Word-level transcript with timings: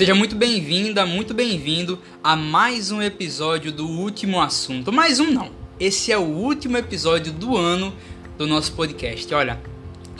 Seja 0.00 0.14
muito 0.14 0.34
bem-vinda, 0.34 1.04
muito 1.04 1.34
bem-vindo 1.34 1.98
a 2.24 2.34
mais 2.34 2.90
um 2.90 3.02
episódio 3.02 3.70
do 3.70 3.86
Último 3.86 4.40
Assunto. 4.40 4.90
Mais 4.90 5.20
um 5.20 5.30
não. 5.30 5.50
Esse 5.78 6.10
é 6.10 6.16
o 6.16 6.22
último 6.22 6.78
episódio 6.78 7.30
do 7.30 7.54
ano 7.54 7.94
do 8.38 8.46
nosso 8.46 8.72
podcast. 8.72 9.34
Olha, 9.34 9.60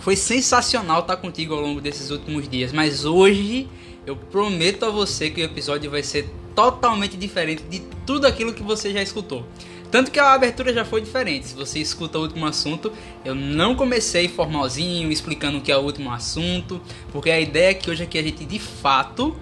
foi 0.02 0.16
sensacional 0.16 1.00
estar 1.00 1.16
contigo 1.16 1.54
ao 1.54 1.62
longo 1.62 1.80
desses 1.80 2.10
últimos 2.10 2.46
dias, 2.46 2.74
mas 2.74 3.06
hoje 3.06 3.66
eu 4.04 4.14
prometo 4.14 4.84
a 4.84 4.90
você 4.90 5.30
que 5.30 5.40
o 5.40 5.44
episódio 5.46 5.90
vai 5.90 6.02
ser 6.02 6.28
totalmente 6.54 7.16
diferente 7.16 7.62
de 7.62 7.80
tudo 8.04 8.26
aquilo 8.26 8.52
que 8.52 8.62
você 8.62 8.92
já 8.92 9.00
escutou. 9.00 9.46
Tanto 9.90 10.10
que 10.10 10.20
a 10.20 10.34
abertura 10.34 10.74
já 10.74 10.84
foi 10.84 11.00
diferente. 11.00 11.48
Se 11.48 11.54
você 11.54 11.78
escuta 11.78 12.18
o 12.18 12.22
último 12.22 12.44
assunto, 12.44 12.92
eu 13.24 13.34
não 13.34 13.74
comecei 13.74 14.28
formalzinho, 14.28 15.10
explicando 15.10 15.56
o 15.56 15.60
que 15.62 15.72
é 15.72 15.76
o 15.78 15.80
último 15.80 16.12
assunto, 16.12 16.82
porque 17.10 17.30
a 17.30 17.40
ideia 17.40 17.70
é 17.70 17.74
que 17.74 17.90
hoje 17.90 18.02
aqui 18.02 18.18
a 18.18 18.22
gente 18.22 18.44
de 18.44 18.58
fato 18.58 19.34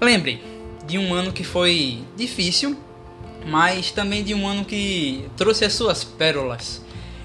lembre 0.00 0.42
de 0.86 0.98
um 0.98 1.12
ano 1.12 1.32
que 1.32 1.44
foi 1.44 2.02
difícil, 2.16 2.76
mas 3.46 3.90
também 3.90 4.22
de 4.22 4.34
um 4.34 4.46
ano 4.46 4.64
que 4.64 5.28
trouxe 5.36 5.64
as 5.64 5.72
suas 5.72 6.04
pérolas. 6.04 6.84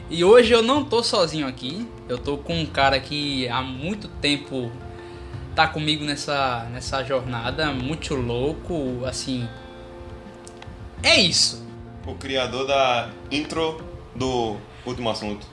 E 0.10 0.24
hoje 0.24 0.54
eu 0.54 0.62
não 0.62 0.84
tô 0.84 1.02
sozinho 1.02 1.48
aqui, 1.48 1.88
eu 2.08 2.18
tô 2.18 2.38
com 2.38 2.60
um 2.60 2.66
cara 2.66 3.00
que 3.00 3.48
há 3.48 3.62
muito 3.62 4.08
tempo 4.08 4.72
tá 5.56 5.68
comigo 5.68 6.04
nessa, 6.04 6.68
nessa 6.72 7.04
jornada, 7.04 7.72
muito 7.72 8.16
louco, 8.16 9.06
assim. 9.06 9.48
É 11.02 11.20
isso 11.20 11.64
o 12.06 12.16
criador 12.16 12.68
da 12.68 13.10
intro 13.32 13.82
do 14.16 14.58
último 14.86 15.10
assunto. 15.10 15.48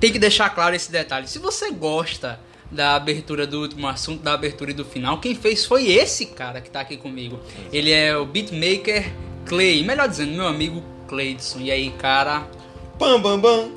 Tem 0.00 0.12
que 0.12 0.18
deixar 0.18 0.50
claro 0.50 0.74
esse 0.74 0.90
detalhe. 0.90 1.28
Se 1.28 1.38
você 1.38 1.70
gosta 1.70 2.40
da 2.72 2.94
abertura 2.96 3.46
do 3.46 3.60
último 3.60 3.86
assunto, 3.86 4.22
da 4.22 4.32
abertura 4.32 4.70
e 4.70 4.74
do 4.74 4.84
final, 4.84 5.20
quem 5.20 5.34
fez 5.34 5.64
foi 5.64 5.90
esse 5.90 6.26
cara 6.26 6.60
que 6.60 6.70
tá 6.70 6.80
aqui 6.80 6.96
comigo. 6.96 7.38
Ele 7.72 7.92
é 7.92 8.16
o 8.16 8.24
beatmaker 8.24 9.12
Clay, 9.46 9.84
melhor 9.84 10.08
dizendo, 10.08 10.32
meu 10.32 10.46
amigo 10.46 10.82
Cleidson. 11.06 11.60
E 11.60 11.70
aí, 11.70 11.90
cara? 11.90 12.46
Pam 12.98 13.20
bam 13.20 13.38
bam. 13.38 13.70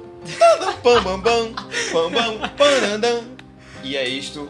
Pam 0.81 1.03
bam 1.03 1.19
bam. 1.19 1.53
Pam 1.91 2.09
bam 2.09 2.49
pam 2.57 3.23
E 3.83 3.97
é 3.97 4.07
isto. 4.07 4.49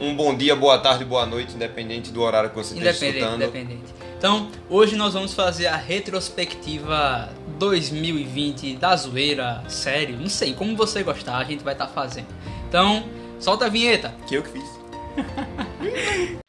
Um 0.00 0.14
bom 0.14 0.36
dia, 0.36 0.54
boa 0.54 0.78
tarde, 0.78 1.04
boa 1.04 1.26
noite, 1.26 1.54
independente 1.54 2.12
do 2.12 2.22
horário 2.22 2.50
que 2.50 2.56
você 2.56 2.74
esteja 2.74 3.06
escutando. 3.06 3.42
Independente. 3.42 3.92
Então, 4.16 4.48
hoje 4.70 4.94
nós 4.94 5.14
vamos 5.14 5.34
fazer 5.34 5.66
a 5.66 5.76
retrospectiva 5.76 7.30
2020 7.58 8.76
da 8.76 8.94
zoeira, 8.94 9.64
sério, 9.68 10.16
não 10.16 10.28
sei, 10.28 10.54
como 10.54 10.76
você 10.76 11.02
gostar, 11.02 11.38
a 11.38 11.44
gente 11.44 11.64
vai 11.64 11.74
estar 11.74 11.86
tá 11.86 11.92
fazendo. 11.92 12.28
Então, 12.68 13.04
solta 13.40 13.66
a 13.66 13.68
vinheta. 13.68 14.14
Que 14.26 14.36
eu 14.36 14.42
que 14.42 14.50
fiz. 14.50 14.78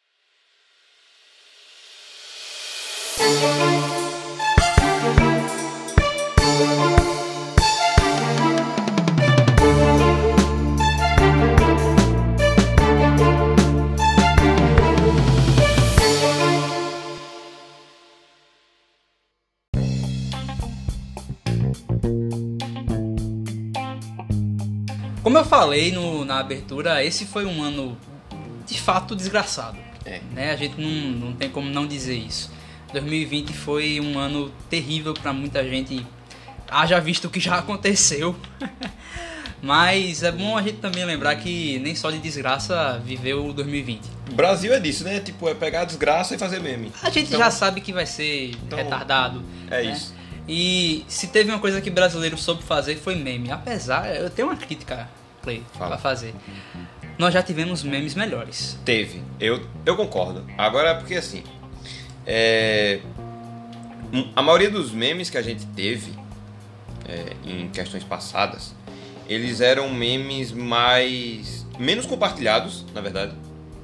eu 25.40 25.45
falei 25.45 25.92
no, 25.92 26.26
na 26.26 26.40
abertura, 26.40 27.04
esse 27.04 27.26
foi 27.26 27.45
um 27.45 27.62
ano 27.62 27.98
de 28.66 28.80
fato 28.80 29.16
desgraçado. 29.16 29.78
É. 30.06 30.22
Né? 30.31 30.52
A 30.52 30.56
gente 30.56 30.80
não, 30.80 31.28
não 31.28 31.34
tem 31.34 31.50
como 31.50 31.70
não 31.70 31.88
dizer 31.88 32.16
isso. 32.16 32.52
2020 32.94 33.54
foi 33.54 34.00
um 34.00 34.18
ano 34.18 34.52
terrível 34.69 35.13
para 35.13 35.34
muita 35.34 35.63
gente. 35.63 36.06
Haja 36.69 37.00
visto 37.00 37.25
o 37.25 37.30
que 37.30 37.40
já 37.40 37.58
aconteceu. 37.58 38.36
Mas 39.62 40.24
é 40.24 40.31
bom 40.31 40.58
a 40.58 40.62
gente 40.62 40.78
também 40.78 41.03
lembrar 41.03 41.36
que 41.36 41.80
nem 41.80 41.94
só 41.94 42.09
de 42.09 42.19
desgraça 42.19 42.97
viveu 43.03 43.46
o 43.47 43.53
2020. 43.53 44.02
O 44.31 44.34
Brasil 44.34 44.74
é 44.74 44.80
disso, 44.80 45.03
né? 45.03 45.19
Tipo, 45.19 45.50
é 45.50 45.53
pegar 45.53 45.81
a 45.81 45.86
desgraça 45.86 46.34
e 46.34 46.38
fazer 46.38 46.62
meme. 46.62 46.94
A 47.03 47.09
gente 47.09 47.28
então, 47.28 47.40
já 47.40 47.52
sabe 47.52 47.81
que 47.81 47.92
vai 47.92 48.06
ser 48.06 48.52
então, 48.52 48.78
retardado. 48.78 49.44
É 49.69 49.84
né? 49.84 49.92
isso. 49.92 50.16
E 50.47 51.03
se 51.08 51.28
teve 51.28 51.52
uma 51.52 51.59
coisa 51.59 51.81
que 51.81 51.90
brasileiro 51.90 52.38
soube 52.38 52.63
fazer 52.63 52.96
foi 52.96 53.16
meme. 53.16 53.52
Apesar, 53.52 54.16
eu 54.16 54.30
tenho 54.30 54.47
uma 54.47 54.56
crítica 54.56 55.09
Play 55.41 55.63
Fala. 55.73 55.91
pra 55.91 55.97
fazer. 55.97 56.33
Nós 57.17 57.33
já 57.33 57.44
tivemos 57.44 57.83
memes 57.83 58.16
melhores. 58.16 58.79
Teve, 58.85 59.22
eu, 59.39 59.66
eu 59.85 59.95
concordo. 59.95 60.45
Agora, 60.57 60.95
porque 60.95 61.16
assim, 61.16 61.44
é, 62.25 63.00
a 64.35 64.41
maioria 64.41 64.69
dos 64.69 64.91
memes 64.91 65.29
que 65.29 65.38
a 65.38 65.41
gente 65.41 65.66
teve 65.67 66.13
é, 67.07 67.33
em 67.44 67.69
questões 67.69 68.03
passadas, 68.03 68.73
eles 69.27 69.61
eram 69.61 69.89
memes 69.89 70.51
mais. 70.51 71.66
menos 71.77 72.06
compartilhados, 72.06 72.85
na 72.94 73.01
verdade. 73.01 73.33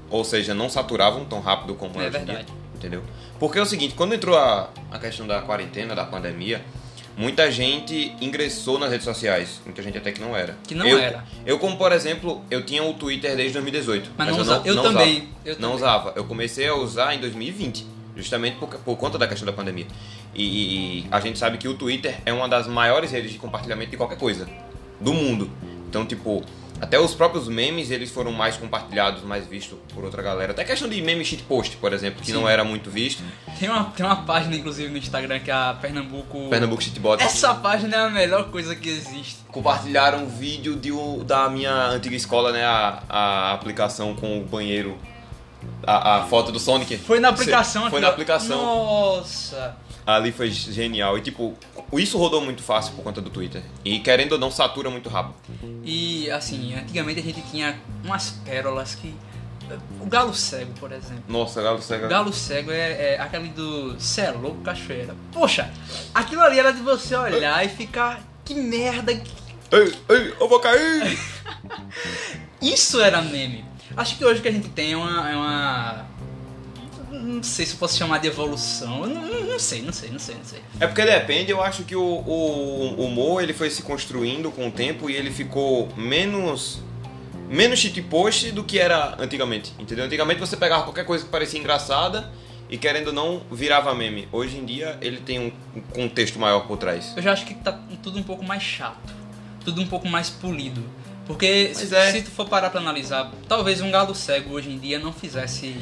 Ou 0.09 0.23
seja, 0.23 0.53
não 0.53 0.69
saturavam 0.69 1.25
tão 1.25 1.39
rápido 1.39 1.75
como 1.75 1.95
é 1.95 2.07
hoje 2.07 2.11
verdade. 2.11 2.45
Dia, 2.45 2.55
entendeu? 2.75 3.03
Porque 3.39 3.59
é 3.59 3.61
o 3.61 3.66
seguinte, 3.66 3.95
quando 3.95 4.13
entrou 4.13 4.37
a, 4.37 4.69
a 4.91 4.99
questão 4.99 5.27
da 5.27 5.41
quarentena, 5.41 5.93
da 5.93 6.05
pandemia, 6.05 6.63
muita 7.18 7.52
gente 7.52 8.16
ingressou 8.22 8.78
nas 8.78 8.92
redes 8.92 9.06
sociais. 9.06 9.62
Muita 9.66 9.81
gente 9.81 9.98
até 9.98 10.12
que 10.12 10.22
não 10.22 10.36
era. 10.36 10.58
Que 10.68 10.76
não 10.76 10.86
eu, 10.86 10.98
era. 10.98 11.24
Eu, 11.46 11.58
como 11.59 11.78
por 11.78 11.92
exemplo, 11.92 12.44
eu 12.50 12.66
tinha 12.66 12.84
o 12.84 12.94
Twitter 12.94 13.36
desde 13.36 13.53
2018. 13.53 14.12
Mas, 14.18 14.28
mas 14.28 14.36
não, 14.36 14.44
usava. 14.44 14.68
Eu, 14.68 14.76
não, 14.76 14.84
também. 14.84 15.18
Usava. 15.18 15.30
Eu 15.46 15.53
não 15.53 15.62
também. 15.62 15.76
usava. 15.76 16.14
Eu 16.16 16.24
comecei 16.26 16.68
a 16.68 16.76
usar 16.76 17.14
em 17.14 17.20
2020. 17.20 17.96
Justamente 18.16 18.58
por, 18.58 18.70
por 18.70 18.96
conta 18.96 19.18
da 19.18 19.28
questão 19.28 19.46
da 19.46 19.52
pandemia. 19.52 19.88
E, 20.34 21.00
e 21.00 21.08
a 21.12 21.20
gente 21.20 21.38
sabe 21.38 21.58
que 21.58 21.68
o 21.68 21.74
Twitter 21.74 22.18
é 22.26 22.31
uma 22.31 22.48
das 22.48 22.68
maiores 22.68 23.12
redes 23.12 23.32
de 23.32 23.38
compartilhamento 23.38 23.92
de 23.92 23.97
qualquer 23.97 24.18
coisa 24.18 24.47
do 25.00 25.14
mundo. 25.14 25.50
Então, 25.90 26.06
tipo, 26.06 26.44
até 26.81 27.00
os 27.00 27.13
próprios 27.13 27.47
memes, 27.47 27.90
eles 27.90 28.12
foram 28.12 28.31
mais 28.31 28.58
compartilhados, 28.58 29.24
mais 29.24 29.47
vistos 29.47 29.78
por 29.94 30.03
outra 30.03 30.22
galera. 30.22 30.52
Até 30.52 30.63
questão 30.63 30.90
de 30.90 31.02
meme 31.02 31.24
shitpost, 31.24 31.78
por 31.78 31.94
exemplo, 31.94 32.19
que 32.19 32.28
Sim. 32.28 32.34
não 32.34 32.50
era 32.50 32.63
muito 32.63 32.90
visto. 32.90 33.24
Tem 33.58 33.69
uma, 33.69 33.86
tem 33.86 34.06
uma 34.06 34.18
página, 34.18 34.56
inclusive, 34.56 34.90
no 34.90 34.97
Instagram 34.97 35.40
que 35.40 35.50
é 35.50 35.53
a 35.53 35.78
Pernambuco... 35.80 36.50
Pernambuco 36.50 36.81
Shitbot. 36.81 37.24
Essa 37.24 37.56
página 37.56 37.96
é 37.96 38.00
a 38.02 38.09
melhor 38.09 38.50
coisa 38.52 38.75
que 38.75 38.90
existe. 38.90 39.38
Compartilharam 39.47 40.24
um 40.24 40.28
vídeo 40.28 40.75
de, 40.75 40.91
da 41.24 41.50
minha 41.50 41.88
antiga 41.88 42.16
escola, 42.16 42.52
né? 42.52 42.66
A, 42.66 43.02
a 43.08 43.53
aplicação 43.53 44.14
com 44.14 44.40
o 44.40 44.44
banheiro. 44.44 44.97
A, 45.88 46.18
a 46.18 46.24
foto 46.25 46.52
do 46.52 46.59
Sonic. 46.59 46.97
Foi 46.97 47.19
na 47.19 47.30
aplicação? 47.30 47.90
Foi 47.90 48.02
na 48.02 48.09
aplicação. 48.09 48.58
Nossa! 48.58 49.75
Ali 50.05 50.31
foi 50.31 50.51
genial. 50.51 51.17
E 51.17 51.21
tipo, 51.21 51.57
isso 51.93 52.17
rodou 52.17 52.41
muito 52.41 52.61
fácil 52.61 52.93
por 52.93 53.03
conta 53.03 53.21
do 53.21 53.29
Twitter. 53.29 53.63
E 53.83 53.99
querendo 53.99 54.33
ou 54.33 54.38
não, 54.38 54.51
satura 54.51 54.89
muito 54.89 55.09
rápido. 55.09 55.35
E 55.83 56.29
assim, 56.29 56.75
antigamente 56.75 57.19
a 57.19 57.23
gente 57.23 57.41
tinha 57.49 57.79
umas 58.03 58.31
pérolas 58.45 58.95
que. 58.95 59.13
O 59.99 60.05
Galo 60.05 60.31
Cego, 60.31 60.73
por 60.79 60.91
exemplo. 60.91 61.23
Nossa, 61.27 61.59
Galo 61.59 61.81
Cego. 61.81 62.07
Galo 62.07 62.31
Cego 62.31 62.69
é, 62.69 63.16
é 63.16 63.19
aquele 63.19 63.49
do 63.49 63.99
Cê 63.99 64.21
é 64.21 64.31
louco, 64.31 64.61
cachoeira. 64.61 65.16
Poxa, 65.33 65.71
aquilo 66.13 66.41
ali 66.43 66.59
era 66.59 66.72
de 66.72 66.81
você 66.81 67.16
olhar 67.16 67.66
e 67.66 67.69
ficar. 67.69 68.22
Que 68.43 68.53
merda. 68.53 69.11
Ei, 69.11 69.95
ei, 70.09 70.33
eu 70.39 70.47
vou 70.47 70.59
cair! 70.59 71.17
Isso 72.61 73.01
era 73.01 73.23
meme. 73.23 73.66
Acho 73.97 74.17
que 74.17 74.25
hoje 74.25 74.39
o 74.39 74.43
que 74.43 74.47
a 74.49 74.51
gente 74.51 74.69
tem 74.69 74.93
é 74.93 74.97
uma, 74.97 75.29
é 75.31 75.35
uma 75.35 76.05
não 77.11 77.43
sei 77.43 77.66
se 77.66 77.75
posso 77.75 77.97
chamar 77.97 78.19
de 78.19 78.27
evolução. 78.27 79.05
Não, 79.05 79.43
não, 79.43 79.59
sei, 79.59 79.81
não 79.81 79.93
sei, 79.93 80.09
não 80.09 80.19
sei, 80.19 80.35
não 80.35 80.43
sei. 80.43 80.59
É 80.79 80.88
porque 80.88 81.03
depende, 81.03 81.51
eu 81.51 81.61
acho 81.61 81.83
que 81.83 81.95
o, 81.95 82.01
o, 82.01 83.05
humor 83.05 83.41
ele 83.41 83.53
foi 83.53 83.69
se 83.69 83.83
construindo 83.83 84.51
com 84.51 84.67
o 84.67 84.71
tempo 84.71 85.09
e 85.09 85.16
ele 85.16 85.31
ficou 85.31 85.89
menos 85.95 86.83
menos 87.49 87.77
shitpost 87.77 88.52
do 88.52 88.63
que 88.63 88.79
era 88.79 89.16
antigamente, 89.19 89.72
entendeu? 89.78 90.05
Antigamente 90.05 90.40
você 90.40 90.57
pegava 90.57 90.84
qualquer 90.84 91.05
coisa 91.05 91.23
que 91.23 91.29
parecia 91.29 91.59
engraçada 91.59 92.31
e 92.69 92.78
querendo 92.78 93.08
ou 93.08 93.13
não 93.13 93.41
virava 93.51 93.93
meme. 93.93 94.28
Hoje 94.31 94.58
em 94.58 94.66
dia 94.66 94.97
ele 94.99 95.17
tem 95.17 95.40
um, 95.40 95.51
um 95.75 95.81
contexto 95.81 96.40
maior 96.40 96.61
por 96.61 96.78
trás. 96.78 97.13
Eu 97.16 97.22
já 97.22 97.31
acho 97.31 97.46
que 97.46 97.53
tá 97.53 97.79
tudo 98.01 98.17
um 98.17 98.23
pouco 98.23 98.43
mais 98.43 98.63
chato, 98.63 99.13
tudo 99.63 99.81
um 99.81 99.87
pouco 99.87 100.08
mais 100.08 100.29
polido. 100.29 100.84
Porque 101.25 101.73
se, 101.73 101.93
é. 101.93 102.11
se, 102.11 102.22
tu 102.22 102.31
for 102.31 102.47
parar 102.47 102.69
pra 102.69 102.79
analisar, 102.79 103.31
talvez 103.47 103.81
um 103.81 103.90
galo 103.90 104.13
cego 104.13 104.53
hoje 104.53 104.69
em 104.69 104.78
dia 104.78 104.99
não 104.99 105.11
fizesse 105.11 105.75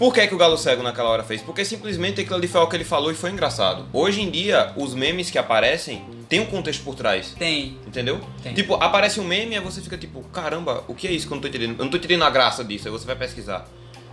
por 0.00 0.14
que, 0.14 0.26
que 0.26 0.34
o 0.34 0.38
Galo 0.38 0.56
Cego 0.56 0.82
naquela 0.82 1.10
hora 1.10 1.22
fez? 1.22 1.42
Porque 1.42 1.62
simplesmente 1.62 2.22
aquilo 2.22 2.36
ali 2.36 2.48
foi 2.48 2.58
o 2.62 2.66
que 2.66 2.74
ele 2.74 2.84
falou 2.84 3.12
e 3.12 3.14
foi 3.14 3.28
engraçado. 3.28 3.84
Hoje 3.92 4.22
em 4.22 4.30
dia, 4.30 4.72
os 4.74 4.94
memes 4.94 5.30
que 5.30 5.36
aparecem 5.36 6.02
tem 6.26 6.40
um 6.40 6.46
contexto 6.46 6.82
por 6.82 6.94
trás. 6.94 7.34
Tem. 7.38 7.76
Entendeu? 7.86 8.18
Tem. 8.42 8.54
Tipo, 8.54 8.76
aparece 8.76 9.20
um 9.20 9.24
meme 9.24 9.56
e 9.56 9.60
você 9.60 9.82
fica 9.82 9.98
tipo, 9.98 10.22
caramba, 10.32 10.82
o 10.88 10.94
que 10.94 11.06
é 11.06 11.12
isso 11.12 11.26
que 11.26 11.32
eu 11.34 11.36
não 11.36 11.42
tô 11.42 11.48
entendendo? 11.48 11.72
Eu 11.78 11.84
não 11.84 11.90
tô 11.90 11.98
entendendo 11.98 12.24
a 12.24 12.30
graça 12.30 12.64
disso. 12.64 12.88
Aí 12.88 12.90
você 12.90 13.04
vai 13.04 13.14
pesquisar. 13.14 13.68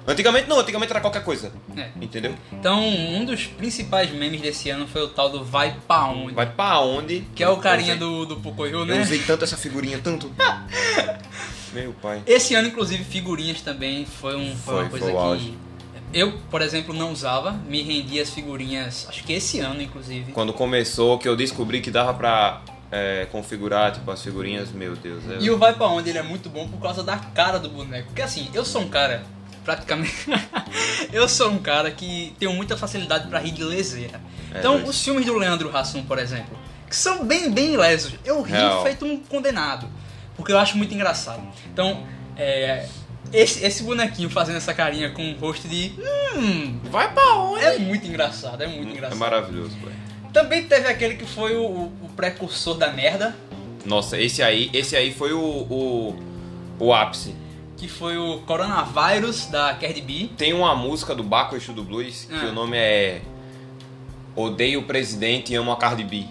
Antigamente 0.06 0.50
não, 0.50 0.60
antigamente 0.60 0.92
era 0.92 1.00
qualquer 1.00 1.24
coisa. 1.24 1.54
É. 1.78 1.88
Entendeu? 2.02 2.36
Então, 2.52 2.86
um 2.86 3.24
dos 3.24 3.46
principais 3.46 4.12
memes 4.12 4.42
desse 4.42 4.70
ano 4.70 4.88
foi 4.88 5.04
o 5.04 5.08
tal 5.08 5.30
do 5.30 5.42
Vai 5.42 5.74
Pra 5.88 6.10
Onde. 6.10 6.34
Vai 6.34 6.48
Pra 6.48 6.82
Onde. 6.82 7.26
Que 7.34 7.46
é 7.46 7.48
o 7.48 7.56
carinha 7.56 7.96
do, 7.96 8.26
do 8.26 8.36
Pocoyo, 8.42 8.84
né? 8.84 8.98
Eu 8.98 9.04
usei 9.04 9.20
tanto 9.20 9.46
essa 9.46 9.56
figurinha, 9.56 10.02
tanto. 10.04 10.30
Meu 11.72 11.94
pai. 11.94 12.24
Esse 12.26 12.56
ano, 12.56 12.68
inclusive, 12.68 13.06
figurinhas 13.06 13.62
também 13.62 14.06
foi, 14.06 14.36
um, 14.36 14.54
foi, 14.54 14.58
foi 14.58 14.74
uma 14.76 14.90
coisa 14.90 15.06
foi 15.06 15.38
que 15.38 15.67
Eu, 16.14 16.34
por 16.50 16.62
exemplo, 16.62 16.94
não 16.94 17.12
usava, 17.12 17.52
me 17.52 17.82
rendia 17.82 18.22
as 18.22 18.30
figurinhas, 18.30 19.06
acho 19.10 19.24
que 19.24 19.34
esse 19.34 19.60
ano, 19.60 19.82
inclusive. 19.82 20.32
Quando 20.32 20.54
começou, 20.54 21.18
que 21.18 21.28
eu 21.28 21.36
descobri 21.36 21.82
que 21.82 21.92
dava 21.92 22.14
pra 22.14 22.62
é, 22.92 23.28
configurar, 23.32 23.92
tipo, 23.92 24.10
as 24.10 24.22
figurinhas, 24.22 24.72
meu 24.72 24.96
Deus. 24.96 25.24
É... 25.30 25.38
E 25.40 25.50
o 25.50 25.58
Vai 25.58 25.74
Pra 25.74 25.88
Onde 25.88 26.10
ele 26.10 26.18
é 26.18 26.24
muito 26.24 26.50
bom 26.50 26.68
por 26.68 26.80
causa 26.80 27.04
da 27.04 27.18
cara 27.18 27.60
do 27.60 27.70
boneco. 27.70 28.08
Porque 28.08 28.22
assim, 28.22 28.50
eu 28.54 28.64
sou 28.64 28.82
um 28.82 28.90
cara, 28.90 29.24
praticamente. 29.66 30.28
eu 31.12 31.28
sou 31.28 31.52
um 31.52 31.60
cara 31.60 31.92
que 31.92 32.34
tenho 32.40 32.54
muita 32.54 32.78
facilidade 32.78 33.28
pra 33.28 33.40
rir 33.40 33.52
de 33.52 33.64
leseira. 33.64 34.22
É, 34.54 34.60
então, 34.60 34.78
dois. 34.78 34.90
os 34.90 35.04
filmes 35.04 35.26
do 35.26 35.38
Leandro 35.38 35.76
Hassum, 35.76 36.04
por 36.04 36.18
exemplo, 36.20 36.58
que 36.90 36.96
são 36.96 37.26
bem, 37.26 37.52
bem 37.52 37.76
lesos, 37.76 38.16
eu 38.24 38.42
ri 38.42 38.54
Real. 38.54 38.84
feito 38.84 39.06
um 39.06 39.20
condenado. 39.20 39.90
Porque 40.38 40.52
eu 40.52 40.58
acho 40.58 40.78
muito 40.78 40.94
engraçado. 40.94 41.42
Então, 41.74 42.06
é. 42.38 42.88
Esse, 43.34 43.66
esse 43.66 43.84
bonequinho 43.84 44.30
fazendo 44.30 44.56
essa 44.58 44.74
carinha 44.74 45.10
com 45.12 45.32
o 45.32 45.36
rosto 45.38 45.68
de. 45.68 45.92
Hum. 46.38 46.80
Vai 46.86 47.14
pra 47.14 47.34
onde? 47.36 47.64
É 47.64 47.78
muito 47.80 48.08
engraçado, 48.08 48.62
é 48.64 48.68
muito 48.68 48.90
É 48.90 48.92
engraçado. 48.94 49.18
maravilhoso, 49.20 49.76
pô. 49.82 49.90
Também 50.32 50.64
teve 50.66 50.88
aquele 50.88 51.16
que 51.16 51.26
foi 51.26 51.56
o, 51.56 51.62
o- 51.66 51.92
o 52.04 52.10
precursor 52.16 52.78
da 52.78 52.92
merda, 52.92 53.36
Nossa, 53.86 54.20
esse 54.20 54.44
aí, 54.44 54.70
esse 54.74 54.96
aí 54.96 55.14
foi 55.14 55.32
o, 55.34 55.40
o, 55.40 56.16
o 56.80 56.94
ápice. 56.94 57.34
que 57.78 57.88
foi 57.88 58.18
o 58.18 58.40
Coronavírus 58.40 59.46
da 59.48 59.74
Cardi 59.76 60.02
B. 60.02 60.30
Tem 60.38 60.52
uma 60.54 60.76
música 60.76 61.14
do 61.16 61.24
Baco 61.24 61.56
Exu 61.56 61.74
do 61.74 61.84
Blues 61.84 62.26
que 62.30 62.36
Ah. 62.46 62.50
o 62.50 62.54
nome 62.54 62.76
é 62.78 63.22
Odeio 64.36 64.82
o 64.82 64.84
Presidente 64.84 65.54
e 65.54 65.56
Amo 65.56 65.72
a 65.72 65.78
Cardi 65.78 66.04
B. 66.04 66.26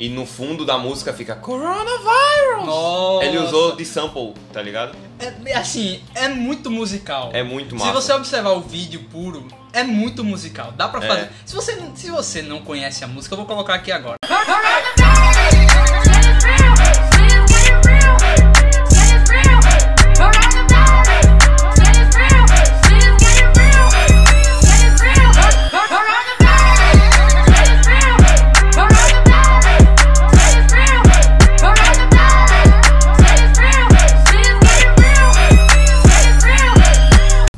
E 0.00 0.08
no 0.08 0.24
fundo 0.24 0.64
da 0.64 0.78
música 0.78 1.12
fica 1.12 1.36
Coronavirus! 1.36 2.64
Nossa. 2.64 3.22
Ele 3.26 3.36
usou 3.36 3.76
de 3.76 3.84
sample, 3.84 4.32
tá 4.50 4.62
ligado? 4.62 4.96
É, 5.18 5.54
assim, 5.54 6.00
é 6.14 6.26
muito 6.26 6.70
musical. 6.70 7.28
É 7.34 7.42
muito 7.42 7.76
Se 7.78 7.84
massa. 7.84 7.92
você 7.92 8.12
observar 8.14 8.52
o 8.52 8.62
vídeo 8.62 9.04
puro, 9.12 9.46
é 9.74 9.82
muito 9.84 10.24
musical. 10.24 10.72
Dá 10.72 10.88
pra 10.88 11.04
É. 11.04 11.06
fazer. 11.06 11.30
Se, 11.44 11.54
você, 11.54 11.78
se 11.94 12.10
você 12.10 12.40
não 12.40 12.62
conhece 12.62 13.04
a 13.04 13.06
música, 13.06 13.34
eu 13.34 13.36
vou 13.36 13.46
colocar 13.46 13.74
aqui 13.74 13.92
agora. 13.92 14.16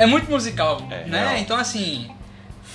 É 0.02 0.06
muito 0.06 0.30
musical, 0.30 0.80
É, 0.90 1.04
né? 1.04 1.24
real. 1.28 1.36
Então, 1.38 1.56
assim, 1.56 2.10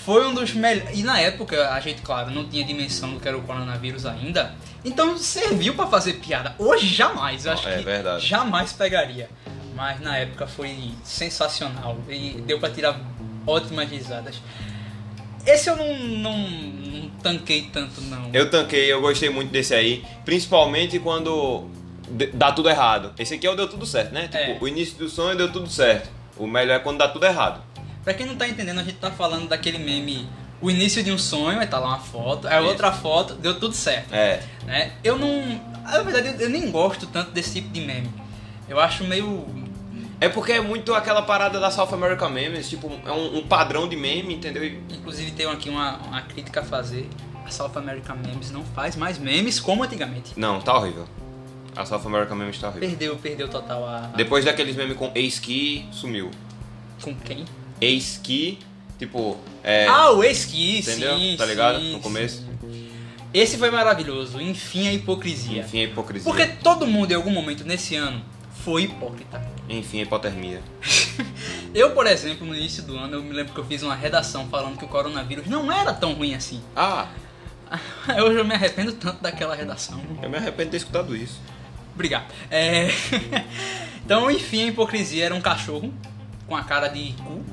foi 0.05 0.25
um 0.25 0.33
dos 0.33 0.53
melhores. 0.53 0.97
E 0.97 1.03
na 1.03 1.19
época, 1.19 1.69
a 1.73 1.79
gente, 1.79 2.01
claro, 2.01 2.31
não 2.31 2.45
tinha 2.47 2.63
dimensão 2.63 3.13
do 3.13 3.19
que 3.19 3.27
era 3.27 3.37
o 3.37 3.41
coronavírus 3.41 4.05
ainda. 4.05 4.53
Então, 4.85 5.17
serviu 5.17 5.73
pra 5.75 5.87
fazer 5.87 6.13
piada. 6.13 6.55
Hoje, 6.57 6.87
jamais. 6.87 7.45
Eu 7.45 7.53
acho 7.53 7.67
É 7.67 7.77
que 7.77 7.83
verdade. 7.83 8.25
jamais 8.25 8.71
pegaria. 8.73 9.29
Mas 9.75 9.99
na 9.99 10.17
época 10.17 10.47
foi 10.47 10.91
sensacional. 11.03 11.97
E 12.09 12.41
deu 12.47 12.59
pra 12.59 12.69
tirar 12.69 12.99
ótimas 13.45 13.89
risadas. 13.89 14.41
Esse 15.45 15.69
eu 15.69 15.75
não, 15.77 15.97
não, 15.99 16.37
não 16.49 17.09
tanquei 17.23 17.69
tanto, 17.71 18.01
não. 18.01 18.29
Eu 18.33 18.49
tanquei, 18.49 18.91
eu 18.91 18.99
gostei 19.01 19.29
muito 19.29 19.51
desse 19.51 19.73
aí. 19.73 20.03
Principalmente 20.25 20.99
quando 20.99 21.69
dá 22.33 22.51
tudo 22.51 22.69
errado. 22.69 23.13
Esse 23.19 23.35
aqui 23.35 23.45
é 23.45 23.51
o 23.51 23.55
deu 23.55 23.67
tudo 23.67 23.85
certo, 23.85 24.13
né? 24.13 24.23
Tipo, 24.23 24.37
É. 24.37 24.57
o 24.59 24.67
início 24.67 24.97
do 24.97 25.07
sonho 25.09 25.37
deu 25.37 25.51
tudo 25.51 25.69
certo. 25.69 26.09
O 26.39 26.47
melhor 26.47 26.75
é 26.75 26.79
quando 26.79 26.97
dá 26.97 27.07
tudo 27.07 27.25
errado. 27.25 27.61
Pra 28.03 28.13
quem 28.13 28.25
não 28.25 28.35
tá 28.35 28.47
entendendo, 28.47 28.79
a 28.79 28.83
gente 28.83 28.97
tá 28.97 29.11
falando 29.11 29.47
daquele 29.47 29.77
meme. 29.77 30.27
O 30.61 30.71
início 30.71 31.03
de 31.03 31.11
um 31.11 31.17
sonho, 31.17 31.59
aí 31.59 31.67
tá 31.67 31.77
lá 31.77 31.89
uma 31.89 31.99
foto, 31.99 32.47
aí 32.47 32.59
Isso. 32.59 32.69
outra 32.69 32.91
foto, 32.91 33.35
deu 33.35 33.59
tudo 33.59 33.75
certo. 33.75 34.11
É. 34.13 34.41
né? 34.65 34.91
Eu 35.03 35.17
não. 35.17 35.61
Na 35.83 36.01
verdade, 36.01 36.29
eu- 36.29 36.47
eu 36.47 36.49
nem 36.49 36.71
gosto 36.71 37.05
tanto 37.07 37.31
desse 37.31 37.53
tipo 37.61 37.69
de 37.69 37.81
meme. 37.81 38.09
Eu 38.67 38.79
acho 38.79 39.03
meio. 39.03 39.45
É 40.19 40.27
porque 40.27 40.53
é 40.53 40.59
muito 40.61 40.95
aquela 40.95 41.21
parada 41.21 41.59
da 41.59 41.69
South 41.69 41.93
America 41.93 42.27
Memes, 42.27 42.67
tipo, 42.67 42.91
é 43.05 43.11
um, 43.11 43.37
um 43.37 43.47
padrão 43.47 43.87
de 43.87 43.95
meme, 43.95 44.33
entendeu? 44.33 44.65
Inclusive, 44.65 45.29
tenho 45.31 45.51
aqui 45.51 45.69
uma, 45.69 45.97
uma 45.97 46.21
crítica 46.21 46.61
a 46.61 46.63
fazer. 46.63 47.07
A 47.45 47.51
South 47.51 47.71
American 47.75 48.15
Memes 48.17 48.49
não 48.51 48.63
faz 48.65 48.95
mais 48.95 49.17
memes 49.19 49.59
como 49.59 49.83
antigamente. 49.83 50.33
Não, 50.35 50.59
tá 50.59 50.75
horrível. 50.75 51.07
A 51.77 51.85
South 51.85 52.01
America 52.05 52.33
Memes 52.33 52.57
tá 52.59 52.69
horrível. 52.69 52.89
Perdeu, 52.89 53.15
perdeu 53.17 53.47
total 53.47 53.85
a. 53.87 53.99
Depois 54.15 54.43
daqueles 54.43 54.75
memes 54.75 54.97
com 54.97 55.11
ex-ski, 55.13 55.85
sumiu. 55.91 56.31
Com 57.01 57.13
quem? 57.15 57.45
Ex-ski, 57.79 58.57
tipo, 58.97 59.37
é. 59.63 59.85
Ah, 59.87 60.11
o 60.11 60.23
Esqui, 60.23 60.79
Entendeu? 60.79 61.15
sim. 61.17 61.35
Tá 61.37 61.45
ligado? 61.45 61.79
sim, 61.79 61.93
No 61.93 61.99
começo. 61.99 62.43
sim. 62.61 62.89
Esse 63.33 63.57
foi 63.57 63.69
maravilhoso. 63.69 64.41
Enfim, 64.41 64.87
a 64.87 64.93
hipocrisia. 64.93 65.61
Enfim, 65.61 65.81
a 65.81 65.83
hipocrisia. 65.83 66.23
Porque 66.31 66.47
todo 66.47 66.87
mundo, 66.87 67.11
em 67.11 67.15
algum 67.15 67.29
momento 67.29 67.63
nesse 67.63 67.95
ano, 67.95 68.23
foi 68.63 68.83
hipócrita. 68.83 69.45
Enfim, 69.69 69.99
a 69.99 70.03
hipotermia. 70.03 70.61
Eu, 71.75 71.91
por 71.91 72.07
exemplo, 72.07 72.47
no 72.47 72.55
início 72.55 72.81
do 72.83 72.97
ano, 72.97 73.15
eu 73.15 73.21
me 73.23 73.33
lembro 73.33 73.53
que 73.53 73.59
eu 73.59 73.65
fiz 73.65 73.83
uma 73.83 73.93
redação 73.93 74.47
falando 74.47 74.77
que 74.77 74.85
o 74.85 74.87
coronavírus 74.87 75.45
não 75.47 75.71
era 75.71 75.93
tão 75.93 76.13
ruim 76.13 76.33
assim. 76.33 76.61
Ah, 76.75 77.07
Hoje 78.25 78.39
eu 78.39 78.45
me 78.45 78.55
arrependo 78.55 78.93
tanto 78.93 79.21
daquela 79.21 79.53
redação. 79.53 80.01
eu 80.23 80.29
me 80.29 80.37
arrependo 80.37 80.65
de 80.65 80.71
ter 80.71 80.77
escutado 80.77 81.15
isso. 81.15 81.39
Obrigado. 81.97 82.25
É... 82.51 82.89
então, 84.05 84.29
enfim, 84.29 84.65
a 84.65 84.67
hipocrisia 84.67 85.25
era 85.25 85.33
um 85.35 85.41
cachorro 85.41 85.91
com 86.47 86.55
a 86.55 86.63
cara 86.63 86.87
de 86.87 87.13
cu, 87.13 87.43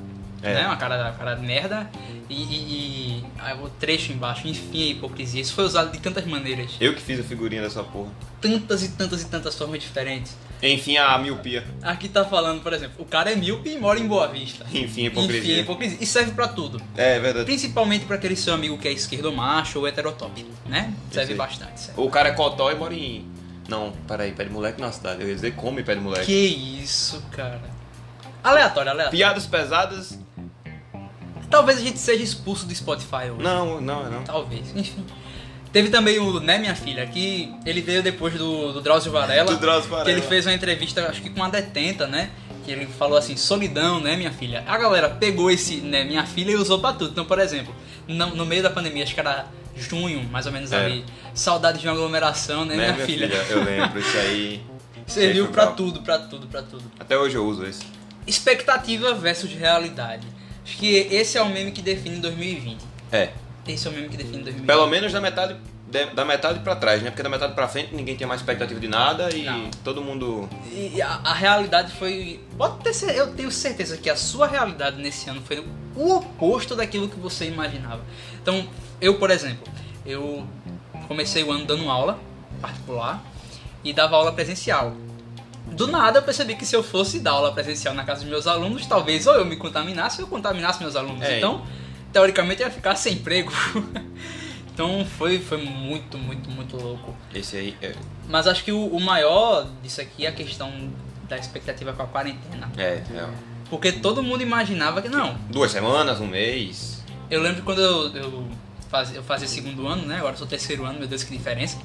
É. 0.42 0.52
né? 0.54 0.66
Uma 0.66 0.76
cara, 0.76 1.12
cara 1.18 1.34
de 1.34 1.46
merda. 1.46 1.88
E, 2.28 2.34
e- 2.42 3.18
e 3.20 3.24
o 3.62 3.68
trecho 3.68 4.12
embaixo, 4.12 4.46
enfim, 4.48 4.82
a 4.82 4.86
hipocrisia. 4.92 5.40
Isso 5.40 5.52
foi 5.54 5.64
usado 5.64 5.90
de 5.92 5.98
tantas 5.98 6.24
maneiras. 6.26 6.72
Eu 6.80 6.94
que 6.94 7.00
fiz 7.02 7.20
a 7.20 7.22
figurinha 7.22 7.60
dessa 7.62 7.82
porra. 7.82 8.10
Tantas 8.40 8.82
e 8.82 8.88
tantas 8.90 9.22
e 9.22 9.26
tantas 9.28 9.54
formas 9.54 9.80
diferentes. 9.82 10.36
Enfim, 10.62 10.96
a 10.96 11.18
miopia. 11.18 11.64
Aqui 11.82 12.08
tá 12.08 12.24
falando, 12.24 12.62
por 12.62 12.72
exemplo, 12.72 12.96
o 12.98 13.04
cara 13.04 13.30
é 13.30 13.36
míope 13.36 13.70
e 13.70 13.78
mora 13.78 13.98
em 14.00 14.06
Boa 14.06 14.26
Vista. 14.28 14.64
Enfim, 14.64 14.80
a 14.80 14.84
Enfim, 14.84 15.02
a 15.02 15.06
hipocrisia. 15.08 15.60
hipocrisia. 15.60 15.98
E 16.00 16.06
serve 16.06 16.32
pra 16.32 16.48
tudo. 16.48 16.80
É, 16.96 17.18
verdade. 17.18 17.44
Principalmente 17.44 18.06
pra 18.06 18.16
aquele 18.16 18.36
seu 18.36 18.54
amigo 18.54 18.78
que 18.78 18.88
é 18.88 18.92
esquerdomacho 18.92 19.78
ou 19.80 19.86
heterotop, 19.86 20.46
né? 20.66 20.94
Serve 21.10 21.34
bastante. 21.34 21.78
Serve. 21.80 22.00
O 22.00 22.08
cara 22.10 22.30
é 22.30 22.32
cotó 22.32 22.70
e 22.70 22.74
mora 22.74 22.94
em. 22.94 23.26
Não, 23.68 23.92
peraí, 24.06 24.32
pé 24.32 24.44
de 24.44 24.50
moleque 24.50 24.80
na 24.80 24.92
cidade. 24.92 25.22
Eu 25.22 25.28
ia 25.28 25.34
dizer 25.34 25.52
come 25.54 25.82
pé 25.82 25.94
de 25.94 26.00
moleque. 26.00 26.26
Que 26.26 26.80
isso, 26.82 27.22
cara. 27.30 27.60
Aleatório, 28.42 28.90
aleatório. 28.90 29.10
Piadas 29.18 29.46
pesadas? 29.46 30.18
Talvez 31.50 31.78
a 31.78 31.82
gente 31.82 31.98
seja 31.98 32.22
expulso 32.22 32.66
do 32.66 32.74
Spotify 32.74 33.30
hoje. 33.30 33.42
Não, 33.42 33.80
não, 33.80 34.10
não. 34.10 34.22
Talvez, 34.24 34.74
enfim. 34.74 35.04
Teve 35.72 35.88
também 35.88 36.18
o 36.18 36.38
Né 36.40 36.58
Minha 36.58 36.74
Filha, 36.74 37.04
que 37.06 37.52
ele 37.66 37.80
veio 37.80 38.02
depois 38.02 38.34
do, 38.34 38.72
do 38.72 38.80
Drauzio 38.80 39.10
Varela. 39.10 39.50
Do 39.50 39.58
Drauzio 39.58 39.88
Que 39.90 39.96
Varela. 39.96 40.10
ele 40.10 40.22
fez 40.22 40.46
uma 40.46 40.52
entrevista, 40.52 41.08
acho 41.08 41.20
que 41.20 41.30
com 41.30 41.36
uma 41.40 41.50
detenta, 41.50 42.06
né? 42.06 42.30
Que 42.64 42.70
ele 42.70 42.86
falou 42.86 43.18
assim, 43.18 43.36
solidão, 43.36 44.00
né, 44.00 44.16
minha 44.16 44.30
filha? 44.30 44.62
A 44.66 44.78
galera 44.78 45.08
pegou 45.10 45.50
esse, 45.50 45.76
né, 45.78 46.04
minha 46.04 46.24
filha 46.24 46.52
e 46.52 46.56
usou 46.56 46.78
pra 46.78 46.92
tudo. 46.92 47.10
Então, 47.10 47.24
por 47.24 47.38
exemplo, 47.40 47.74
no, 48.06 48.26
no 48.36 48.46
meio 48.46 48.62
da 48.62 48.70
pandemia, 48.70 49.02
acho 49.02 49.14
que 49.14 49.20
era 49.20 49.46
junho, 49.76 50.22
mais 50.30 50.46
ou 50.46 50.52
menos 50.52 50.70
É. 50.72 50.76
ali, 50.84 51.04
saudade 51.34 51.80
de 51.80 51.86
uma 51.86 51.92
aglomeração, 51.94 52.64
né, 52.64 52.76
Né, 52.76 52.92
minha, 52.92 53.06
filha? 53.06 53.26
Eu 53.50 53.62
lembro, 53.64 53.98
isso 54.00 54.16
aí. 54.16 54.62
Serviu 55.06 55.48
brabo. 55.50 55.76
tudo, 55.76 56.00
pra 56.02 56.18
tudo, 56.18 56.46
pra 56.46 56.62
tudo. 56.62 56.84
Até 56.98 57.18
hoje 57.18 57.36
eu 57.36 57.44
uso 57.46 57.64
esse. 57.66 57.82
Expectativa 58.26 59.12
versus 59.14 59.52
realidade. 59.52 60.26
Acho 60.64 60.78
que 60.78 60.96
esse 60.96 61.36
é 61.36 61.42
o 61.42 61.48
meme 61.48 61.72
que 61.72 61.82
define 61.82 62.16
2020. 62.16 62.78
É. 63.12 63.30
Esse 63.68 63.86
é 63.86 63.90
o 63.90 63.92
meme 63.94 64.08
que 64.08 64.16
define 64.16 64.38
2020. 64.42 64.66
Pelo 64.66 64.86
menos 64.86 65.12
da 65.12 65.20
metade, 65.20 65.56
de- 65.90 66.06
da 66.06 66.24
metade 66.24 66.60
pra 66.60 66.74
trás, 66.74 67.02
né? 67.02 67.10
Porque 67.10 67.22
da 67.22 67.28
metade 67.28 67.52
pra 67.54 67.68
frente 67.68 67.94
ninguém 67.94 68.16
tinha 68.16 68.26
mais 68.26 68.40
expectativa 68.40 68.80
de 68.80 68.88
nada 68.88 69.28
e 69.34 69.42
Não. 69.44 69.70
todo 69.84 70.00
mundo. 70.00 70.48
E 70.72 71.02
a, 71.02 71.20
a 71.22 71.34
realidade 71.34 71.92
foi. 71.92 72.40
Pode 72.56 72.78
ter 72.82 73.14
eu 73.14 73.34
tenho 73.34 73.50
certeza 73.50 73.98
que 73.98 74.08
a 74.08 74.16
sua 74.16 74.46
realidade 74.46 74.96
nesse 75.02 75.28
ano 75.28 75.42
foi 75.44 75.62
o 75.94 76.14
oposto 76.16 76.74
daquilo 76.74 77.08
que 77.10 77.18
você 77.20 77.44
imaginava. 77.46 78.00
Então, 78.42 78.66
eu, 79.02 79.18
por 79.18 79.30
exemplo, 79.30 79.70
eu 80.06 80.46
comecei 81.04 81.42
o 81.44 81.50
ano 81.50 81.64
dando 81.64 81.88
aula 81.90 82.18
particular 82.60 83.22
e 83.82 83.92
dava 83.92 84.16
aula 84.16 84.32
presencial. 84.32 84.94
Do 85.66 85.86
nada 85.86 86.18
eu 86.18 86.22
percebi 86.22 86.54
que 86.56 86.66
se 86.66 86.76
eu 86.76 86.82
fosse 86.82 87.20
dar 87.20 87.32
aula 87.32 87.52
presencial 87.52 87.94
na 87.94 88.04
casa 88.04 88.20
dos 88.20 88.30
meus 88.30 88.46
alunos, 88.46 88.86
talvez 88.86 89.26
ou 89.26 89.34
eu 89.34 89.44
me 89.44 89.56
contaminasse 89.56 90.20
ou 90.20 90.26
eu 90.26 90.30
contaminasse 90.30 90.80
meus 90.80 90.94
alunos. 90.94 91.22
É. 91.22 91.38
Então, 91.38 91.64
teoricamente 92.12 92.62
eu 92.62 92.68
ia 92.68 92.72
ficar 92.72 92.94
sem 92.96 93.14
emprego. 93.14 93.52
então 94.72 95.04
foi, 95.04 95.38
foi 95.38 95.58
muito, 95.58 96.18
muito, 96.18 96.50
muito 96.50 96.76
louco. 96.76 97.14
Esse 97.34 97.56
aí 97.56 97.76
é. 97.80 97.94
Mas 98.28 98.46
acho 98.46 98.62
que 98.62 98.72
o, 98.72 98.86
o 98.86 99.00
maior 99.00 99.66
disso 99.82 100.00
aqui 100.00 100.26
é 100.26 100.28
a 100.28 100.32
questão 100.32 100.70
da 101.28 101.36
expectativa 101.36 101.92
com 101.92 102.02
a 102.02 102.06
quarentena. 102.06 102.70
É, 102.76 103.02
é. 103.10 103.28
Porque 103.70 103.90
todo 103.90 104.22
mundo 104.22 104.42
imaginava 104.42 105.00
que 105.00 105.08
não. 105.08 105.34
Duas 105.50 105.70
semanas, 105.72 106.20
um 106.20 106.26
mês. 106.26 107.02
Eu 107.30 107.40
lembro 107.40 107.62
quando 107.62 107.80
eu, 107.80 108.14
eu, 108.14 108.48
fazia, 108.94 109.16
eu 109.16 109.22
fazia 109.24 109.48
segundo 109.48 109.88
ano, 109.88 110.06
né? 110.06 110.18
Agora 110.18 110.36
sou 110.36 110.46
terceiro 110.46 110.84
ano, 110.84 111.00
meu 111.00 111.08
Deus, 111.08 111.24
que 111.24 111.36
diferença. 111.36 111.78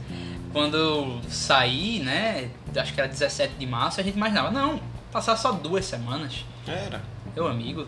Quando 0.53 0.77
eu 0.77 1.19
saí, 1.27 1.99
né? 1.99 2.49
Acho 2.75 2.93
que 2.93 2.99
era 3.01 3.09
17 3.09 3.55
de 3.57 3.65
março, 3.65 3.99
a 3.99 4.03
gente 4.03 4.15
imaginava, 4.15 4.51
não, 4.51 4.79
passar 5.11 5.35
só 5.35 5.51
duas 5.51 5.85
semanas. 5.85 6.45
Era. 6.67 7.01
Meu 7.35 7.47
amigo, 7.47 7.87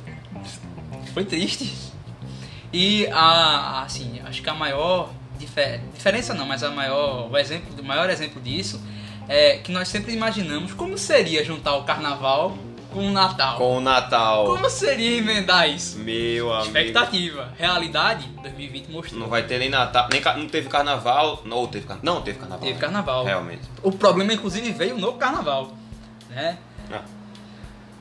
Foi 1.13 1.23
triste. 1.23 1.71
E 2.73 3.05
a, 3.11 3.83
assim, 3.83 4.19
acho 4.25 4.41
que 4.41 4.49
a 4.49 4.53
maior 4.55 5.11
difer- 5.37 5.81
diferença 5.93 6.33
não, 6.33 6.45
mas 6.47 6.63
a 6.63 6.71
maior, 6.71 7.29
o 7.29 7.37
exemplo, 7.37 7.67
o 7.79 7.83
maior 7.83 8.09
exemplo 8.09 8.41
disso 8.41 8.81
é 9.27 9.57
que 9.57 9.71
nós 9.71 9.87
sempre 9.87 10.13
imaginamos 10.13 10.73
como 10.73 10.97
seria 10.97 11.43
juntar 11.45 11.75
o 11.75 11.83
carnaval 11.83 12.57
com 12.91 13.07
o 13.07 13.11
Natal. 13.11 13.57
Com 13.57 13.77
o 13.77 13.81
Natal. 13.81 14.45
Como 14.45 14.69
seria 14.69 15.17
emendar 15.17 15.69
isso? 15.69 15.97
Meu 15.99 16.51
amigo. 16.53 16.67
Expectativa, 16.67 17.53
realidade, 17.57 18.27
2020 18.41 18.89
mostrou. 18.91 19.19
Não 19.19 19.27
vai 19.27 19.43
ter 19.43 19.57
nem 19.59 19.69
Natal, 19.69 20.07
nem 20.11 20.21
não 20.37 20.47
teve 20.47 20.69
carnaval. 20.69 21.41
Não, 21.45 21.65
teve 21.67 21.85
carnaval. 21.87 22.15
Não, 22.15 22.21
teve 22.21 22.37
carnaval. 22.39 22.67
Teve 22.67 22.79
carnaval. 22.79 23.25
Realmente. 23.25 23.61
O 23.81 23.91
problema, 23.91 24.33
inclusive, 24.33 24.71
veio 24.71 24.97
no 24.97 25.13
carnaval, 25.13 25.73
né? 26.29 26.57
Ah, 26.91 27.01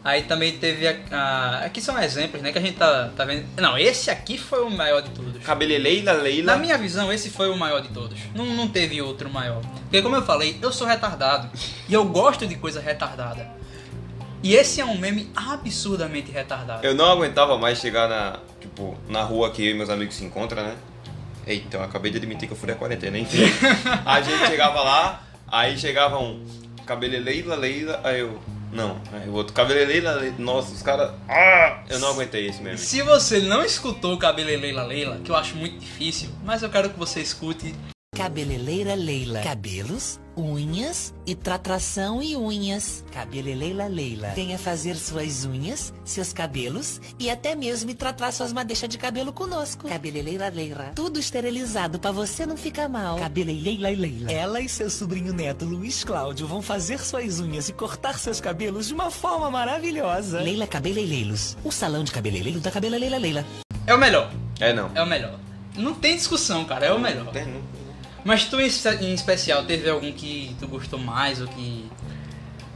Aí 0.02 0.23
também 0.23 0.56
teve 0.56 0.88
a, 0.88 0.97
a- 1.12 1.64
aqui 1.66 1.78
são 1.78 2.00
exemplos, 2.02 2.40
né, 2.40 2.50
que 2.52 2.56
a 2.59 2.61
gente 2.62 2.78
tá, 2.78 3.11
tá 3.14 3.23
vendo. 3.26 3.44
Não, 3.61 3.76
esse 3.76 4.11
aqui 4.11 4.38
foi 4.38 4.64
o 4.64 4.70
maior 4.70 5.02
de 5.02 5.11
todos. 5.11 5.42
Cabeleleila, 5.44 6.12
Leila. 6.12 6.54
Na 6.54 6.59
minha 6.59 6.78
visão, 6.78 7.12
esse 7.12 7.28
foi 7.28 7.50
o 7.50 7.56
maior 7.59 7.82
de 7.82 7.88
todos. 7.90 8.18
Não, 8.35 8.47
não 8.47 8.66
teve 8.66 9.02
outro 9.02 9.28
maior. 9.28 9.61
Porque 9.82 10.00
como 10.00 10.16
eu 10.16 10.23
falei, 10.23 10.59
eu 10.62 10.73
sou 10.73 10.87
retardado 10.87 11.50
e 11.87 11.92
eu 11.92 12.02
gosto 12.06 12.47
de 12.47 12.54
coisa 12.54 12.80
retardada. 12.80 13.47
E 14.42 14.54
esse 14.54 14.80
é 14.80 14.85
um 14.85 14.97
meme 14.97 15.30
absurdamente 15.37 16.32
retardado. 16.32 16.87
Eu 16.87 16.94
não 16.94 17.04
aguentava 17.04 17.59
mais 17.59 17.78
chegar 17.78 18.09
na, 18.09 18.38
tipo, 18.59 18.97
na 19.09 19.23
rua 19.23 19.50
que 19.50 19.64
eu 19.64 19.70
e 19.70 19.75
meus 19.75 19.90
amigos 19.90 20.14
se 20.14 20.25
encontram, 20.25 20.62
né? 20.62 20.76
Eita, 21.47 21.76
eu 21.76 21.82
acabei 21.82 22.11
de 22.11 22.18
admitir 22.18 22.47
que 22.47 22.54
eu 22.54 22.56
fui 22.56 22.68
da 22.68 22.75
quarentena, 22.75 23.18
enfim. 23.18 23.44
a 24.06 24.20
gente 24.20 24.47
chegava 24.47 24.82
lá, 24.82 25.23
aí 25.47 25.78
chegava 25.78 26.18
um 26.18 26.44
cabeleleila, 26.87 27.54
Leila, 27.54 28.00
aí 28.02 28.20
eu. 28.20 28.40
Não, 28.73 29.00
aí 29.12 29.28
o 29.28 29.32
outro 29.32 29.52
cabeleleila, 29.52 30.12
Leila. 30.12 30.37
Nossa, 30.38 30.73
os 30.73 30.82
caras. 30.82 31.12
Ah! 31.28 31.82
Eu 31.88 31.99
não 31.99 32.11
aguentei 32.11 32.47
esse 32.47 32.62
meme. 32.62 32.78
Se 32.78 33.02
você 33.02 33.40
não 33.40 33.64
escutou 33.64 34.14
o 34.14 34.18
Cabeleleila 34.18 34.85
Leila, 34.85 35.18
que 35.25 35.30
eu 35.30 35.37
acho 35.37 35.56
muito 35.56 35.78
difícil, 35.78 36.30
mas 36.44 36.62
eu 36.62 36.70
quero 36.70 36.88
que 36.88 36.99
você 36.99 37.20
escute. 37.20 37.75
Cabeleleira 38.21 38.95
Leila. 38.95 39.41
Cabelos, 39.41 40.21
unhas 40.37 41.15
e 41.27 41.35
tratração 41.35 42.23
e 42.23 42.37
unhas. 42.37 43.03
Cabeleleira 43.11 43.87
Leila. 43.87 44.29
Venha 44.37 44.59
fazer 44.59 44.95
suas 44.97 45.47
unhas, 45.47 45.91
seus 46.05 46.31
cabelos 46.31 47.00
e 47.19 47.31
até 47.31 47.55
mesmo 47.55 47.95
tratar 47.95 48.31
suas 48.31 48.53
madeixas 48.53 48.91
de 48.91 48.99
cabelo 48.99 49.33
conosco. 49.33 49.89
Cabeleleira 49.89 50.50
Leila. 50.50 50.93
Tudo 50.95 51.19
esterilizado 51.19 51.99
pra 51.99 52.12
você 52.12 52.45
não 52.45 52.59
ficar 52.59 52.91
mal. 52.91 53.17
Cabeleleira 53.17 53.89
Leila. 53.89 54.31
Ela 54.31 54.61
e 54.61 54.69
seu 54.69 54.91
sobrinho 54.91 55.33
neto 55.33 55.65
Luiz 55.65 56.05
Cláudio 56.05 56.47
vão 56.47 56.61
fazer 56.61 57.00
suas 57.00 57.41
unhas 57.41 57.71
e 57.71 57.73
cortar 57.73 58.19
seus 58.19 58.39
cabelos 58.39 58.89
de 58.89 58.93
uma 58.93 59.11
forma 59.11 59.50
maravilhosa. 59.50 60.43
Leila 60.43 60.67
Cabeleireiros. 60.67 61.57
O 61.65 61.73
salão 61.73 62.05
de 62.05 62.12
cabeleireiro 62.12 62.61
da 62.61 62.71
Cabeleleira 62.71 63.17
Leila. 63.17 63.47
É 63.87 63.95
o 63.95 63.99
melhor. 63.99 64.31
É 64.61 64.75
não. 64.75 64.91
É 64.95 65.03
o 65.03 65.07
melhor. 65.07 65.41
Não 65.75 65.95
tem 65.95 66.17
discussão, 66.17 66.67
cara. 66.67 66.85
É 66.85 66.93
o 66.93 67.00
melhor. 67.00 67.33
Tem, 67.33 67.47
não. 67.47 67.79
Mas 68.25 68.45
tu 68.45 68.61
em 68.61 68.67
espe- 68.67 68.99
em 69.05 69.15
especial, 69.15 69.65
teve 69.65 69.89
algum 69.89 70.12
que 70.12 70.55
tu 70.59 70.67
gostou 70.69 70.99
mais 70.99 71.41
ou 71.41 71.49
que. 71.49 71.87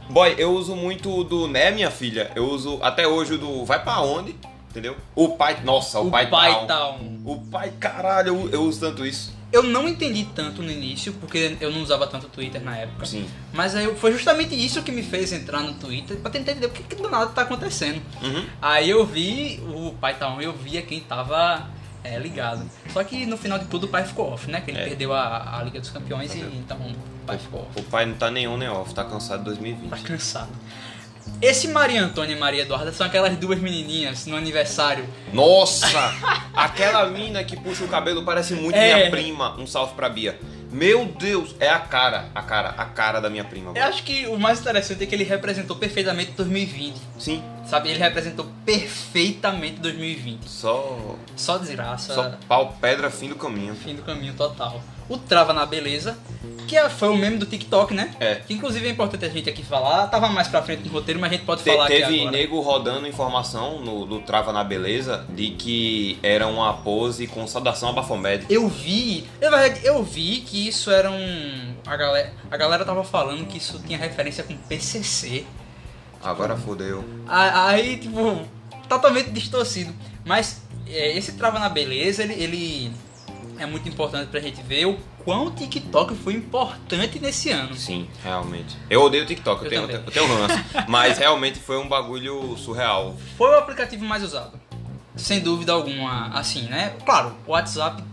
Boy, 0.09 0.35
eu 0.37 0.51
uso 0.51 0.75
muito 0.75 1.23
do 1.23 1.47
Né, 1.47 1.71
minha 1.71 1.89
filha. 1.91 2.31
Eu 2.35 2.45
uso 2.49 2.79
até 2.81 3.07
hoje 3.07 3.33
o 3.33 3.37
do 3.37 3.65
Vai 3.65 3.81
pra 3.83 4.01
onde? 4.01 4.35
Entendeu? 4.69 4.95
O 5.15 5.29
pai. 5.29 5.57
Nossa, 5.63 5.99
o, 6.01 6.11
pai, 6.11 6.27
pai 6.27 6.51
tal. 6.51 6.67
tal. 6.67 6.99
O 7.23 7.39
pai, 7.49 7.71
caralho, 7.79 8.27
eu, 8.35 8.49
eu 8.51 8.61
uso 8.63 8.81
tanto 8.81 9.05
isso. 9.05 9.33
Eu 9.51 9.63
não 9.63 9.87
entendi 9.87 10.25
tanto 10.35 10.61
no 10.61 10.69
início, 10.69 11.13
porque 11.13 11.55
eu 11.61 11.71
não 11.71 11.81
usava 11.81 12.05
tanto 12.07 12.27
Twitter 12.27 12.61
na 12.61 12.75
época. 12.77 13.05
Sim. 13.05 13.25
Mas 13.53 13.73
aí 13.73 13.87
foi 13.95 14.11
justamente 14.11 14.53
isso 14.53 14.83
que 14.83 14.91
me 14.91 15.01
fez 15.01 15.31
entrar 15.31 15.61
no 15.61 15.75
Twitter 15.75 16.17
pra 16.17 16.29
tentar 16.29 16.51
entender 16.51 16.67
o 16.67 16.71
que, 16.71 16.83
que 16.83 16.95
do 16.95 17.09
nada 17.09 17.27
tá 17.27 17.43
acontecendo. 17.43 18.01
Uhum. 18.21 18.45
Aí 18.61 18.89
eu 18.89 19.05
vi 19.05 19.63
o 19.73 19.93
pai 19.93 20.15
tal, 20.19 20.41
eu 20.41 20.51
via 20.51 20.81
quem 20.81 20.99
tava 20.99 21.69
é, 22.13 22.19
ligado. 22.19 22.69
Só 22.93 23.03
que 23.03 23.25
no 23.25 23.37
final 23.37 23.57
de 23.59 23.65
tudo 23.65 23.85
o 23.85 23.87
pai 23.89 24.03
ficou 24.05 24.31
off, 24.33 24.49
né? 24.49 24.61
Que 24.61 24.71
ele 24.71 24.79
É. 24.79 24.83
perdeu 24.85 25.13
a, 25.13 25.57
a 25.59 25.63
Liga 25.63 25.79
dos 25.79 25.89
Campeões 25.89 26.33
e 26.35 26.39
então 26.39 26.77
o 26.77 27.25
pai 27.25 27.37
ficou 27.37 27.61
off. 27.61 27.79
O 27.79 27.83
pai 27.83 28.05
não 28.05 28.15
tá 28.15 28.29
nem 28.31 28.47
on 28.47 28.57
nem 28.57 28.69
off, 28.69 28.93
tá 28.93 29.03
cansado 29.03 29.39
de 29.39 29.45
2020. 29.45 29.89
Tá 29.89 29.97
cansado. 29.97 30.49
Esse 31.41 31.67
Maria 31.67 32.03
Antônia 32.03 32.35
e 32.35 32.39
Maria 32.39 32.61
Eduarda 32.61 32.91
são 32.93 33.05
aquelas 33.05 33.35
duas 33.37 33.59
menininhas 33.59 34.25
no 34.27 34.37
aniversário. 34.37 35.05
Nossa! 35.33 35.87
aquela 36.53 37.07
mina 37.09 37.43
que 37.43 37.57
puxa 37.59 37.83
o 37.83 37.87
cabelo 37.87 38.23
parece 38.23 38.53
muito 38.53 38.75
É. 38.75 38.95
minha 38.95 39.09
prima. 39.11 39.59
Um 39.59 39.65
salve 39.65 39.93
pra 39.95 40.07
Bia. 40.07 40.39
Meu 40.75 41.05
Deus, 41.05 41.55
é 41.57 41.69
a 41.69 41.79
cara, 41.79 42.27
a 42.35 42.41
cara, 42.41 42.69
a 42.71 42.83
cara 42.83 43.21
da 43.21 43.29
minha 43.29 43.45
prima. 43.45 43.71
Eu 43.73 43.83
acho 43.85 44.03
que 44.03 44.27
o 44.27 44.37
mais 44.37 44.59
interessante 44.59 45.01
é 45.01 45.05
que 45.07 45.15
ele 45.15 45.23
representou 45.23 45.77
perfeitamente 45.77 46.31
2020. 46.31 46.97
Sim, 47.17 47.41
Sabe, 47.65 47.91
ele 47.91 47.99
representou 47.99 48.45
perfeitamente 48.65 49.79
2020. 49.79 50.43
só, 50.49 51.15
Só 51.33 51.57
desgraça. 51.57 52.13
só 52.13 52.31
pau, 52.45 52.75
pedra, 52.81 53.09
fim 53.09 53.29
do 53.29 53.37
caminho. 53.37 53.73
Fim 53.73 53.95
do 53.95 54.01
caminho 54.01 54.33
total. 54.33 54.81
O 55.07 55.17
Trava 55.17 55.53
na 55.53 55.65
Beleza, 55.65 56.17
que 56.67 56.75
é- 56.75 56.89
foi 56.89 57.09
o 57.09 57.15
meme 57.15 57.37
do 57.37 57.45
TikTok, 57.45 57.93
né? 57.93 58.15
É. 58.19 58.35
Que 58.35 58.53
inclusive 58.55 58.87
é 58.87 58.89
importante 58.89 59.23
a 59.23 59.29
gente 59.29 59.47
aqui 59.49 59.63
falar. 59.63 60.07
Tava 60.07 60.27
mais 60.29 60.47
pra 60.47 60.63
frente 60.63 60.83
no 60.87 60.91
roteiro, 60.91 61.19
mas 61.19 61.31
a 61.31 61.35
gente 61.35 61.45
pode 61.45 61.61
Te- 61.63 61.69
falar 61.69 61.85
aqui 61.85 61.93
teve 61.99 62.25
nego 62.31 62.59
rodando 62.59 63.07
informação 63.07 63.79
no, 63.81 64.05
do 64.05 64.19
Trava 64.21 64.51
na 64.51 64.63
Beleza 64.63 65.25
de 65.29 65.51
que 65.51 66.17
era 66.23 66.47
uma 66.47 66.73
pose 66.73 67.27
com 67.27 67.45
saudação 67.45 67.89
a 67.89 67.93
Bafomed. 67.93 68.45
Eu 68.49 68.67
vi, 68.67 69.27
na 69.39 69.49
verdade, 69.51 69.81
eu 69.85 70.03
vi 70.03 70.41
que 70.41 70.67
isso 70.67 70.89
era 70.89 71.11
um. 71.11 71.75
A 71.85 71.95
galera, 71.95 72.33
a 72.49 72.57
galera 72.57 72.83
tava 72.83 73.03
falando 73.03 73.45
que 73.45 73.57
isso 73.59 73.79
tinha 73.85 73.97
referência 73.99 74.43
com 74.43 74.55
PCC. 74.57 75.45
Agora 76.23 76.57
fodeu. 76.57 77.05
Aí, 77.27 77.97
tipo, 77.97 78.41
totalmente 78.89 79.29
distorcido. 79.29 79.93
Mas 80.25 80.63
é, 80.87 81.15
esse 81.15 81.33
Trava 81.33 81.59
na 81.59 81.69
Beleza, 81.69 82.23
ele, 82.23 82.33
ele 82.33 82.91
é 83.59 83.65
muito 83.65 83.87
importante 83.89 84.27
pra 84.29 84.39
gente 84.39 84.61
ver 84.61 84.85
o 84.85 84.97
quão 85.23 85.47
o 85.47 85.51
TikTok 85.51 86.15
foi 86.15 86.33
importante 86.33 87.19
nesse 87.19 87.49
ano. 87.49 87.75
Sim, 87.75 88.07
realmente. 88.23 88.75
Eu 88.89 89.01
odeio 89.01 89.23
o 89.23 89.27
TikTok, 89.27 89.65
eu, 89.65 89.71
Eu 89.71 89.87
tenho, 89.87 89.99
eu 89.99 90.11
tenho 90.11 90.27
ranço. 90.27 90.63
mas 90.87 91.17
realmente 91.17 91.59
foi 91.59 91.77
um 91.77 91.87
bagulho 91.87 92.55
surreal. 92.57 93.15
Foi 93.37 93.49
o 93.49 93.57
aplicativo 93.57 94.05
mais 94.05 94.23
usado. 94.23 94.59
Sem 95.15 95.39
dúvida 95.39 95.71
alguma, 95.71 96.27
assim, 96.37 96.63
né? 96.63 96.93
Claro, 97.05 97.33
o 97.47 97.51
WhatsApp 97.51 98.03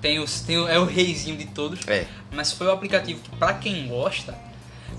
tem 0.00 0.18
os, 0.18 0.40
tem 0.40 0.56
é 0.56 0.78
o 0.78 0.84
reizinho 0.84 1.36
de 1.36 1.46
todos. 1.46 1.86
É. 1.86 2.06
Mas 2.32 2.52
foi 2.52 2.66
o 2.66 2.70
aplicativo 2.70 3.20
que, 3.20 3.30
pra 3.36 3.54
quem 3.54 3.88
gosta. 3.88 4.34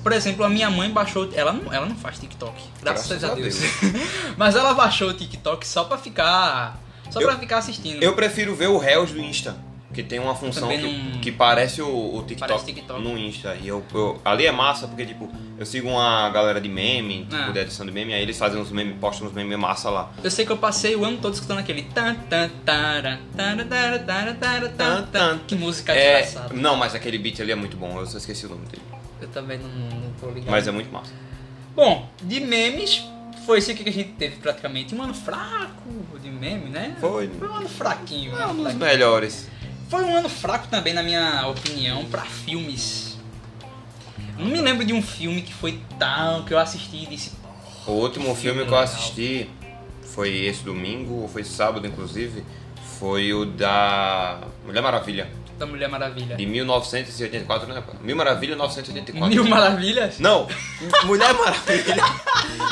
Por 0.03 0.11
exemplo, 0.13 0.45
a 0.45 0.49
minha 0.49 0.69
mãe 0.69 0.89
baixou. 0.89 1.29
Ela 1.33 1.51
não, 1.51 1.73
ela 1.73 1.85
não 1.85 1.95
faz 1.95 2.19
TikTok. 2.19 2.53
Graças, 2.81 3.07
Graças 3.07 3.23
a 3.23 3.33
Deus. 3.33 3.55
Deus. 3.55 4.03
mas 4.37 4.55
ela 4.55 4.73
baixou 4.73 5.09
o 5.09 5.13
TikTok 5.13 5.67
só 5.67 5.83
pra 5.83 5.97
ficar. 5.97 6.79
Só 7.09 7.19
Eu- 7.19 7.27
pra 7.27 7.37
ficar 7.37 7.57
assistindo. 7.57 8.01
Eu 8.01 8.13
prefiro 8.13 8.55
ver 8.55 8.67
o 8.67 8.77
Reels 8.77 9.11
do 9.11 9.19
Insta, 9.19 9.57
que 9.93 10.03
tem 10.03 10.19
uma 10.19 10.35
função 10.35 10.67
que, 10.69 10.77
não- 10.77 11.19
que 11.19 11.31
parece 11.31 11.81
o, 11.81 11.87
o 12.15 12.23
TikTok, 12.23 12.47
Parece 12.51 12.65
TikTok. 12.65 13.01
no 13.01 13.17
Insta. 13.17 13.55
E 13.55 13.67
eu, 13.67 13.83
eu- 13.93 14.21
ali 14.23 14.45
é 14.45 14.51
massa 14.51 14.87
porque, 14.87 15.05
tipo, 15.05 15.27
eu 15.57 15.65
sigo 15.65 15.89
uma 15.89 16.29
galera 16.29 16.61
de 16.61 16.69
meme, 16.69 17.25
tipo, 17.25 17.35
Ah. 17.35 17.49
de 17.51 17.59
edição 17.59 17.85
de 17.85 17.91
meme, 17.91 18.13
aí 18.13 18.21
eles 18.21 18.37
fazem 18.37 18.61
uns 18.61 18.71
memes, 18.71 18.95
postam 18.99 19.27
uns 19.27 19.33
memes 19.33 19.57
massa 19.57 19.89
lá. 19.89 20.11
Eu 20.23 20.29
sei 20.29 20.45
que 20.45 20.51
eu 20.51 20.57
passei 20.57 20.95
o 20.95 21.03
ano 21.03 21.17
todo 21.17 21.33
escutando 21.33 21.57
aquele. 21.59 21.87
Que 25.47 25.55
música 25.55 25.93
É, 25.93 26.21
desgraçada. 26.21 26.53
não, 26.53 26.75
mas 26.75 26.93
aquele 26.93 27.17
beat 27.17 27.39
ali 27.41 27.51
é 27.51 27.55
muito 27.55 27.75
bom, 27.77 27.99
eu 27.99 28.05
só 28.05 28.17
esqueci 28.17 28.45
o 28.45 28.49
nome 28.49 28.65
dele. 28.67 28.83
Eu 29.21 29.27
também 29.29 29.57
não, 29.57 29.67
não 29.67 30.11
tô 30.19 30.27
ligado. 30.29 30.51
Mas 30.51 30.67
é 30.67 30.71
muito 30.71 30.91
massa. 30.91 31.11
Bom, 31.75 32.07
de 32.21 32.39
memes, 32.39 33.03
foi 33.45 33.59
isso 33.59 33.71
aqui 33.71 33.83
que 33.83 33.89
a 33.89 33.93
gente 33.93 34.09
teve 34.11 34.35
praticamente. 34.37 34.93
Um 34.93 35.01
ano 35.01 35.13
fraco 35.13 35.89
de 36.21 36.29
meme, 36.29 36.69
né? 36.69 36.95
Foi. 36.99 37.27
Foi 37.27 37.47
um 37.49 37.55
ano 37.55 37.69
fraquinho. 37.69 38.33
É 38.35 38.39
né? 38.39 38.47
um 38.47 38.63
dos 38.63 38.73
melhores. 38.75 39.49
Foi 39.89 40.03
um 40.03 40.15
ano 40.15 40.29
fraco 40.29 40.67
também, 40.67 40.93
na 40.93 41.01
minha 41.01 41.47
opinião, 41.47 42.05
pra 42.05 42.21
filmes. 42.21 43.17
Não 44.37 44.45
me 44.45 44.61
lembro 44.61 44.85
de 44.85 44.93
um 44.93 45.01
filme 45.01 45.41
que 45.41 45.53
foi 45.53 45.79
tão 45.97 46.43
que 46.45 46.53
eu 46.53 46.59
assisti 46.59 47.03
e 47.03 47.05
disse. 47.07 47.31
O 47.85 47.91
último 47.91 48.35
filme 48.35 48.65
que 48.65 48.71
eu 48.71 48.77
assisti 48.77 49.49
foi 50.13 50.45
esse 50.45 50.63
domingo, 50.63 51.21
ou 51.21 51.27
foi 51.27 51.43
sábado 51.43 51.87
inclusive, 51.87 52.43
foi 52.99 53.33
o 53.33 53.45
da 53.45 54.39
Mulher 54.65 54.81
Maravilha, 54.81 55.27
Da 55.57 55.65
Mulher 55.65 55.89
Maravilha. 55.89 56.35
de 56.35 56.45
1984, 56.45 57.67
né? 57.67 57.83
Mil 58.01 58.15
Maravilha 58.15 58.55
1984. 58.55 59.29
Mil 59.33 59.49
Maravilhas? 59.49 60.19
Não, 60.19 60.47
Mulher 61.05 61.33
Maravilha. 61.33 61.95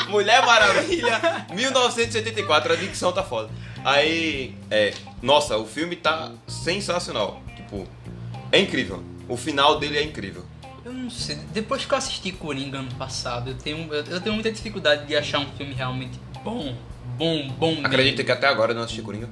Mulher 0.08 0.46
Maravilha 0.46 1.46
1984, 1.52 2.72
a 2.72 2.76
dicção 2.76 3.12
tá 3.12 3.22
foda. 3.22 3.50
Aí, 3.84 4.54
é, 4.70 4.92
nossa, 5.22 5.56
o 5.56 5.66
filme 5.66 5.96
tá 5.96 6.32
sensacional. 6.46 7.42
Tipo, 7.56 7.86
é 8.52 8.60
incrível. 8.60 9.02
O 9.28 9.36
final 9.36 9.78
dele 9.78 9.98
é 9.98 10.02
incrível. 10.02 10.44
Eu 10.84 10.92
não 10.92 11.10
sei. 11.10 11.36
Depois 11.52 11.84
que 11.84 11.92
eu 11.92 11.98
assisti 11.98 12.32
Coringa 12.32 12.78
ano 12.78 12.94
passado, 12.94 13.50
eu 13.50 13.54
tenho, 13.54 13.92
eu, 13.92 14.20
tenho 14.20 14.34
muita 14.34 14.50
dificuldade 14.50 15.06
de 15.06 15.16
achar 15.16 15.38
um 15.38 15.46
filme 15.56 15.74
realmente 15.74 16.18
bom. 16.42 16.74
Bom, 17.16 17.48
bom. 17.58 17.80
Acredita 17.84 18.24
que 18.24 18.32
até 18.32 18.46
agora 18.46 18.72
eu 18.72 18.76
não 18.76 18.82
assisti 18.82 19.02
Coringa? 19.02 19.28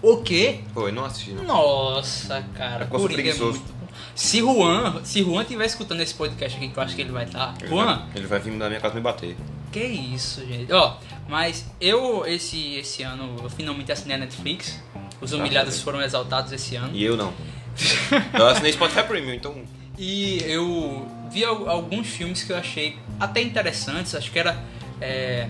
O 0.00 0.18
quê? 0.18 0.60
Foi, 0.72 0.92
não 0.92 1.04
assisti 1.04 1.32
não. 1.32 1.44
Nossa, 1.44 2.44
cara. 2.54 2.84
É 2.84 2.86
Coringa 2.86 3.30
é 3.30 3.34
muito 3.34 3.58
bom. 3.58 3.88
Se 4.14 4.38
Juan, 4.38 5.00
se 5.04 5.22
Juan 5.22 5.42
estiver 5.42 5.64
escutando 5.64 6.00
esse 6.00 6.14
podcast 6.14 6.56
aqui, 6.56 6.68
que 6.68 6.78
eu 6.78 6.82
acho 6.82 6.94
que 6.94 7.02
ele 7.02 7.12
vai 7.12 7.24
estar. 7.24 7.54
Ele 7.60 7.68
Juan, 7.68 7.84
vai, 7.84 8.06
ele 8.16 8.26
vai 8.26 8.38
vir 8.38 8.52
na 8.52 8.68
minha 8.68 8.80
casa 8.80 8.94
me 8.94 9.00
bater. 9.00 9.36
Que 9.72 9.84
isso, 9.84 10.44
gente. 10.46 10.72
Ó, 10.72 10.96
mas 11.28 11.66
eu, 11.80 12.26
esse, 12.26 12.74
esse 12.74 13.02
ano, 13.02 13.36
eu 13.42 13.50
finalmente 13.50 13.92
assinei 13.92 14.16
a 14.16 14.18
Netflix. 14.18 14.80
Os 15.20 15.32
humilhados 15.32 15.80
foram 15.82 16.00
exaltados 16.02 16.52
esse 16.52 16.76
ano. 16.76 16.94
E 16.94 17.02
eu 17.04 17.16
não. 17.16 17.32
Eu 18.38 18.46
assinei 18.48 18.72
Spotify 18.72 19.02
Premium, 19.04 19.34
então. 19.34 19.54
E 19.96 20.42
eu 20.46 21.08
vi 21.30 21.44
al- 21.44 21.68
alguns 21.68 22.06
filmes 22.08 22.42
que 22.42 22.52
eu 22.52 22.56
achei 22.56 22.96
até 23.18 23.40
interessantes. 23.42 24.14
Acho 24.14 24.30
que 24.30 24.38
era. 24.38 24.56
é, 25.00 25.48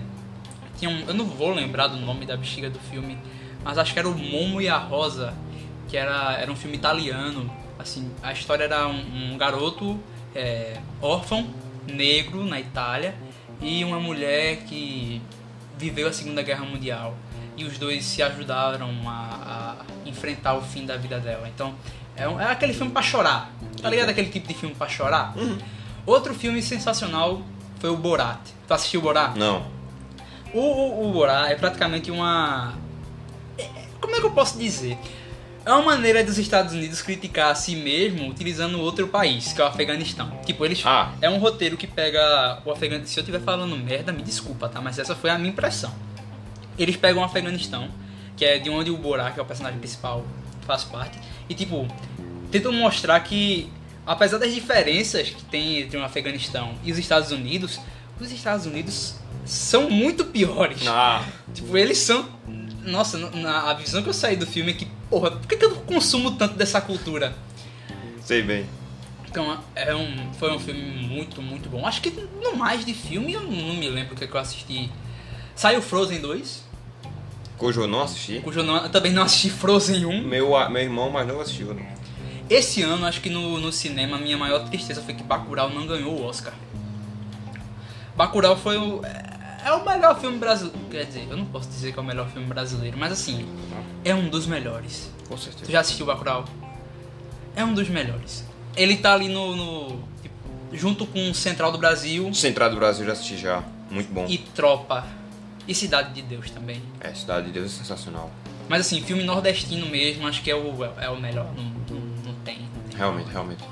tinha 0.77 0.89
um- 0.89 1.03
eu 1.07 1.13
não 1.13 1.25
vou 1.25 1.51
lembrar 1.53 1.87
do 1.87 1.97
nome 1.97 2.25
da 2.25 2.35
bexiga 2.37 2.69
do 2.69 2.79
filme, 2.79 3.17
mas 3.63 3.77
acho 3.77 3.93
que 3.93 3.99
era 3.99 4.07
o 4.07 4.17
Momo 4.17 4.61
e 4.61 4.67
a 4.69 4.77
Rosa, 4.77 5.33
que 5.87 5.97
era, 5.97 6.33
era 6.33 6.51
um 6.51 6.55
filme 6.55 6.77
italiano. 6.77 7.51
Assim, 7.77 8.11
a 8.23 8.31
história 8.33 8.63
era 8.65 8.87
um, 8.87 9.33
um 9.33 9.37
garoto 9.37 9.99
é, 10.35 10.77
órfão, 11.01 11.47
negro 11.87 12.43
na 12.43 12.59
Itália, 12.59 13.15
e 13.61 13.83
uma 13.83 13.99
mulher 13.99 14.57
que 14.67 15.21
viveu 15.77 16.07
a 16.07 16.13
Segunda 16.13 16.41
Guerra 16.41 16.65
Mundial. 16.65 17.15
E 17.59 17.65
os 17.65 17.77
dois 17.77 18.05
se 18.05 18.23
ajudaram 18.23 18.89
a, 19.07 19.75
a 20.05 20.09
enfrentar 20.09 20.53
o 20.55 20.61
fim 20.61 20.85
da 20.85 20.95
vida 20.97 21.19
dela. 21.19 21.47
Então, 21.53 21.75
é, 22.15 22.27
um- 22.27 22.39
é 22.39 22.49
aquele 22.51 22.73
filme 22.73 22.91
pra 22.91 23.01
chorar. 23.01 23.51
Tá 23.81 23.89
ligado 23.89 24.09
aquele 24.09 24.29
tipo 24.29 24.47
de 24.47 24.53
filme 24.53 24.73
pra 24.73 24.87
chorar? 24.87 25.33
Outro 26.05 26.33
filme 26.33 26.61
sensacional 26.61 27.41
foi 27.79 27.89
o 27.89 27.97
Borat. 27.97 28.39
Tu 28.67 28.73
assistiu 28.73 28.99
o 29.01 29.03
Borat? 29.03 29.35
Não. 29.35 29.65
O, 30.53 30.59
o, 30.59 31.09
o 31.09 31.11
Borat 31.13 31.51
é 31.51 31.55
praticamente 31.55 32.09
uma. 32.09 32.73
é- 33.57 33.67
Como 33.99 34.15
é 34.15 34.19
que 34.19 34.25
eu 34.25 34.31
posso 34.31 34.57
dizer? 34.57 34.97
É 35.65 35.71
uma 35.73 35.83
maneira 35.83 36.23
dos 36.23 36.37
Estados 36.37 36.73
Unidos 36.73 37.01
criticar 37.01 37.51
a 37.51 37.55
si 37.55 37.75
mesmo 37.75 38.27
utilizando 38.29 38.79
outro 38.79 39.07
país, 39.09 39.51
que 39.53 39.61
é 39.61 39.63
o 39.65 39.67
Afeganistão. 39.67 40.31
Tipo, 40.45 40.63
eles. 40.65 40.81
Ah. 40.85 41.11
É 41.21 41.29
um 41.29 41.37
roteiro 41.37 41.75
que 41.77 41.85
pega 41.85 42.59
o 42.65 42.71
Afeganistão. 42.71 43.13
Se 43.13 43.19
eu 43.19 43.21
estiver 43.23 43.41
falando 43.41 43.75
merda, 43.77 44.11
me 44.13 44.23
desculpa, 44.23 44.67
tá? 44.69 44.79
Mas 44.81 44.97
essa 44.97 45.13
foi 45.15 45.29
a 45.29 45.37
minha 45.37 45.49
impressão. 45.51 45.93
Eles 46.79 46.95
pegam 46.95 47.21
o 47.21 47.25
Afeganistão, 47.25 47.89
que 48.35 48.45
é 48.45 48.57
de 48.57 48.69
onde 48.69 48.89
o 48.89 48.97
Borat, 48.97 49.33
que 49.33 49.39
é 49.39 49.43
o 49.43 49.45
personagem 49.45 49.77
principal, 49.79 50.25
faz 50.65 50.83
parte, 50.83 51.19
e 51.47 51.53
tipo, 51.53 51.87
tentam 52.51 52.71
mostrar 52.71 53.19
que, 53.19 53.69
apesar 54.05 54.37
das 54.37 54.53
diferenças 54.53 55.29
que 55.29 55.43
tem 55.45 55.79
entre 55.81 55.97
o 55.97 56.03
Afeganistão 56.03 56.73
e 56.83 56.91
os 56.91 56.97
Estados 56.97 57.31
Unidos, 57.31 57.79
os 58.19 58.31
Estados 58.31 58.65
Unidos 58.65 59.15
são 59.45 59.89
muito 59.89 60.25
piores. 60.25 60.85
Ah, 60.87 61.23
Tipo, 61.53 61.77
eles 61.77 61.97
são. 61.97 62.27
Nossa, 62.83 63.17
na, 63.17 63.69
a 63.69 63.73
visão 63.73 64.01
que 64.01 64.09
eu 64.09 64.13
saí 64.13 64.35
do 64.35 64.47
filme 64.47 64.71
é 64.71 64.73
que, 64.73 64.85
porra, 65.09 65.31
por 65.31 65.47
que, 65.47 65.57
que 65.57 65.65
eu 65.65 65.75
consumo 65.81 66.31
tanto 66.31 66.55
dessa 66.55 66.79
cultura? 66.81 67.35
sei 68.23 68.43
bem. 68.43 68.65
Então, 69.27 69.59
é 69.75 69.93
um, 69.95 70.33
foi 70.33 70.51
um 70.55 70.59
filme 70.59 70.81
muito, 70.81 71.41
muito 71.41 71.67
bom. 71.69 71.85
Acho 71.85 72.01
que 72.01 72.09
no 72.11 72.55
mais 72.55 72.85
de 72.85 72.93
filme, 72.93 73.33
eu 73.33 73.41
não 73.41 73.73
me 73.75 73.89
lembro 73.89 74.13
o 74.13 74.17
que, 74.17 74.27
que 74.27 74.33
eu 74.35 74.39
assisti. 74.39 74.89
Saiu 75.55 75.81
Frozen 75.81 76.19
2, 76.19 76.63
Cujo 77.59 77.81
eu 77.81 77.87
não 77.87 78.01
assisti. 78.01 78.39
cujo 78.39 78.61
eu, 78.61 78.63
não- 78.63 78.77
eu 78.83 78.89
também 78.89 79.11
não 79.11 79.21
assisti 79.23 79.49
Frozen 79.51 80.05
1. 80.05 80.21
Meu, 80.27 80.49
meu 80.69 80.81
irmão 80.81 81.09
mais 81.11 81.27
novo 81.27 81.41
assistiu. 81.41 81.73
Não. 81.75 81.85
Esse 82.49 82.81
ano, 82.81 83.05
acho 83.05 83.21
que 83.21 83.29
no, 83.29 83.59
no 83.59 83.71
cinema, 83.71 84.17
a 84.17 84.19
minha 84.19 84.37
maior 84.37 84.67
tristeza 84.69 85.01
foi 85.03 85.13
que 85.13 85.21
Bacurau 85.21 85.69
não 85.69 85.85
ganhou 85.85 86.13
o 86.19 86.23
Oscar. 86.25 86.53
Bacurau 88.15 88.57
foi 88.57 88.77
o... 88.77 89.03
É, 89.05 89.67
é 89.67 89.71
o 89.73 89.85
melhor 89.85 90.19
filme 90.19 90.37
brasileiro. 90.37 90.79
Quer 90.89 91.05
dizer, 91.05 91.27
eu 91.29 91.37
não 91.37 91.45
posso 91.45 91.69
dizer 91.69 91.93
que 91.93 91.99
é 91.99 92.01
o 92.01 92.05
melhor 92.05 92.27
filme 92.29 92.47
brasileiro, 92.47 92.97
mas 92.97 93.11
assim, 93.11 93.45
é 94.03 94.13
um 94.15 94.29
dos 94.29 94.45
melhores. 94.47 95.11
Com 95.27 95.35
Tu 95.35 95.41
certeza. 95.41 95.71
já 95.71 95.79
assistiu 95.81 96.05
Bacurau? 96.05 96.45
É 97.55 97.63
um 97.63 97.73
dos 97.73 97.87
melhores. 97.89 98.43
Ele 98.75 98.97
tá 98.97 99.13
ali 99.13 99.27
no... 99.27 99.55
no- 99.55 100.03
tipo, 100.21 100.35
junto 100.73 101.05
com 101.05 101.33
Central 101.33 101.71
do 101.71 101.77
Brasil 101.77 102.33
Central 102.33 102.69
do 102.69 102.75
Brasil 102.77 103.05
já 103.05 103.11
assisti 103.13 103.37
já. 103.37 103.63
Muito 103.91 104.11
bom. 104.13 104.25
e 104.29 104.37
Tropa. 104.37 105.05
E 105.69 105.75
Cidade 105.75 106.13
de 106.13 106.23
Deus 106.23 106.49
também. 106.49 106.81
É, 106.99 107.13
Cidade 107.13 107.45
de 107.45 107.51
Deus 107.51 107.67
é 107.67 107.77
sensacional. 107.77 108.31
Mas 108.67 108.81
assim, 108.81 109.03
filme 109.03 109.21
nordestino 109.21 109.85
mesmo, 109.85 110.27
acho 110.27 110.41
que 110.41 110.49
é 110.49 110.55
o, 110.55 110.83
é 110.99 111.07
o 111.11 111.21
melhor. 111.21 111.45
Não, 111.55 111.63
não, 111.63 112.05
não 112.25 112.33
tem, 112.43 112.57
não 112.57 112.83
tem. 112.89 112.97
Realmente, 112.97 113.29
realmente. 113.29 113.63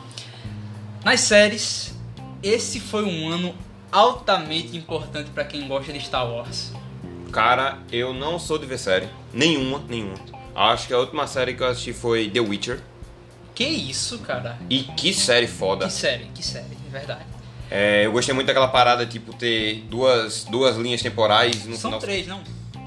Nas 1.04 1.22
séries, 1.22 1.96
esse 2.44 2.80
foi 2.80 3.04
um 3.04 3.28
ano 3.30 3.56
altamente 3.92 4.78
importante 4.78 5.32
pra 5.32 5.44
quem 5.44 5.68
gosta 5.68 5.92
de 5.92 6.00
Star 6.00 6.30
Wars. 6.30 6.72
Cara, 7.32 7.80
eu 7.92 8.14
não 8.14 8.38
sou 8.38 8.60
de 8.60 8.68
ver 8.68 8.78
série. 8.78 9.10
Nenhuma, 9.34 9.80
nenhuma. 9.90 10.20
Acho 10.54 10.86
que 10.86 10.94
a 10.94 11.00
última 11.00 11.26
série 11.26 11.56
que 11.56 11.64
eu 11.64 11.68
assisti 11.68 11.94
foi 11.94 12.30
The 12.30 12.42
Witcher. 12.42 12.80
Que 13.56 13.66
isso, 13.66 14.20
cara? 14.20 14.60
E 14.70 14.84
que 14.84 15.12
série 15.12 15.48
foda. 15.48 15.88
Que 15.88 15.94
série, 15.94 16.26
que 16.26 16.46
série, 16.46 16.76
de 16.76 16.90
verdade. 16.92 17.26
É, 17.70 18.06
eu 18.06 18.12
gostei 18.12 18.34
muito 18.34 18.48
daquela 18.48 18.68
parada, 18.70 19.06
tipo, 19.06 19.34
ter 19.34 19.82
duas, 19.90 20.46
duas 20.46 20.78
linhas 20.78 21.02
temporais 21.02 21.66
no 21.66 21.76
São 21.76 21.92
final. 21.92 22.00
três, 22.00 22.28
não? 22.28 22.42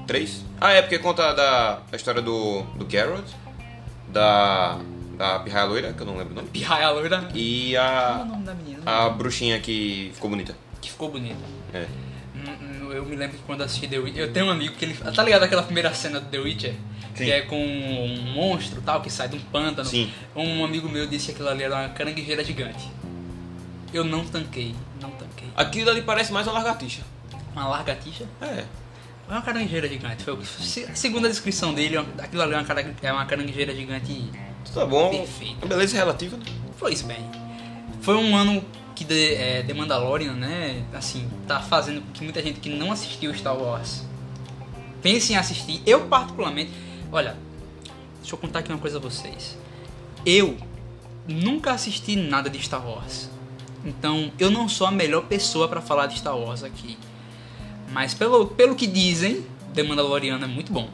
Três? 0.07 0.43
Ah, 0.59 0.71
é 0.73 0.81
porque 0.81 0.97
conta 0.99 1.33
da, 1.33 1.79
a 1.91 1.95
história 1.95 2.21
do, 2.21 2.61
do 2.75 2.89
Geralt, 2.89 3.25
da, 4.09 4.79
da 5.17 5.39
Pirraia 5.39 5.65
Loira, 5.65 5.93
que 5.93 6.01
eu 6.01 6.05
não 6.05 6.17
lembro 6.17 6.33
o 6.33 6.35
nome, 6.35 6.47
Pirraia 6.49 6.89
loira. 6.89 7.29
e 7.33 7.73
Qual 7.73 7.83
é 7.85 7.87
o 7.87 8.21
a, 8.21 8.25
nome 8.25 8.43
da 8.43 8.53
menina? 8.53 8.79
a 8.85 9.09
bruxinha 9.09 9.59
que 9.59 10.11
ficou 10.15 10.29
bonita. 10.29 10.55
Que 10.81 10.89
ficou 10.89 11.09
bonita. 11.09 11.39
É. 11.73 11.85
Hum, 12.35 12.41
hum, 12.87 12.91
Eu 12.91 13.05
me 13.05 13.15
lembro 13.15 13.37
que 13.37 13.43
quando 13.43 13.61
assisti 13.61 13.87
The 13.87 13.99
Witcher, 13.99 14.23
eu 14.23 14.33
tenho 14.33 14.47
um 14.47 14.49
amigo 14.49 14.73
que 14.75 14.85
ele. 14.85 14.93
Tá 14.95 15.23
ligado 15.23 15.43
aquela 15.43 15.61
primeira 15.63 15.93
cena 15.93 16.19
do 16.19 16.25
The 16.27 16.39
Witcher? 16.39 16.73
Sim. 17.13 17.25
Que 17.25 17.31
é 17.31 17.41
com 17.41 17.61
um 17.63 18.33
monstro 18.33 18.81
tal, 18.81 19.01
que 19.01 19.09
sai 19.09 19.27
de 19.29 19.35
um 19.35 19.39
pântano. 19.39 19.87
Sim. 19.87 20.11
Um 20.35 20.65
amigo 20.65 20.89
meu 20.89 21.05
disse 21.05 21.27
que 21.27 21.31
aquilo 21.33 21.49
ali 21.49 21.63
era 21.63 21.75
uma 21.75 21.89
caranguejeira 21.89 22.43
gigante. 22.43 22.89
Eu 23.93 24.03
não 24.03 24.23
tanquei, 24.25 24.75
não 25.01 25.09
tanquei. 25.11 25.47
Aquilo 25.55 25.89
ali 25.89 26.01
parece 26.01 26.31
mais 26.31 26.47
uma 26.47 26.53
lagartixa. 26.53 27.01
Uma 27.53 27.67
largatixa? 27.67 28.25
É. 28.41 28.65
É 29.29 29.33
uma 29.33 29.41
caranguejeira 29.41 29.87
gigante. 29.87 30.23
Foi, 30.23 30.37
a 31.27 31.29
descrição 31.29 31.73
dele, 31.73 31.97
aquilo 32.17 32.41
ali 32.41 32.53
é 32.53 32.57
uma, 32.57 32.63
cara- 32.65 32.93
é 33.01 33.13
uma 33.13 33.25
caranguejeira 33.25 33.73
gigante. 33.75 34.29
Tá 34.73 34.85
bom. 34.85 35.09
Perfeito. 35.09 35.67
Beleza 35.67 35.95
relativa, 35.95 36.37
né? 36.37 36.43
Foi 36.77 36.93
isso 36.93 37.05
bem. 37.05 37.19
Foi 38.01 38.15
um 38.15 38.35
ano 38.35 38.63
que 38.95 39.05
The, 39.05 39.33
é, 39.59 39.63
The 39.63 39.73
Mandalorian, 39.73 40.33
né? 40.33 40.83
Assim, 40.93 41.29
tá 41.47 41.59
fazendo 41.59 42.01
com 42.01 42.11
que 42.11 42.23
muita 42.23 42.41
gente 42.41 42.59
que 42.59 42.69
não 42.69 42.91
assistiu 42.91 43.33
Star 43.33 43.55
Wars 43.57 44.03
pense 45.01 45.33
em 45.33 45.37
assistir. 45.37 45.81
Eu, 45.85 46.07
particularmente, 46.07 46.71
olha, 47.11 47.35
deixa 48.19 48.35
eu 48.35 48.37
contar 48.37 48.59
aqui 48.59 48.71
uma 48.71 48.79
coisa 48.79 48.97
a 48.97 49.01
vocês. 49.01 49.57
Eu 50.25 50.57
nunca 51.27 51.71
assisti 51.71 52.15
nada 52.15 52.49
de 52.49 52.61
Star 52.61 52.85
Wars. 52.85 53.29
Então, 53.85 54.31
eu 54.37 54.51
não 54.51 54.69
sou 54.69 54.85
a 54.87 54.91
melhor 54.91 55.23
pessoa 55.23 55.67
pra 55.67 55.81
falar 55.81 56.07
de 56.07 56.17
Star 56.19 56.37
Wars 56.37 56.63
aqui. 56.63 56.97
Mas 57.91 58.13
pelo, 58.13 58.47
pelo 58.47 58.75
que 58.75 58.87
dizem, 58.87 59.45
The 59.73 59.83
Mandalorian 59.83 60.39
é 60.41 60.47
muito 60.47 60.71
bom. 60.71 60.89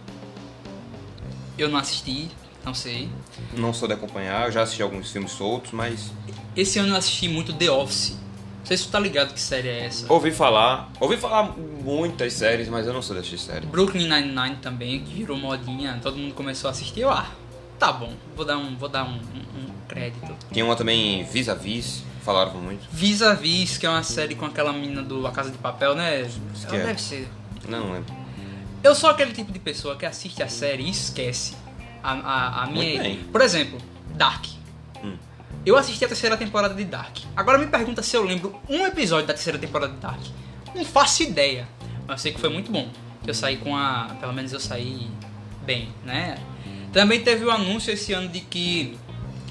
Eu 1.58 1.70
não 1.70 1.80
assisti, 1.80 2.30
não 2.64 2.74
sei. 2.74 3.10
Não 3.56 3.74
sou 3.74 3.88
de 3.88 3.94
acompanhar, 3.96 4.52
já 4.52 4.62
assisti 4.62 4.82
alguns 4.82 5.12
filmes 5.12 5.32
soltos, 5.32 5.72
mas 5.72 6.12
Esse 6.56 6.80
ano 6.80 6.90
eu 6.90 6.96
assisti 6.96 7.28
muito 7.28 7.52
The 7.54 7.70
Office. 7.72 8.12
Não 8.60 8.66
sei 8.66 8.78
se 8.78 8.84
tu 8.86 8.92
tá 8.92 9.00
ligado 9.00 9.34
que 9.34 9.40
série 9.40 9.68
é 9.70 9.86
essa. 9.86 10.12
ouvi 10.12 10.32
falar, 10.32 10.92
ouvi 11.00 11.16
falar 11.18 11.56
muitas 11.84 12.34
séries, 12.34 12.68
mas 12.68 12.86
eu 12.86 12.94
não 12.94 13.02
sou 13.02 13.16
de 13.16 13.22
assistir 13.22 13.40
série. 13.40 13.66
Brooklyn 13.66 14.08
Nine-Nine 14.10 14.58
também, 14.62 15.00
que 15.04 15.14
virou 15.14 15.38
modinha, 15.38 16.00
todo 16.04 16.18
mundo 16.18 16.34
começou 16.34 16.68
a 16.68 16.72
assistir. 16.72 17.02
Eu, 17.02 17.10
ah, 17.10 17.28
tá 17.80 17.92
bom, 17.94 18.12
vou 18.36 18.46
dar 18.46 18.58
um, 18.58 18.76
vou 18.76 18.90
dar 18.90 19.06
um, 19.06 19.14
um- 19.14 19.60
um 19.62 19.88
crédito. 19.88 20.36
Tinha 20.52 20.66
uma 20.66 20.76
também 20.76 21.24
Vis 21.24 21.48
a 21.48 21.54
Vis, 21.54 22.04
falaram 22.28 22.54
muito. 22.56 22.86
Vis-a-Vis, 22.92 23.78
que 23.78 23.86
é 23.86 23.90
uma 23.90 24.04
série 24.04 24.36
com 24.36 24.46
aquela 24.46 24.74
menina 24.74 25.02
do 25.02 25.26
A 25.26 25.32
Casa 25.32 25.50
de 25.50 25.58
Papel, 25.58 25.96
né? 25.96 26.30
Ela 26.66 26.78
é. 26.78 26.86
deve 26.88 27.02
ser. 27.02 27.30
Não, 27.70 27.94
lembro. 27.94 28.14
Eu 28.84 28.94
sou 28.94 29.10
aquele 29.10 29.32
tipo 29.32 29.50
de 29.50 29.60
pessoa 29.60 29.96
que 29.96 30.06
assiste 30.06 30.44
a 30.44 30.50
série 30.50 30.84
e 30.84 30.90
esquece 30.90 31.56
a, 32.04 32.12
a, 32.12 32.64
a 32.64 32.68
minha. 32.68 33.18
Por 33.32 33.40
exemplo, 33.40 33.80
Dark. 34.14 34.46
Hum. 35.02 35.16
Eu 35.66 35.78
assisti 35.78 36.04
a 36.04 36.08
terceira 36.10 36.36
temporada 36.36 36.74
de 36.74 36.84
Dark. 36.84 37.18
Agora 37.34 37.58
me 37.58 37.68
pergunta 37.68 38.04
se 38.04 38.18
eu 38.18 38.24
lembro 38.24 38.60
um 38.68 38.86
episódio 38.86 39.26
da 39.26 39.34
terceira 39.34 39.58
temporada 39.58 39.94
de 39.94 40.00
Dark. 40.00 40.22
Não 40.76 40.84
faço 40.84 41.24
ideia. 41.24 41.66
Mas 42.06 42.20
eu 42.20 42.24
sei 42.24 42.34
que 42.34 42.42
foi 42.42 42.50
muito 42.50 42.70
bom. 42.70 42.90
Que 43.24 43.30
eu 43.30 43.34
saí 43.34 43.56
com 43.56 43.74
a. 43.74 44.18
Pelo 44.20 44.34
menos 44.34 44.52
eu 44.52 44.60
saí 44.60 45.08
bem, 45.66 45.88
né? 46.04 46.38
Também 46.92 47.22
teve 47.22 47.46
o 47.46 47.52
anúncio 47.52 47.94
esse 47.94 48.12
ano 48.12 48.28
de 48.28 48.42
que 48.42 48.98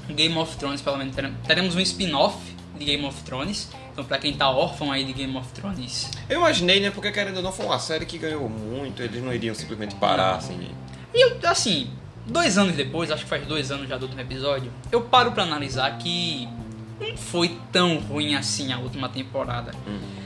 Game 0.09 0.37
of 0.37 0.55
Thrones, 0.57 0.81
pelo 0.81 0.97
menos, 0.97 1.15
teremos 1.47 1.75
um 1.75 1.79
spin-off 1.79 2.56
de 2.77 2.85
Game 2.85 3.03
of 3.05 3.21
Thrones. 3.23 3.69
Então, 3.91 4.05
pra 4.05 4.17
quem 4.17 4.33
tá 4.33 4.49
órfão 4.49 4.91
aí 4.91 5.03
de 5.03 5.13
Game 5.13 5.35
of 5.35 5.51
Thrones, 5.53 6.09
Eu 6.29 6.39
imaginei, 6.39 6.79
né? 6.79 6.91
Porque 6.91 7.11
querendo 7.11 7.37
ou 7.37 7.43
não, 7.43 7.51
foi 7.51 7.65
uma 7.65 7.79
série 7.79 8.05
que 8.05 8.17
ganhou 8.17 8.47
muito, 8.47 9.01
eles 9.01 9.23
não 9.23 9.33
iriam 9.33 9.55
simplesmente 9.55 9.95
parar, 9.95 10.35
assim. 10.35 10.69
E 11.13 11.25
eu, 11.25 11.37
assim, 11.43 11.89
dois 12.25 12.57
anos 12.57 12.75
depois, 12.75 13.09
acho 13.11 13.23
que 13.23 13.29
faz 13.29 13.45
dois 13.47 13.71
anos 13.71 13.87
já 13.89 13.97
do 13.97 14.03
último 14.03 14.21
episódio, 14.21 14.71
eu 14.91 15.01
paro 15.01 15.31
pra 15.31 15.43
analisar 15.43 15.97
que 15.97 16.47
não 16.99 17.15
foi 17.17 17.57
tão 17.71 17.97
ruim 17.99 18.35
assim 18.35 18.71
a 18.71 18.77
última 18.79 19.09
temporada. 19.09 19.71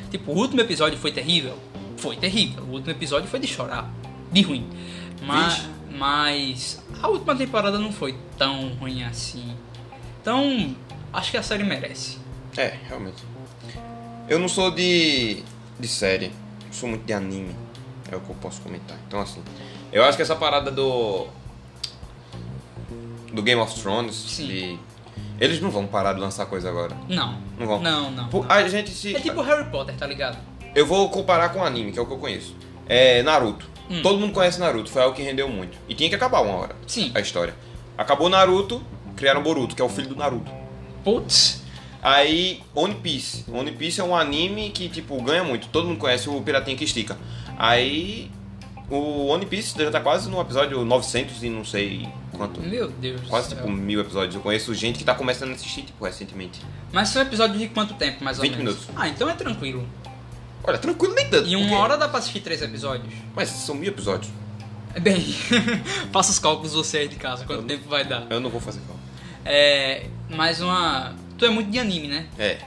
Tipo, 0.10 0.32
o 0.32 0.36
último 0.36 0.62
episódio 0.62 0.98
foi 0.98 1.12
terrível? 1.12 1.58
Foi 1.98 2.16
terrível. 2.16 2.64
O 2.64 2.72
último 2.74 2.92
episódio 2.92 3.30
foi 3.30 3.40
de 3.40 3.48
chorar, 3.48 3.90
de 4.32 4.42
ruim. 4.42 4.68
Mas, 5.22 5.54
Vixe. 5.54 5.70
mas 5.98 6.84
a 7.02 7.08
última 7.08 7.36
temporada 7.36 7.78
não 7.78 7.92
foi 7.92 8.18
tão 8.38 8.70
ruim 8.76 9.04
assim. 9.04 9.56
Então, 10.22 10.76
acho 11.14 11.32
que 11.32 11.38
a 11.38 11.44
série 11.44 11.64
merece. 11.64 12.18
É, 12.58 12.76
realmente. 12.88 13.24
Eu 14.28 14.40
não 14.40 14.48
sou 14.48 14.72
de, 14.72 15.44
de 15.80 15.88
série. 15.88 16.32
sou 16.72 16.88
muito 16.90 17.04
de 17.06 17.14
anime. 17.14 17.56
É 18.12 18.16
o 18.16 18.20
que 18.22 18.30
eu 18.30 18.36
posso 18.36 18.62
comentar. 18.62 18.98
Então, 19.08 19.20
assim, 19.22 19.42
eu 19.92 20.04
acho 20.04 20.18
que 20.18 20.22
essa 20.22 20.36
parada 20.36 20.70
do. 20.72 21.28
do 23.34 23.42
Game 23.42 23.60
of 23.62 23.80
Thrones. 23.80 24.16
Sim. 24.16 24.48
de- 24.48 24.80
eles 25.40 25.60
não 25.60 25.72
vão 25.72 25.88
parar 25.88 26.14
de 26.14 26.20
lançar 26.20 26.46
coisa 26.46 26.70
agora. 26.70 26.96
Não. 27.10 27.36
Não 27.58 27.66
vão. 27.66 27.82
Não, 27.82 28.12
não. 28.12 28.28
Pô, 28.30 28.44
não. 28.44 28.52
A 28.52 28.68
gente 28.68 28.92
se. 28.92 29.16
É 29.16 29.20
tipo 29.20 29.42
Harry 29.42 29.70
Potter, 29.72 29.96
tá 29.96 30.06
ligado? 30.06 30.38
Eu 30.76 30.86
vou 30.86 31.10
comparar 31.10 31.50
com 31.50 31.64
anime, 31.64 31.92
que 31.92 31.98
é 32.00 32.02
o 32.02 32.06
que 32.06 32.14
eu 32.14 32.18
conheço. 32.20 32.56
É 32.88 33.24
Naruto. 33.24 33.68
Hum. 33.90 34.02
Todo 34.04 34.20
mundo 34.20 34.34
conhece 34.34 34.60
Naruto, 34.60 34.90
foi 34.90 35.02
algo 35.02 35.16
que 35.16 35.22
rendeu 35.24 35.50
muito. 35.50 35.78
E 35.90 35.96
tinha 35.96 36.08
que 36.08 36.16
acabar 36.16 36.42
uma 36.42 36.54
hora 36.56 36.76
Sim. 36.88 37.12
a 37.14 37.20
história. 37.20 37.56
Acabou 37.98 38.30
Naruto, 38.30 38.82
criaram 39.18 39.42
Boruto, 39.44 39.76
que 39.76 39.82
é 39.82 39.86
o 39.86 39.90
filho 39.90 40.10
do 40.10 40.16
Naruto. 40.16 40.50
Putz. 41.04 41.61
Aí, 42.02 42.62
One 42.74 42.96
Piece. 42.96 43.46
One 43.52 43.72
Piece 43.74 44.02
é 44.02 44.04
um 44.04 44.16
anime 44.16 44.70
que, 44.72 44.90
tipo, 44.90 45.22
ganha 45.22 45.44
muito. 45.44 45.68
Todo 45.68 45.88
mundo 45.88 45.98
conhece 46.00 46.28
o 46.30 46.42
Piratinha 46.42 46.76
que 46.76 46.84
estica. 46.84 47.18
Aí, 47.58 48.32
o 48.90 49.28
One 49.28 49.46
Piece 49.46 49.76
já 49.78 49.92
tá 49.92 50.00
quase 50.00 50.30
no 50.30 50.42
episódio 50.42 50.84
900 50.84 51.44
e 51.44 51.50
não 51.50 51.64
sei 51.64 52.08
quanto. 52.34 52.60
Meu 52.60 52.88
Deus 52.90 53.22
Quase, 53.30 53.50
tipo, 53.50 53.70
mil 53.70 54.00
episódios. 54.02 54.34
Eu 54.36 54.42
conheço 54.42 54.74
gente 54.74 54.98
que 54.98 55.04
tá 55.04 55.14
começando 55.14 55.52
a 55.52 55.54
assistir, 55.54 55.84
tipo, 55.84 56.04
recentemente. 56.04 56.60
Mas 56.92 57.10
são 57.10 57.22
episódios 57.22 57.60
de 57.60 57.68
quanto 57.68 57.94
tempo, 57.94 58.24
mais 58.24 58.38
ou 58.38 58.44
20 58.44 58.56
menos? 58.58 58.74
minutos. 58.76 58.90
Ah, 58.96 59.08
então 59.08 59.30
é 59.30 59.34
tranquilo. 59.34 59.88
Olha, 60.64 60.78
tranquilo 60.78 61.14
nem 61.14 61.30
tanto. 61.30 61.48
E 61.48 61.56
uma 61.56 61.66
porque- 61.68 61.82
hora 61.82 61.98
dá 61.98 62.08
pra 62.10 62.20
assistir 62.20 62.40
três 62.42 62.62
episódios. 62.62 63.14
Mas 63.36 63.50
são 63.50 63.76
mil 63.76 63.90
episódios. 63.90 64.32
É 64.94 65.00
bem. 65.00 65.22
Faça 66.12 66.32
os 66.32 66.40
cálculos 66.40 66.74
você 66.74 66.98
aí 67.00 67.08
de 67.08 67.16
casa, 67.16 67.46
quanto 67.46 67.64
tempo 67.64 67.88
vai 67.88 68.04
dar. 68.04 68.26
Eu 68.30 68.40
não 68.40 68.50
vou 68.50 68.60
fazer 68.60 68.82
calma. 68.82 69.00
É. 69.46 70.06
Mais 70.30 70.62
uma. 70.62 71.16
Tu 71.42 71.46
é 71.46 71.50
muito 71.50 71.72
de 71.72 71.80
anime, 71.80 72.08
né? 72.08 72.28
É. 72.38 72.60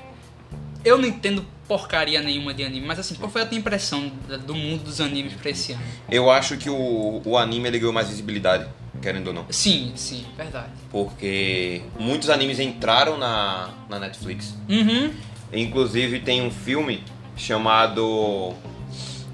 Eu 0.85 0.99
não 0.99 1.07
entendo 1.07 1.47
porcaria 1.69 2.21
nenhuma 2.21 2.53
de 2.53 2.65
anime, 2.65 2.85
mas 2.85 2.99
assim, 2.99 3.15
qual 3.15 3.31
foi 3.31 3.43
a 3.43 3.47
tua 3.47 3.57
impressão 3.57 4.11
do 4.45 4.53
mundo 4.53 4.83
dos 4.83 5.01
animes 5.01 5.33
pra 5.35 5.49
esse 5.51 5.75
ano? 5.75 5.83
Eu 6.11 6.29
acho 6.29 6.57
que 6.57 6.69
o, 6.69 7.23
o 7.25 7.39
anime 7.39 7.69
ele 7.69 7.79
ganhou 7.79 7.93
mais 7.93 8.09
visibilidade, 8.09 8.67
querendo 9.01 9.29
ou 9.29 9.33
não. 9.33 9.47
Sim, 9.49 9.93
sim, 9.95 10.27
verdade. 10.37 10.73
Porque 10.91 11.83
muitos 12.01 12.29
animes 12.29 12.59
entraram 12.59 13.17
na, 13.17 13.71
na 13.89 14.01
Netflix. 14.01 14.57
Uhum. 14.69 15.13
Inclusive 15.53 16.19
tem 16.19 16.43
um 16.43 16.51
filme 16.51 17.01
chamado 17.37 18.55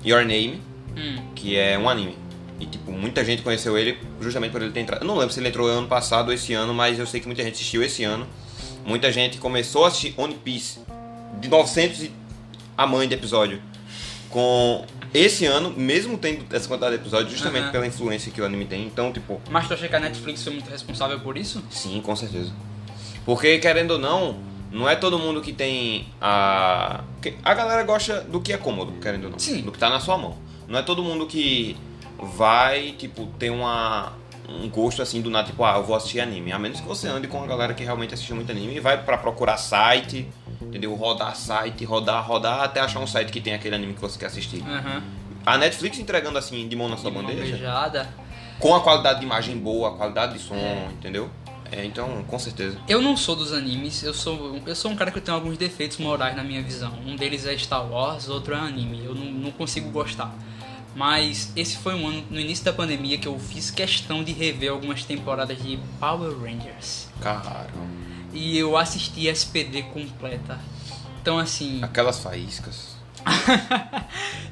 Your 0.05 0.21
Name, 0.21 0.61
Hum. 0.95 1.17
que 1.35 1.57
é 1.57 1.79
um 1.79 1.89
anime. 1.89 2.15
E 2.61 2.67
tipo, 2.67 2.93
muita 2.93 3.25
gente 3.25 3.41
conheceu 3.41 3.79
ele 3.79 3.97
justamente 4.21 4.53
por 4.53 4.61
ele 4.61 4.71
ter 4.71 4.81
entrado. 4.81 5.01
Eu 5.01 5.09
não 5.09 5.17
lembro 5.17 5.33
se 5.33 5.41
ele 5.41 5.49
entrou 5.49 5.67
ano 5.67 5.87
passado 5.89 6.29
ou 6.29 6.35
esse 6.35 6.53
ano, 6.53 6.75
mas 6.75 6.99
eu 6.99 7.07
sei 7.07 7.21
que 7.21 7.27
muita 7.27 7.43
gente 7.43 7.55
assistiu 7.55 7.83
esse 7.83 8.05
ano. 8.05 8.27
Muita 8.85 9.13
gente 9.13 9.39
começou 9.39 9.85
a 9.85 9.89
assistir 9.89 10.15
One 10.17 10.35
Piece 10.35 10.81
de 11.41 11.49
900 11.49 12.03
e 12.05 12.13
a 12.77 12.87
mãe 12.87 13.07
de 13.07 13.15
episódio 13.15 13.61
com 14.31 14.85
esse 15.13 15.45
ano, 15.45 15.71
mesmo 15.77 16.17
tendo 16.17 16.45
essa 16.55 16.69
quantidade 16.69 16.97
de 16.97 17.03
episódios, 17.03 17.33
justamente 17.33 17.65
Aham. 17.65 17.73
pela 17.73 17.87
influência 17.87 18.31
que 18.31 18.41
o 18.41 18.45
anime 18.45 18.65
tem. 18.65 18.85
Então, 18.87 19.13
tipo, 19.13 19.41
Mas 19.51 19.67
tu 19.67 19.75
acha 19.75 19.89
que 19.89 19.97
a 19.97 20.01
Netflix 20.01 20.43
foi 20.43 20.53
muito 20.53 20.71
responsável 20.71 21.19
por 21.21 21.37
isso? 21.37 21.63
Sim, 21.71 22.01
com 22.01 22.15
certeza. 22.15 22.53
Porque, 23.25 23.59
querendo 23.59 23.93
ou 23.93 23.99
não, 23.99 24.39
não 24.71 24.89
é 24.89 24.95
todo 24.95 25.19
mundo 25.19 25.41
que 25.41 25.53
tem 25.53 26.07
a. 26.21 27.03
A 27.43 27.55
galera 27.55 27.83
gosta 27.83 28.21
do 28.21 28.41
que 28.41 28.53
é 28.53 28.57
cômodo, 28.57 28.93
querendo 29.01 29.25
ou 29.25 29.31
não. 29.31 29.39
Sim. 29.39 29.63
Do 29.63 29.73
que 29.73 29.79
tá 29.79 29.91
na 29.91 29.99
sua 30.01 30.17
mão. 30.17 30.37
Não 30.69 30.79
é 30.79 30.83
todo 30.83 31.03
mundo 31.03 31.27
que 31.27 31.77
vai, 32.19 32.93
tipo, 32.93 33.27
ter 33.39 33.51
uma. 33.51 34.13
Um 34.49 34.69
gosto 34.69 35.01
assim 35.01 35.21
do 35.21 35.31
nada, 35.31 35.47
tipo, 35.47 35.63
ah, 35.65 35.77
eu 35.77 35.85
vou 35.85 35.95
assistir 35.95 36.21
anime. 36.21 36.53
A 36.53 36.59
menos 36.59 36.81
que 36.81 36.87
você 36.87 37.07
ande 37.07 37.29
com 37.29 37.43
a 37.43 37.47
galera 37.47 37.73
que 37.75 37.85
realmente 37.85 38.15
assiste 38.15 38.33
muito 38.35 38.51
anime 38.51 38.77
e 38.77 38.81
vai 38.81 39.03
pra 39.03 39.17
procurar 39.17 39.57
site, 39.57 40.29
entendeu? 40.61 40.95
Rodar 40.95 41.37
site, 41.37 41.85
rodar, 41.85 42.27
rodar, 42.27 42.63
até 42.63 42.81
achar 42.81 42.99
um 43.01 43.07
site 43.07 43.31
que 43.31 43.41
tem 43.41 43.55
aquele 43.55 43.75
anime 43.77 43.95
que 43.95 44.01
você 44.01 44.19
quer 44.19 44.27
assistir. 44.27 44.63
Aham. 44.67 45.03
A 45.47 45.57
Netflix 45.57 45.99
entregando 45.99 46.37
assim 46.39 46.69
de 46.69 46.77
mão 46.77 46.89
na 46.89 46.97
sua 46.97 47.11
De 47.11 47.17
bandeja, 47.17 47.43
beijada. 47.57 48.09
com 48.59 48.75
a 48.75 48.81
qualidade 48.81 49.21
de 49.21 49.25
imagem 49.27 49.57
boa, 49.57 49.91
a 49.91 49.93
qualidade 49.93 50.35
de 50.35 50.39
som, 50.41 50.55
entendeu? 50.93 51.31
É, 51.73 51.85
então, 51.85 52.25
com 52.27 52.39
certeza. 52.39 52.77
Eu 52.89 53.01
não 53.01 53.17
sou 53.17 53.37
dos 53.37 53.53
animes, 53.53 54.03
eu 54.03 54.13
sou, 54.13 54.59
eu 54.67 54.75
sou 54.75 54.91
um 54.91 54.97
cara 54.97 55.13
que 55.13 55.21
tem 55.21 55.33
alguns 55.33 55.57
defeitos 55.57 55.99
morais 55.99 56.35
na 56.37 56.43
minha 56.43 56.61
visão. 56.61 56.93
Um 57.07 57.15
deles 57.15 57.47
é 57.47 57.57
Star 57.57 57.89
Wars, 57.89 58.29
outro 58.29 58.53
é 58.55 58.59
anime. 58.59 59.05
Eu 59.05 59.15
não, 59.15 59.27
não 59.27 59.51
consigo 59.53 59.89
gostar. 59.91 60.35
Mas 60.95 61.53
esse 61.55 61.77
foi 61.77 61.95
um 61.95 62.09
ano, 62.09 62.25
no 62.31 62.41
início 62.41 62.65
da 62.65 62.73
pandemia, 62.73 63.19
que 63.19 63.29
eu 63.29 63.39
fiz 63.39 63.71
questão 63.71 64.25
de 64.25 64.33
rever 64.33 64.71
algumas 64.71 65.05
temporadas 65.05 65.63
de 65.63 65.79
Power 65.99 66.37
Rangers. 66.39 67.09
Caramba. 67.21 67.71
E 68.33 68.59
eu 68.59 68.77
assisti 68.77 69.29
SPD 69.29 69.85
completa. 69.85 70.59
Então, 71.21 71.39
assim, 71.39 71.81
Aquelas 71.85 72.19
faíscas. 72.19 72.97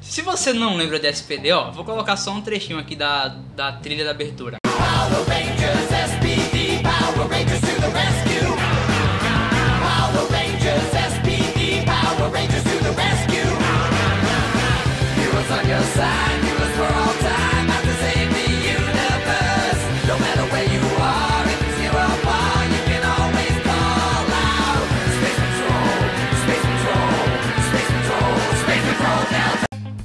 se 0.01 0.21
você 0.21 0.53
não 0.53 0.75
lembra 0.77 0.99
de 0.99 1.07
SPD, 1.07 1.51
ó, 1.51 1.71
vou 1.71 1.83
colocar 1.83 2.15
só 2.15 2.31
um 2.31 2.41
trechinho 2.41 2.77
aqui 2.77 2.95
da, 2.95 3.29
da 3.55 3.71
trilha 3.73 4.05
da 4.05 4.11
abertura. 4.11 4.58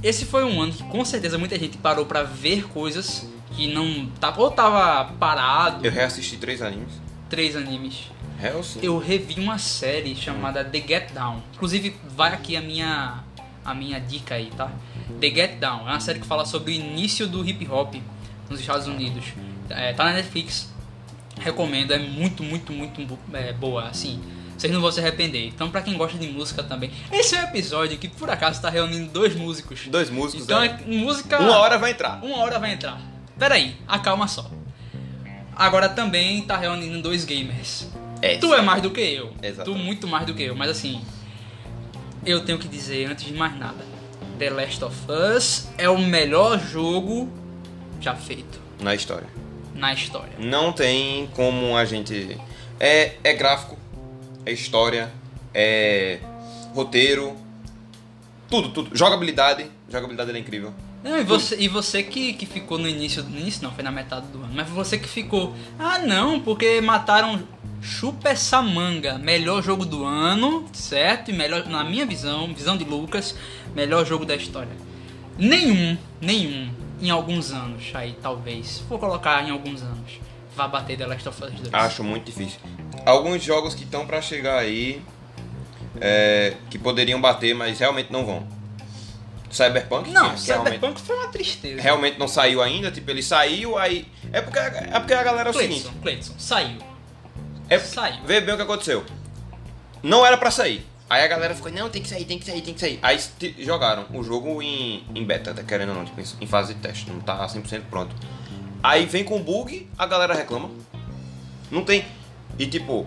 Esse 0.04 0.26
foi 0.26 0.44
um 0.44 0.60
ano 0.60 0.70
que 0.70 0.82
com 0.82 1.02
certeza 1.02 1.38
muita 1.38 1.58
gente 1.58 1.78
parou 1.78 2.04
pra 2.04 2.22
ver 2.22 2.68
coisas 2.68 3.26
que 3.56 3.72
não 3.72 4.06
tava 4.20 4.42
ou 4.42 4.50
tava 4.50 5.10
parado, 5.14 5.84
Eu 5.84 5.90
reassisti 5.90 6.36
três 6.36 6.60
animes. 6.60 6.92
três 7.30 7.56
animes. 7.56 8.10
Real 8.38 8.62
sim. 8.62 8.80
Eu 8.82 8.98
revi 8.98 9.40
uma 9.40 9.56
série 9.56 10.14
chamada 10.14 10.62
The 10.62 10.84
Get 10.86 11.12
Down. 11.12 11.42
Inclusive 11.54 11.96
vai 12.14 12.34
aqui 12.34 12.54
a 12.54 12.60
minha 12.60 13.24
a 13.64 13.72
minha 13.74 13.98
dica 13.98 14.34
aí, 14.34 14.50
tá? 14.54 14.70
The 15.18 15.30
Get 15.30 15.58
Down 15.58 15.88
é 15.88 15.92
uma 15.92 16.00
série 16.00 16.20
que 16.20 16.26
fala 16.26 16.44
sobre 16.44 16.72
o 16.72 16.74
início 16.74 17.26
do 17.26 17.42
hip 17.48 17.66
hop 17.70 17.94
nos 18.50 18.60
Estados 18.60 18.86
Unidos. 18.86 19.24
É, 19.70 19.94
tá 19.94 20.04
na 20.04 20.12
Netflix. 20.12 20.70
Recomendo, 21.40 21.92
é 21.92 21.98
muito, 21.98 22.42
muito, 22.42 22.72
muito 22.72 23.18
é, 23.32 23.54
boa, 23.54 23.84
assim. 23.84 24.20
Vocês 24.56 24.72
não 24.72 24.80
vão 24.80 24.90
se 24.90 25.00
arrepender. 25.00 25.48
Então, 25.48 25.70
pra 25.70 25.82
quem 25.82 25.96
gosta 25.96 26.16
de 26.16 26.26
música 26.28 26.62
também, 26.62 26.90
esse 27.12 27.34
é 27.34 27.40
um 27.40 27.44
episódio 27.44 27.98
que 27.98 28.08
por 28.08 28.30
acaso 28.30 28.60
tá 28.60 28.70
reunindo 28.70 29.10
dois 29.10 29.34
músicos. 29.34 29.86
Dois 29.88 30.10
músicos. 30.10 30.44
Então 30.44 30.62
é. 30.62 30.66
é 30.66 30.78
música. 30.86 31.38
Uma 31.40 31.58
hora 31.58 31.78
vai 31.78 31.90
entrar. 31.90 32.22
Uma 32.22 32.38
hora 32.38 32.58
vai 32.58 32.72
entrar. 32.72 33.00
Peraí, 33.38 33.76
acalma 33.86 34.28
só. 34.28 34.48
Agora 35.56 35.88
também 35.88 36.42
tá 36.42 36.56
reunindo 36.56 37.00
dois 37.02 37.24
gamers. 37.24 37.88
É. 38.22 38.38
Tu 38.38 38.54
é 38.54 38.62
mais 38.62 38.82
do 38.82 38.90
que 38.90 39.00
eu. 39.00 39.32
Exatamente. 39.42 39.78
Tu 39.78 39.84
muito 39.84 40.06
mais 40.06 40.26
do 40.26 40.34
que 40.34 40.42
eu. 40.44 40.54
Mas 40.54 40.70
assim, 40.70 41.02
eu 42.24 42.44
tenho 42.44 42.58
que 42.58 42.68
dizer 42.68 43.10
antes 43.10 43.24
de 43.24 43.34
mais 43.34 43.56
nada: 43.58 43.84
The 44.38 44.50
Last 44.50 44.84
of 44.84 44.96
Us 45.08 45.68
é 45.76 45.88
o 45.88 45.98
melhor 45.98 46.58
jogo 46.58 47.28
já 48.00 48.14
feito 48.14 48.60
Na 48.80 48.94
história. 48.94 49.28
na 49.74 49.92
história. 49.92 50.32
Não 50.38 50.72
tem 50.72 51.28
como 51.34 51.76
a 51.76 51.84
gente. 51.84 52.38
É, 52.80 53.14
é 53.22 53.32
gráfico, 53.34 53.78
é 54.44 54.52
história, 54.52 55.12
é 55.52 56.18
roteiro, 56.74 57.37
tudo, 58.48 58.70
tudo. 58.70 58.96
Jogabilidade. 58.96 59.66
Jogabilidade 59.88 60.30
é 60.30 60.38
incrível. 60.38 60.72
Não, 61.02 61.18
e 61.18 61.22
você, 61.22 61.57
e 61.61 61.68
você 61.68 62.02
que, 62.02 62.33
que 62.33 62.46
ficou 62.46 62.78
no 62.78 62.88
início, 62.88 63.22
no 63.22 63.38
início 63.38 63.62
não, 63.62 63.70
foi 63.70 63.85
na 63.85 63.90
metade 63.90 64.26
do 64.28 64.38
ano, 64.38 64.52
mas 64.54 64.66
você 64.70 64.96
que 64.96 65.07
ficou, 65.07 65.54
ah 65.78 65.98
não, 65.98 66.40
porque 66.40 66.80
mataram 66.80 67.46
Chupa 67.85 68.30
essa 68.30 68.62
manga, 68.62 69.18
melhor 69.18 69.62
jogo 69.62 69.85
do 69.85 70.07
ano, 70.07 70.64
certo? 70.72 71.30
E 71.30 71.35
melhor, 71.35 71.66
na 71.66 71.85
minha 71.85 72.07
visão, 72.07 72.52
visão 72.54 72.78
de 72.78 72.85
Lucas, 72.85 73.37
melhor 73.74 74.07
jogo 74.07 74.24
da 74.24 74.35
história. 74.35 74.72
Nenhum, 75.37 75.98
nenhum, 76.18 76.70
em 76.98 77.11
alguns 77.11 77.52
anos, 77.52 77.90
aí 77.92 78.16
talvez, 78.22 78.83
vou 78.88 78.98
colocar 78.98 79.46
em 79.46 79.50
alguns 79.50 79.83
anos, 79.83 80.18
vai 80.57 80.66
bater 80.66 80.96
The 80.96 81.07
Last 81.07 81.28
of 81.28 81.44
Us 81.44 81.52
2. 81.52 81.74
Acho 81.74 82.02
muito 82.02 82.24
difícil. 82.24 82.59
Alguns 83.04 83.42
jogos 83.42 83.74
que 83.74 83.85
estão 83.85 84.07
pra 84.07 84.20
chegar 84.20 84.59
aí, 84.59 85.02
é, 86.00 86.54
que 86.70 86.78
poderiam 86.78 87.20
bater, 87.20 87.54
mas 87.54 87.78
realmente 87.78 88.12
não 88.12 88.24
vão. 88.24 88.46
Cyberpunk? 89.50 90.11
Não, 90.11 90.30
que 90.35 90.40
Cyberpunk 90.40 91.00
foi 91.00 91.16
uma 91.16 91.28
tristeza. 91.28 91.80
realmente 91.80 92.18
não 92.18 92.26
saiu 92.26 92.61
ainda, 92.61 92.90
tipo, 92.90 93.09
ele 93.11 93.22
saiu, 93.22 93.78
aí. 93.78 94.07
É 94.33 94.40
porque, 94.40 94.59
é 94.59 94.98
porque 94.98 95.14
a 95.14 95.22
galera 95.22 95.50
é 95.50 95.52
o 95.52 95.54
seguinte. 95.54 95.83
Cleidson, 95.83 96.00
Cleidson, 96.02 96.35
saiu. 96.38 96.78
É, 97.68 97.78
Saiu. 97.78 98.22
Vê 98.26 98.40
bem 98.40 98.54
o 98.54 98.57
que 98.57 98.62
aconteceu. 98.62 99.04
Não 100.02 100.24
era 100.26 100.37
pra 100.37 100.50
sair. 100.50 100.85
Aí 101.09 101.22
a 101.22 101.26
galera 101.26 101.54
ficou, 101.54 101.70
não, 101.70 101.88
tem 101.88 102.02
que 102.02 102.09
sair, 102.09 102.24
tem 102.24 102.38
que 102.38 102.44
sair, 102.44 102.61
tem 102.61 102.74
que 102.74 102.80
sair. 102.80 102.98
Aí 103.02 103.18
jogaram 103.59 104.07
o 104.12 104.22
jogo 104.22 104.61
em, 104.61 105.04
em 105.14 105.24
beta, 105.24 105.54
tá 105.54 105.62
querendo 105.62 105.90
ou 105.90 105.94
não, 105.94 106.04
tipo, 106.04 106.20
em 106.20 106.46
fase 106.46 106.74
de 106.74 106.80
teste, 106.80 107.09
não 107.11 107.20
tá 107.20 107.46
100% 107.46 107.83
pronto. 107.88 108.14
Aí 108.83 109.07
vem 109.07 109.24
com 109.24 109.40
bug, 109.40 109.88
a 109.96 110.07
galera 110.07 110.35
reclama. 110.35 110.70
Não 111.70 111.85
tem. 111.85 112.04
E 112.58 112.66
tipo, 112.66 113.06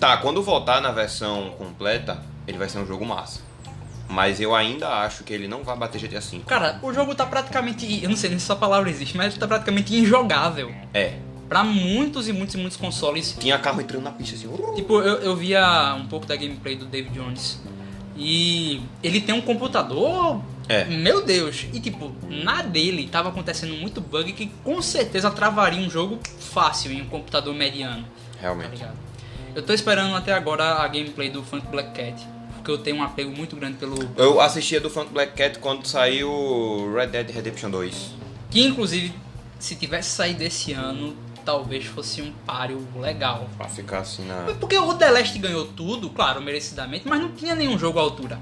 tá, 0.00 0.16
quando 0.16 0.42
voltar 0.42 0.80
na 0.80 0.90
versão 0.90 1.50
completa, 1.58 2.22
ele 2.46 2.58
vai 2.58 2.68
ser 2.68 2.78
um 2.78 2.86
jogo 2.86 3.04
massa. 3.04 3.40
Mas 4.08 4.40
eu 4.40 4.54
ainda 4.54 4.88
acho 4.88 5.24
que 5.24 5.32
ele 5.32 5.48
não 5.48 5.62
vai 5.62 5.76
bater 5.76 6.00
GTA 6.00 6.20
V. 6.20 6.40
Cara, 6.46 6.78
o 6.82 6.92
jogo 6.92 7.14
tá 7.14 7.24
praticamente. 7.24 8.02
Eu 8.02 8.10
não 8.10 8.16
sei 8.16 8.28
nem 8.30 8.38
se 8.38 8.44
essa 8.44 8.56
palavra 8.56 8.90
existe, 8.90 9.16
mas 9.16 9.32
ele 9.32 9.40
tá 9.40 9.48
praticamente 9.48 9.94
injogável. 9.94 10.70
É. 10.92 11.14
Pra 11.48 11.64
muitos 11.64 12.28
e 12.28 12.32
muitos 12.32 12.54
e 12.54 12.58
muitos 12.58 12.76
consoles. 12.76 13.36
Tinha 13.38 13.58
carro 13.58 13.80
entrando 13.80 14.02
na 14.02 14.10
pista 14.10 14.36
assim. 14.36 14.46
uh, 14.46 14.74
Tipo, 14.74 15.00
eu, 15.00 15.16
eu 15.20 15.36
via 15.36 15.94
um 15.94 16.06
pouco 16.06 16.26
da 16.26 16.36
gameplay 16.36 16.76
do 16.76 16.84
David 16.84 17.14
Jones. 17.14 17.60
E 18.16 18.82
ele 19.02 19.20
tem 19.20 19.34
um 19.34 19.40
computador. 19.40 20.42
É. 20.68 20.84
Meu 20.84 21.24
Deus! 21.24 21.66
E 21.72 21.80
tipo, 21.80 22.12
na 22.28 22.62
dele 22.62 23.08
tava 23.10 23.30
acontecendo 23.30 23.74
muito 23.74 24.00
bug 24.00 24.32
que 24.32 24.46
com 24.62 24.80
certeza 24.80 25.30
travaria 25.30 25.80
um 25.80 25.90
jogo 25.90 26.18
fácil 26.38 26.92
em 26.92 27.02
um 27.02 27.06
computador 27.06 27.54
mediano. 27.54 28.04
Tá 28.42 28.48
Realmente. 28.48 28.70
ligado? 28.72 28.96
Eu 29.54 29.62
tô 29.62 29.72
esperando 29.72 30.14
até 30.16 30.32
agora 30.32 30.82
a 30.82 30.88
gameplay 30.88 31.30
do 31.30 31.42
Funk 31.42 31.66
Black 31.68 31.90
Cat. 31.92 32.26
Porque 32.56 32.70
eu 32.70 32.78
tenho 32.78 32.96
um 32.96 33.02
apego 33.02 33.30
muito 33.36 33.56
grande 33.56 33.76
pelo. 33.76 33.96
Eu 34.16 34.40
assistia 34.40 34.80
do 34.80 34.88
Funk 34.88 35.12
Black 35.12 35.32
Cat 35.34 35.58
quando 35.58 35.86
saiu 35.86 36.92
Red 36.94 37.08
Dead 37.08 37.30
Redemption 37.30 37.70
2. 37.70 38.14
Que 38.50 38.64
inclusive, 38.66 39.12
se 39.58 39.74
tivesse 39.74 40.10
saído 40.10 40.42
esse 40.44 40.72
ano, 40.72 41.16
talvez 41.44 41.84
fosse 41.86 42.22
um 42.22 42.32
páreo 42.46 42.86
legal. 42.96 43.48
Pra 43.56 43.68
ficar 43.68 43.98
assim 44.00 44.24
na. 44.26 44.54
Porque 44.60 44.78
o 44.78 44.94
The 44.94 45.10
Last 45.10 45.38
ganhou 45.38 45.66
tudo, 45.66 46.08
claro, 46.10 46.40
merecidamente, 46.40 47.06
mas 47.06 47.20
não 47.20 47.32
tinha 47.32 47.54
nenhum 47.54 47.78
jogo 47.78 47.98
à 47.98 48.02
altura. 48.02 48.38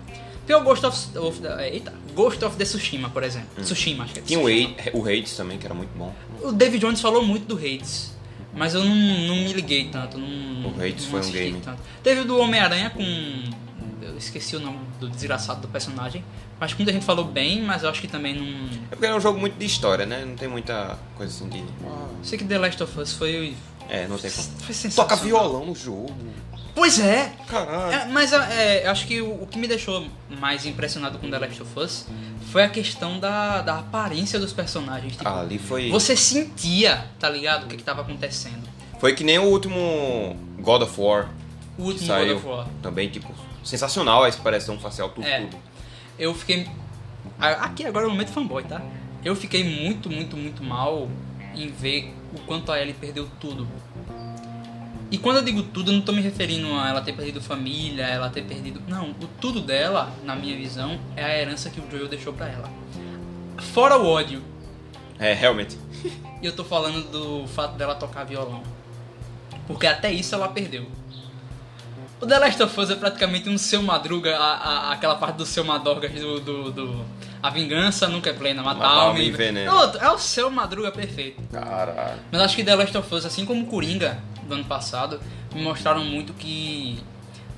Tem 0.46 0.54
o 0.56 0.62
Ghost 0.62 0.84
of, 0.84 1.18
of 1.18 1.40
the, 1.40 1.68
eita, 1.70 1.92
Ghost 2.14 2.44
of 2.44 2.56
the 2.56 2.64
Tsushima, 2.64 3.08
por 3.08 3.22
exemplo. 3.22 3.48
Tsushima, 3.62 4.04
acho 4.04 4.14
que 4.14 4.18
é 4.18 4.22
Hum. 4.22 4.26
Tinha 4.26 4.40
o. 4.40 4.46
Hades, 4.46 4.94
o 4.94 5.02
Hades 5.08 5.36
também, 5.36 5.58
que 5.58 5.64
era 5.66 5.74
muito 5.74 5.90
bom. 5.96 6.12
O 6.42 6.52
David 6.52 6.80
Jones 6.80 7.00
falou 7.00 7.24
muito 7.24 7.46
do 7.46 7.56
Hades. 7.56 8.12
Mas 8.54 8.74
eu 8.74 8.84
não, 8.84 8.94
não 8.94 9.36
me 9.36 9.52
liguei 9.52 9.88
tanto. 9.90 10.18
Não, 10.18 10.70
O 10.70 10.74
Hades 10.82 11.04
foi 11.04 11.20
um 11.20 11.30
game. 11.30 11.60
Tanto. 11.60 11.80
Teve 12.02 12.22
o 12.22 12.24
do 12.24 12.38
Homem-Aranha 12.38 12.90
com. 12.90 13.02
Eu 14.02 14.16
esqueci 14.16 14.56
o 14.56 14.60
nome 14.60 14.78
do 14.98 15.08
desgraçado 15.08 15.60
do 15.60 15.68
personagem. 15.68 16.24
Acho 16.60 16.76
que 16.76 16.82
muita 16.82 16.92
gente 16.92 17.06
falou 17.06 17.24
bem, 17.24 17.62
mas 17.62 17.82
eu 17.82 17.88
acho 17.88 18.00
que 18.00 18.08
também 18.08 18.34
não. 18.34 18.68
É 18.90 18.94
porque 18.96 19.06
é 19.06 19.14
um 19.14 19.20
jogo 19.20 19.38
muito 19.40 19.56
de 19.58 19.64
história, 19.64 20.04
né? 20.04 20.24
Não 20.26 20.36
tem 20.36 20.48
muita 20.48 20.98
coisa 21.16 21.32
assim 21.32 21.48
de. 21.48 21.58
Eu 21.58 22.08
sei 22.22 22.36
que 22.38 22.44
The 22.44 22.58
Last 22.58 22.82
of 22.82 23.00
Us 23.00 23.12
foi. 23.14 23.54
É, 23.88 24.06
não 24.06 24.18
tem 24.18 24.30
como. 24.30 24.48
Foi 24.60 24.74
sensacional. 24.74 25.08
Toca 25.08 25.22
violão 25.22 25.64
no 25.64 25.74
jogo. 25.74 26.14
Pois 26.74 26.98
é! 27.00 27.32
Caralho. 27.48 27.92
É, 27.92 28.06
mas 28.06 28.32
é, 28.32 28.86
eu 28.86 28.90
acho 28.90 29.06
que 29.06 29.20
o, 29.20 29.42
o 29.42 29.46
que 29.46 29.58
me 29.58 29.66
deixou 29.66 30.06
mais 30.28 30.64
impressionado 30.66 31.18
com 31.18 31.30
The 31.30 31.38
Last 31.38 31.62
of 31.62 31.78
Us 31.78 32.06
foi 32.50 32.64
a 32.64 32.68
questão 32.68 33.18
da, 33.18 33.62
da 33.62 33.78
aparência 33.78 34.38
dos 34.38 34.52
personagens. 34.52 35.16
Tipo, 35.16 35.28
Ali 35.28 35.58
foi. 35.58 35.90
Você 35.90 36.16
sentia, 36.16 37.06
tá 37.18 37.30
ligado? 37.30 37.64
O 37.64 37.66
que, 37.66 37.76
que 37.76 37.82
tava 37.82 38.02
acontecendo. 38.02 38.68
Foi 38.98 39.14
que 39.14 39.24
nem 39.24 39.38
o 39.38 39.44
último 39.44 40.36
God 40.58 40.82
of 40.82 41.00
War. 41.00 41.30
O 41.78 41.84
último 41.84 42.06
saiu. 42.06 42.34
God 42.34 42.36
of 42.36 42.46
War. 42.46 42.66
Também, 42.82 43.08
tipo, 43.08 43.32
sensacional 43.64 44.24
a 44.24 44.28
expressão 44.28 44.78
facial, 44.78 45.08
tudo, 45.10 45.26
É. 45.26 45.40
tudo. 45.40 45.56
Eu 46.18 46.34
fiquei. 46.34 46.66
Aqui 47.38 47.86
agora 47.86 48.04
é 48.04 48.08
o 48.08 48.10
momento 48.10 48.28
fanboy, 48.30 48.62
tá? 48.64 48.82
Eu 49.24 49.34
fiquei 49.36 49.64
muito, 49.64 50.10
muito, 50.10 50.36
muito 50.36 50.62
mal 50.62 51.08
em 51.54 51.68
ver 51.68 52.14
o 52.34 52.40
quanto 52.40 52.70
a 52.72 52.80
Ellie 52.80 52.94
perdeu 52.94 53.28
tudo. 53.40 53.66
E 55.10 55.18
quando 55.18 55.38
eu 55.38 55.42
digo 55.42 55.62
tudo, 55.64 55.90
eu 55.90 55.94
não 55.94 56.00
tô 56.02 56.12
me 56.12 56.20
referindo 56.22 56.72
a 56.74 56.88
ela 56.88 57.00
ter 57.00 57.12
perdido 57.12 57.40
família, 57.40 58.04
ela 58.04 58.30
ter 58.30 58.42
perdido. 58.42 58.80
Não, 58.86 59.10
o 59.10 59.26
tudo 59.40 59.60
dela, 59.60 60.12
na 60.24 60.36
minha 60.36 60.56
visão, 60.56 61.00
é 61.16 61.24
a 61.24 61.36
herança 61.38 61.68
que 61.68 61.80
o 61.80 61.90
Joel 61.90 62.06
deixou 62.08 62.32
pra 62.32 62.48
ela. 62.48 62.70
Fora 63.58 63.96
o 63.98 64.06
ódio. 64.06 64.42
É, 65.18 65.32
realmente. 65.34 65.76
E 66.40 66.46
eu 66.46 66.52
tô 66.54 66.64
falando 66.64 67.02
do 67.10 67.46
fato 67.48 67.76
dela 67.76 67.94
tocar 67.96 68.24
violão. 68.24 68.62
Porque 69.66 69.86
até 69.86 70.12
isso 70.12 70.34
ela 70.34 70.48
perdeu. 70.48 70.86
O 72.20 72.26
The 72.26 72.38
Last 72.38 72.62
of 72.62 72.80
Us 72.80 72.90
é 72.90 72.94
praticamente 72.96 73.48
um 73.48 73.56
seu 73.58 73.82
madruga, 73.82 74.36
a, 74.36 74.54
a- 74.56 74.92
aquela 74.92 75.14
parte 75.16 75.36
do 75.36 75.46
seu 75.46 75.64
Madorgas 75.64 76.12
do, 76.12 76.38
do, 76.40 76.70
do- 76.70 77.04
A 77.42 77.48
vingança 77.50 78.06
nunca 78.08 78.28
é 78.30 78.32
plena, 78.34 78.62
matar 78.62 78.78
Matar 78.78 79.06
É 80.02 80.10
o 80.10 80.18
seu 80.18 80.50
madruga 80.50 80.92
perfeito. 80.92 81.42
Caralho. 81.50 82.20
Mas 82.30 82.40
acho 82.42 82.56
que 82.56 82.62
The 82.62 82.74
Last 82.74 82.96
of 82.98 83.14
Us, 83.14 83.24
assim 83.24 83.46
como 83.46 83.64
Coringa 83.66 84.18
do 84.50 84.54
ano 84.56 84.64
passado, 84.64 85.20
me 85.54 85.62
mostraram 85.62 86.04
muito 86.04 86.34
que 86.34 86.98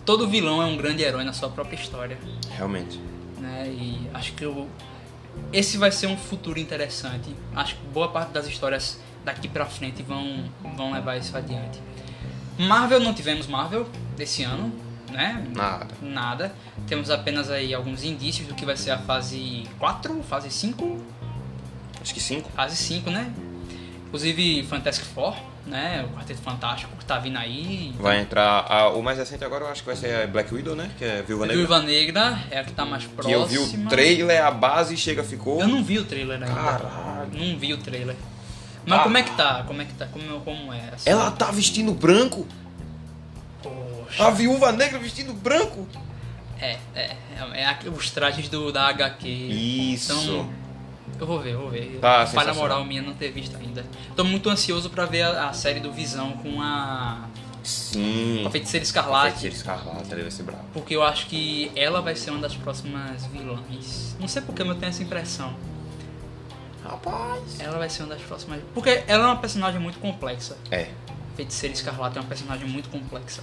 todo 0.05 0.28
vilão 0.28 0.62
é 0.62 0.66
um 0.66 0.76
grande 0.76 1.02
herói 1.02 1.24
na 1.24 1.33
sua 1.33 1.48
própria 1.48 1.76
história. 1.76 2.16
Realmente. 2.57 3.00
né? 3.38 3.66
E 3.68 4.09
acho 4.14 4.33
que 4.35 4.44
eu, 4.44 4.68
esse 5.52 5.76
vai 5.78 5.90
ser 5.90 6.07
um 6.07 6.16
futuro 6.16 6.61
interessante. 6.61 7.35
Acho 7.57 7.74
que 7.76 7.85
boa 7.87 8.09
parte 8.09 8.31
das 8.31 8.46
histórias 8.46 8.98
daqui 9.24 9.48
pra 9.48 9.66
frente 9.66 10.02
vão, 10.02 10.44
vão 10.76 10.92
levar 10.92 11.16
isso 11.16 11.37
adiante. 11.37 11.81
Marvel 12.59 13.00
não 13.00 13.14
tivemos 13.14 13.46
Marvel 13.46 13.88
desse 14.16 14.42
ano, 14.42 14.72
né? 15.11 15.44
Nada. 15.55 15.88
Nada. 16.02 16.55
Temos 16.87 17.09
apenas 17.11 17.50
aí 17.50 17.72
alguns 17.74 18.05
indícios 18.05 18.46
do 18.46 18.55
que 18.55 18.64
vai 18.66 18.76
ser 18.76 18.90
a 18.90 18.98
fase 18.98 19.64
4, 19.78 20.22
fase 20.24 20.50
5, 20.50 21.00
Acho 22.00 22.12
que 22.14 22.20
cinco. 22.20 22.50
fase 22.50 22.76
5, 22.76 23.11
né? 23.11 23.33
Inclusive 24.07 24.64
Fantastic 24.64 25.07
Four, 25.07 25.35
né? 25.66 26.05
O 26.05 26.16
Quarteto 26.16 26.40
Fantástico 26.42 26.96
que 26.96 27.05
tá 27.05 27.18
vindo 27.18 27.37
aí. 27.38 27.94
Vai 27.98 28.20
entrar. 28.20 28.66
a- 28.68 28.88
o 28.90 29.03
mais 29.03 29.18
recente 29.18 29.44
agora 29.44 29.64
eu 29.64 29.68
acho 29.70 29.83
que 29.83 29.87
vai 29.87 29.96
ser 29.96 30.27
Black 30.29 30.53
Widow, 30.55 30.75
né? 30.75 30.90
Que 30.98 31.05
é 31.05 31.22
Viúva 31.22 31.46
Negra. 31.46 31.57
Viúva 31.57 31.83
Negra 31.83 32.38
é 32.51 32.59
a 32.59 32.64
que 32.64 32.72
tá 32.72 32.85
mais 32.85 33.05
Que 33.05 33.11
próxima. 33.11 33.35
eu 33.37 33.46
vi 33.46 33.59
o 33.59 33.88
trailer, 33.88 34.44
a 34.44 34.51
base 34.51 34.96
chega, 34.96 35.22
ficou. 35.22 35.61
Eu 35.61 35.68
não 35.68 35.83
vi 35.85 35.98
o 35.98 36.05
trailer 36.05 36.42
ainda. 36.42 36.55
Caralho. 36.55 37.31
Não 37.33 37.59
vi 37.59 37.72
o 37.72 37.79
trailer. 37.79 38.16
Mas 38.85 38.98
Ah. 39.01 39.03
como 39.05 39.16
é 39.16 39.22
que 39.22 39.31
tá? 39.37 39.62
Como 39.66 39.81
é 39.81 39.85
que 39.85 39.92
tá? 39.94 40.07
Como, 40.07 40.40
como 40.40 40.72
é? 40.72 40.81
assim? 40.92 41.09
Ela 41.09 41.31
tá 41.31 41.51
vestindo 41.53 41.92
branco? 41.92 42.46
Poxa. 43.62 44.27
A 44.27 44.31
viúva 44.31 44.72
negra 44.72 44.98
vestindo 44.98 45.33
branco? 45.33 45.87
É, 46.61 46.79
é. 46.94 47.16
É, 47.55 47.62
é 47.62 47.88
os 47.90 48.11
trajes 48.11 48.48
do, 48.48 48.72
da 48.72 48.88
HQ. 48.88 49.27
Isso. 49.29 50.12
Então, 50.12 50.51
eu 51.22 51.26
vou 51.26 51.40
ver, 51.40 51.52
eu 51.54 51.61
vou 51.61 51.70
ver. 51.70 51.98
Tá, 52.00 52.26
Falha 52.26 52.52
moral 52.54 52.85
minha 52.85 53.00
não 53.02 53.14
ter 53.14 53.30
visto 53.30 53.56
ainda. 53.56 53.85
Tô 54.16 54.24
muito 54.24 54.48
ansioso 54.50 54.90
pra 54.90 55.06
ver 55.06 55.22
a, 55.22 55.48
a 55.48 55.52
série 55.52 55.80
do 55.80 55.92
Visão 55.92 56.32
com 56.32 56.61
a, 56.61 57.28
Sim. 57.62 58.40
com 58.42 58.48
a 58.48 58.50
Feiticeira 58.50 58.85
Escarlate. 58.85 59.38
Feiticeira 59.38 59.56
Escarlate, 59.56 60.12
ele 60.12 60.22
vai 60.22 60.30
ser 60.30 60.42
bravo. 60.42 60.64
Porque 60.72 60.94
eu 60.96 61.02
acho 61.02 61.26
que 61.26 61.70
ela 61.76 62.00
vai 62.02 62.14
ser 62.16 62.30
uma 62.30 62.40
das 62.40 62.54
próximas 62.56 63.24
vilãs. 63.26 64.16
Não 64.20 64.28
sei 64.28 64.42
porque, 64.42 64.62
mas 64.64 64.74
eu 64.74 64.80
tenho 64.80 64.90
essa 64.90 65.02
impressão. 65.02 65.54
Rapaz. 66.85 67.61
Ela 67.61 67.78
vai 67.78 67.88
ser 67.88 68.02
uma 68.02 68.14
das 68.14 68.22
próximas. 68.22 68.61
Porque 68.74 69.02
ela 69.06 69.24
é 69.24 69.26
uma 69.26 69.37
personagem 69.37 69.80
muito 69.80 69.98
complexa. 70.00 70.56
É. 70.70 70.88
Feiticeira 71.37 71.74
Escarlate 71.74 72.18
é 72.18 72.20
uma 72.20 72.26
personagem 72.26 72.68
muito 72.68 72.88
complexa. 72.90 73.42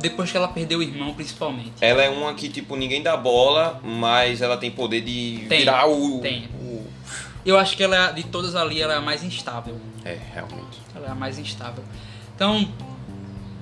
Depois 0.00 0.30
que 0.30 0.36
ela 0.36 0.48
perdeu 0.48 0.78
o 0.78 0.82
irmão, 0.82 1.14
principalmente. 1.14 1.72
Ela 1.80 2.02
é 2.02 2.08
uma 2.10 2.32
que, 2.34 2.48
tipo, 2.48 2.76
ninguém 2.76 3.02
dá 3.02 3.16
bola, 3.16 3.80
mas 3.82 4.40
ela 4.42 4.56
tem 4.56 4.70
poder 4.70 5.00
de 5.00 5.44
Tem, 5.48 5.60
virar 5.60 5.86
o. 5.88 6.20
tem. 6.20 6.48
o- 6.60 6.83
Eu 7.44 7.58
acho 7.58 7.76
que 7.76 7.82
ela, 7.82 8.10
de 8.12 8.22
todas 8.24 8.54
ali, 8.54 8.80
ela 8.80 8.94
é 8.94 8.96
a 8.96 9.00
mais 9.00 9.22
instável. 9.22 9.78
É, 10.04 10.18
realmente. 10.32 10.80
Ela 10.94 11.08
é 11.08 11.10
a 11.10 11.14
mais 11.14 11.38
instável. 11.38 11.84
Então, 12.34 12.66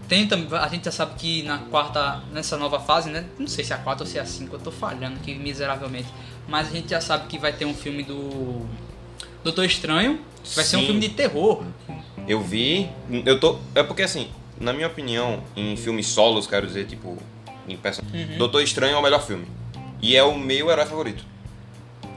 tenta, 0.09 0.37
a 0.61 0.69
gente 0.69 0.85
já 0.85 0.93
sabe 0.93 1.15
que 1.17 1.43
na 1.43 1.59
quarta, 1.59 2.23
nessa 2.33 2.57
nova 2.57 2.79
fase, 2.79 3.11
né? 3.11 3.25
Não 3.39 3.47
sei 3.47 3.65
se 3.65 3.73
é 3.73 3.77
a 3.77 3.79
quarta 3.79 4.05
ou 4.05 4.09
se 4.09 4.19
é 4.19 4.21
a 4.21 4.27
cinco, 4.27 4.55
eu 4.55 4.61
tô 4.61 4.71
falhando 4.71 5.17
aqui 5.17 5.35
miseravelmente. 5.35 6.09
Mas 6.47 6.69
a 6.69 6.71
gente 6.71 6.91
já 6.91 7.01
sabe 7.01 7.27
que 7.27 7.39
vai 7.39 7.53
ter 7.53 7.65
um 7.65 7.75
filme 7.75 8.03
do 8.03 8.67
Doutor 9.43 9.65
Estranho. 9.65 10.21
que 10.43 10.55
Vai 10.55 10.65
ser 10.65 10.77
um 10.77 10.81
Sim. 10.81 10.87
filme 10.87 11.01
de 11.01 11.09
terror. 11.11 11.65
Eu 12.29 12.41
vi. 12.41 12.89
Eu 13.25 13.39
tô. 13.41 13.59
É 13.75 13.83
porque 13.83 14.03
assim, 14.03 14.29
na 14.61 14.73
minha 14.73 14.87
opinião, 14.87 15.43
em 15.57 15.77
filmes 15.77 16.07
solos, 16.07 16.47
quero 16.47 16.67
dizer, 16.67 16.87
tipo. 16.87 17.17
Em 17.69 17.77
person... 17.77 18.03
Uhum. 18.13 18.39
Doutor 18.39 18.61
Estranho 18.61 18.97
é 18.97 18.99
o 18.99 19.03
melhor 19.03 19.25
filme. 19.25 19.47
E 20.01 20.17
é 20.17 20.23
o 20.23 20.37
meu 20.37 20.69
herói 20.69 20.85
favorito. 20.85 21.25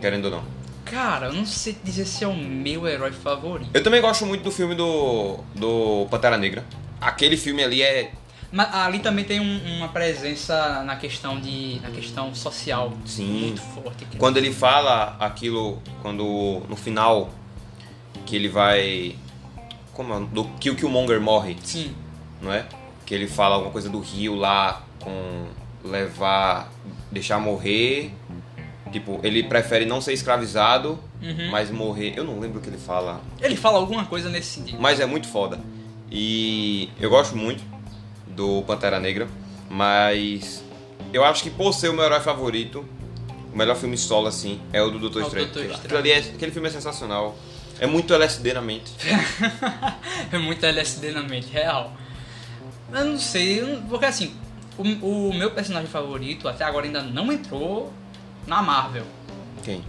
Querendo 0.02 0.26
ou 0.26 0.32
não. 0.32 0.55
Cara, 0.86 1.28
eu 1.28 1.34
não 1.34 1.46
sei 1.46 1.76
dizer 1.84 2.06
se 2.06 2.24
é 2.24 2.28
o 2.28 2.36
meu 2.36 2.88
herói 2.88 3.12
favorito. 3.12 3.70
Eu 3.74 3.84
também 3.84 4.02
gosto 4.02 4.26
muito 4.26 4.44
do 4.44 4.52
filme 4.52 4.76
do. 4.76 5.40
do 5.56 6.08
Pantera 6.10 6.38
Negra. 6.38 6.64
Aquele 7.02 7.36
filme 7.38 7.64
ali 7.64 7.82
é. 7.82 8.12
Mas 8.52 8.74
ali 8.74 9.00
também 9.00 9.26
tem 9.26 9.40
um- 9.40 9.78
uma 9.78 9.90
presença 9.90 10.84
na 10.84 10.96
questão 10.96 11.40
de. 11.40 11.80
na 11.82 11.90
questão 11.90 12.34
social 12.36 12.94
Sim. 13.06 13.26
muito 13.26 13.62
forte. 13.62 14.06
Quando 14.18 14.38
ele 14.38 14.54
fala 14.54 15.16
aquilo. 15.20 15.82
Quando. 16.02 16.62
No 16.70 16.76
final. 16.76 17.32
Que 18.26 18.36
ele 18.36 18.48
vai. 18.48 19.16
Como 19.94 20.14
é? 20.14 20.20
Do 20.32 20.46
que 20.60 20.70
o 20.70 20.76
Killmonger 20.76 21.20
morre. 21.20 21.58
Sim. 21.64 21.94
não 22.42 22.54
é? 22.54 22.66
Que 23.06 23.14
ele 23.16 23.28
fala 23.28 23.56
alguma 23.56 23.72
coisa 23.72 23.90
do 23.90 24.00
rio 24.00 24.36
lá 24.36 24.84
com 25.00 25.46
levar, 25.84 26.72
deixar 27.12 27.40
morrer. 27.40 28.12
Tipo, 28.96 29.20
ele 29.24 29.44
prefere 29.44 29.84
não 29.86 30.00
ser 30.00 30.14
escravizado, 30.14 30.98
Uhum. 31.22 31.50
mas 31.52 31.70
morrer. 31.70 32.14
Eu 32.16 32.24
não 32.24 32.40
lembro 32.40 32.60
o 32.60 32.62
que 32.62 32.70
ele 32.70 32.78
fala, 32.78 33.20
Ele 33.42 33.58
fala 33.58 33.78
alguma 33.78 34.06
coisa 34.06 34.30
nesse 34.30 34.48
sentido. 34.52 34.78
mas 34.82 35.02
é 35.02 35.06
muito 35.06 35.28
foda. 35.28 35.60
E 36.10 36.90
eu 36.98 37.10
gosto 37.10 37.36
muito 37.36 37.62
do 38.26 38.62
Pantera 38.62 38.98
Negra, 38.98 39.28
mas 39.70 40.64
eu 41.12 41.26
acho 41.26 41.44
que 41.44 41.50
por 41.50 41.74
ser 41.74 41.90
o 41.90 41.94
meu 41.94 42.06
herói 42.06 42.22
favorito, 42.22 42.86
o 43.54 43.58
melhor 43.58 43.76
filme 43.76 43.98
solo 43.98 44.28
assim 44.28 44.62
é 44.72 44.82
o 44.82 44.90
do 44.90 44.98
Doutor 44.98 45.24
É 45.24 45.26
Estranho. 45.26 45.46
Doutor 45.48 45.72
Estranho. 45.74 46.08
é- 46.08 46.18
aquele 46.20 46.52
filme 46.54 46.70
é 46.70 46.72
sensacional. 46.72 47.36
É 47.78 47.86
muito 47.86 48.14
LSD 48.14 48.54
na 48.54 48.62
mente. 48.62 48.94
é 50.32 50.38
muito 50.38 50.66
LSD 50.66 51.12
na 51.12 51.22
mente, 51.22 51.48
real. 51.52 51.92
Eu 52.94 53.04
não 53.04 53.20
sei, 53.20 53.62
porque 53.90 54.06
assim, 54.06 54.34
O, 54.78 55.30
o 55.30 55.34
meu 55.34 55.52
personagem 55.52 55.90
favorito 55.90 56.48
até 56.48 56.64
agora 56.66 56.86
ainda 56.86 57.02
não 57.02 57.32
entrou 57.32 57.92
na 58.48 58.62
Marvel. 58.62 59.06
Quem? 59.64 59.84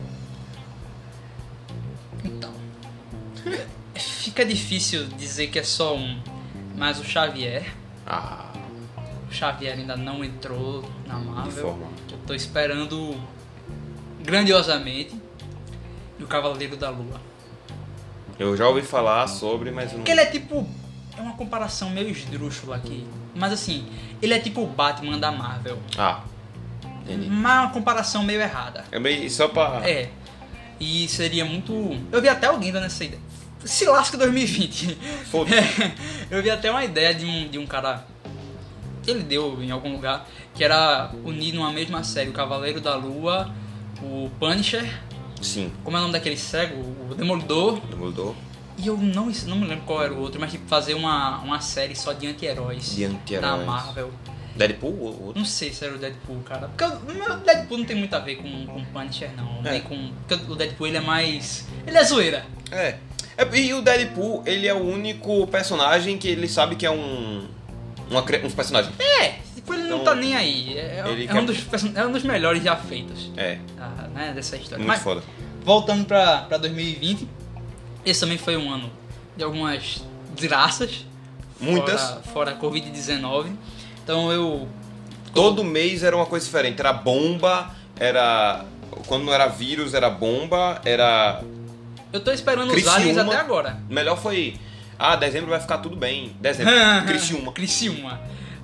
Então. 2.24 2.52
Fica 3.94 4.44
difícil 4.44 5.06
dizer 5.08 5.48
que 5.48 5.58
é 5.58 5.62
só 5.62 5.96
um. 5.96 6.20
Mas 6.76 6.98
o 6.98 7.04
Xavier. 7.04 7.72
Ah, 8.06 8.50
O 9.30 9.32
Xavier 9.32 9.78
ainda 9.78 9.96
não 9.96 10.24
entrou 10.24 10.88
na 11.06 11.18
de 11.18 11.24
Marvel. 11.24 11.62
forma. 11.62 11.86
Eu 12.10 12.18
tô 12.26 12.34
esperando 12.34 13.18
grandiosamente. 14.22 15.14
E 16.18 16.22
o 16.22 16.26
Cavaleiro 16.26 16.76
da 16.76 16.90
Lua. 16.90 17.20
Eu 18.38 18.56
já 18.56 18.66
ouvi 18.68 18.82
falar 18.82 19.26
sobre, 19.28 19.70
mas 19.70 19.86
eu 19.92 19.98
não. 19.98 19.98
Porque 19.98 20.12
ele 20.12 20.20
é 20.20 20.26
tipo. 20.26 20.66
É 21.16 21.20
uma 21.20 21.32
comparação 21.34 21.88
meio 21.90 22.08
esdrúxula 22.10 22.76
aqui. 22.76 23.06
Mas 23.34 23.52
assim, 23.52 23.86
ele 24.20 24.34
é 24.34 24.38
tipo 24.38 24.62
o 24.62 24.66
Batman 24.66 25.18
da 25.18 25.30
Marvel. 25.32 25.78
Ah, 25.96 26.22
entendi. 27.14 27.28
Mas 27.30 27.56
é 27.56 27.60
uma 27.60 27.70
comparação 27.70 28.22
meio 28.22 28.40
errada. 28.40 28.84
É 28.90 28.98
meio 28.98 29.28
só 29.30 29.48
pra. 29.48 29.80
É. 29.88 30.08
E 30.78 31.08
seria 31.08 31.44
muito. 31.44 31.72
Eu 32.12 32.20
vi 32.20 32.28
até 32.28 32.46
alguém 32.46 32.70
dando 32.72 32.86
essa 32.86 33.04
ideia. 33.04 33.20
Se 33.64 33.84
lasca 33.86 34.16
2020. 34.16 34.96
Foda-se. 35.30 35.56
É, 35.82 35.92
eu 36.30 36.42
vi 36.42 36.50
até 36.50 36.70
uma 36.70 36.84
ideia 36.84 37.14
de 37.14 37.24
um, 37.24 37.48
de 37.48 37.58
um 37.58 37.66
cara. 37.66 38.04
que 39.02 39.10
ele 39.10 39.22
deu 39.22 39.62
em 39.62 39.70
algum 39.70 39.92
lugar. 39.92 40.28
Que 40.54 40.64
era 40.64 41.10
unir 41.24 41.52
numa 41.54 41.72
mesma 41.72 42.02
série 42.04 42.30
o 42.30 42.32
Cavaleiro 42.32 42.80
da 42.80 42.94
Lua, 42.96 43.50
o 44.02 44.30
Punisher. 44.38 44.88
Sim, 45.42 45.70
Como 45.84 45.96
é 45.96 46.00
o 46.00 46.02
nome 46.02 46.12
daquele 46.14 46.36
cego? 46.36 46.80
O 47.10 47.14
Demolidor. 47.14 47.80
mudou. 47.96 48.34
E 48.78 48.86
eu 48.86 48.96
não, 48.96 49.26
não 49.46 49.56
me 49.56 49.66
lembro 49.66 49.84
qual 49.84 50.02
era 50.02 50.12
o 50.12 50.18
outro, 50.20 50.40
mas 50.40 50.50
tipo, 50.50 50.66
fazer 50.68 50.94
uma, 50.94 51.38
uma 51.38 51.60
série 51.60 51.94
só 51.94 52.12
de 52.12 52.26
anti-heróis. 52.26 52.94
De 52.94 53.04
anti-heróis. 53.04 53.58
Da 53.60 53.64
Marvel. 53.64 54.10
Deadpool 54.56 54.98
ou 55.00 55.22
outro? 55.26 55.38
Não 55.38 55.44
sei 55.44 55.72
se 55.72 55.84
era 55.84 55.94
o 55.94 55.98
Deadpool, 55.98 56.40
cara. 56.42 56.68
Porque 56.68 56.84
o 56.84 57.36
Deadpool 57.38 57.78
não 57.78 57.84
tem 57.84 57.96
muito 57.96 58.14
a 58.14 58.18
ver 58.18 58.36
com, 58.36 58.66
com 58.66 58.84
Punisher, 58.86 59.30
não. 59.36 59.60
É. 59.64 59.72
Nem 59.72 59.80
com. 59.82 60.10
Porque 60.26 60.50
o 60.52 60.54
Deadpool 60.54 60.86
ele 60.86 60.96
é 60.96 61.00
mais. 61.00 61.66
Ele 61.86 61.96
é 61.96 62.04
zoeira. 62.04 62.44
É. 62.70 62.96
É, 63.38 63.56
E 63.58 63.74
o 63.74 63.82
Deadpool, 63.82 64.42
ele 64.46 64.66
é 64.66 64.72
o 64.74 64.78
único 64.82 65.46
personagem 65.48 66.16
que 66.16 66.26
ele 66.28 66.48
sabe 66.48 66.74
que 66.76 66.86
é 66.86 66.90
um. 66.90 67.46
Uma, 68.10 68.20
um 68.20 68.50
personagem. 68.50 68.92
É, 68.98 69.38
tipo, 69.54 69.74
ele 69.74 69.82
não 69.82 70.00
Então, 70.02 70.04
tá 70.04 70.14
nem 70.14 70.34
aí. 70.36 70.78
É, 70.78 71.02
é- 71.04 71.26
é 71.28 71.34
um 71.34 71.44
dos, 71.44 71.58
é 71.94 72.06
um 72.06 72.12
dos 72.12 72.22
melhores 72.22 72.62
já 72.62 72.76
feitos 72.76 73.32
É, 73.36 73.58
ah, 73.80 74.06
né, 74.14 74.32
dessa 74.32 74.56
história. 74.56 74.78
muito 74.78 74.86
Mas, 74.88 75.02
foda. 75.02 75.22
voltando 75.64 76.04
pra, 76.04 76.42
pra 76.42 76.56
2020, 76.56 77.28
esse 78.04 78.20
também 78.20 78.38
foi 78.38 78.56
um 78.56 78.70
ano 78.72 78.88
de 79.36 79.42
algumas 79.42 80.04
desgraças. 80.36 81.04
Muitas. 81.60 82.00
Fora, 82.00 82.22
fora 82.22 82.50
a 82.52 82.54
Covid-19. 82.60 83.50
Então 84.06 84.30
eu. 84.30 84.68
Todo 85.34 85.64
mês 85.64 86.04
era 86.04 86.14
uma 86.14 86.26
coisa 86.26 86.46
diferente. 86.46 86.78
Era 86.78 86.92
bomba, 86.92 87.74
era. 87.98 88.64
Quando 89.08 89.24
não 89.24 89.32
era 89.32 89.48
vírus, 89.48 89.94
era 89.94 90.08
bomba, 90.08 90.80
era. 90.84 91.42
Eu 92.12 92.20
tô 92.22 92.30
esperando 92.30 92.68
os 92.68 92.74
Criciúma. 92.74 92.96
aliens 92.98 93.18
até 93.18 93.36
agora. 93.36 93.80
Melhor 93.90 94.16
foi. 94.16 94.54
Ah, 94.96 95.16
dezembro 95.16 95.50
vai 95.50 95.58
ficar 95.58 95.78
tudo 95.78 95.96
bem. 95.96 96.36
Dezembro. 96.40 96.72
Criciúma. 97.04 97.50
Criciúma. 97.52 98.20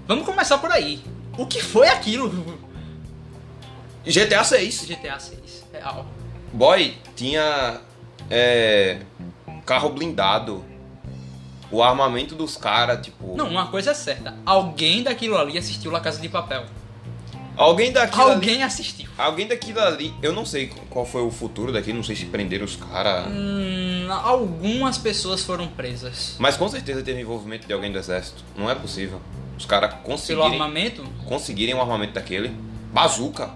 Vamos 0.06 0.24
começar 0.24 0.58
por 0.58 0.70
aí. 0.70 1.02
O 1.36 1.44
que 1.44 1.60
foi 1.60 1.88
aquilo? 1.88 2.56
GTA 4.06 4.44
6. 4.44 4.86
GTA 4.86 5.18
6. 5.18 5.64
Real. 5.72 6.06
Boy, 6.52 6.94
tinha. 7.16 7.80
É. 8.30 8.98
Carro 9.66 9.88
blindado. 9.88 10.64
O 11.72 11.82
armamento 11.82 12.34
dos 12.34 12.56
caras, 12.56 13.04
tipo. 13.04 13.34
Não, 13.36 13.48
uma 13.48 13.68
coisa 13.68 13.90
é 13.92 13.94
certa. 13.94 14.36
Alguém 14.44 15.02
daquilo 15.02 15.36
ali 15.36 15.56
assistiu 15.56 15.90
La 15.90 16.00
Casa 16.00 16.20
de 16.20 16.28
Papel. 16.28 16.64
Alguém 17.56 17.92
daquilo 17.92 18.24
ali. 18.24 18.32
Alguém 18.34 18.62
assistiu. 18.62 19.10
Alguém 19.16 19.46
daquilo 19.46 19.80
ali. 19.80 20.14
Eu 20.22 20.32
não 20.32 20.44
sei 20.44 20.70
qual 20.90 21.04
foi 21.04 21.22
o 21.22 21.30
futuro 21.30 21.72
daqui, 21.72 21.92
não 21.92 22.02
sei 22.02 22.14
se 22.16 22.26
prenderam 22.26 22.64
os 22.64 22.76
caras. 22.76 23.26
Hum, 23.28 24.06
algumas 24.10 24.98
pessoas 24.98 25.42
foram 25.42 25.66
presas. 25.66 26.36
Mas 26.38 26.56
com 26.56 26.68
certeza 26.68 27.02
teve 27.02 27.20
envolvimento 27.20 27.66
de 27.66 27.72
alguém 27.72 27.90
do 27.90 27.98
exército. 27.98 28.44
Não 28.56 28.70
é 28.70 28.74
possível. 28.74 29.20
Os 29.56 29.66
caras 29.66 29.90
Pelo 29.90 30.02
conseguirem, 30.02 30.52
armamento, 30.52 31.04
conseguirem 31.26 31.74
um 31.74 31.80
armamento 31.80 32.14
daquele. 32.14 32.54
Bazuca. 32.92 33.50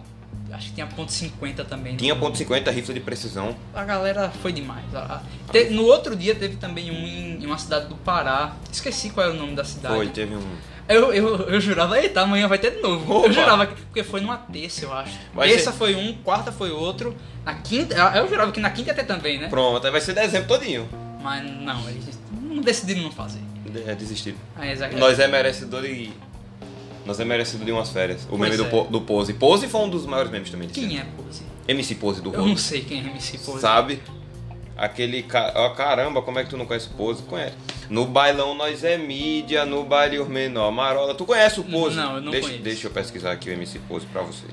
Acho 0.52 0.68
que 0.68 0.74
tinha 0.74 0.86
ponto 0.86 1.10
.50 1.12 1.64
também. 1.64 1.92
né? 1.92 1.98
Tinha 1.98 2.14
ponto 2.16 2.38
.50 2.38 2.70
rifle 2.70 2.94
de 2.94 3.00
precisão. 3.00 3.56
A 3.74 3.84
galera 3.84 4.30
foi 4.42 4.52
demais. 4.52 4.84
A- 4.94 5.22
a- 5.48 5.52
te- 5.52 5.70
no 5.70 5.84
outro 5.84 6.14
dia 6.16 6.34
teve 6.34 6.56
também 6.56 6.90
um 6.90 7.06
em, 7.06 7.42
em 7.42 7.46
uma 7.46 7.58
cidade 7.58 7.86
do 7.88 7.96
Pará. 7.96 8.52
Esqueci 8.72 9.10
qual 9.10 9.26
era 9.26 9.34
o 9.34 9.38
nome 9.38 9.54
da 9.54 9.64
cidade. 9.64 9.94
Foi, 9.94 10.08
teve 10.08 10.34
um. 10.34 10.42
Eu, 10.88 11.12
eu, 11.12 11.36
eu 11.48 11.60
jurava, 11.60 12.00
eita, 12.00 12.20
amanhã 12.20 12.46
vai 12.46 12.58
ter 12.58 12.70
de 12.76 12.80
novo. 12.80 13.12
Opa! 13.12 13.26
Eu 13.26 13.32
jurava, 13.32 13.66
que, 13.66 13.74
porque 13.82 14.04
foi 14.04 14.20
numa 14.20 14.36
terça, 14.36 14.84
eu 14.84 14.92
acho. 14.92 15.18
Vai 15.34 15.48
terça 15.48 15.72
ser- 15.72 15.76
foi 15.78 15.96
um, 15.96 16.14
quarta 16.22 16.52
foi 16.52 16.70
outro. 16.70 17.16
Na 17.44 17.54
quinta, 17.54 17.94
eu 18.14 18.28
jurava 18.28 18.52
que 18.52 18.60
na 18.60 18.70
quinta 18.70 18.90
ia 18.90 18.94
ter 18.94 19.04
também, 19.04 19.38
né? 19.38 19.48
Pronto, 19.48 19.84
aí 19.84 19.90
vai 19.90 20.00
ser 20.00 20.14
dezembro 20.14 20.46
todinho. 20.46 20.88
Mas 21.20 21.42
não, 21.42 21.88
eles 21.88 22.16
não 22.40 22.62
decidiram 22.62 23.02
não 23.02 23.10
fazer. 23.10 23.40
É 23.84 23.94
desistir. 23.96 24.36
Aí, 24.54 24.70
exato. 24.70 24.96
Nós 24.96 25.18
é 25.18 25.26
merecedor 25.26 25.82
de. 25.82 26.10
Nós 27.06 27.20
é 27.20 27.24
merecedor 27.24 27.64
de 27.64 27.72
umas 27.72 27.88
férias. 27.90 28.24
O 28.24 28.36
Pois 28.36 28.40
meme 28.40 28.56
do, 28.56 28.64
é. 28.64 28.68
Po- 28.68 28.84
do 28.90 29.00
Pose. 29.00 29.32
Pose 29.32 29.68
foi 29.68 29.80
um 29.80 29.88
dos 29.88 30.04
maiores 30.06 30.30
memes 30.30 30.50
também. 30.50 30.68
Quem 30.68 30.98
é 30.98 31.04
Pose? 31.04 31.42
MC 31.68 31.94
Pose 31.94 32.20
do 32.20 32.34
Eu 32.34 32.46
não 32.46 32.56
sei 32.56 32.80
quem 32.82 32.98
é 32.98 33.10
MC 33.10 33.38
Pose. 33.38 33.60
Sabe? 33.60 34.02
Aquele 34.76 35.22
cara. 35.22 35.52
Ó, 35.56 35.70
caramba, 35.70 36.20
como 36.20 36.38
é 36.38 36.44
que 36.44 36.50
tu 36.50 36.56
não 36.56 36.66
conhece 36.66 36.88
o 36.88 36.90
Pose? 36.90 37.22
Conhece. 37.22 37.54
No 37.88 38.04
bailão 38.04 38.54
nós 38.54 38.82
é 38.84 38.98
mídia, 38.98 39.64
no 39.64 39.84
baile 39.84 40.18
os 40.18 40.28
menor. 40.28 40.70
Marola, 40.72 41.14
tu 41.14 41.24
conhece 41.24 41.60
o 41.60 41.64
Pose? 41.64 41.96
Não, 41.96 42.16
eu 42.16 42.20
não 42.20 42.30
deixa, 42.32 42.46
conheço. 42.48 42.64
Deixa 42.64 42.86
eu 42.88 42.90
pesquisar 42.90 43.32
aqui 43.32 43.48
o 43.48 43.52
MC 43.52 43.78
Pose 43.88 44.04
pra 44.06 44.22
você. 44.22 44.44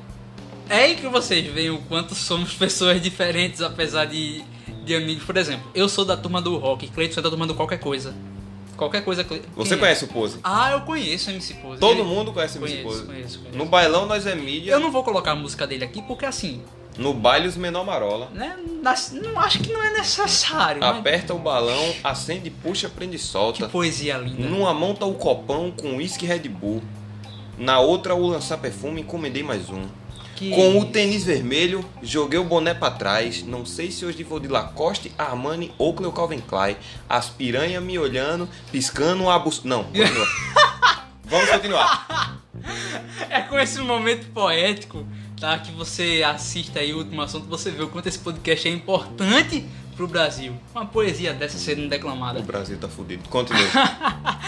É 0.70 0.76
aí 0.78 0.96
que 0.96 1.08
vocês 1.08 1.46
veem 1.52 1.72
o 1.72 1.80
quanto 1.80 2.16
somos 2.16 2.54
pessoas 2.56 3.02
diferentes, 3.02 3.62
apesar 3.62 4.06
de, 4.06 4.44
de 4.86 4.96
amigos. 4.96 5.24
Por 5.24 5.36
exemplo, 5.36 5.70
eu 5.76 5.90
sou 5.90 6.06
da 6.06 6.16
turma 6.16 6.42
do 6.42 6.58
rock, 6.58 6.88
Cleiton 6.88 7.20
é 7.20 7.24
da 7.24 7.30
turma 7.30 7.46
do 7.48 7.56
qualquer 7.56 7.80
coisa. 7.80 8.16
Qualquer 8.78 9.04
coisa. 9.04 9.26
Você 9.56 9.74
é? 9.76 9.78
conhece 9.78 10.04
o 10.06 10.08
Pose? 10.08 10.40
Ah, 10.44 10.72
eu 10.72 10.82
conheço 10.82 11.30
o 11.30 11.34
MC 11.34 11.54
Pose. 11.56 11.80
Todo 11.80 11.94
Ele- 12.00 12.04
mundo 12.04 12.32
conhece 12.34 12.58
o 12.58 12.62
MC 12.62 12.82
Conheço, 12.82 12.88
Pose. 13.00 13.06
conheço, 13.08 13.40
conheço. 13.40 13.58
No 13.58 13.66
bailão 13.66 14.06
nós 14.06 14.26
é 14.26 14.36
mídia, 14.36 14.72
Eu 14.72 14.80
não 14.80 14.92
vou 14.92 15.04
colocar 15.04 15.32
a 15.32 15.36
música 15.36 15.66
dele 15.68 15.84
aqui 15.86 16.02
porque 16.02 16.26
assim, 16.26 16.62
no 16.98 17.14
baile 17.14 17.48
os 17.48 17.56
menor 17.56 17.86
marola. 17.86 18.30
né? 18.34 18.56
Não 19.14 19.40
acho 19.40 19.60
que 19.60 19.72
não 19.72 19.82
é 19.84 19.92
necessário. 19.94 20.82
mas 20.82 20.98
Aperta 20.98 21.34
o 21.34 21.40
balão, 21.40 21.94
acende, 22.04 22.50
puxa, 22.50 22.90
prende 22.90 23.16
e 23.16 23.20
Que 23.20 23.26
solta. 23.26 23.70
poesia 23.70 24.18
linda. 24.18 24.48
Numa 24.48 24.74
mão 24.74 24.94
tá 24.94 25.06
o 25.06 25.14
copão 25.14 25.72
com 25.72 25.96
uísque 25.98 26.26
Red 26.26 26.50
Bull. 26.50 26.82
Na 27.58 27.80
outra 27.80 28.16
o 28.16 28.28
lançar 28.28 28.58
perfume, 28.58 29.02
encomendei 29.02 29.44
mais 29.44 29.70
um. 29.70 29.84
Que 30.36 30.50
Com 30.52 30.80
o 30.80 30.86
tênis 30.86 31.24
vermelho, 31.24 31.86
joguei 32.02 32.40
o 32.40 32.44
boné 32.44 32.74
pra 32.74 32.92
trás. 32.92 33.44
Não 33.44 33.66
sei 33.66 33.92
se 33.92 34.06
hoje 34.06 34.24
vou 34.24 34.40
de 34.40 34.48
Lacoste, 34.48 35.12
Armani 35.18 35.72
ou 35.78 35.94
Cleo 35.94 36.12
Calvin 36.12 36.40
Klein. 36.40 36.76
As 37.08 37.30
piranha 37.30 37.80
me 37.80 37.98
olhando, 38.00 38.50
piscando 38.72 39.30
a 39.30 39.38
bus... 39.38 39.64
Não, 39.64 39.84
continua. 39.84 40.28
Vamos 41.26 41.50
continuar. 41.50 42.38
É 43.30 43.42
com 43.42 43.60
esse 43.60 43.80
momento 43.80 44.28
poético, 44.32 45.06
tá? 45.40 45.58
Que 45.60 45.72
você 45.72 46.24
assista 46.26 46.80
aí 46.80 46.94
o 46.94 46.98
último 46.98 47.22
assunto, 47.22 47.46
você 47.48 47.72
vê 47.72 47.84
o 47.84 47.90
quanto 47.90 48.08
esse 48.08 48.20
podcast 48.20 48.68
é 48.68 48.72
importante 48.72 49.66
pro 49.94 50.08
Brasil. 50.08 50.54
Uma 50.74 50.86
poesia 50.86 51.34
dessa 51.34 51.58
sendo 51.58 51.88
declamada. 51.88 52.40
O 52.40 52.44
Brasil 52.44 52.78
tá 52.78 52.88
fudido. 52.88 53.28
Continua. 53.30 53.62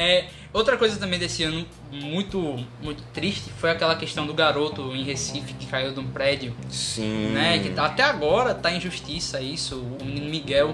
É, 0.00 0.26
outra 0.52 0.76
coisa 0.76 0.96
também 0.96 1.18
desse 1.18 1.42
ano 1.42 1.66
muito, 1.90 2.38
muito 2.80 3.02
triste 3.12 3.50
foi 3.58 3.68
aquela 3.70 3.96
questão 3.96 4.28
do 4.28 4.32
garoto 4.32 4.94
em 4.94 5.02
Recife 5.02 5.54
que 5.54 5.66
caiu 5.66 5.92
de 5.92 5.98
um 5.98 6.06
prédio, 6.06 6.54
Sim. 6.70 7.30
né? 7.32 7.58
Que 7.58 7.76
até 7.76 8.04
agora 8.04 8.54
tá 8.54 8.70
em 8.70 8.80
justiça 8.80 9.40
isso, 9.40 9.74
o 10.00 10.04
menino 10.04 10.30
Miguel, 10.30 10.72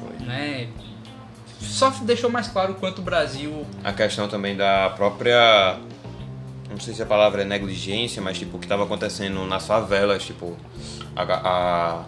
Foi. 0.00 0.26
né? 0.26 0.66
Só 1.60 1.88
deixou 2.02 2.28
mais 2.28 2.48
claro 2.48 2.72
o 2.72 2.74
quanto 2.74 2.98
o 2.98 3.02
Brasil 3.02 3.64
A 3.84 3.92
questão 3.92 4.26
também 4.26 4.56
da 4.56 4.90
própria. 4.90 5.78
Não 6.68 6.80
sei 6.80 6.94
se 6.94 7.02
a 7.02 7.06
palavra 7.06 7.42
é 7.42 7.44
negligência, 7.44 8.20
mas 8.20 8.36
tipo, 8.38 8.56
o 8.56 8.58
que 8.58 8.66
estava 8.66 8.82
acontecendo 8.82 9.46
nas 9.46 9.64
favelas, 9.68 10.24
tipo. 10.24 10.56
A, 11.14 11.22
a- 11.22 12.04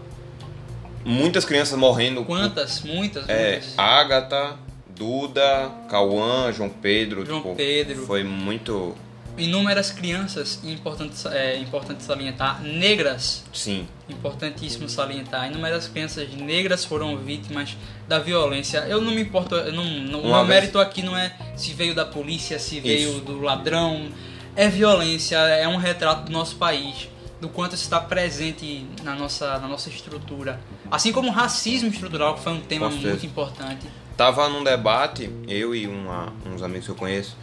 muitas 1.06 1.44
crianças 1.44 1.78
morrendo. 1.78 2.24
quantas, 2.24 2.82
muitas, 2.82 3.28
É, 3.28 3.52
muitas. 3.52 3.78
Agatha, 3.78 4.56
Duda, 4.94 5.70
Cauã, 5.88 6.52
João 6.52 6.68
Pedro. 6.68 7.24
João 7.24 7.40
tipo, 7.42 7.54
Pedro. 7.54 8.06
Foi 8.06 8.24
muito. 8.24 8.94
Inúmeras 9.38 9.90
crianças, 9.90 10.60
importante, 10.64 11.14
é 11.28 11.58
importante 11.58 12.02
salientar, 12.02 12.62
negras, 12.62 13.44
Sim. 13.52 13.86
importantíssimo 14.08 14.88
salientar, 14.88 15.50
inúmeras 15.50 15.86
crianças 15.88 16.26
negras 16.32 16.86
foram 16.86 17.18
vítimas 17.18 17.76
da 18.08 18.18
violência. 18.18 18.78
Eu 18.88 19.02
não 19.02 19.12
me 19.12 19.20
importo, 19.20 19.54
eu 19.54 19.72
não, 19.72 19.84
não, 19.84 20.20
o 20.20 20.26
meu 20.28 20.36
vez- 20.36 20.48
mérito 20.48 20.78
aqui 20.78 21.02
não 21.02 21.14
é 21.14 21.36
se 21.54 21.74
veio 21.74 21.94
da 21.94 22.06
polícia, 22.06 22.58
se 22.58 22.80
veio 22.80 23.10
Isso. 23.10 23.20
do 23.20 23.38
ladrão. 23.42 24.08
É 24.56 24.68
violência, 24.70 25.36
é 25.36 25.68
um 25.68 25.76
retrato 25.76 26.24
do 26.24 26.32
nosso 26.32 26.56
país, 26.56 27.10
do 27.40 27.48
quanto 27.48 27.74
isso 27.74 27.84
está 27.84 28.00
presente 28.00 28.86
na 29.02 29.14
nossa, 29.14 29.58
na 29.58 29.68
nossa 29.68 29.88
estrutura. 29.88 30.58
Assim 30.90 31.12
como 31.12 31.28
o 31.28 31.32
racismo 31.32 31.88
estrutural, 31.88 32.34
que 32.34 32.40
foi 32.42 32.52
um 32.52 32.60
tema 32.60 32.88
muito 32.88 33.26
importante. 33.26 33.86
Tava 34.16 34.48
num 34.48 34.64
debate, 34.64 35.30
eu 35.46 35.74
e 35.74 35.86
uma- 35.86 36.32
uns 36.46 36.62
amigos 36.62 36.86
que 36.86 36.92
eu 36.92 36.96
conheço, 36.96 37.36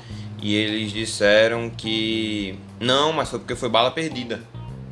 E 0.45 0.55
eles 0.55 0.91
disseram 0.91 1.69
que 1.69 2.59
não, 2.77 3.13
mas 3.13 3.29
foi 3.29 3.39
porque 3.39 3.55
foi 3.55 3.69
bala 3.69 3.89
perdida. 3.91 4.43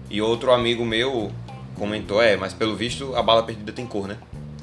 E 0.10 0.22
outro 0.22 0.50
amigo 0.54 0.86
meu 0.86 1.30
comentou, 1.76 2.22
é, 2.22 2.38
mas 2.38 2.54
pelo 2.54 2.74
visto 2.74 3.14
a 3.18 3.22
bala 3.22 3.44
perdida 3.44 3.74
tem 3.74 3.86
cor, 3.86 4.08
né? 4.08 4.16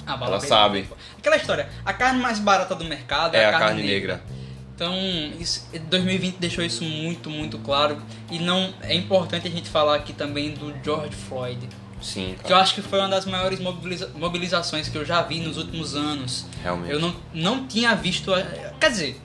A 0.07 0.13
bala 0.17 0.31
Ela 0.37 0.41
perdida. 0.41 0.49
sabe. 0.49 0.89
Aquela 1.19 1.37
história, 1.37 1.69
a 1.85 1.93
carne 1.93 2.21
mais 2.23 2.39
barata 2.39 2.75
do 2.75 2.87
mercado 2.87 3.35
é, 3.35 3.41
É 3.41 3.45
a, 3.45 3.49
a 3.49 3.53
carne, 3.53 3.67
carne 3.67 3.83
negra. 3.83 4.15
negra. 4.15 4.38
Então, 4.79 4.95
isso, 5.41 5.67
2020 5.91 6.37
deixou 6.37 6.63
isso 6.65 6.85
muito, 6.85 7.29
muito 7.29 7.59
claro. 7.59 8.01
E 8.31 8.39
não 8.39 8.73
é 8.81 8.95
importante 8.95 9.49
a 9.49 9.51
gente 9.51 9.69
falar 9.69 9.97
aqui 9.97 10.13
também 10.13 10.53
do 10.53 10.73
George 10.85 11.17
Floyd. 11.17 11.59
Sim, 12.01 12.37
Que 12.45 12.53
eu 12.53 12.57
acho 12.57 12.77
que 12.77 12.81
foi 12.83 13.01
uma 13.01 13.09
das 13.09 13.27
maiores 13.27 13.59
mobiliza- 13.59 14.09
mobilizações 14.15 14.89
que 14.89 14.97
eu 14.97 15.05
já 15.05 15.21
vi 15.23 15.41
nos 15.41 15.57
últimos 15.57 15.97
anos. 15.97 16.47
Realmente. 16.63 16.93
Eu 16.93 17.01
não, 17.01 17.13
não 17.35 17.67
tinha 17.67 17.93
visto. 17.97 18.31
Quer 18.79 18.91
dizer, 18.93 19.21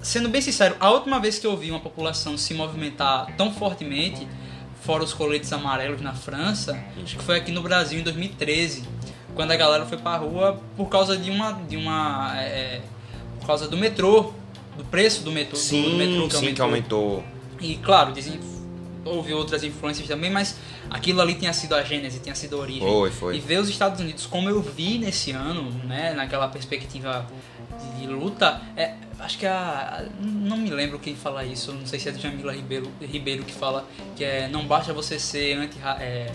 sendo 0.00 0.28
bem 0.28 0.40
sincero, 0.40 0.76
a 0.78 0.92
última 0.92 1.18
vez 1.18 1.40
que 1.40 1.46
eu 1.48 1.56
vi 1.56 1.72
uma 1.72 1.80
população 1.80 2.38
se 2.38 2.54
movimentar 2.54 3.26
tão 3.36 3.52
fortemente, 3.52 4.28
fora 4.82 5.02
os 5.02 5.12
coletes 5.12 5.52
amarelos 5.52 6.00
na 6.00 6.14
França, 6.14 6.78
acho 7.02 7.16
que 7.16 7.24
foi 7.24 7.36
aqui 7.36 7.50
no 7.50 7.62
Brasil 7.62 7.98
em 7.98 8.04
2013, 8.04 8.84
quando 9.34 9.50
a 9.50 9.56
galera 9.56 9.84
foi 9.86 9.98
pra 9.98 10.16
rua 10.18 10.62
por 10.76 10.88
causa 10.88 11.16
de 11.16 11.32
uma. 11.32 11.52
De 11.68 11.76
uma 11.76 12.32
é, 12.40 12.80
por 13.40 13.46
causa 13.48 13.66
do 13.66 13.76
metrô, 13.76 14.34
do 14.78 14.84
preço 14.84 15.22
do 15.22 15.30
metrô, 15.32 15.52
do 15.58 15.58
Sim, 15.58 15.96
metrô 15.98 16.28
que 16.28 16.36
sim, 16.36 16.54
que 16.54 16.60
aumentou. 16.62 17.10
aumentou. 17.10 17.24
E 17.60 17.76
claro, 17.76 18.12
dizem, 18.12 18.38
houve 19.04 19.34
outras 19.34 19.62
influências 19.64 20.06
também, 20.06 20.30
mas 20.30 20.56
aquilo 20.88 21.20
ali 21.20 21.34
tinha 21.34 21.52
sido 21.52 21.74
a 21.74 21.82
gênese, 21.82 22.20
tinha 22.20 22.34
sido 22.34 22.56
a 22.56 22.60
origem. 22.60 22.82
Foi, 22.88 23.10
foi. 23.10 23.36
E 23.36 23.40
ver 23.40 23.58
os 23.58 23.68
Estados 23.68 24.00
Unidos 24.00 24.24
como 24.26 24.48
eu 24.48 24.62
vi 24.62 24.98
nesse 24.98 25.32
ano, 25.32 25.70
né, 25.84 26.14
naquela 26.14 26.46
perspectiva 26.48 27.26
de, 27.96 28.00
de 28.00 28.06
luta, 28.06 28.62
é, 28.76 28.94
acho 29.18 29.36
que 29.38 29.46
a, 29.46 29.54
a- 30.00 30.04
não 30.22 30.56
me 30.56 30.70
lembro 30.70 30.98
quem 30.98 31.16
fala 31.16 31.44
isso, 31.44 31.72
não 31.72 31.86
sei 31.86 31.98
se 31.98 32.08
é 32.08 32.12
a 32.12 32.14
Jamila 32.14 32.52
Ribeiro, 32.52 32.90
Ribeiro 33.00 33.44
que 33.44 33.52
fala 33.52 33.84
que 34.16 34.22
é 34.24 34.46
não 34.48 34.64
basta 34.66 34.92
você 34.92 35.18
ser 35.18 35.54
anti 35.58 35.76
é, 36.00 36.30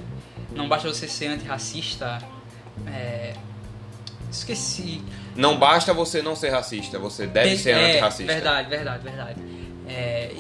não 0.54 0.68
basta 0.68 0.88
você 0.88 1.08
ser 1.08 1.28
antirracista, 1.28 2.22
é, 2.88 3.34
esqueci. 4.32 5.02
Não 5.36 5.58
basta 5.58 5.94
você 5.94 6.22
não 6.22 6.36
ser 6.36 6.50
racista, 6.50 7.00
você 7.00 7.26
deve 7.28 7.50
Tem- 7.50 7.58
ser 7.58 7.72
é, 7.72 7.90
antirracista. 7.92 8.32
Verdade, 8.34 8.70
verdade, 8.70 9.04
verdade. 9.04 9.42
É, 9.88 10.32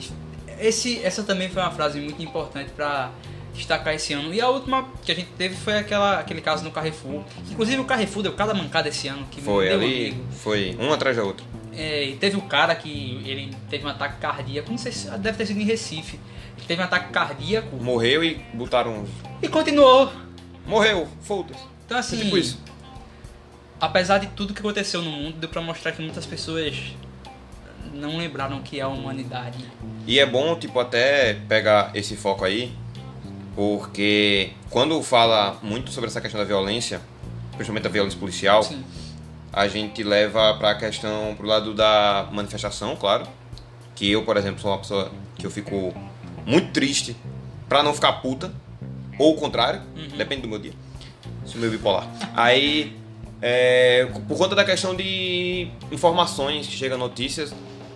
esse, 0.59 1.03
essa 1.03 1.23
também 1.23 1.49
foi 1.49 1.61
uma 1.61 1.71
frase 1.71 1.99
muito 1.99 2.21
importante 2.21 2.69
para 2.75 3.11
destacar 3.53 3.93
esse 3.93 4.13
ano. 4.13 4.33
E 4.33 4.39
a 4.41 4.49
última 4.49 4.87
que 5.03 5.11
a 5.11 5.15
gente 5.15 5.29
teve 5.37 5.55
foi 5.55 5.77
aquela, 5.77 6.19
aquele 6.19 6.41
caso 6.41 6.63
no 6.63 6.71
Carrefour. 6.71 7.23
Inclusive 7.51 7.79
o 7.81 7.85
Carrefour 7.85 8.23
deu 8.23 8.33
cada 8.33 8.53
mancada 8.53 8.89
esse 8.89 9.07
ano 9.07 9.25
que 9.29 9.41
Foi 9.41 9.69
ali, 9.71 10.07
amigo. 10.09 10.23
foi 10.31 10.77
um 10.79 10.91
atrás 10.93 11.17
da 11.17 11.23
outra. 11.23 11.45
É, 11.75 12.03
e 12.05 12.15
teve 12.15 12.37
o 12.37 12.41
cara 12.41 12.75
que 12.75 13.21
ele 13.25 13.51
teve 13.69 13.85
um 13.85 13.89
ataque 13.89 14.17
cardíaco, 14.19 14.69
não 14.69 14.77
sei 14.77 14.91
se 14.91 15.09
deve 15.17 15.37
ter 15.37 15.45
sido 15.47 15.59
em 15.59 15.63
Recife. 15.65 16.19
Ele 16.57 16.65
teve 16.67 16.81
um 16.81 16.85
ataque 16.85 17.11
cardíaco 17.11 17.75
Morreu 17.77 18.23
e 18.23 18.35
botaram. 18.53 19.05
e 19.41 19.47
continuou. 19.47 20.11
Morreu, 20.67 21.07
foda-se. 21.21 21.63
Então 21.85 21.97
assim, 21.97 22.21
É 22.21 22.23
tipo 22.25 22.37
isso. 22.37 22.59
Apesar 23.79 24.17
de 24.19 24.27
tudo 24.27 24.53
que 24.53 24.59
aconteceu 24.59 25.01
no 25.01 25.11
mundo, 25.11 25.37
deu 25.37 25.49
pra 25.49 25.61
mostrar 25.61 25.91
que 25.91 26.01
muitas 26.01 26.25
pessoas 26.25 26.93
não 27.93 28.17
lembraram 28.17 28.61
que 28.61 28.79
é 28.79 28.83
a 28.83 28.87
humanidade. 28.87 29.57
E 30.07 30.19
é 30.19 30.25
bom, 30.25 30.55
tipo, 30.55 30.79
até 30.79 31.35
pegar 31.47 31.91
esse 31.93 32.15
foco 32.15 32.43
aí, 32.43 32.73
porque 33.55 34.51
quando 34.69 35.01
fala 35.03 35.57
muito 35.61 35.91
sobre 35.91 36.09
essa 36.09 36.19
questão 36.19 36.39
da 36.39 36.45
violência, 36.45 37.01
principalmente 37.51 37.83
da 37.83 37.89
violência 37.89 38.19
policial, 38.19 38.63
Sim. 38.63 38.83
a 39.51 39.67
gente 39.67 40.03
leva 40.03 40.55
pra 40.55 40.75
questão 40.75 41.35
pro 41.35 41.47
lado 41.47 41.73
da 41.73 42.27
manifestação, 42.31 42.95
claro. 42.95 43.27
Que 43.95 44.11
eu, 44.11 44.23
por 44.23 44.37
exemplo, 44.37 44.59
sou 44.59 44.71
uma 44.71 44.79
pessoa 44.79 45.11
que 45.35 45.45
eu 45.45 45.51
fico 45.51 45.93
muito 46.45 46.71
triste 46.71 47.15
pra 47.69 47.83
não 47.83 47.93
ficar 47.93 48.13
puta, 48.13 48.51
ou 49.19 49.35
o 49.35 49.39
contrário, 49.39 49.81
depende 50.17 50.41
do 50.41 50.47
meu 50.47 50.57
dia. 50.57 50.73
Sou 51.45 51.59
meio 51.59 51.71
bipolar. 51.71 52.07
Aí, 52.35 52.97
é, 53.45 54.07
por 54.25 54.37
conta 54.37 54.55
da 54.55 54.63
questão 54.63 54.95
de 54.95 55.67
informações 55.91 56.65
que 56.65 56.71
chegam 56.71 56.97
notícias 56.97 57.53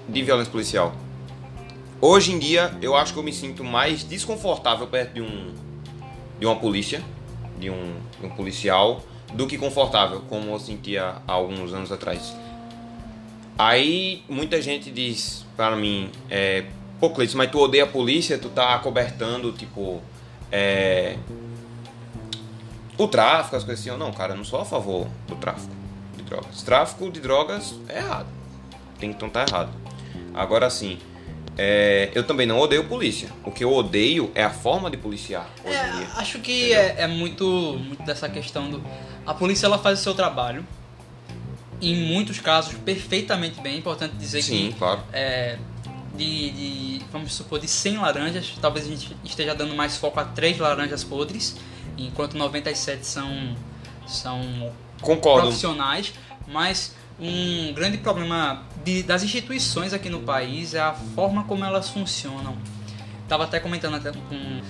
de 0.10 0.22
violência 0.22 0.52
policial. 0.52 0.94
Hoje 2.02 2.34
em 2.34 2.38
dia, 2.38 2.78
eu 2.82 2.94
acho 2.98 3.14
que 3.14 3.20
eu 3.20 3.24
me 3.24 3.32
sinto 3.32 3.64
mais 3.64 4.04
desconfortável 4.04 4.86
perto 4.88 5.14
de 5.14 5.22
um 5.22 5.54
de 6.38 6.46
uma 6.46 6.58
polícia, 6.58 7.02
de 7.58 7.70
um, 7.70 7.96
de 8.20 8.28
um 8.28 8.30
policial, 8.30 9.02
do 9.34 9.48
que 9.48 9.58
confortável, 9.58 10.22
como 10.30 10.52
eu 10.52 10.60
sentia 10.60 11.16
há 11.26 11.32
alguns 11.32 11.74
anos 11.74 11.92
atrás. 11.94 12.36
Aí 13.58 14.24
muita 14.30 14.62
gente 14.62 14.92
diz 14.92 15.46
para 15.56 15.76
mim, 15.78 16.12
é, 16.30 16.66
pô 17.00 17.10
Cleiton, 17.10 17.38
mas 17.38 17.50
tu 17.50 17.60
odeia 17.60 17.86
a 17.86 17.88
polícia, 17.88 18.38
tu 18.38 18.50
tá 18.50 18.78
cobertando, 18.80 19.52
tipo, 19.54 20.02
é, 20.52 21.16
o 22.98 23.08
tráfico, 23.08 23.56
as 23.56 23.64
coisas 23.64 23.80
assim. 23.82 23.90
Eu, 23.90 23.98
não, 23.98 24.12
cara, 24.12 24.34
eu 24.34 24.38
não 24.38 24.44
sou 24.44 24.60
a 24.62 24.66
favor 24.66 25.08
do 25.28 25.36
tráfico 25.36 25.74
de 26.16 26.24
drogas. 26.24 26.62
Tráfico 26.64 27.10
de 27.12 27.20
drogas 27.20 27.76
é 27.90 27.98
errado. 28.00 28.28
Tem 29.00 29.14
que 29.14 29.24
estar 29.26 29.48
errado. 29.48 29.70
Agora 30.34 30.70
sim, 30.70 30.98
é, 31.58 32.12
eu 32.14 32.24
também 32.26 32.46
não 32.46 32.60
odeio 32.60 32.84
polícia. 32.86 33.30
O 33.44 33.52
que 33.52 33.64
eu 33.64 33.74
odeio 33.74 34.32
é 34.36 34.44
a 34.44 34.50
forma 34.50 34.90
de 34.92 34.98
policiar 34.98 35.48
hoje 35.64 35.76
É, 35.76 35.90
em 35.90 35.98
dia. 35.98 36.08
acho 36.16 36.40
que 36.40 36.74
é, 36.74 36.96
é 37.00 37.08
muito, 37.08 37.46
muito 37.84 38.04
dessa 38.04 38.28
questão 38.30 38.70
do. 38.70 38.84
A 39.26 39.34
polícia 39.34 39.66
ela 39.66 39.78
faz 39.78 40.00
o 40.00 40.04
seu 40.04 40.14
trabalho. 40.14 40.66
Em 41.80 41.96
muitos 41.96 42.40
casos, 42.40 42.74
perfeitamente 42.74 43.62
bem. 43.62 43.76
É 43.76 43.78
importante 43.78 44.16
dizer 44.16 44.42
Sim, 44.42 44.72
que 44.72 44.80
claro. 44.80 45.00
é, 45.14 45.60
de, 46.16 46.50
de, 46.50 47.06
vamos 47.12 47.34
supor, 47.34 47.60
de 47.60 47.68
100 47.68 47.98
laranjas, 47.98 48.54
talvez 48.60 48.86
a 48.88 48.90
gente 48.90 49.16
esteja 49.24 49.54
dando 49.54 49.76
mais 49.76 49.96
foco 49.96 50.20
a 50.20 50.26
3 50.26 50.58
laranjas 50.58 51.04
podres, 51.04 51.56
enquanto 51.98 52.38
97 52.38 53.06
são, 53.06 53.56
são 54.06 54.72
Concordo. 55.02 55.48
profissionais, 55.48 56.14
mas 56.48 56.96
um 57.20 57.74
grande 57.74 57.98
problema 57.98 58.64
de- 58.84 59.04
das 59.04 59.24
instituições 59.24 59.94
aqui 59.94 60.10
no 60.10 60.20
país 60.22 60.74
é 60.74 60.80
a 60.80 60.94
forma 60.94 61.44
como 61.46 61.64
elas 61.66 61.90
funcionam. 61.90 62.58
Tava 63.28 63.44
até 63.44 63.60
comentando 63.60 63.96
até 63.96 64.12
com 64.12 64.62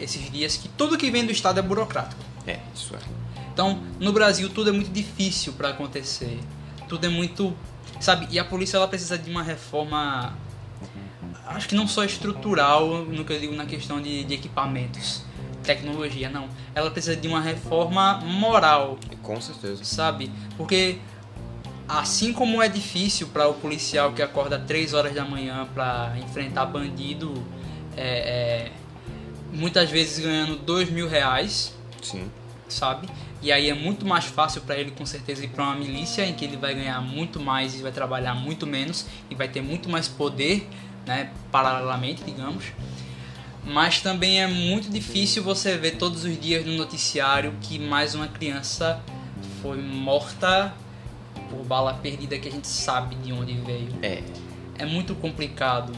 esses 0.00 0.30
dias 0.30 0.56
que 0.56 0.68
tudo 0.68 0.96
que 0.96 1.10
vem 1.10 1.26
do 1.26 1.32
Estado 1.32 1.58
é 1.58 1.62
burocrático. 1.62 2.22
É, 2.46 2.58
isso 2.74 2.94
é. 2.94 2.98
Então, 3.52 3.80
no 4.00 4.12
Brasil 4.12 4.48
tudo 4.48 4.70
é 4.70 4.72
muito 4.72 4.90
difícil 4.90 5.52
para 5.52 5.68
acontecer. 5.70 6.40
Tudo 6.88 7.04
é 7.04 7.08
muito, 7.08 7.54
sabe? 8.00 8.26
E 8.30 8.38
a 8.38 8.44
polícia 8.44 8.76
ela 8.78 8.88
precisa 8.88 9.18
de 9.18 9.30
uma 9.30 9.42
reforma 9.42 10.34
acho 11.46 11.68
que 11.68 11.74
não 11.74 11.86
só 11.86 12.02
estrutural, 12.04 13.04
no 13.04 13.24
que 13.24 13.32
eu 13.32 13.38
digo 13.38 13.54
na 13.54 13.66
questão 13.66 14.00
de, 14.00 14.24
de 14.24 14.34
equipamentos, 14.34 15.22
tecnologia, 15.62 16.28
não. 16.28 16.48
Ela 16.74 16.90
precisa 16.90 17.16
de 17.16 17.28
uma 17.28 17.40
reforma 17.40 18.20
moral, 18.20 18.98
Com 19.22 19.40
certeza. 19.40 19.84
sabe? 19.84 20.30
Porque 20.56 20.98
assim 21.88 22.32
como 22.32 22.62
é 22.62 22.68
difícil 22.68 23.28
para 23.28 23.48
o 23.48 23.54
policial 23.54 24.12
que 24.12 24.22
acorda 24.22 24.58
3 24.58 24.94
horas 24.94 25.14
da 25.14 25.24
manhã 25.24 25.68
para 25.74 26.14
enfrentar 26.18 26.66
bandido, 26.66 27.34
é, 27.96 28.70
é, 28.70 28.72
muitas 29.52 29.90
vezes 29.90 30.24
ganhando 30.24 30.56
2 30.56 30.90
mil 30.90 31.08
reais, 31.08 31.74
Sim. 32.00 32.30
sabe? 32.68 33.08
E 33.42 33.50
aí 33.50 33.68
é 33.68 33.74
muito 33.74 34.06
mais 34.06 34.24
fácil 34.24 34.62
para 34.62 34.76
ele 34.76 34.92
com 34.92 35.04
certeza 35.04 35.44
ir 35.44 35.48
para 35.48 35.64
uma 35.64 35.74
milícia 35.74 36.24
em 36.24 36.32
que 36.32 36.44
ele 36.44 36.56
vai 36.56 36.74
ganhar 36.74 37.00
muito 37.00 37.40
mais 37.40 37.74
e 37.74 37.82
vai 37.82 37.90
trabalhar 37.90 38.34
muito 38.34 38.66
menos 38.66 39.04
e 39.28 39.34
vai 39.34 39.48
ter 39.48 39.60
muito 39.60 39.88
mais 39.88 40.06
poder, 40.06 40.68
né, 41.04 41.30
paralelamente, 41.50 42.22
digamos. 42.22 42.64
Mas 43.64 44.00
também 44.00 44.42
é 44.42 44.46
muito 44.46 44.90
difícil 44.90 45.42
você 45.42 45.76
ver 45.76 45.92
todos 45.92 46.24
os 46.24 46.40
dias 46.40 46.66
no 46.66 46.72
noticiário 46.72 47.54
que 47.60 47.78
mais 47.78 48.14
uma 48.14 48.26
criança 48.26 49.00
foi 49.60 49.80
morta 49.80 50.74
por 51.48 51.64
bala 51.64 51.94
perdida 51.94 52.38
que 52.38 52.48
a 52.48 52.50
gente 52.50 52.66
sabe 52.66 53.14
de 53.16 53.32
onde 53.32 53.54
veio 53.54 53.88
É. 54.02 54.22
é 54.78 54.86
muito 54.86 55.14
complicado. 55.14 55.92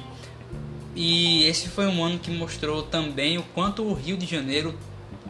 E 0.95 1.45
esse 1.45 1.69
foi 1.69 1.87
um 1.87 2.05
ano 2.05 2.19
que 2.19 2.31
mostrou 2.31 2.83
também 2.83 3.39
o 3.39 3.43
quanto 3.43 3.83
o 3.83 3.95
Rio 3.95 4.17
de 4.17 4.27
Janeiro 4.27 4.79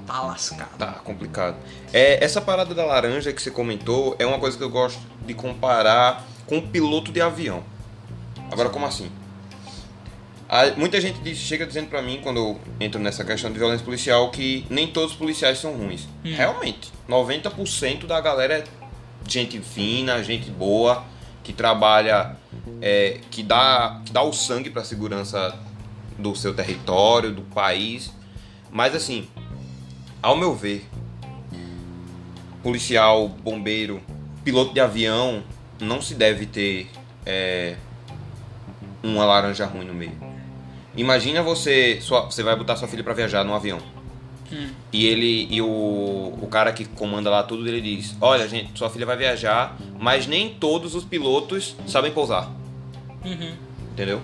tá 0.07 0.21
lascado. 0.21 0.77
Tá 0.77 0.93
complicado. 0.93 1.57
É, 1.93 2.23
essa 2.23 2.41
parada 2.41 2.75
da 2.75 2.85
laranja 2.85 3.33
que 3.33 3.41
você 3.41 3.51
comentou 3.51 4.15
é 4.19 4.27
uma 4.27 4.39
coisa 4.39 4.59
que 4.59 4.63
eu 4.63 4.69
gosto 4.69 5.01
de 5.25 5.33
comparar 5.33 6.25
com 6.47 6.57
um 6.57 6.69
piloto 6.69 7.11
de 7.11 7.21
avião. 7.21 7.63
Agora, 8.51 8.69
como 8.69 8.85
assim? 8.85 9.11
Muita 10.77 11.01
gente 11.01 11.19
diz- 11.21 11.39
chega 11.39 11.67
dizendo 11.67 11.89
pra 11.89 12.01
mim, 12.03 12.21
quando 12.23 12.37
eu 12.39 12.61
entro 12.79 13.01
nessa 13.01 13.25
questão 13.25 13.51
de 13.51 13.59
violência 13.59 13.85
policial, 13.85 14.31
que 14.31 14.65
nem 14.71 14.87
todos 14.87 15.13
os 15.13 15.17
policiais 15.17 15.59
são 15.59 15.73
ruins. 15.75 16.07
Realmente, 16.23 16.93
90% 17.09 18.07
da 18.07 18.21
galera 18.21 18.59
é 18.59 18.65
gente 19.29 19.59
fina, 19.61 20.23
gente 20.23 20.51
boa, 20.51 21.05
que 21.43 21.53
trabalha, 21.53 22.37
é, 22.81 23.21
que, 23.31 23.43
dá, 23.43 24.01
que 24.05 24.13
dá 24.13 24.23
o 24.23 24.33
sangue 24.33 24.71
pra 24.71 24.85
segurança 24.85 25.59
do 26.19 26.35
seu 26.37 26.55
território, 26.55 27.33
do 27.33 27.43
país. 27.43 28.13
Mas 28.71 28.95
assim, 28.95 29.27
ao 30.23 30.37
meu 30.37 30.55
ver, 30.55 30.87
policial, 32.63 33.29
bombeiro, 33.29 34.01
piloto 34.45 34.73
de 34.73 34.81
avião 34.81 35.43
não 35.81 36.01
se 36.01 36.15
deve 36.15 36.47
ter 36.47 36.91
é, 37.27 37.77
uma 39.03 39.25
laranja 39.25 39.67
ruim 39.67 39.85
no 39.85 39.95
meio. 39.95 40.34
Imagina 40.97 41.43
você, 41.43 41.99
sua, 42.01 42.23
você 42.23 42.43
vai 42.43 42.55
botar 42.57 42.77
sua 42.77 42.89
filha 42.89 43.03
pra 43.03 43.13
viajar 43.13 43.45
num 43.45 43.55
avião. 43.55 43.79
Hum. 44.53 44.69
E 44.93 45.07
ele 45.07 45.49
e 45.51 45.61
o, 45.61 45.67
o 45.67 46.49
cara 46.51 46.73
que 46.73 46.85
comanda 46.85 47.31
lá 47.31 47.43
tudo, 47.43 47.67
ele 47.67 47.81
diz: 47.81 48.17
"Olha, 48.21 48.47
gente, 48.49 48.79
sua 48.79 48.89
filha 48.91 49.07
vai 49.07 49.17
viajar, 49.17 49.77
mas 49.99 50.27
nem 50.27 50.51
todos 50.55 50.95
os 50.95 51.05
pilotos 51.05 51.75
sabem 51.87 52.13
pousar". 52.13 52.51
Uhum. 53.25 53.55
Entendeu? 53.93 54.21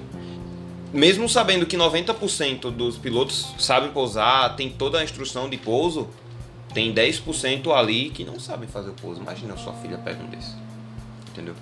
Mesmo 0.92 1.28
sabendo 1.28 1.66
que 1.66 1.76
90% 1.76 2.70
dos 2.70 2.98
pilotos 2.98 3.54
sabem 3.58 3.90
pousar, 3.90 4.56
tem 4.56 4.68
toda 4.70 4.98
a 4.98 5.04
instrução 5.04 5.48
de 5.48 5.56
pouso, 5.56 6.08
tem 6.74 6.92
10% 6.92 7.72
ali 7.72 8.10
que 8.10 8.24
não 8.24 8.38
sabem 8.40 8.68
fazer 8.68 8.90
o 8.90 8.94
pouso. 8.94 9.20
Imagina 9.20 9.56
sua 9.56 9.72
filha 9.74 9.98
pega 9.98 10.22
um 10.22 10.26
desses. 10.26 10.54
Entendeu? 11.30 11.54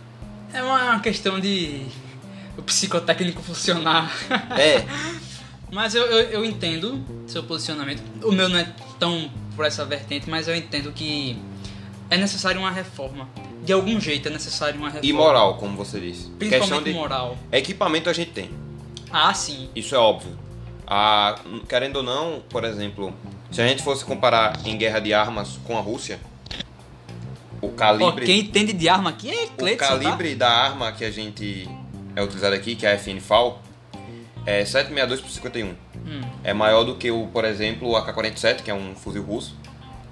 É 0.52 0.62
uma 0.62 0.98
questão 1.00 1.38
de 1.38 1.86
o 2.58 2.62
psicotécnico 2.62 3.40
funcionar. 3.42 4.12
É, 4.58 4.84
Mas 5.70 5.94
eu, 5.94 6.04
eu, 6.06 6.30
eu 6.30 6.44
entendo 6.44 7.04
seu 7.26 7.42
posicionamento. 7.42 8.02
O 8.24 8.32
meu 8.32 8.48
não 8.48 8.58
é 8.58 8.72
tão 8.98 9.30
por 9.54 9.64
essa 9.66 9.84
vertente, 9.84 10.28
mas 10.30 10.48
eu 10.48 10.56
entendo 10.56 10.92
que 10.92 11.36
é 12.08 12.16
necessário 12.16 12.60
uma 12.60 12.70
reforma. 12.70 13.28
De 13.62 13.72
algum 13.72 14.00
jeito 14.00 14.28
é 14.28 14.30
necessário 14.30 14.78
uma 14.78 14.88
reforma. 14.88 15.06
e 15.06 15.12
moral, 15.12 15.56
como 15.56 15.76
você 15.76 16.00
disse. 16.00 16.30
Questão 16.30 16.38
Principalmente 16.38 16.84
de 16.84 16.92
moral. 16.92 17.36
equipamento 17.52 18.08
a 18.08 18.12
gente 18.12 18.30
tem. 18.30 18.50
Ah, 19.10 19.34
sim. 19.34 19.68
Isso 19.74 19.94
é 19.94 19.98
óbvio. 19.98 20.38
Ah, 20.86 21.38
querendo 21.68 21.96
ou 21.96 22.02
não, 22.02 22.42
por 22.48 22.64
exemplo, 22.64 23.12
se 23.50 23.60
a 23.60 23.66
gente 23.66 23.82
fosse 23.82 24.04
comparar 24.04 24.58
em 24.64 24.76
guerra 24.76 25.00
de 25.00 25.12
armas 25.12 25.58
com 25.64 25.76
a 25.76 25.80
Rússia, 25.80 26.18
o 27.60 27.68
calibre, 27.70 28.24
quem 28.24 28.40
entende 28.40 28.72
de 28.72 28.88
arma 28.88 29.10
aqui 29.10 29.28
é 29.28 29.44
o 29.44 29.48
Cleiton, 29.48 29.84
tá? 29.84 29.88
calibre 29.88 30.34
da 30.34 30.48
arma 30.48 30.92
que 30.92 31.04
a 31.04 31.10
gente 31.10 31.68
é 32.18 32.22
utilizado 32.22 32.54
aqui, 32.54 32.74
que 32.74 32.84
é 32.84 32.92
a 32.92 32.98
FN 32.98 33.20
FAL, 33.20 33.62
é 34.44 34.64
762 34.64 35.20
por 35.20 35.30
51. 35.30 35.68
Hum. 35.68 35.76
É 36.42 36.52
maior 36.52 36.82
do 36.82 36.96
que 36.96 37.10
o, 37.10 37.28
por 37.28 37.44
exemplo, 37.44 37.90
o 37.90 37.96
AK-47, 37.96 38.62
que 38.62 38.70
é 38.70 38.74
um 38.74 38.94
fuzil 38.94 39.22
russo, 39.22 39.56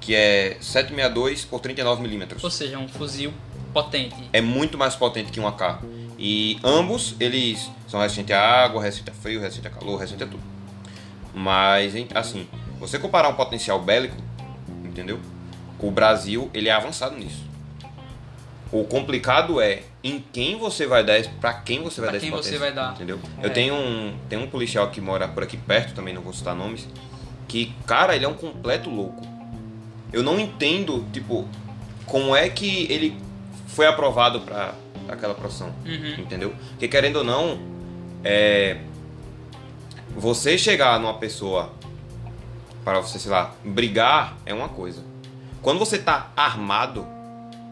que 0.01 0.15
é 0.15 0.57
762 0.61 1.45
por 1.45 1.59
39 1.59 2.03
milímetros. 2.03 2.45
Ou 2.45 2.51
seja, 2.51 2.79
um 2.79 2.87
fuzil 2.87 3.33
potente. 3.73 4.15
é 4.33 4.41
muito 4.41 4.79
mais 4.79 4.95
potente 4.95 5.33
que 5.33 5.41
um 5.41 5.49
AK. 5.49 5.81
E 6.19 6.59
ambos, 6.63 7.17
eles 7.19 7.69
são 7.89 8.01
resistentes 8.01 8.35
à 8.35 8.41
água, 8.41 8.81
resistentes 8.81 9.19
a 9.19 9.23
frio, 9.23 9.41
resistentes 9.41 9.77
a 9.77 9.79
calor, 9.79 9.99
resistentes 9.99 10.29
a 10.29 10.31
tudo. 10.31 10.43
Mas, 11.35 11.93
assim, 12.15 12.49
você 12.79 12.99
comparar 12.99 13.29
um 13.29 13.35
potencial 13.35 13.83
bélico, 13.83 14.17
entendeu? 14.85 15.19
O 15.79 15.91
Brasil, 15.91 16.51
ele 16.55 16.69
é 16.69 16.73
avançado 16.73 17.17
nisso. 17.19 17.46
O 18.73 18.85
complicado 18.85 19.61
é 19.61 19.83
em 20.03 20.25
quem 20.33 20.59
você 20.59 20.87
vai 20.87 21.05
dar, 21.05 21.19
esse- 21.19 21.29
pra 21.29 21.55
quem 21.55 21.83
você 21.83 22.01
vai 22.01 22.11
Pra 22.11 22.13
dar 22.13 22.17
esse 22.19 22.27
quem 22.27 22.31
você 22.37 22.51
potencial, 22.59 22.61
vai 22.61 22.73
dar. 22.75 22.95
Entendeu? 22.95 23.21
É. 23.41 23.47
Eu 23.47 23.51
tenho 23.53 23.75
um, 23.75 24.17
tem 24.29 24.39
um 24.39 24.49
policial 24.49 24.91
que 24.91 25.01
mora 25.01 25.29
por 25.29 25.43
aqui 25.43 25.57
perto, 25.57 25.95
também 25.95 26.13
não 26.13 26.21
vou 26.23 26.33
citar 26.33 26.55
nomes, 26.55 26.89
que, 27.47 27.73
cara, 27.87 28.15
ele 28.17 28.25
é 28.25 28.29
um 28.29 28.35
completo 28.35 28.91
louco. 28.91 29.23
Eu 30.13 30.23
não 30.23 30.39
entendo, 30.41 31.05
tipo, 31.13 31.47
como 32.07 32.35
é 32.35 32.49
que 32.49 32.91
ele 32.91 33.17
foi 33.69 33.87
aprovado 33.87 34.41
pra 34.41 34.75
aquela 35.09 35.35
profissão. 35.35 35.73
Uhum. 35.85 36.15
Entendeu? 36.19 36.55
Porque 36.71 36.89
querendo 36.89 37.17
ou 37.17 37.25
não, 37.25 37.59
é. 38.25 38.79
Você 40.17 40.57
chegar 40.57 40.99
numa 40.99 41.15
pessoa 41.15 41.73
para 42.85 43.01
você, 43.01 43.19
sei 43.19 43.31
lá, 43.31 43.55
brigar 43.65 44.37
é 44.47 44.55
uma 44.55 44.69
coisa. 44.69 45.03
Quando 45.61 45.79
você 45.79 45.99
tá 45.99 46.33
armado, 46.37 47.07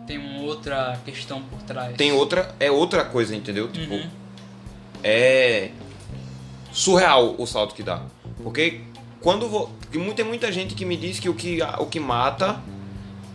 Tem 0.06 0.18
uma 0.18 0.42
outra 0.42 0.98
questão 1.04 1.40
por 1.42 1.62
trás. 1.62 1.96
tem 1.96 2.12
outra, 2.12 2.54
é 2.60 2.70
outra 2.70 3.04
coisa, 3.04 3.34
entendeu? 3.34 3.70
Tipo, 3.70 3.94
Uhum. 3.94 4.10
é 5.02 5.70
surreal 6.72 7.34
o 7.38 7.46
salto 7.46 7.74
que 7.74 7.82
dá. 7.82 8.02
Porque 8.42 8.80
quando 9.20 9.48
vo... 9.48 9.68
porque 9.80 9.98
mu- 9.98 10.12
tem 10.12 10.24
muita 10.24 10.50
gente 10.52 10.74
que 10.74 10.84
me 10.84 10.96
diz 10.96 11.18
que 11.18 11.28
o 11.28 11.34
que, 11.34 11.58
o 11.78 11.86
que 11.86 11.98
mata 12.00 12.60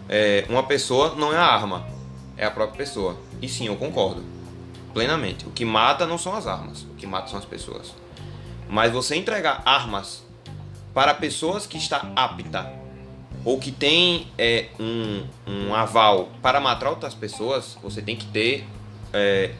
é, 0.07 0.45
uma 0.49 0.63
pessoa 0.63 1.15
não 1.15 1.33
é 1.33 1.37
a 1.37 1.43
arma, 1.45 1.87
é 2.37 2.45
a 2.45 2.51
própria 2.51 2.77
pessoa. 2.77 3.17
E 3.41 3.47
sim, 3.49 3.67
eu 3.67 3.75
concordo 3.75 4.23
plenamente. 4.93 5.45
O 5.47 5.51
que 5.51 5.63
mata 5.65 6.05
não 6.05 6.17
são 6.17 6.35
as 6.35 6.45
armas, 6.47 6.83
o 6.83 6.95
que 6.95 7.07
mata 7.07 7.27
são 7.29 7.39
as 7.39 7.45
pessoas. 7.45 7.93
Mas 8.69 8.91
você 8.91 9.15
entregar 9.15 9.61
armas 9.65 10.23
para 10.93 11.13
pessoas 11.13 11.65
que 11.65 11.77
está 11.77 12.11
apta 12.15 12.71
ou 13.45 13.57
que 13.59 13.71
tem 13.71 14.27
é, 14.37 14.67
um, 14.79 15.23
um 15.47 15.73
aval 15.73 16.29
para 16.41 16.59
matar 16.59 16.89
outras 16.89 17.13
pessoas, 17.13 17.77
você 17.81 18.01
tem 18.01 18.15
que 18.15 18.25
ter 18.27 18.65
é, 19.13 19.51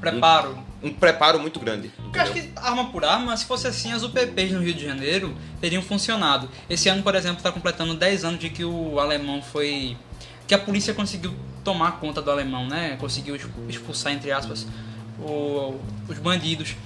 Preparo. 0.00 0.58
um 0.82 0.92
preparo 0.92 1.38
muito 1.40 1.58
grande. 1.58 1.90
Eu 2.12 2.20
acho 2.20 2.32
que 2.32 2.50
arma 2.56 2.86
por 2.90 3.04
arma, 3.04 3.36
se 3.36 3.44
fosse 3.46 3.66
assim, 3.66 3.92
as 3.92 4.02
UPPs 4.02 4.52
no 4.52 4.60
Rio 4.60 4.74
de 4.74 4.84
Janeiro 4.84 5.34
teriam 5.60 5.82
funcionado. 5.82 6.48
Esse 6.68 6.88
ano, 6.88 7.02
por 7.02 7.14
exemplo, 7.14 7.38
está 7.38 7.50
completando 7.52 7.94
10 7.94 8.24
anos 8.24 8.40
de 8.40 8.50
que 8.50 8.64
o 8.64 8.98
alemão 9.00 9.40
foi. 9.42 9.96
que 10.46 10.54
a 10.54 10.58
polícia 10.58 10.94
conseguiu 10.94 11.34
tomar 11.64 11.98
conta 11.98 12.22
do 12.22 12.30
alemão, 12.30 12.66
né? 12.68 12.96
Conseguiu 13.00 13.34
expulsar, 13.68 14.12
entre 14.12 14.30
aspas, 14.30 14.64
o- 15.18 15.74
os 16.08 16.18
bandidos. 16.18 16.76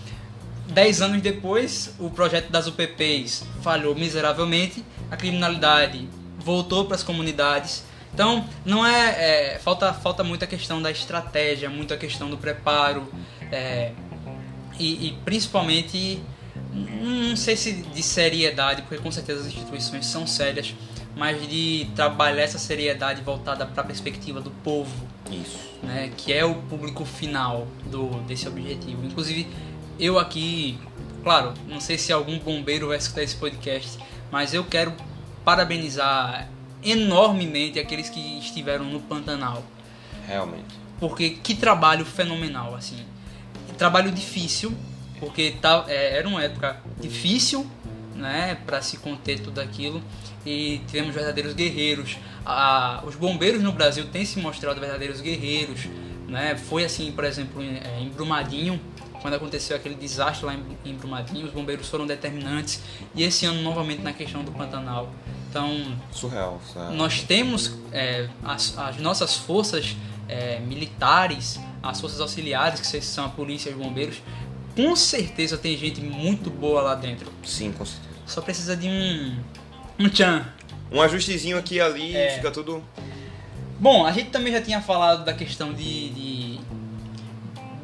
10 0.70 1.02
anos 1.02 1.22
depois, 1.22 1.94
o 1.98 2.10
projeto 2.10 2.50
das 2.50 2.66
UPPs 2.66 3.44
falhou 3.62 3.94
miseravelmente, 3.94 4.84
a 5.10 5.16
criminalidade 5.16 6.08
voltou 6.38 6.84
para 6.84 6.96
as 6.96 7.02
comunidades. 7.02 7.84
Então, 8.12 8.44
não 8.64 8.84
é, 8.84 9.54
é, 9.54 9.58
falta 9.58 9.92
falta 9.92 10.24
muito 10.24 10.44
a 10.44 10.46
questão 10.46 10.80
da 10.80 10.90
estratégia, 10.90 11.68
muito 11.68 11.94
a 11.94 11.96
questão 11.96 12.28
do 12.28 12.36
preparo, 12.36 13.06
é, 13.52 13.92
e, 14.78 15.08
e 15.08 15.18
principalmente 15.24 16.20
não 16.72 17.36
sei 17.36 17.56
se 17.56 17.72
de 17.72 18.02
seriedade, 18.02 18.82
porque 18.82 18.98
com 18.98 19.10
certeza 19.10 19.40
as 19.40 19.46
instituições 19.46 20.06
são 20.06 20.26
sérias, 20.26 20.74
mas 21.16 21.48
de 21.48 21.88
trabalhar 21.94 22.42
essa 22.42 22.58
seriedade 22.58 23.22
voltada 23.22 23.66
para 23.66 23.82
a 23.82 23.86
perspectiva 23.86 24.40
do 24.40 24.50
povo, 24.50 24.94
Isso. 25.30 25.58
né, 25.82 26.10
que 26.16 26.32
é 26.32 26.44
o 26.44 26.54
público 26.54 27.04
final 27.04 27.66
do 27.90 28.08
desse 28.22 28.46
objetivo. 28.46 29.04
Inclusive, 29.04 29.46
eu 30.00 30.18
aqui, 30.18 30.78
claro, 31.22 31.52
não 31.68 31.80
sei 31.80 31.96
se 31.98 32.12
algum 32.12 32.38
bombeiro 32.38 32.88
vai 32.88 32.96
escutar 32.96 33.22
esse 33.22 33.36
podcast, 33.36 33.98
mas 34.30 34.54
eu 34.54 34.64
quero 34.64 34.92
parabenizar 35.44 36.48
enormemente 36.82 37.78
aqueles 37.78 38.08
que 38.08 38.38
estiveram 38.38 38.84
no 38.84 39.00
Pantanal, 39.00 39.62
Realmente. 40.26 40.64
porque 40.98 41.30
que 41.30 41.54
trabalho 41.54 42.04
fenomenal, 42.04 42.74
assim. 42.74 42.98
Trabalho 43.76 44.10
difícil, 44.12 44.74
porque 45.18 45.52
tá, 45.60 45.84
é, 45.88 46.16
era 46.18 46.28
uma 46.28 46.42
época 46.42 46.76
difícil, 47.00 47.66
né, 48.14 48.56
para 48.66 48.82
se 48.82 48.98
conter 48.98 49.40
tudo 49.40 49.60
aquilo. 49.60 50.02
E 50.44 50.80
tivemos 50.86 51.14
verdadeiros 51.14 51.52
guerreiros. 51.54 52.16
A- 52.44 53.02
os 53.06 53.14
bombeiros 53.14 53.62
no 53.62 53.72
Brasil 53.72 54.06
têm 54.06 54.24
se 54.24 54.38
mostrado 54.38 54.80
verdadeiros 54.80 55.20
guerreiros, 55.20 55.80
né? 56.28 56.56
Foi 56.56 56.84
assim, 56.84 57.12
por 57.12 57.24
exemplo, 57.24 57.62
em, 57.62 57.76
é, 57.76 57.98
em 58.00 58.08
Brumadinho, 58.08 58.80
quando 59.20 59.34
aconteceu 59.34 59.76
aquele 59.76 59.94
desastre 59.94 60.46
lá 60.46 60.54
em, 60.84 60.94
Brumadinho, 60.94 61.46
os 61.46 61.52
bombeiros 61.52 61.88
foram 61.88 62.06
determinantes. 62.06 62.80
E 63.14 63.22
esse 63.22 63.46
ano 63.46 63.62
novamente 63.62 64.02
na 64.02 64.12
questão 64.12 64.42
do 64.42 64.50
Pantanal. 64.52 65.12
Então, 65.48 65.96
Surreal. 66.12 66.60
sabe? 66.72 66.94
nós 66.94 67.22
temos 67.22 67.72
é, 67.92 68.28
as, 68.44 68.76
as 68.78 68.96
nossas 68.98 69.36
forças 69.36 69.96
é, 70.28 70.60
militares, 70.60 71.58
as 71.82 72.00
forças 72.00 72.20
auxiliares, 72.20 72.80
que 72.80 73.00
são 73.00 73.24
a 73.24 73.28
polícia 73.28 73.70
e 73.70 73.72
os 73.74 73.78
bombeiros, 73.78 74.22
com 74.76 74.94
certeza 74.94 75.58
tem 75.58 75.76
gente 75.76 76.00
muito 76.00 76.48
boa 76.50 76.80
lá 76.82 76.94
dentro. 76.94 77.30
Sim, 77.44 77.72
com 77.72 77.84
certeza. 77.84 78.10
Só 78.26 78.40
precisa 78.40 78.76
de 78.76 78.86
um. 78.88 79.36
um 79.98 80.08
tchan. 80.08 80.46
Um 80.92 81.00
ajustezinho 81.02 81.58
aqui 81.58 81.76
e 81.76 81.80
ali 81.80 82.16
É. 82.16 82.36
fica 82.36 82.50
tudo. 82.50 82.82
Bom, 83.78 84.04
a 84.06 84.12
gente 84.12 84.30
também 84.30 84.52
já 84.52 84.60
tinha 84.60 84.80
falado 84.80 85.24
da 85.24 85.32
questão 85.32 85.72
de, 85.72 86.10
de- 86.10 86.29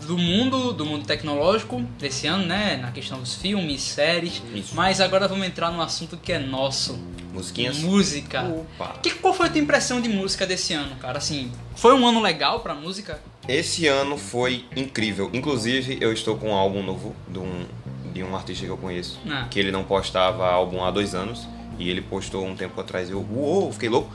do 0.07 0.17
mundo, 0.17 0.73
do 0.73 0.87
mundo 0.87 1.05
tecnológico 1.05 1.81
desse 1.99 2.27
ano, 2.27 2.47
né? 2.47 2.77
Na 2.77 2.93
questão 2.93 3.19
dos 3.19 3.35
filmes, 3.35 3.83
séries. 3.83 4.43
Isso. 4.55 4.75
Mas 4.75 5.01
agora 5.01 5.29
vamos 5.29 5.47
entrar 5.47 5.71
num 5.71 5.81
assunto 5.81 6.17
que 6.17 6.33
é 6.33 6.39
nosso. 6.39 6.99
Musiquinhas. 7.33 7.79
Música. 7.79 8.43
Opa. 8.43 8.99
Que, 9.03 9.11
qual 9.11 9.35
foi 9.35 9.47
a 9.47 9.51
tua 9.51 9.61
impressão 9.61 10.01
de 10.01 10.09
música 10.09 10.47
desse 10.47 10.73
ano, 10.73 10.97
cara? 10.97 11.19
Assim, 11.19 11.53
foi 11.75 11.95
um 11.95 12.07
ano 12.07 12.21
legal 12.21 12.61
pra 12.61 12.75
música? 12.75 13.21
Esse 13.47 13.87
ano 13.87 14.17
foi 14.17 14.65
incrível. 14.75 15.29
Inclusive, 15.35 15.99
eu 16.01 16.13
estou 16.13 16.39
com 16.39 16.51
um 16.51 16.55
álbum 16.55 16.83
novo 16.83 17.15
de 17.29 17.39
um, 17.39 17.67
de 18.13 18.23
um 18.23 18.35
artista 18.35 18.65
que 18.65 18.71
eu 18.71 18.79
conheço. 18.79 19.21
Ah. 19.29 19.47
Que 19.51 19.61
ele 19.61 19.71
não 19.71 19.85
postava 19.85 20.49
álbum 20.49 20.83
há 20.83 20.91
dois 20.91 21.15
anos. 21.15 21.47
E 21.79 21.91
ele 21.91 22.01
postou 22.01 22.47
um 22.47 22.57
tempo 22.57 22.81
atrás. 22.81 23.11
Eu, 23.11 23.21
uou, 23.31 23.71
fiquei 23.71 23.91
louco. 23.91 24.11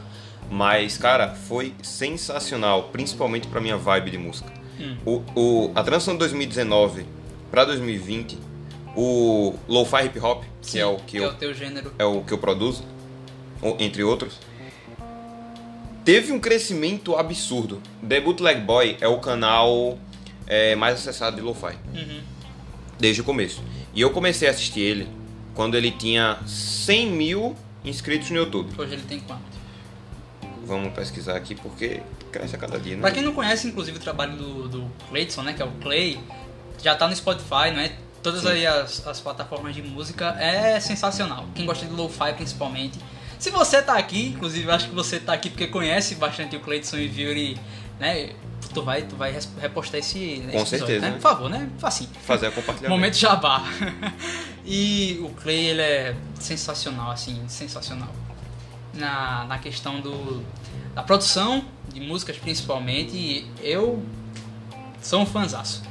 Mas, 0.50 0.98
cara, 0.98 1.36
foi 1.36 1.76
sensacional. 1.84 2.90
Principalmente 2.92 3.48
pra 3.48 3.62
minha 3.62 3.78
vibe 3.78 4.10
de 4.10 4.18
música. 4.18 4.61
Hum. 4.82 4.98
O, 5.06 5.40
o, 5.40 5.72
a 5.76 5.84
transição 5.84 6.14
de 6.14 6.20
2019 6.20 7.06
pra 7.50 7.66
2020, 7.66 8.38
o 8.96 9.56
lo-fi 9.68 10.06
hip 10.06 10.20
hop, 10.20 10.44
que 10.62 10.80
é 10.80 10.86
o 10.86 10.98
que, 10.98 11.18
é 11.18 11.22
eu 11.22 11.30
o 11.30 11.34
teu 11.34 11.54
gênero. 11.54 11.94
é 12.00 12.06
o 12.06 12.22
que 12.24 12.34
eu 12.34 12.38
produzo, 12.38 12.84
entre 13.80 14.04
outros, 14.04 14.40
teve 16.04 16.32
um 16.32 16.40
crescimento 16.40 17.16
absurdo. 17.16 17.82
The 18.08 18.20
Bootleg 18.22 18.62
Boy 18.62 18.98
é 19.00 19.08
o 19.08 19.20
canal 19.20 19.98
é, 20.48 20.76
mais 20.76 20.96
acessado 20.96 21.36
de 21.36 21.42
lo-fi. 21.42 21.76
Uhum. 21.94 22.22
Desde 23.00 23.22
o 23.22 23.24
começo. 23.24 23.62
E 23.94 24.02
eu 24.02 24.12
comecei 24.12 24.48
a 24.48 24.52
assistir 24.52 24.82
ele 24.82 25.08
quando 25.54 25.76
ele 25.76 25.92
tinha 25.92 26.40
100 26.46 27.12
mil 27.12 27.56
inscritos 27.84 28.30
no 28.30 28.38
YouTube. 28.38 28.70
Hoje 28.78 28.94
ele 28.94 29.04
tem 29.04 29.20
quanto? 29.20 29.42
Vamos 30.66 30.94
pesquisar 30.94 31.36
aqui 31.36 31.56
porque 31.56 32.02
cresce 32.32 32.56
a 32.56 32.60
cada 32.60 32.80
dia, 32.80 32.96
né? 32.96 33.02
Pra 33.02 33.12
quem 33.12 33.22
não 33.22 33.34
conhece, 33.34 33.68
inclusive, 33.68 33.98
o 33.98 34.02
trabalho 34.02 34.36
do, 34.36 34.68
do 34.68 34.92
Clayton, 35.10 35.44
né? 35.44 35.54
Que 35.54 35.62
é 35.62 35.66
o 35.66 35.72
Clay, 35.72 36.20
já 36.82 36.96
tá 36.96 37.08
no 37.08 37.16
Spotify, 37.16 37.72
né? 37.74 37.96
Todas 38.24 38.42
Sim. 38.42 38.50
aí 38.50 38.68
as, 38.68 39.06
as 39.08 39.20
plataformas 39.20 39.76
de 39.76 39.82
música 39.82 40.36
é 40.40 40.80
sensacional. 40.80 41.46
Quem 41.56 41.66
gosta 41.66 41.86
de 41.86 41.92
lo-fi 41.92 42.34
principalmente. 42.34 43.00
Se 43.40 43.50
você 43.50 43.82
tá 43.82 43.98
aqui, 43.98 44.28
inclusive 44.28 44.68
eu 44.68 44.74
acho 44.74 44.90
que 44.90 44.96
você 44.96 45.20
tá 45.20 45.34
aqui 45.34 45.50
porque 45.50 45.66
conhece 45.68 46.14
bastante 46.16 46.56
o 46.56 46.60
Clayton 46.60 46.98
e 46.98 47.08
viu 47.08 47.32
ele, 47.32 47.60
né? 48.00 48.34
Tu 48.72 48.84
vai, 48.84 49.02
tu 49.02 49.16
vai 49.16 49.36
repostar 49.60 50.00
esse, 50.00 50.20
esse 50.20 50.42
episódio, 50.44 50.68
certeza, 50.68 51.02
né? 51.02 51.10
né? 51.10 51.14
Por 51.16 51.22
favor, 51.22 51.50
né? 51.50 51.68
Assim. 51.82 52.08
Fazer 52.22 52.48
a 52.48 52.52
compartilhamento. 52.52 52.90
Momento 52.90 53.18
jabá. 53.18 53.64
e 54.64 55.20
o 55.24 55.30
Clay, 55.30 55.70
ele 55.70 55.82
é 55.82 56.16
sensacional, 56.40 57.12
assim, 57.12 57.44
sensacional. 57.48 58.10
Na, 58.94 59.46
na 59.46 59.58
questão 59.58 60.00
do, 60.00 60.46
da 60.94 61.02
produção 61.02 61.66
de 61.94 62.00
músicas, 62.00 62.38
principalmente, 62.38 63.16
e 63.16 63.48
eu 63.62 64.04
sou 65.02 65.22
um 65.22 65.26
fãzaço. 65.26 65.84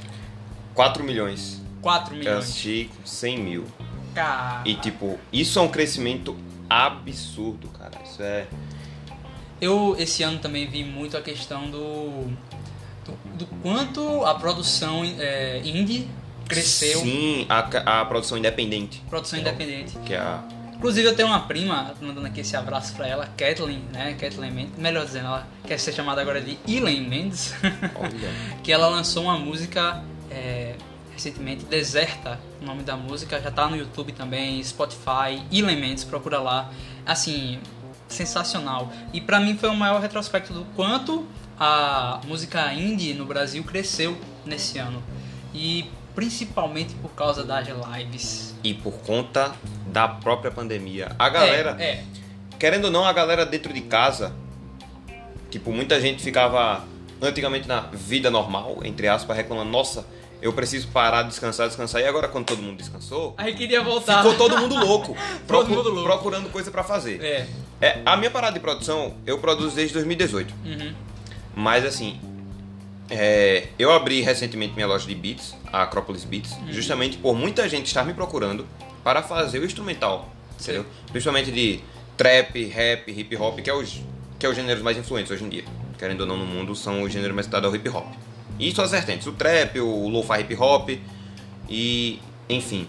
4 0.74 1.02
milhões. 1.04 1.60
4 1.82 2.14
Eu 2.14 2.18
milhões. 2.18 2.38
assisti 2.38 2.90
com 2.96 3.06
100 3.06 3.38
mil. 3.38 3.66
Cara, 4.14 4.62
E 4.64 4.74
tipo, 4.74 5.18
isso 5.32 5.58
é 5.58 5.62
um 5.62 5.68
crescimento 5.68 6.36
absurdo, 6.68 7.68
cara. 7.68 7.92
Isso 8.04 8.22
é. 8.22 8.46
eu 9.60 9.94
esse 9.98 10.22
ano 10.22 10.38
também 10.38 10.66
vi 10.68 10.84
muito 10.84 11.16
a 11.16 11.20
questão 11.22 11.70
do, 11.70 12.26
do, 13.04 13.36
do 13.36 13.46
quanto 13.62 14.24
a 14.24 14.34
produção 14.34 15.02
é, 15.04 15.60
indie 15.64 16.08
cresceu. 16.48 17.00
Sim, 17.00 17.46
a, 17.48 18.00
a 18.00 18.04
produção 18.04 18.36
independente. 18.36 19.00
Produção 19.08 19.38
independente. 19.38 19.96
Que 20.04 20.14
é 20.14 20.18
a. 20.18 20.42
Inclusive 20.80 21.08
eu 21.08 21.14
tenho 21.14 21.28
uma 21.28 21.40
prima, 21.40 21.94
mandando 22.00 22.26
aqui 22.26 22.40
esse 22.40 22.56
abraço 22.56 22.94
pra 22.94 23.06
ela, 23.06 23.26
Kathleen, 23.36 23.84
né? 23.92 24.16
Kathleen 24.18 24.50
Mendes, 24.50 24.78
melhor 24.78 25.04
dizendo, 25.04 25.26
ela 25.26 25.46
quer 25.66 25.78
ser 25.78 25.92
chamada 25.92 26.22
agora 26.22 26.40
de 26.40 26.58
Elaine 26.66 27.06
Mendes, 27.06 27.54
que 28.64 28.72
ela 28.72 28.88
lançou 28.88 29.24
uma 29.24 29.38
música 29.38 30.02
é, 30.30 30.76
recentemente, 31.12 31.66
Deserta, 31.66 32.40
o 32.62 32.64
nome 32.64 32.82
da 32.82 32.96
música, 32.96 33.38
já 33.38 33.50
tá 33.50 33.68
no 33.68 33.76
YouTube 33.76 34.12
também, 34.12 34.64
Spotify, 34.64 35.42
Elaine 35.52 35.78
Mendes, 35.78 36.02
procura 36.02 36.40
lá. 36.40 36.72
Assim, 37.04 37.60
sensacional. 38.08 38.90
E 39.12 39.20
pra 39.20 39.38
mim 39.38 39.58
foi 39.58 39.68
o 39.68 39.76
maior 39.76 40.00
retrospecto 40.00 40.54
do 40.54 40.64
quanto 40.74 41.26
a 41.58 42.22
música 42.26 42.72
indie 42.72 43.12
no 43.12 43.26
Brasil 43.26 43.62
cresceu 43.64 44.16
nesse 44.46 44.78
ano. 44.78 45.02
E 45.54 45.90
principalmente 46.14 46.94
por 46.94 47.10
causa 47.10 47.44
das 47.44 47.68
lives. 47.68 48.54
E 48.62 48.74
por 48.74 48.92
conta 49.00 49.52
da 49.86 50.06
própria 50.08 50.50
pandemia. 50.50 51.14
A 51.18 51.28
galera. 51.28 51.76
É, 51.78 51.84
é. 51.84 52.04
Querendo 52.58 52.86
ou 52.86 52.90
não, 52.90 53.04
a 53.04 53.12
galera 53.12 53.46
dentro 53.46 53.72
de 53.72 53.80
casa, 53.80 54.34
tipo, 55.50 55.72
muita 55.72 56.00
gente 56.00 56.22
ficava 56.22 56.84
antigamente 57.22 57.66
na 57.66 57.80
vida 57.80 58.30
normal, 58.30 58.78
entre 58.84 59.08
aspas, 59.08 59.36
reclamando, 59.36 59.70
nossa, 59.70 60.06
eu 60.42 60.52
preciso 60.52 60.88
parar, 60.88 61.22
descansar, 61.22 61.68
descansar. 61.68 62.00
E 62.00 62.06
agora, 62.06 62.28
quando 62.28 62.46
todo 62.46 62.62
mundo 62.62 62.78
descansou, 62.78 63.34
Aí 63.36 63.54
queria 63.54 63.82
voltar. 63.82 64.22
ficou 64.22 64.36
todo 64.36 64.58
mundo 64.58 64.74
louco, 64.78 65.16
Todo 65.46 65.68
mundo 65.68 65.90
louco. 65.90 66.04
procurando 66.04 66.50
coisa 66.50 66.70
pra 66.70 66.82
fazer. 66.82 67.22
É. 67.22 67.46
É, 67.80 68.02
a 68.04 68.16
minha 68.16 68.30
parada 68.30 68.52
de 68.54 68.60
produção, 68.60 69.14
eu 69.26 69.38
produzo 69.38 69.74
desde 69.74 69.94
2018. 69.94 70.54
Uhum. 70.64 70.94
Mas 71.54 71.84
assim, 71.84 72.20
é, 73.10 73.68
eu 73.78 73.92
abri 73.92 74.20
recentemente 74.20 74.74
minha 74.74 74.86
loja 74.86 75.06
de 75.06 75.14
beats, 75.14 75.54
a 75.72 75.82
Acropolis 75.82 76.24
Beats, 76.24 76.52
Uhum. 76.52 76.72
justamente 76.72 77.16
por 77.18 77.34
muita 77.34 77.68
gente 77.68 77.86
estar 77.86 78.04
me 78.04 78.14
procurando 78.14 78.66
para 79.04 79.22
fazer 79.22 79.58
o 79.58 79.64
instrumental, 79.64 80.28
Sim. 80.56 80.72
entendeu? 80.72 80.86
Principalmente 81.10 81.50
de 81.50 81.80
trap, 82.16 82.64
rap, 82.66 83.10
hip 83.10 83.36
hop, 83.36 83.58
que 83.60 83.68
é 83.70 83.74
os 83.74 84.00
que 84.38 84.46
é 84.46 84.48
os 84.48 84.56
gêneros 84.56 84.82
mais 84.82 84.96
influentes 84.96 85.30
hoje 85.30 85.44
em 85.44 85.50
dia. 85.50 85.64
Querendo 85.98 86.22
ou 86.22 86.26
não 86.26 86.36
no 86.38 86.46
mundo, 86.46 86.74
são 86.74 87.02
os 87.02 87.12
gêneros 87.12 87.34
mais 87.34 87.44
citados 87.44 87.68
ao 87.68 87.76
hip 87.76 87.86
hop. 87.90 88.06
E 88.58 88.72
suas 88.72 88.90
vertentes, 88.90 89.26
o 89.26 89.32
trap, 89.32 89.78
o 89.80 90.08
lo-fi 90.08 90.40
hip 90.40 90.54
hop 90.56 90.88
e 91.68 92.18
enfim. 92.48 92.86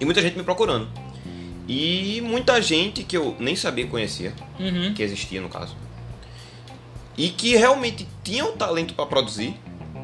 E 0.00 0.04
muita 0.06 0.22
gente 0.22 0.36
me 0.36 0.42
procurando. 0.42 0.88
E 1.68 2.22
muita 2.24 2.60
gente 2.62 3.02
que 3.02 3.16
eu 3.16 3.36
nem 3.38 3.54
sabia 3.56 3.84
que 3.84 3.90
conhecia, 3.90 4.32
Uhum. 4.58 4.94
que 4.94 5.02
existia 5.02 5.40
no 5.42 5.48
caso. 5.48 5.76
E 7.16 7.30
que 7.30 7.56
realmente 7.56 8.06
tinham 8.22 8.52
talento 8.56 8.94
para 8.94 9.06
produzir, 9.06 9.54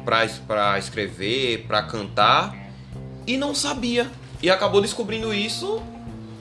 para 0.05 0.77
escrever, 0.77 1.65
para 1.67 1.83
cantar 1.83 2.55
e 3.25 3.37
não 3.37 3.53
sabia. 3.53 4.09
E 4.41 4.49
acabou 4.49 4.81
descobrindo 4.81 5.33
isso 5.33 5.81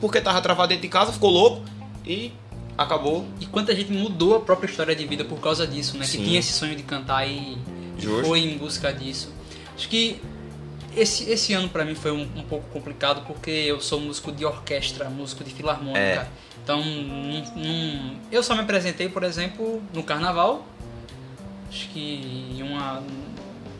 porque 0.01 0.21
tava 0.21 0.41
travado 0.41 0.71
dentro 0.71 0.83
de 0.83 0.89
casa, 0.89 1.13
ficou 1.13 1.31
louco 1.31 1.63
e 2.05 2.33
acabou. 2.77 3.27
E 3.41 3.47
quanta 3.47 3.75
gente 3.75 3.93
mudou 3.93 4.37
a 4.37 4.41
própria 4.41 4.69
história 4.69 4.97
de 4.97 5.07
vida 5.07 5.25
por 5.25 5.39
causa 5.39 5.67
disso, 5.67 5.97
né? 5.97 6.05
Sim. 6.05 6.19
Que 6.19 6.25
tinha 6.25 6.41
esse 6.41 6.53
sonho 6.53 6.75
de 6.75 6.83
cantar 6.83 7.29
e, 7.29 7.57
Justo. 7.99 8.27
foi 8.27 8.41
em 8.41 8.59
busca 8.59 8.93
disso. 8.93 9.33
Acho 9.77 9.89
que 9.89 10.21
esse, 10.97 11.31
esse 11.31 11.53
ano 11.55 11.69
pra 11.69 11.85
mim 11.85 11.95
foi 11.95 12.11
um, 12.11 12.23
um 12.37 12.43
pouco 12.43 12.69
complicado 12.71 13.25
porque 13.27 13.51
eu 13.51 13.81
sou 13.81 14.01
músico 14.01 14.33
de 14.33 14.45
orquestra, 14.45 15.09
músico 15.09 15.45
de 15.45 15.53
filarmônica. 15.55 15.99
É. 15.99 16.29
Então, 16.63 16.81
não- 17.57 18.17
eu 18.31 18.43
só 18.43 18.55
me 18.55 18.61
apresentei, 18.61 19.09
por 19.09 19.25
exemplo, 19.25 19.83
no 19.93 20.03
carnaval. 20.03 20.67
Acho 21.69 21.89
que 21.89 22.55
em 22.57 22.63
uma, 22.63 23.03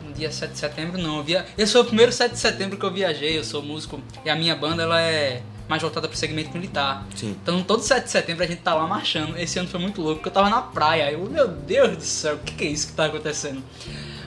no 0.05 0.13
dia 0.13 0.31
7 0.31 0.51
de 0.53 0.57
setembro, 0.59 1.01
não. 1.01 1.17
Eu 1.17 1.23
via, 1.23 1.45
esse 1.57 1.71
foi 1.71 1.81
o 1.81 1.85
primeiro 1.85 2.11
7 2.11 2.33
de 2.33 2.39
setembro 2.39 2.77
que 2.77 2.85
eu 2.85 2.91
viajei. 2.91 3.37
Eu 3.37 3.43
sou 3.43 3.61
músico 3.61 4.01
e 4.25 4.29
a 4.29 4.35
minha 4.35 4.55
banda 4.55 4.83
ela 4.83 4.99
é 4.99 5.41
mais 5.69 5.81
voltada 5.81 6.07
pro 6.09 6.17
segmento 6.17 6.51
militar. 6.53 7.05
Sim. 7.15 7.37
Então 7.41 7.63
todo 7.63 7.81
7 7.81 8.03
de 8.05 8.09
setembro 8.11 8.43
a 8.43 8.47
gente 8.47 8.61
tá 8.61 8.73
lá 8.73 8.85
marchando. 8.87 9.37
Esse 9.37 9.59
ano 9.59 9.67
foi 9.69 9.79
muito 9.79 10.01
louco, 10.01 10.15
porque 10.17 10.29
eu 10.29 10.33
tava 10.33 10.49
na 10.49 10.61
praia. 10.61 11.11
Eu, 11.11 11.29
meu 11.29 11.47
Deus 11.47 11.95
do 11.97 12.03
céu, 12.03 12.35
o 12.35 12.39
que, 12.39 12.53
que 12.53 12.63
é 12.65 12.67
isso 12.67 12.87
que 12.87 12.93
tá 12.93 13.05
acontecendo? 13.05 13.63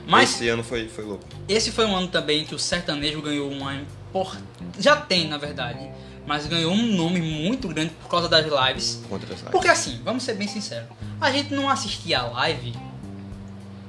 Mas 0.06 0.34
Esse 0.36 0.48
ano 0.48 0.62
foi, 0.62 0.88
foi 0.88 1.04
louco. 1.04 1.24
esse 1.48 1.72
foi 1.72 1.84
um 1.84 1.96
ano 1.96 2.06
também 2.06 2.44
que 2.44 2.54
o 2.54 2.58
sertanejo 2.60 3.20
ganhou 3.20 3.50
uma 3.50 3.74
import... 3.74 4.38
Já 4.78 4.94
tem, 4.94 5.26
na 5.26 5.36
verdade. 5.36 5.90
Mas 6.26 6.46
ganhou 6.46 6.72
um 6.72 6.96
nome 6.96 7.20
muito 7.20 7.68
grande 7.68 7.90
por 8.02 8.08
causa 8.10 8.28
das 8.28 8.44
lives. 8.44 8.96
Por 9.02 9.10
conta 9.10 9.26
das 9.26 9.36
lives. 9.38 9.52
Porque 9.52 9.68
assim, 9.68 10.00
vamos 10.04 10.24
ser 10.24 10.34
bem 10.34 10.48
sinceros. 10.48 10.88
A 11.20 11.30
gente 11.30 11.54
não 11.54 11.70
assistia 11.70 12.18
a 12.20 12.26
live 12.26 12.74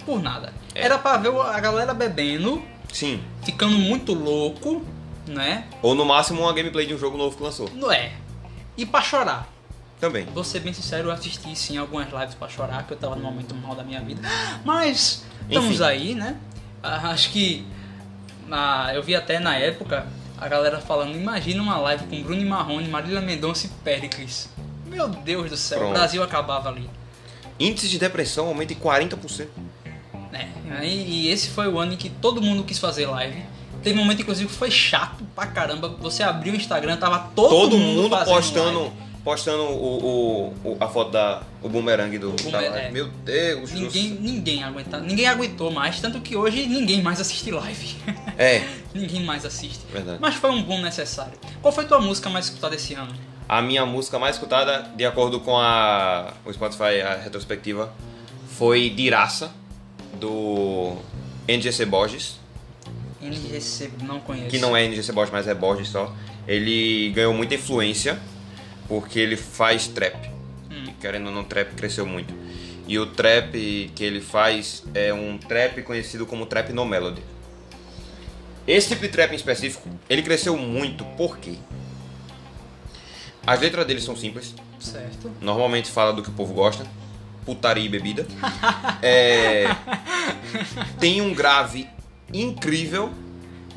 por 0.05 0.21
nada. 0.21 0.53
É. 0.73 0.85
Era 0.85 0.97
pra 0.99 1.17
ver 1.17 1.35
a 1.35 1.59
galera 1.59 1.93
bebendo, 1.93 2.63
Sim. 2.93 3.21
ficando 3.43 3.77
muito 3.77 4.13
louco, 4.13 4.85
né? 5.27 5.65
Ou 5.81 5.95
no 5.95 6.05
máximo 6.05 6.41
uma 6.41 6.53
gameplay 6.53 6.85
de 6.85 6.93
um 6.93 6.97
jogo 6.97 7.17
novo 7.17 7.35
que 7.35 7.43
lançou. 7.43 7.69
Não 7.73 7.91
é. 7.91 8.13
E 8.77 8.85
pra 8.85 9.01
chorar. 9.01 9.51
Também. 9.99 10.25
Vou 10.27 10.43
ser 10.43 10.59
bem 10.59 10.71
sincero, 10.73 11.07
eu 11.07 11.11
assisti 11.11 11.55
sim 11.55 11.75
algumas 11.77 12.07
lives 12.13 12.35
pra 12.35 12.47
chorar, 12.47 12.85
que 12.85 12.93
eu 12.93 12.97
tava 12.97 13.15
num 13.15 13.23
momento 13.23 13.55
mal 13.55 13.73
da 13.75 13.83
minha 13.83 13.99
vida. 13.99 14.21
Mas 14.63 15.25
estamos 15.49 15.75
Enfim. 15.75 15.83
aí, 15.83 16.13
né? 16.15 16.37
Ah, 16.83 17.09
Acho 17.09 17.31
que 17.31 17.65
ah, 18.51 18.91
eu 18.93 19.01
vi 19.01 19.15
até 19.15 19.39
na 19.39 19.57
época 19.57 20.05
a 20.39 20.47
galera 20.47 20.79
falando, 20.79 21.15
imagina 21.15 21.61
uma 21.61 21.77
live 21.77 22.05
com 22.05 22.21
Bruno 22.21 22.45
Marrone, 22.47 22.87
Marília 22.87 23.21
Mendonça 23.21 23.67
e 23.67 23.69
Péricles. 23.83 24.49
Meu 24.85 25.07
Deus 25.07 25.49
do 25.49 25.57
céu, 25.57 25.79
Pronto. 25.79 25.91
o 25.91 25.93
Brasil 25.93 26.23
acabava 26.23 26.69
ali. 26.69 26.89
Índice 27.59 27.89
de 27.89 27.97
depressão 27.99 28.47
aumenta 28.47 28.73
em 28.73 28.75
40%. 28.75 29.47
né? 30.31 30.49
E, 30.83 31.25
e 31.25 31.29
esse 31.29 31.49
foi 31.49 31.67
o 31.67 31.79
ano 31.79 31.93
em 31.93 31.97
que 31.97 32.09
todo 32.09 32.41
mundo 32.41 32.63
quis 32.63 32.77
fazer 32.79 33.07
live. 33.07 33.43
Teve 33.83 33.97
um 33.99 34.03
momento, 34.03 34.21
inclusive, 34.21 34.49
que 34.49 34.55
foi 34.55 34.69
chato 34.71 35.23
pra 35.35 35.47
caramba. 35.47 35.87
Você 35.99 36.23
abriu 36.23 36.53
o 36.53 36.55
Instagram, 36.55 36.97
tava 36.97 37.29
todo, 37.35 37.49
Todo, 37.49 37.77
mundo, 37.77 38.09
fazendo 38.09 38.33
postando, 38.35 38.79
live. 38.81 38.95
Postando 39.27 39.63
o, 39.63 40.53
o- 40.63 40.71
o- 40.71 40.77
a 40.79 40.87
foto 40.87 41.11
da 41.11 41.43
o 41.61 41.67
boomerang 41.67 42.17
do 42.17 42.33
live. 42.49 42.77
é. 42.77 42.89
Meu 42.91 43.09
Deus 43.09 43.71
do 43.71 43.77
Ninguém, 43.77 44.07
céu. 44.13 44.17
ninguém 44.21 44.63
aguenta, 44.63 45.01
ninguém 45.01 45.27
aguentou 45.27 45.69
mais, 45.69 45.99
tanto 45.99 46.21
que 46.21 46.33
hoje 46.37 46.65
ninguém 46.65 47.01
mais 47.01 47.19
assiste 47.19 47.51
live. 47.51 47.95
É, 48.39 48.63
ninguém 48.93 49.23
mais 49.23 49.43
assiste. 49.43 49.79
verdade. 49.91 50.19
Mas 50.21 50.35
foi 50.35 50.49
um 50.51 50.61
boom 50.63 50.79
necessário. 50.81 51.33
Qual 51.61 51.73
foi 51.73 51.83
tua 51.85 51.99
música 51.99 52.29
mais 52.29 52.45
escutada 52.45 52.75
esse 52.75 52.93
ano? 52.93 53.11
A 53.49 53.61
minha 53.63 53.83
música 53.85 54.17
mais 54.19 54.35
escutada, 54.37 54.89
de 54.95 55.03
acordo 55.03 55.39
com 55.41 55.57
a, 55.57 56.33
o 56.45 56.53
Spotify, 56.53 57.01
a 57.01 57.15
retrospectiva, 57.15 57.91
foi 58.57 58.89
Diraça, 58.91 59.51
do 60.19 60.95
NGC 61.47 61.85
Borges, 61.85 62.39
NGC, 63.21 63.91
não 64.03 64.19
conheço. 64.21 64.49
que 64.51 64.59
não 64.59 64.77
é 64.77 64.85
NGC 64.85 65.11
Borges, 65.11 65.33
mas 65.33 65.47
é 65.47 65.53
Borges 65.55 65.89
só. 65.89 66.13
Ele 66.47 67.09
ganhou 67.15 67.33
muita 67.33 67.55
influência 67.55 68.19
porque 68.87 69.19
ele 69.19 69.35
faz 69.35 69.87
trap. 69.87 70.29
E 70.69 70.91
querendo 70.93 71.27
ou 71.27 71.31
não, 71.31 71.43
trap 71.43 71.73
cresceu 71.75 72.05
muito. 72.05 72.33
E 72.87 72.97
o 72.97 73.05
trap 73.07 73.91
que 73.93 74.03
ele 74.03 74.21
faz 74.21 74.83
é 74.93 75.13
um 75.13 75.37
trap 75.37 75.81
conhecido 75.83 76.25
como 76.25 76.45
trap 76.45 76.71
no 76.71 76.85
melody. 76.85 77.21
Esse 78.65 78.89
tipo 78.89 79.01
de 79.01 79.09
trap 79.09 79.31
em 79.31 79.35
específico, 79.35 79.89
ele 80.09 80.21
cresceu 80.21 80.57
muito 80.57 81.03
porque 81.17 81.55
as 83.45 83.59
letras 83.61 83.85
dele 83.85 84.01
são 84.01 84.15
simples, 84.15 84.53
Certo. 84.79 85.31
normalmente 85.39 85.89
fala 85.89 86.11
do 86.11 86.21
que 86.21 86.29
o 86.29 86.33
povo 86.33 86.53
gosta, 86.53 86.85
putaria 87.45 87.85
e 87.85 87.89
bebida. 87.89 88.25
É, 89.01 89.65
tem 90.99 91.21
um 91.21 91.33
grave 91.33 91.87
incrível, 92.33 93.11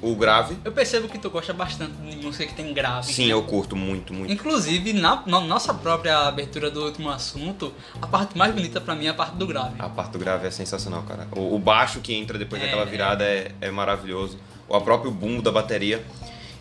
o 0.03 0.15
grave. 0.17 0.57
Eu 0.65 0.73
percebo 0.73 1.09
que 1.09 1.19
tu 1.19 1.31
gosta 1.31 1.53
bastante 1.53 1.93
de 1.93 2.17
música 2.25 2.47
que 2.47 2.55
tem 2.55 2.73
grave. 2.73 3.13
Sim, 3.13 3.27
eu 3.27 3.43
curto 3.43 3.77
muito, 3.77 4.13
muito. 4.15 4.33
Inclusive, 4.33 4.93
na, 4.93 5.23
na 5.27 5.41
nossa 5.41 5.73
própria 5.75 6.19
abertura 6.29 6.71
do 6.71 6.85
último 6.85 7.11
assunto, 7.11 7.73
a 8.01 8.07
parte 8.07 8.37
mais 8.37 8.55
bonita 8.55 8.81
pra 8.81 8.95
mim 8.95 9.07
é 9.07 9.11
a 9.11 9.15
parte 9.15 9.37
do 9.37 9.47
grave. 9.47 9.75
A 9.79 9.89
parte 9.89 10.13
do 10.13 10.19
grave 10.19 10.47
é 10.47 10.51
sensacional, 10.51 11.03
cara. 11.03 11.29
O, 11.33 11.55
o 11.55 11.59
baixo 11.59 12.01
que 12.01 12.15
entra 12.15 12.39
depois 12.39 12.61
É. 12.63 12.67
daquela 12.67 12.85
virada 12.85 13.25
é, 13.25 13.53
é 13.61 13.71
maravilhoso. 13.71 14.39
O 14.69 14.81
próprio 14.81 15.11
boom 15.11 15.41
da 15.41 15.51
bateria. 15.53 16.03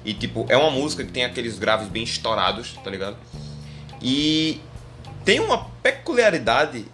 E, 0.03 0.13
tipo, 0.13 0.45
é 0.49 0.55
uma 0.57 0.71
música 0.71 1.03
que 1.03 1.11
tem 1.11 1.25
aqueles 1.25 1.59
graves 1.59 1.87
bem 1.89 2.03
estourados, 2.03 2.73
tá 2.83 2.89
ligado? 2.89 3.17
E 4.01 4.61
tem 5.25 5.39
uma 5.39 5.65
peculiaridade 5.83 6.85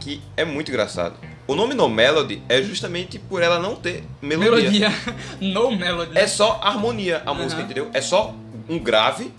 que 0.00 0.22
é 0.36 0.44
muito 0.44 0.70
engraçado. 0.70 1.14
O 1.50 1.56
nome 1.56 1.74
No 1.74 1.88
Melody 1.88 2.40
é 2.48 2.62
justamente 2.62 3.18
por 3.18 3.42
ela 3.42 3.58
não 3.58 3.74
ter 3.74 4.04
melodia. 4.22 4.70
Melodia. 4.70 4.90
no 5.40 5.76
melody. 5.76 6.16
É 6.16 6.24
só 6.28 6.60
harmonia 6.62 7.24
a 7.26 7.34
música, 7.34 7.56
Aham. 7.56 7.64
entendeu? 7.64 7.90
É 7.92 8.00
só 8.00 8.32
um 8.68 8.78
grave, 8.78 9.32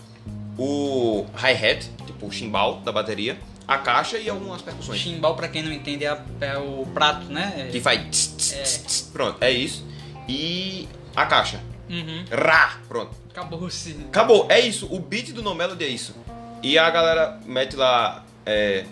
o 0.58 1.24
hi-hat, 1.34 1.90
tipo 2.04 2.26
o 2.26 2.30
chimbal 2.30 2.80
da 2.80 2.92
bateria, 2.92 3.38
a 3.66 3.78
caixa 3.78 4.18
e 4.18 4.28
algumas 4.28 4.60
percussões. 4.60 5.00
Chimbal, 5.00 5.34
pra 5.34 5.48
quem 5.48 5.62
não 5.62 5.72
entende, 5.72 6.04
é, 6.04 6.20
é 6.42 6.58
o 6.58 6.86
prato, 6.92 7.32
né? 7.32 7.70
Que 7.72 7.80
faz. 7.80 8.02
tss, 8.10 8.36
tss, 8.36 8.52
É. 8.56 8.62
tss, 8.62 8.82
tss. 8.84 9.10
Pronto, 9.10 9.38
é 9.42 9.50
isso. 9.50 9.82
E 10.28 10.86
a 11.16 11.24
caixa. 11.24 11.62
Uhum. 11.88 12.26
Rá! 12.30 12.76
Pronto. 12.88 13.12
Acabou-se. 13.30 13.96
Acabou, 14.08 14.44
é 14.50 14.60
isso. 14.60 14.86
O 14.90 14.98
beat 14.98 15.32
do 15.32 15.40
No 15.42 15.54
Melody 15.54 15.82
é 15.84 15.88
isso. 15.88 16.14
E 16.62 16.76
a 16.78 16.90
galera 16.90 17.40
mete 17.46 17.74
lá 17.74 18.22
é, 18.44 18.84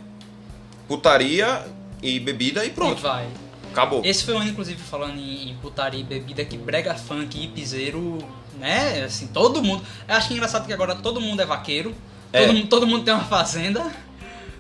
putaria 0.89 1.63
e 2.03 2.19
bebida 2.21 2.65
e 2.65 2.69
E 2.69 2.71
pronto. 2.71 3.01
vai. 3.03 3.27
Acabou. 3.71 4.03
Esse 4.05 4.25
foi 4.25 4.35
o 4.35 4.39
ano, 4.39 4.51
inclusive, 4.51 4.81
falando 4.83 5.17
em, 5.19 5.51
em 5.51 5.55
putaria 5.57 6.01
e 6.01 6.03
bebida, 6.03 6.45
que 6.45 6.57
brega 6.59 6.95
funk 6.95 7.41
e 7.41 7.47
piseiro, 7.49 8.19
né? 8.59 9.05
Assim, 9.05 9.29
todo 9.29 9.63
mundo. 9.63 9.83
Eu 10.09 10.15
acho 10.17 10.27
que 10.29 10.35
é 10.35 10.37
engraçado 10.37 10.67
que 10.67 10.73
agora 10.73 10.95
todo 10.97 11.21
mundo 11.21 11.41
é 11.41 11.47
vaqueiro, 11.47 11.95
É. 12.33 12.41
Todo, 12.47 12.53
mundo- 12.55 12.67
todo 12.69 12.87
mundo 12.87 13.05
tem 13.05 13.15
uma 13.15 13.25
fazenda, 13.25 13.93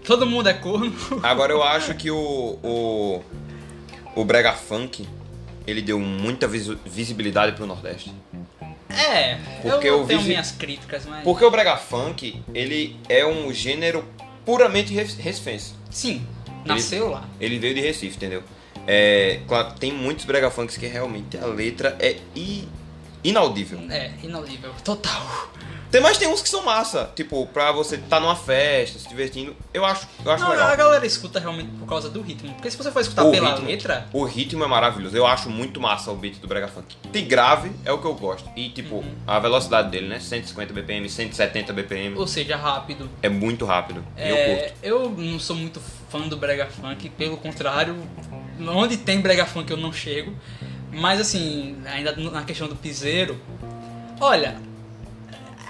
todo 0.04 0.26
mundo 0.26 0.48
é 0.48 0.52
corno. 0.54 0.92
Agora 1.22 1.52
eu 1.52 1.62
acho 1.62 1.94
que 1.94 2.10
o, 2.10 2.58
o, 2.62 3.22
o 4.14 4.24
Brega 4.24 4.52
Funk 4.52 5.08
ele 5.66 5.82
deu 5.82 5.98
muita 5.98 6.46
visibilidade 6.48 7.52
pro 7.56 7.66
Nordeste. 7.66 8.12
É, 8.88 9.38
Porque 9.62 9.88
eu 9.88 9.98
eu 10.00 10.06
tenho 10.06 10.18
visi- 10.20 10.30
minhas 10.30 10.50
críticas, 10.52 11.04
mas. 11.06 11.22
Porque 11.24 11.44
o 11.44 11.50
Brega 11.50 11.76
Funk 11.76 12.42
ele 12.54 12.96
é 13.08 13.24
um 13.26 13.52
gênero 13.52 14.04
puramente 14.44 14.92
rec- 14.92 15.18
recifense. 15.18 15.74
Sim, 15.90 16.24
nasceu 16.64 17.10
lá. 17.10 17.24
Ele 17.40 17.58
veio 17.58 17.74
de 17.74 17.80
Recife, 17.80 18.16
entendeu? 18.16 18.42
É, 18.86 19.40
claro, 19.46 19.72
tem 19.78 19.92
muitos 19.92 20.24
Brega 20.24 20.50
Funks 20.50 20.76
que 20.76 20.86
realmente 20.86 21.36
a 21.38 21.46
letra 21.46 21.96
é 22.00 22.16
i- 22.34 22.66
inaudível. 23.22 23.78
É, 23.90 24.10
inaudível, 24.22 24.72
total. 24.84 25.50
Tem, 25.90 26.00
mas 26.00 26.16
tem 26.18 26.28
uns 26.28 26.40
que 26.40 26.48
são 26.48 26.62
massa, 26.64 27.10
tipo, 27.16 27.44
pra 27.48 27.72
você 27.72 27.96
estar 27.96 28.20
numa 28.20 28.36
festa, 28.36 28.96
se 28.96 29.08
divertindo, 29.08 29.56
eu 29.74 29.84
acho, 29.84 30.06
eu 30.24 30.30
acho 30.30 30.44
Não, 30.44 30.50
legal. 30.50 30.68
a 30.68 30.76
galera 30.76 31.04
escuta 31.04 31.40
realmente 31.40 31.68
por 31.80 31.86
causa 31.88 32.08
do 32.08 32.22
ritmo. 32.22 32.54
Porque 32.54 32.70
se 32.70 32.76
você 32.76 32.92
for 32.92 33.00
escutar 33.00 33.24
O 33.24 33.32
pela 33.32 33.50
ritmo. 33.50 33.66
letra, 33.66 34.06
O 34.12 34.22
ritmo 34.22 34.62
é 34.62 34.68
maravilhoso, 34.68 35.16
eu 35.16 35.26
acho 35.26 35.50
muito 35.50 35.80
massa 35.80 36.12
o 36.12 36.14
beat 36.16 36.36
do 36.36 36.46
Brega 36.46 36.68
Funk. 36.68 36.94
Tem 37.12 37.26
grave, 37.26 37.72
é 37.84 37.90
o 37.90 37.98
que 37.98 38.04
eu 38.06 38.14
gosto. 38.14 38.48
E 38.54 38.68
tipo, 38.68 38.96
Uhum. 38.96 39.14
a 39.26 39.40
velocidade 39.40 39.90
dele, 39.90 40.06
né? 40.06 40.20
150 40.20 40.72
BPM, 40.72 41.08
170 41.08 41.72
BPM. 41.72 42.16
ou 42.16 42.26
seja, 42.26 42.56
rápido. 42.56 43.10
É 43.20 43.28
muito 43.28 43.64
rápido. 43.66 44.04
E 44.16 44.28
eu 44.28 44.36
É, 44.36 44.56
curto. 44.60 44.74
eu 44.84 45.10
não 45.10 45.40
sou 45.40 45.56
muito 45.56 45.80
fã 46.10 46.28
do 46.28 46.36
brega 46.36 46.66
funk, 46.66 47.08
pelo 47.10 47.36
contrário, 47.38 47.96
onde 48.68 48.96
tem 48.98 49.20
brega 49.20 49.46
funk 49.46 49.70
eu 49.70 49.76
não 49.76 49.92
chego. 49.92 50.34
Mas 50.92 51.20
assim, 51.20 51.76
ainda 51.86 52.14
na 52.16 52.42
questão 52.42 52.68
do 52.68 52.76
piseiro, 52.76 53.40
olha, 54.20 54.56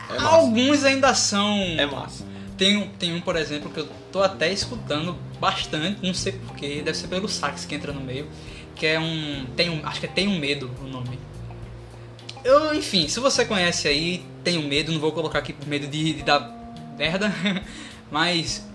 É 0.08 0.18
alguns 0.18 0.82
ainda 0.84 1.14
são. 1.14 1.56
É 1.78 1.86
massa. 1.86 2.24
Tem, 2.56 2.76
um- 2.76 2.88
tem 2.88 3.14
um, 3.14 3.20
por 3.20 3.36
exemplo, 3.36 3.70
que 3.70 3.80
eu 3.80 3.88
tô 4.10 4.22
até 4.22 4.50
escutando 4.52 5.16
bastante, 5.38 6.04
não 6.04 6.12
sei 6.12 6.32
porquê, 6.32 6.82
deve 6.84 6.96
ser 6.96 7.08
pelo 7.08 7.28
sax 7.28 7.64
que 7.64 7.74
entra 7.74 7.92
no 7.92 8.00
meio, 8.00 8.26
que 8.74 8.86
é 8.86 8.98
um. 8.98 9.46
Tem 9.56 9.70
um 9.70 9.86
acho 9.86 10.00
que 10.00 10.06
é 10.06 10.08
Tem 10.08 10.26
um 10.26 10.38
Medo 10.38 10.70
o 10.80 10.84
nome. 10.84 11.18
Eu, 12.42 12.74
enfim, 12.74 13.06
se 13.08 13.20
você 13.20 13.44
conhece 13.44 13.86
aí, 13.86 14.24
tenho 14.42 14.62
medo, 14.62 14.90
não 14.92 14.98
vou 15.00 15.12
colocar 15.12 15.38
aqui 15.40 15.52
por 15.52 15.68
medo 15.68 15.86
de, 15.86 16.14
de 16.14 16.22
dar 16.22 16.40
merda, 16.96 17.30
mas 18.10 18.66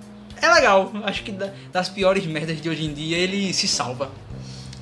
é 0.42 0.54
legal. 0.54 0.92
Acho 1.04 1.24
que 1.24 1.32
da- 1.32 1.52
das 1.72 1.90
piores 1.90 2.26
merdas 2.26 2.62
de 2.62 2.70
hoje 2.70 2.86
em 2.86 2.94
dia 2.94 3.18
ele 3.18 3.54
se 3.54 3.68
salva, 3.68 4.10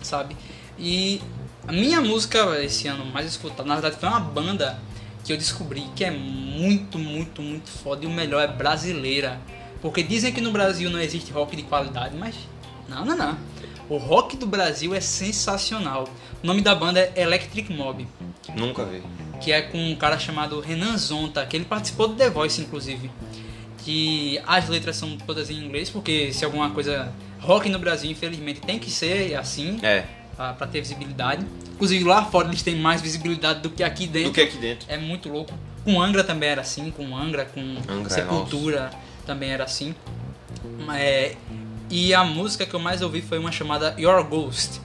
sabe? 0.01 0.35
E 0.77 1.21
a 1.67 1.71
minha 1.71 2.01
música 2.01 2.39
esse 2.63 2.87
ano 2.87 3.05
mais 3.05 3.25
escutada, 3.27 3.63
na 3.67 3.75
verdade, 3.75 3.97
foi 3.99 4.09
uma 4.09 4.19
banda 4.19 4.79
que 5.23 5.31
eu 5.31 5.37
descobri 5.37 5.85
que 5.95 6.03
é 6.03 6.11
muito, 6.11 6.97
muito, 6.99 7.41
muito 7.41 7.69
foda 7.69 8.03
e 8.03 8.07
o 8.07 8.11
melhor 8.11 8.41
é 8.43 8.47
brasileira. 8.47 9.39
Porque 9.81 10.01
dizem 10.03 10.31
que 10.33 10.39
no 10.41 10.51
Brasil 10.51 10.89
não 10.89 10.99
existe 10.99 11.31
rock 11.31 11.55
de 11.55 11.63
qualidade, 11.63 12.15
mas 12.17 12.35
não, 12.87 13.03
não, 13.05 13.15
não. 13.15 13.37
O 13.89 13.97
rock 13.97 14.37
do 14.37 14.45
Brasil 14.45 14.93
é 14.95 15.01
sensacional. 15.01 16.07
O 16.41 16.47
nome 16.47 16.61
da 16.61 16.73
banda 16.73 16.99
é 16.99 17.21
Electric 17.21 17.71
Mob 17.73 18.07
Nunca 18.55 18.85
vi. 18.85 19.03
que 19.41 19.51
é 19.51 19.61
com 19.61 19.77
um 19.77 19.95
cara 19.95 20.17
chamado 20.17 20.59
Renan 20.61 20.97
Zonta, 20.97 21.45
que 21.45 21.55
ele 21.57 21.65
participou 21.65 22.07
do 22.07 22.15
The 22.15 22.29
Voice, 22.29 22.61
inclusive. 22.61 23.11
Que 23.83 24.39
as 24.47 24.69
letras 24.69 24.95
são 24.95 25.17
todas 25.17 25.49
em 25.49 25.55
inglês, 25.55 25.89
porque 25.89 26.31
se 26.31 26.45
alguma 26.45 26.69
coisa. 26.69 27.11
Rock 27.39 27.67
no 27.67 27.77
Brasil, 27.77 28.09
infelizmente, 28.09 28.61
tem 28.61 28.79
que 28.79 28.89
ser 28.89 29.35
assim, 29.35 29.77
É, 29.83 30.05
pra, 30.35 30.65
ter 30.65 30.79
visibilidade. 30.79 31.45
Inclusive 31.73 32.05
lá 32.05 32.23
fora 32.23 32.47
eles 32.47 32.61
têm 32.63 32.77
mais 32.77 33.01
visibilidade 33.01 33.59
do 33.59 33.69
que 33.69 33.83
aqui 33.83 34.07
dentro. 34.07 34.29
do 34.29 34.35
que 34.35 34.41
aqui 34.41 34.57
dentro. 34.57 34.85
É 34.89 34.97
muito 34.97 35.27
louco. 35.27 35.53
Com 35.83 36.01
Angra 36.01 36.23
também 36.23 36.49
era 36.49 36.61
assim, 36.61 36.89
com 36.89 37.15
Angra, 37.15 37.43
com 37.43 37.59
Angra, 37.89 38.09
Sepultura 38.09 38.89
também 39.25 39.51
era 39.51 39.65
assim. 39.65 39.93
É, 40.95 41.35
e 41.89 42.13
a 42.13 42.23
música 42.23 42.65
que 42.65 42.73
eu 42.73 42.79
mais 42.79 43.01
ouvi 43.01 43.21
foi 43.21 43.37
uma 43.37 43.51
chamada 43.51 43.93
Your 43.99 44.23
Ghost. 44.23 44.81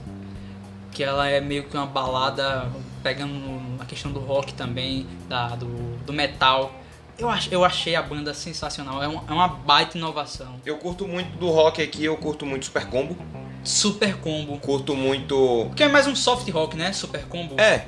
Que 0.91 1.05
ela 1.05 1.29
é 1.29 1.41
meio 1.41 1.65
que 1.65 1.77
uma 1.77 1.87
balada 1.87 2.69
pegando 3.03 3.33
na 3.79 3.85
questão 3.85 4.13
do 4.13 4.21
rock 4.21 4.53
também, 4.55 5.07
da, 5.29 5.49
do, 5.49 5.67
do 6.05 6.13
metal. 6.13 6.78
Eu, 7.19 7.29
ach, 7.29 7.49
eu 7.51 7.65
achei 7.65 7.97
a 7.97 8.03
banda 8.03 8.33
sensacional, 8.33 9.03
é 9.03 9.09
uma, 9.09 9.25
é 9.29 9.33
uma 9.33 9.49
baita 9.49 9.99
inovação. 9.99 10.55
Eu 10.65 10.79
curto 10.79 11.07
muito 11.09 11.37
do 11.37 11.51
rock 11.51 11.83
aqui, 11.83 12.05
eu 12.05 12.17
curto 12.17 12.47
muito 12.47 12.67
Super 12.67 12.87
Combo. 12.87 13.17
Super 13.65 14.17
combo. 14.17 14.59
Curto 14.59 14.95
muito. 14.95 15.71
Que 15.77 15.83
é 15.83 15.89
mais 15.89 16.07
um 16.07 16.15
soft 16.15 16.49
rock, 16.51 16.77
né? 16.77 16.93
Super 16.93 17.25
combo. 17.27 17.61
É. 17.61 17.87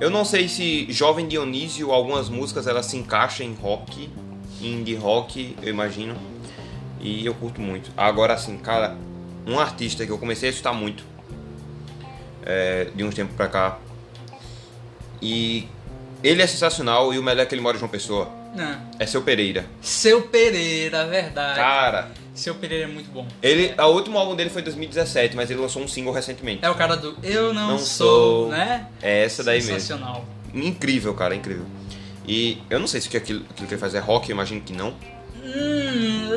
Eu 0.00 0.10
não 0.10 0.24
sei 0.24 0.48
se 0.48 0.90
Jovem 0.90 1.28
Dionísio, 1.28 1.92
algumas 1.92 2.28
músicas 2.28 2.66
elas 2.66 2.86
se 2.86 2.96
encaixam 2.96 3.46
em 3.46 3.54
rock, 3.54 4.10
indie 4.60 4.96
rock, 4.96 5.56
eu 5.62 5.68
imagino. 5.68 6.16
E 7.00 7.24
eu 7.24 7.34
curto 7.34 7.60
muito. 7.60 7.90
Agora 7.96 8.34
assim, 8.34 8.58
cara, 8.58 8.96
um 9.46 9.58
artista 9.58 10.04
que 10.04 10.10
eu 10.10 10.18
comecei 10.18 10.48
a 10.48 10.52
escutar 10.52 10.72
muito 10.72 11.04
é, 12.44 12.88
de 12.94 13.04
uns 13.04 13.14
tempos 13.14 13.36
pra 13.36 13.48
cá. 13.48 13.78
E 15.22 15.68
ele 16.22 16.42
é 16.42 16.46
sensacional 16.46 17.12
e 17.12 17.18
o 17.18 17.22
melhor 17.22 17.42
é 17.42 17.46
que 17.46 17.54
ele 17.54 17.62
mora 17.62 17.76
em 17.76 17.80
João 17.80 17.90
Pessoa. 17.90 18.28
Não. 18.54 18.76
É 18.98 19.06
seu 19.06 19.22
Pereira. 19.22 19.64
Seu 19.80 20.22
Pereira, 20.22 21.06
verdade. 21.06 21.56
Cara, 21.58 22.10
Seu 22.34 22.54
Pereira 22.54 22.84
é 22.84 22.86
muito 22.86 23.10
bom. 23.10 23.26
ele. 23.42 23.74
O 23.78 23.86
último 23.88 24.18
álbum 24.18 24.34
dele 24.36 24.50
foi 24.50 24.60
em 24.60 24.64
2017, 24.64 25.34
mas 25.36 25.50
ele 25.50 25.60
lançou 25.60 25.82
um 25.82 25.88
single 25.88 26.12
recentemente. 26.12 26.64
É 26.64 26.70
o 26.70 26.74
cara 26.74 26.96
do 26.96 27.16
Eu 27.22 27.52
Não, 27.54 27.68
Não 27.72 27.78
sou, 27.78 28.42
sou. 28.44 28.48
né? 28.50 28.86
É 29.00 29.24
essa 29.24 29.42
daí 29.42 29.58
mesmo. 29.58 29.72
Sensacional. 29.74 30.24
Incrível, 30.54 31.14
cara, 31.14 31.34
incrível. 31.34 31.64
E 32.26 32.58
eu 32.70 32.78
não 32.78 32.86
sei 32.86 33.00
se 33.00 33.14
aquilo, 33.16 33.44
aquilo 33.50 33.66
que 33.66 33.74
ele 33.74 33.80
faz 33.80 33.94
é 33.94 33.98
rock, 33.98 34.28
eu 34.30 34.34
imagino 34.34 34.60
que 34.60 34.72
não. 34.72 34.94
Hum, 35.44 36.28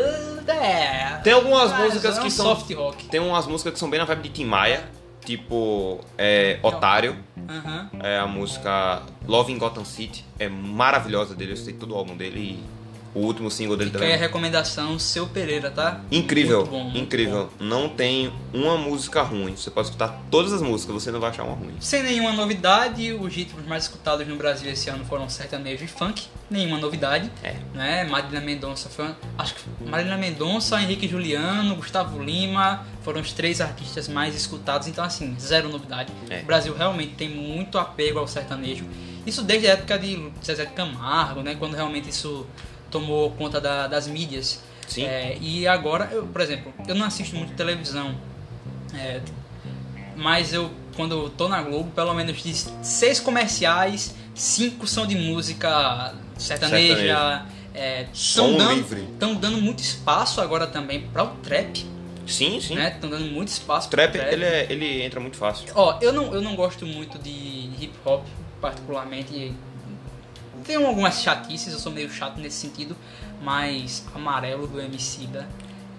é. 0.48 1.20
Tem 1.24 1.34
algumas 1.34 1.72
Mas 1.72 1.84
músicas 1.86 2.18
é 2.18 2.22
que 2.22 2.28
um 2.28 2.30
são. 2.30 2.46
soft 2.56 2.72
rock. 2.74 3.06
Tem 3.06 3.20
umas 3.20 3.46
músicas 3.46 3.74
que 3.74 3.80
são 3.80 3.90
bem 3.90 4.00
na 4.00 4.06
vibe 4.06 4.24
de 4.24 4.30
Tim 4.30 4.46
Maia, 4.46 4.84
tipo 5.26 6.00
é, 6.18 6.60
Otário, 6.62 7.18
Aham. 7.50 7.90
é 8.02 8.18
a 8.20 8.28
música 8.28 9.02
Love 9.28 9.52
in 9.52 9.58
Gotham 9.58 9.84
City, 9.84 10.24
é 10.40 10.48
maravilhosa 10.48 11.36
dele, 11.36 11.54
eu 11.54 11.58
sei 11.58 11.74
todo 11.74 11.94
o 11.94 11.98
álbum 11.98 12.16
dele 12.16 12.40
e 12.40 12.76
o 13.16 13.20
último 13.22 13.50
single 13.50 13.76
dele 13.78 13.90
Fica 13.90 14.04
também. 14.04 14.18
recomendação, 14.18 15.00
Seu 15.00 15.26
Pereira, 15.28 15.72
tá? 15.72 16.02
Incrível, 16.12 16.60
Muito 16.60 16.70
bom, 16.72 16.84
muito 16.84 16.98
incrível. 17.00 17.50
Não 17.60 17.90
tem 17.90 18.32
uma 18.54 18.78
música 18.78 19.22
ruim. 19.24 19.56
Você 19.56 19.72
pode 19.72 19.88
escutar 19.88 20.22
todas 20.30 20.52
as 20.54 20.62
músicas, 20.62 20.94
você 21.02 21.12
não 21.12 21.20
vai 21.20 21.30
achar 21.30 21.44
uma 21.44 21.56
ruim. 21.56 21.74
Sem 21.80 22.04
nenhuma 22.04 22.34
novidade, 22.34 23.12
os 23.14 23.34
ritmos 23.34 23.66
mais 23.66 23.84
escutados 23.86 24.28
no 24.28 24.36
Brasil 24.36 24.70
esse 24.72 24.90
ano 24.90 25.04
foram 25.06 25.28
sertanejo 25.30 25.84
e 25.84 25.88
funk. 25.88 26.24
Nenhuma 26.50 26.78
novidade. 26.78 27.32
É. 27.42 27.56
Né? 27.74 28.04
Marília 28.04 28.42
Mendonça 28.42 28.90
foi. 28.90 29.06
uma- 29.06 29.16
Acho 29.38 29.56
que 29.56 29.64
Marília 29.90 30.18
Mendonça, 30.18 30.80
Henrique 30.82 31.08
Juliano, 31.08 31.76
Gustavo 31.76 32.22
Lima 32.22 32.86
foram 33.02 33.22
os 33.22 33.32
três 33.32 33.62
artistas 33.62 34.08
mais 34.08 34.36
escutados. 34.36 34.88
Então, 34.88 35.04
assim, 35.04 35.36
zero 35.40 35.70
novidade. 35.70 36.12
É. 36.30 36.42
O 36.42 36.46
Brasil 36.46 36.76
realmente 36.76 37.14
tem 37.16 37.30
muito 37.30 37.78
apego 37.78 38.20
ao 38.20 38.28
sertanejo. 38.28 38.86
Isso 39.26 39.42
desde 39.42 39.68
a 39.68 39.72
época 39.72 39.98
de 39.98 40.30
de 40.30 40.66
Camargo, 40.76 41.42
né? 41.42 41.56
Quando 41.58 41.74
realmente 41.76 42.10
isso 42.10 42.46
tomou 42.92 43.32
conta 43.32 43.60
da- 43.62 43.88
das 43.88 44.08
mídias. 44.08 44.62
Sim. 44.88 45.04
É, 45.06 45.38
e 45.42 45.68
agora, 45.68 46.10
eu, 46.12 46.28
por 46.28 46.42
exemplo, 46.42 46.74
eu 46.88 46.96
não 46.96 47.06
assisto 47.06 47.36
muito 47.36 47.54
televisão. 47.56 48.16
É, 48.94 49.22
mas 50.16 50.54
eu 50.54 50.72
quando 50.96 51.14
eu 51.26 51.30
tô 51.30 51.50
na 51.50 51.62
Globo, 51.62 51.92
pelo 51.92 52.14
menos 52.14 52.42
de 52.42 52.54
seis 52.82 53.20
comerciais, 53.20 54.16
cinco 54.34 54.88
são 54.88 55.06
de 55.06 55.16
música 55.16 56.14
sertaneja. 56.38 57.46
Estão 58.14 58.52
Som 58.52 58.58
dando, 58.58 58.76
livre. 58.76 59.08
tão 59.20 59.36
dando 59.36 59.58
muito 59.62 59.80
espaço 59.80 60.40
agora 60.40 60.66
também 60.66 61.02
para 61.12 61.26
o 61.26 61.28
trap, 61.44 61.86
Sim, 62.26 62.62
sim. 62.62 62.76
né? 62.76 62.94
Estão 62.96 63.10
dando 63.10 63.26
muito 63.26 63.50
espaço 63.50 63.88
O 63.88 63.90
pro 63.92 63.98
trap, 64.10 64.16
ele, 64.16 64.46
é- 64.46 64.68
ele 64.70 65.02
entra 65.04 65.20
muito 65.20 65.36
fácil. 65.36 65.68
Ó, 65.76 65.98
eu 66.02 66.14
não, 66.14 66.34
eu 66.34 66.42
não 66.42 66.56
gosto 66.56 66.86
muito 66.86 67.20
de 67.20 67.30
hip 67.78 67.92
hop, 68.06 68.26
particularmente. 68.62 69.52
Tenho 70.66 70.86
algumas 70.86 71.22
chatices, 71.22 71.74
eu 71.74 71.80
sou 71.80 71.92
meio 71.92 72.10
chato 72.10 72.40
nesse 72.40 72.58
sentido, 72.58 72.96
mas 73.42 74.04
Amarelo 74.14 74.66
do 74.68 74.82
Emicida 74.82 75.48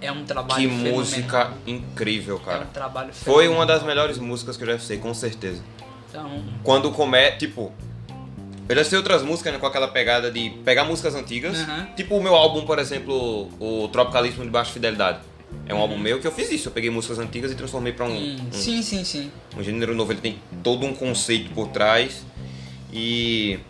é 0.01 0.11
um 0.11 0.25
trabalho 0.25 0.61
Que 0.63 0.69
fenomenal. 0.69 0.99
música 0.99 1.53
incrível, 1.67 2.41
É 2.43 2.45
cara. 2.45 2.65
um 2.65 2.73
trabalho 2.73 3.13
Foi 3.15 3.45
fenomenal. 3.45 3.55
uma 3.55 3.67
das 3.67 3.83
melhores 3.83 4.19
músicas 4.19 4.57
que 4.57 4.63
eu 4.65 4.67
já 4.69 4.79
sei, 4.79 4.99
com 4.99 5.15
certeza. 5.15 5.63
Então, 6.11 6.43
Quando 6.63 6.91
começa, 6.91 7.37
tipo. 7.39 7.73
Eu 8.69 8.75
já 8.75 8.83
sei 8.83 8.99
outras 8.99 9.23
músicas, 9.23 9.53
né, 9.53 9.61
com 9.61 9.67
aquela 9.67 9.87
pegada 9.87 10.29
de 10.29 10.51
pegar 10.65 10.85
músicas 10.85 11.15
antigas. 11.15 11.57
Tipo 11.97 12.17
o 12.17 12.23
meu 12.23 12.35
álbum, 12.35 12.65
por 12.67 12.81
exemplo, 12.81 13.49
o 13.61 13.87
Tropicalismo 13.93 14.43
de 14.43 14.51
Baixa 14.51 14.73
Fidelidade. 14.73 15.21
É 15.67 15.73
um 15.75 15.79
álbum 15.79 15.97
meu 15.97 16.19
que 16.19 16.27
eu 16.27 16.33
fiz 16.33 16.51
isso. 16.51 16.69
Eu 16.69 16.73
peguei 16.73 16.91
músicas 16.91 17.21
antigas 17.21 17.53
e 17.53 17.55
transformei 17.55 17.93
pra 17.93 18.05
um, 18.07 18.11
um, 18.17 18.53
sim, 18.53 18.83
sim, 18.83 19.05
sim. 19.05 19.31
um 19.57 19.63
gênero 19.63 19.95
novo. 19.95 20.11
Ele 20.11 20.21
tem 20.21 20.39
todo 20.65 20.85
um 20.85 20.93
conceito 20.93 21.53
por 21.55 21.69
trás. 21.69 22.25
E. 22.93 23.61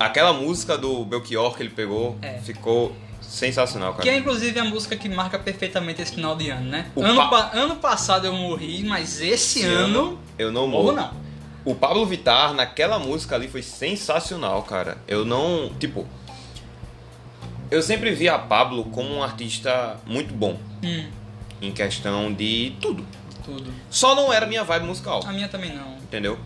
Aquela 0.00 0.32
música 0.32 0.76
do 0.78 1.04
Belchior 1.04 1.54
que 1.56 1.62
ele 1.62 1.70
pegou 1.70 2.16
É. 2.22 2.38
ficou 2.38 2.96
sensacional, 3.20 3.92
cara. 3.92 4.02
Que 4.02 4.08
é 4.08 4.16
inclusive 4.16 4.58
a 4.58 4.64
música 4.64 4.96
que 4.96 5.08
marca 5.08 5.38
perfeitamente 5.38 6.00
esse 6.02 6.12
final 6.14 6.34
de 6.34 6.48
ano, 6.50 6.68
né? 6.70 6.90
Ano, 6.96 7.28
pa- 7.30 7.50
ano 7.52 7.76
passado 7.76 8.26
eu 8.26 8.32
morri, 8.32 8.82
mas 8.82 9.20
esse 9.20 9.60
Esse 9.60 9.64
ano. 9.66 10.18
Eu 10.38 10.50
não 10.50 10.66
Morro 10.66 10.84
morro. 10.92 10.96
não. 10.96 11.12
O 11.64 11.74
Pablo 11.74 12.06
Vittar 12.06 12.54
naquela 12.54 12.98
música 12.98 13.34
ali 13.36 13.46
foi 13.46 13.60
sensacional, 13.62 14.62
cara. 14.62 14.96
Eu 15.06 15.24
não. 15.26 15.70
Tipo. 15.78 16.06
Eu 17.70 17.82
sempre 17.82 18.12
vi 18.12 18.28
a 18.28 18.38
Pablo 18.38 18.84
como 18.86 19.14
um 19.14 19.22
artista 19.22 19.98
muito 20.06 20.32
bom. 20.34 20.58
Hum, 20.82 21.06
Em 21.60 21.70
questão 21.70 22.32
de 22.32 22.72
tudo. 22.80 23.04
tudo. 23.44 23.70
Só 23.90 24.14
não 24.14 24.32
era 24.32 24.46
minha 24.46 24.64
vibe 24.64 24.86
musical, 24.86 25.20
A 25.26 25.32
minha 25.32 25.46
também 25.48 25.74
não. 25.76 25.96
entendeu? 25.98 26.38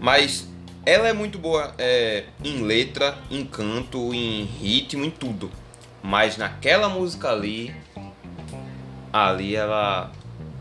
Mas 0.00 0.47
ela 0.88 1.06
é 1.08 1.12
muito 1.12 1.38
boa 1.38 1.74
é, 1.78 2.24
em 2.42 2.62
letra, 2.62 3.18
em 3.30 3.44
canto, 3.44 4.14
em 4.14 4.44
ritmo, 4.44 5.04
em 5.04 5.10
tudo. 5.10 5.50
Mas 6.02 6.36
naquela 6.38 6.88
música 6.88 7.30
ali. 7.30 7.74
Ali 9.12 9.54
ela 9.56 10.10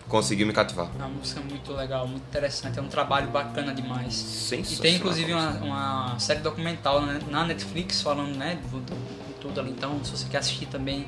conseguiu 0.07 0.47
me 0.47 0.53
cativar. 0.53 0.89
É 0.95 0.97
uma 0.99 1.09
música 1.09 1.41
muito 1.41 1.71
legal, 1.73 2.07
muito 2.07 2.23
interessante. 2.23 2.79
É 2.79 2.81
um 2.81 2.87
trabalho 2.87 3.27
bacana 3.29 3.73
demais. 3.73 4.13
E 4.13 4.17
Sensacional. 4.25 4.81
tem 4.81 4.95
inclusive 4.95 5.33
uma, 5.33 5.49
uma 5.51 6.19
série 6.19 6.39
documental 6.39 7.01
né, 7.05 7.19
na 7.29 7.45
Netflix 7.45 8.01
falando 8.01 8.35
né, 8.35 8.57
do, 8.71 8.79
do- 8.79 8.95
de 8.95 9.33
tudo 9.41 9.59
ali. 9.59 9.71
Então, 9.71 10.03
se 10.03 10.11
você 10.11 10.25
quer 10.29 10.37
assistir 10.39 10.65
também, 10.67 11.07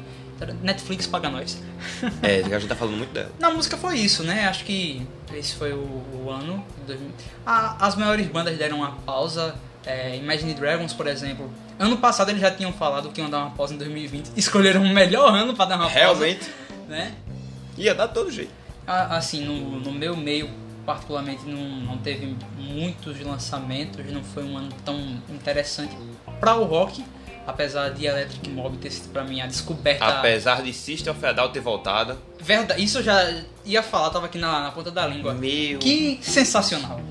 Netflix 0.61 1.05
paga 1.07 1.29
nós. 1.29 1.61
É, 2.21 2.39
a 2.43 2.59
gente 2.59 2.67
tá 2.67 2.75
falando 2.75 2.97
muito 2.97 3.11
dela. 3.13 3.31
Na 3.39 3.49
música 3.51 3.75
foi 3.77 3.97
isso, 3.97 4.23
né? 4.23 4.47
Acho 4.47 4.63
que 4.65 5.05
esse 5.33 5.55
foi 5.55 5.73
o, 5.73 5.77
o 6.25 6.29
ano. 6.29 6.63
de 6.79 6.83
2000. 6.87 7.11
Ah, 7.45 7.75
as 7.79 7.95
maiores 7.95 8.27
bandas 8.27 8.57
deram 8.57 8.77
uma 8.77 8.91
pausa. 9.05 9.55
É, 9.85 10.15
Imagine 10.17 10.53
Dragons, 10.53 10.93
por 10.93 11.07
exemplo. 11.07 11.49
Ano 11.77 11.97
passado 11.97 12.29
eles 12.29 12.41
já 12.41 12.51
tinham 12.51 12.71
falado 12.73 13.09
que 13.11 13.21
iam 13.21 13.29
dar 13.29 13.39
uma 13.39 13.51
pausa 13.51 13.73
em 13.73 13.77
2020. 13.77 14.31
Escolheram 14.37 14.83
o 14.83 14.89
melhor 14.93 15.33
ano 15.33 15.53
para 15.55 15.65
dar 15.65 15.75
uma 15.77 15.85
pausa. 15.85 15.99
Realmente 15.99 16.49
Né? 16.87 17.13
ia 17.77 17.95
dar 17.95 18.07
todo 18.09 18.29
jeito. 18.31 18.51
Ah, 18.85 19.15
Assim, 19.17 19.43
no, 19.45 19.79
no 19.79 19.91
meu 19.91 20.15
meio, 20.17 20.49
particularmente, 20.85 21.43
não, 21.45 21.61
não 21.61 21.97
teve 21.97 22.35
muitos 22.57 23.19
lançamentos, 23.21 24.05
não 24.11 24.23
foi 24.23 24.43
um 24.43 24.57
ano 24.57 24.69
tão 24.83 24.97
interessante 25.29 25.95
para 26.39 26.55
o 26.55 26.65
rock, 26.65 27.03
apesar 27.49 27.89
de 27.89 28.05
Electric 28.05 28.49
Mob 28.49 28.77
ter 28.77 28.91
sido 28.91 29.11
para 29.11 29.23
mim 29.23 29.41
a 29.41 29.47
descoberta. 29.47 30.05
Apesar 30.05 30.61
de 30.61 30.71
System 30.71 31.13
of 31.13 31.25
a 31.25 31.33
Down 31.33 31.51
ter 31.51 31.59
voltado. 31.59 32.17
Verdade, 32.39 32.83
isso 32.83 32.99
eu 32.99 33.03
já 33.03 33.41
ia 33.65 33.83
falar, 33.83 34.09
tava 34.09 34.27
aqui 34.27 34.37
na, 34.37 34.61
na 34.61 34.71
ponta 34.71 34.91
da 34.91 35.05
língua. 35.05 35.33
Meu. 35.33 35.79
Que 35.79 36.19
sensacional! 36.21 37.01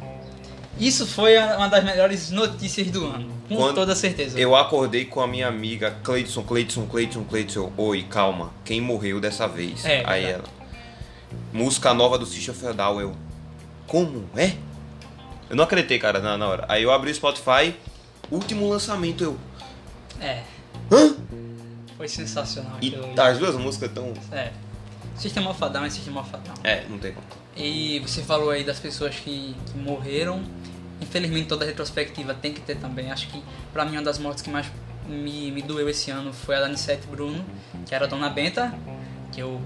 Isso 0.78 1.07
foi 1.09 1.36
uma 1.36 1.68
das 1.68 1.82
melhores 1.82 2.30
notícias 2.30 2.89
do 2.89 3.05
ano, 3.05 3.28
com 3.49 3.57
Quando 3.57 3.74
toda 3.74 3.97
certeza. 3.97 4.39
Eu 4.39 4.55
acordei 4.55 5.05
com 5.05 5.20
a 5.20 5.26
minha 5.26 5.49
amiga 5.49 5.97
Cleidson, 6.05 6.45
Cleidson, 6.45 6.86
Cleidson, 6.86 7.24
Cleidson. 7.24 7.72
Oi, 7.76 8.05
calma. 8.05 8.53
Quem 8.64 8.80
morreu 8.80 9.20
dessa 9.20 9.49
vez? 9.49 9.84
É, 9.84 10.05
Aí 10.07 10.24
verdade. 10.24 10.45
ela. 10.45 10.59
Música 11.53 11.93
nova 11.93 12.16
do 12.16 12.24
System 12.24 12.55
of 12.55 12.66
a 12.66 12.72
Down. 12.72 13.01
Eu. 13.01 13.12
Como? 13.89 14.30
É? 14.36 14.53
Eu 15.51 15.57
não 15.57 15.64
acreditei, 15.64 15.99
cara, 15.99 16.20
na, 16.20 16.39
na 16.39 16.47
hora. 16.47 16.64
Aí 16.68 16.84
eu 16.84 16.93
abri 16.93 17.11
o 17.11 17.14
Spotify. 17.14 17.74
Último 18.30 18.68
lançamento, 18.68 19.24
eu. 19.24 19.39
É, 20.21 20.43
Hã? 20.91 21.16
foi 21.97 22.09
sensacional 22.09 22.79
E 22.81 22.89
aquilo 22.89 23.14
tá, 23.14 23.29
as 23.29 23.39
duas 23.39 23.57
músicas 23.57 23.91
tão. 23.93 24.12
É. 24.33 24.53
System 25.16 25.47
of 25.49 25.62
a 25.62 25.69
Down 25.69 25.85
é 25.85 25.91
System 25.91 26.16
of 26.16 26.31
a 26.33 26.39
Down. 26.39 26.55
É, 26.62 26.85
não 26.89 26.99
tem 26.99 27.12
como. 27.12 27.27
E 27.57 27.99
você 28.01 28.23
falou 28.23 28.51
aí 28.51 28.62
das 28.62 28.79
pessoas 28.79 29.16
que, 29.16 29.57
que 29.66 29.79
morreram. 29.79 30.43
Infelizmente 31.01 31.49
toda 31.49 31.64
retrospectiva 31.64 32.35
tem 32.35 32.53
que 32.53 32.61
ter 32.61 32.77
também. 32.77 33.11
Acho 33.11 33.29
que 33.29 33.43
pra 33.73 33.85
mim 33.85 33.93
uma 33.93 34.03
das 34.03 34.19
mortes 34.19 34.43
que 34.43 34.51
mais 34.51 34.66
me, 35.09 35.51
me 35.51 35.62
doeu 35.62 35.89
esse 35.89 36.11
ano 36.11 36.33
foi 36.33 36.57
a 36.57 36.61
da 36.61 36.66
Anissete 36.66 37.07
Bruno, 37.09 37.45
que 37.87 37.95
era 37.95 38.05
a 38.05 38.09
Dona 38.09 38.29
Benta, 38.29 38.73
que 39.33 39.41
eu 39.41 39.61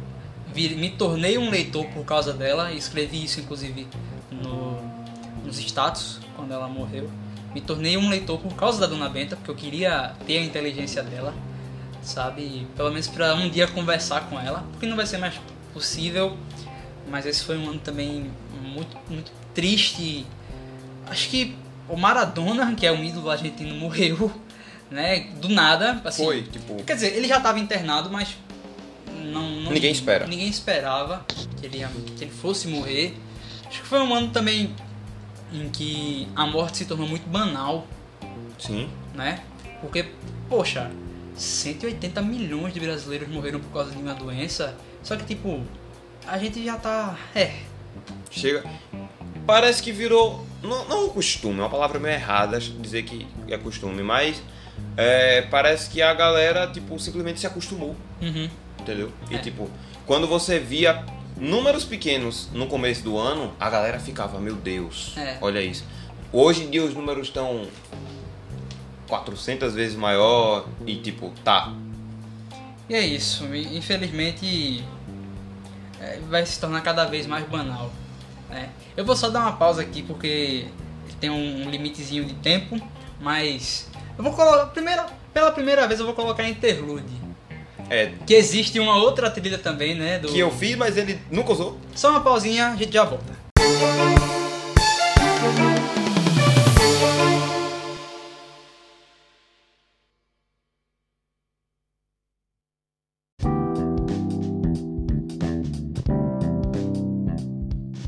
me 0.55 0.91
tornei 0.91 1.37
um 1.37 1.51
leitor 1.51 1.87
por 1.87 2.05
causa 2.05 2.33
dela 2.33 2.73
e 2.73 2.79
escrevi 2.79 3.25
isso 3.25 3.41
inclusive 3.41 3.87
no, 4.31 4.79
nos 5.45 5.59
status 5.59 6.21
quando 6.37 6.53
ela 6.53 6.69
morreu. 6.69 7.11
Me 7.55 7.61
tornei 7.61 7.97
um 7.97 8.09
leitor 8.09 8.39
por 8.39 8.55
causa 8.55 8.81
da 8.81 8.87
Dona 8.87 9.09
Benta, 9.09 9.37
porque 9.37 9.51
eu 9.51 9.55
queria 9.55 10.15
ter 10.27 10.39
a 10.39 10.43
inteligência 10.43 11.03
dela, 11.03 11.35
sabe? 12.03 12.67
Pelo 12.77 12.91
menos 12.91 13.09
pra 13.09 13.35
um 13.35 13.49
dia 13.49 13.67
conversar 13.69 14.29
com 14.29 14.39
ela, 14.41 14.65
porque 14.73 14.87
não 14.87 14.97
vai 14.97 15.07
ser 15.07 15.19
mais 15.19 15.35
possível 15.73 16.37
mas 17.09 17.27
esse 17.27 17.43
foi 17.45 17.59
um 17.59 17.69
ano 17.69 17.79
também 17.81 18.31
muito, 18.63 18.97
muito 19.09 19.31
triste. 19.55 20.25
Acho 21.07 21.29
que 21.29 21.55
o 21.89 21.97
Maradona, 21.97 22.75
que 22.75 22.87
é 22.87 22.93
um 22.93 23.03
ídolo 23.03 23.31
argentino, 23.31 23.75
morreu, 23.75 24.33
né? 24.91 25.21
Do 25.41 25.49
nada. 25.49 26.01
Assim, 26.05 26.25
Foi, 26.25 26.43
tipo. 26.43 26.83
Quer 26.85 26.95
dizer, 26.95 27.17
ele 27.17 27.29
já 27.29 27.39
estava 27.39 27.59
internado, 27.59 28.09
mas 28.11 28.37
não, 29.25 29.51
não- 29.63 29.73
Ninguém 29.73 29.93
espera. 29.93 30.27
Ninguém 30.27 30.49
esperava 30.49 31.25
que 31.61 31.67
ele, 31.67 31.85
que 32.17 32.25
ele 32.25 32.31
fosse 32.31 32.69
morrer. 32.69 33.15
Acho 33.67 33.81
que 33.83 33.87
foi 33.87 34.01
um 34.01 34.15
ano 34.15 34.29
também 34.31 34.75
em 35.53 35.69
que 35.69 36.29
a 36.35 36.47
morte 36.47 36.79
se 36.79 36.85
tornou 36.87 37.07
muito 37.09 37.29
banal, 37.29 37.87
Sim. 38.59 38.89
né? 39.15 39.43
Porque, 39.81 40.07
poxa, 40.49 40.91
180 41.37 42.21
milhões 42.23 42.73
de 42.73 42.81
brasileiros 42.81 43.29
morreram 43.29 43.61
por 43.61 43.71
causa 43.73 43.91
de 43.91 43.99
uma 43.99 44.15
doença. 44.15 44.75
Só 45.03 45.17
que, 45.17 45.25
tipo, 45.25 45.61
a 46.27 46.39
gente 46.39 46.65
já 46.65 46.77
tá. 46.77 47.17
É, 47.35 47.53
Chega. 48.31 48.65
Parece 49.47 49.83
que 49.83 49.93
virou. 49.93 50.47
Não, 50.63 50.89
não 50.89 51.07
um 51.07 51.09
costume, 51.11 51.59
é 51.59 51.63
uma 51.63 51.69
palavra 51.69 51.99
meio 51.99 52.15
errada 52.15 52.59
dizer 52.61 53.03
que 53.03 53.27
é 53.49 53.59
costume, 53.59 54.03
mas 54.03 54.41
é, 54.97 55.43
parece 55.43 55.91
que 55.91 56.01
a 56.01 56.15
galera, 56.15 56.67
tipo, 56.69 56.99
simplesmente 56.99 57.41
se 57.41 57.47
acostumou, 57.47 57.97
Uhum. 58.21 58.49
entendeu? 58.81 59.13
E 59.31 59.35
É. 59.35 59.39
tipo, 59.39 59.69
quando 60.07 60.27
você 60.29 60.59
via 60.61 61.05
números 61.43 61.85
pequenos 61.85 62.49
no 62.53 62.67
começo 62.69 63.03
do 63.03 63.19
ano, 63.19 63.53
a 63.59 63.69
galera 63.69 63.99
ficava, 63.99 64.39
meu 64.39 64.55
Deus, 64.55 65.13
É. 65.17 65.39
olha 65.41 65.61
isso. 65.61 65.85
Hoje 66.33 66.63
em 66.65 66.71
dia 66.71 66.83
os 66.85 66.95
números 66.95 67.27
estão 67.29 67.67
400 69.09 69.75
vezes 69.75 69.97
maior 69.97 70.67
e 70.87 70.97
tipo, 70.97 71.33
tá. 71.45 71.73
E 72.89 72.95
é 72.95 73.01
isso. 73.05 73.45
Infelizmente 73.55 74.85
é, 76.01 76.19
vai 76.31 76.47
se 76.47 76.59
tornar 76.61 76.81
cada 76.81 77.05
vez 77.07 77.27
mais 77.27 77.47
banal. 77.49 77.91
Né? 78.49 78.71
Eu 78.97 79.05
vou 79.05 79.17
só 79.17 79.29
dar 79.29 79.41
uma 79.41 79.53
pausa 79.53 79.83
aqui 79.83 80.03
porque 80.03 80.67
tem 81.21 81.29
um 81.29 81.69
limitezinho 81.69 82.25
de 82.25 82.35
tempo, 82.35 82.81
mas 83.21 83.89
eu 84.17 84.23
vou 84.25 84.33
colocar 84.33 84.67
primeira, 84.67 85.07
pela 85.35 85.51
primeira 85.51 85.87
vez 85.87 85.99
eu 86.01 86.07
vou 86.07 86.15
colocar 86.15 86.49
interlude. 86.49 87.22
É, 87.93 88.11
Que 88.25 88.33
existe 88.33 88.81
uma 88.81 88.97
outra 88.97 89.31
trilha 89.31 89.59
também, 89.59 89.95
né? 89.95 90.19
Do... 90.19 90.29
que 90.29 90.39
eu 90.39 90.51
fiz, 90.51 90.75
mas 90.77 90.97
ele 90.97 91.21
nunca 91.31 91.53
usou. 91.53 91.79
Só 91.95 92.09
uma 92.09 92.21
pausinha, 92.23 92.69
a 92.69 92.77
gente 92.77 92.91
já 92.91 93.05
volta. 93.05 93.37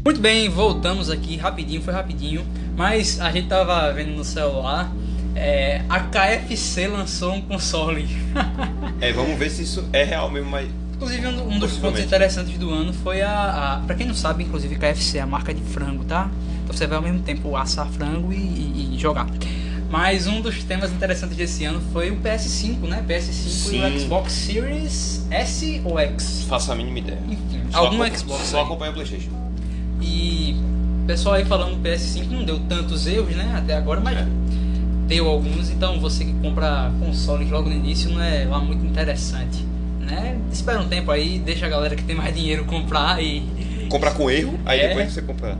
Muito 0.02 0.18
bem, 0.18 0.48
voltamos 0.48 1.10
aqui 1.10 1.36
rapidinho, 1.36 1.82
foi 1.82 1.92
rapidinho, 1.92 2.46
mas 2.74 3.20
a 3.20 3.30
gente 3.30 3.48
tava 3.48 3.92
vendo 3.92 4.12
no 4.12 4.24
celular, 4.24 4.90
é, 5.34 5.82
a 5.88 6.00
KFC 6.00 6.86
lançou 6.88 7.34
um 7.34 7.40
console. 7.40 8.08
É, 9.00 9.12
vamos 9.12 9.36
ver 9.38 9.50
se 9.50 9.62
isso 9.62 9.84
é 9.92 10.02
real 10.04 10.30
mesmo, 10.30 10.48
mas 10.50 10.68
Inclusive, 10.94 11.26
um, 11.26 11.48
um 11.54 11.58
dos 11.58 11.76
pontos 11.76 12.00
interessantes 12.00 12.56
do 12.56 12.70
ano 12.72 12.92
foi 12.92 13.20
a, 13.20 13.74
a. 13.74 13.80
Pra 13.86 13.94
quem 13.96 14.06
não 14.06 14.14
sabe, 14.14 14.44
inclusive, 14.44 14.76
KFC 14.76 15.18
é 15.18 15.20
a 15.20 15.26
marca 15.26 15.52
de 15.52 15.60
frango, 15.60 16.04
tá? 16.04 16.30
Então 16.62 16.74
você 16.74 16.86
vai 16.86 16.96
ao 16.96 17.02
mesmo 17.02 17.18
tempo 17.18 17.54
assar 17.56 17.86
frango 17.88 18.32
e, 18.32 18.36
e- 18.36 18.94
e 18.94 18.98
jogar. 18.98 19.26
Mas 19.90 20.26
um 20.26 20.40
dos 20.40 20.62
temas 20.64 20.90
interessantes 20.92 21.36
desse 21.36 21.64
ano 21.64 21.82
foi 21.92 22.10
o 22.10 22.16
PS5, 22.16 22.78
né? 22.88 23.04
PS5 23.06 23.28
e 23.28 23.50
Sim. 23.50 23.84
o 23.84 24.00
Xbox 24.00 24.32
Series 24.32 25.26
S 25.30 25.82
ou 25.84 25.98
X. 25.98 26.46
Faço 26.48 26.72
a 26.72 26.74
mínima 26.76 27.00
ideia. 27.00 27.18
Enfim, 27.28 27.60
Só 27.70 27.78
algum 27.78 28.16
Xbox. 28.16 28.42
Só 28.46 28.58
aí. 28.60 28.64
acompanha 28.64 28.90
o 28.92 28.94
Playstation. 28.94 29.30
E 30.00 30.56
o 31.02 31.06
pessoal 31.06 31.34
aí 31.34 31.44
falando 31.44 31.76
do 31.76 31.86
PS5 31.88 32.28
não 32.30 32.44
deu 32.44 32.58
tantos 32.60 33.06
erros, 33.06 33.34
né? 33.36 33.52
Até 33.58 33.74
agora, 33.74 34.00
mas 34.00 34.16
É. 34.18 34.26
deu 35.06 35.28
alguns. 35.28 35.70
Então 35.70 35.98
você 36.00 36.24
que 36.24 36.32
compra 36.34 36.90
consoles 37.00 37.50
logo 37.50 37.68
no 37.68 37.74
início 37.76 38.10
não 38.10 38.20
é 38.22 38.44
lá 38.44 38.58
muito 38.58 38.84
interessante, 38.86 39.64
né? 40.00 40.36
Espera 40.52 40.80
um 40.80 40.88
tempo 40.88 41.10
aí, 41.10 41.38
deixa 41.38 41.66
a 41.66 41.68
galera 41.68 41.94
que 41.96 42.02
tem 42.04 42.14
mais 42.16 42.34
dinheiro 42.34 42.64
comprar 42.64 43.22
e 43.22 43.42
Comprar 43.88 44.12
com 44.12 44.30
erro, 44.30 44.58
aí 44.64 44.80
É. 44.80 44.88
depois 44.88 45.12
você 45.12 45.20
compra. 45.22 45.56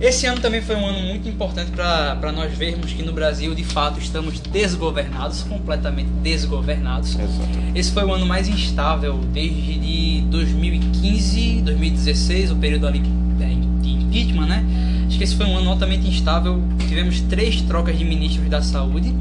esse 0.00 0.24
ano 0.26 0.40
também 0.40 0.62
foi 0.62 0.74
um 0.76 0.86
ano 0.86 0.98
muito 1.06 1.28
importante 1.28 1.70
para 1.72 2.32
nós 2.32 2.50
vermos 2.56 2.90
que 2.92 3.02
no 3.02 3.12
Brasil 3.12 3.54
de 3.54 3.62
fato 3.64 4.00
estamos 4.00 4.40
desgovernados, 4.40 5.42
completamente 5.42 6.08
desgovernados. 6.22 7.10
Exato. 7.14 7.48
Esse 7.74 7.92
foi 7.92 8.04
o 8.04 8.12
ano 8.14 8.24
mais 8.24 8.48
instável 8.48 9.18
desde 9.32 9.78
de 9.78 10.22
2015, 10.30 11.60
2016, 11.62 12.50
o 12.50 12.56
período 12.56 12.86
ali 12.86 13.02
é, 13.40 13.82
de 13.82 13.90
impeachment, 13.90 14.46
né? 14.46 14.64
Acho 15.06 15.18
que 15.18 15.24
esse 15.24 15.34
foi 15.36 15.44
um 15.46 15.56
ano 15.58 15.70
altamente 15.70 16.08
instável. 16.08 16.62
Tivemos 16.90 17.20
três 17.20 17.62
trocas 17.62 17.96
de 17.96 18.04
ministros 18.04 18.48
da 18.48 18.60
saúde, 18.60 19.14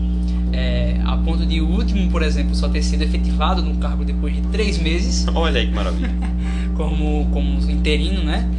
é, 0.52 1.00
a 1.06 1.16
ponto 1.18 1.46
de 1.46 1.62
o 1.62 1.68
último, 1.68 2.10
por 2.10 2.24
exemplo, 2.24 2.56
só 2.56 2.68
ter 2.68 2.82
sido 2.82 3.04
efetivado 3.04 3.62
no 3.62 3.76
cargo 3.76 4.04
depois 4.04 4.34
de 4.34 4.42
três 4.48 4.80
meses 4.80 5.28
Olha 5.36 5.60
aí 5.60 5.68
que 5.68 5.74
maravilha. 5.76 6.10
como, 6.76 7.30
como 7.30 7.60
interino, 7.70 8.24
né? 8.24 8.50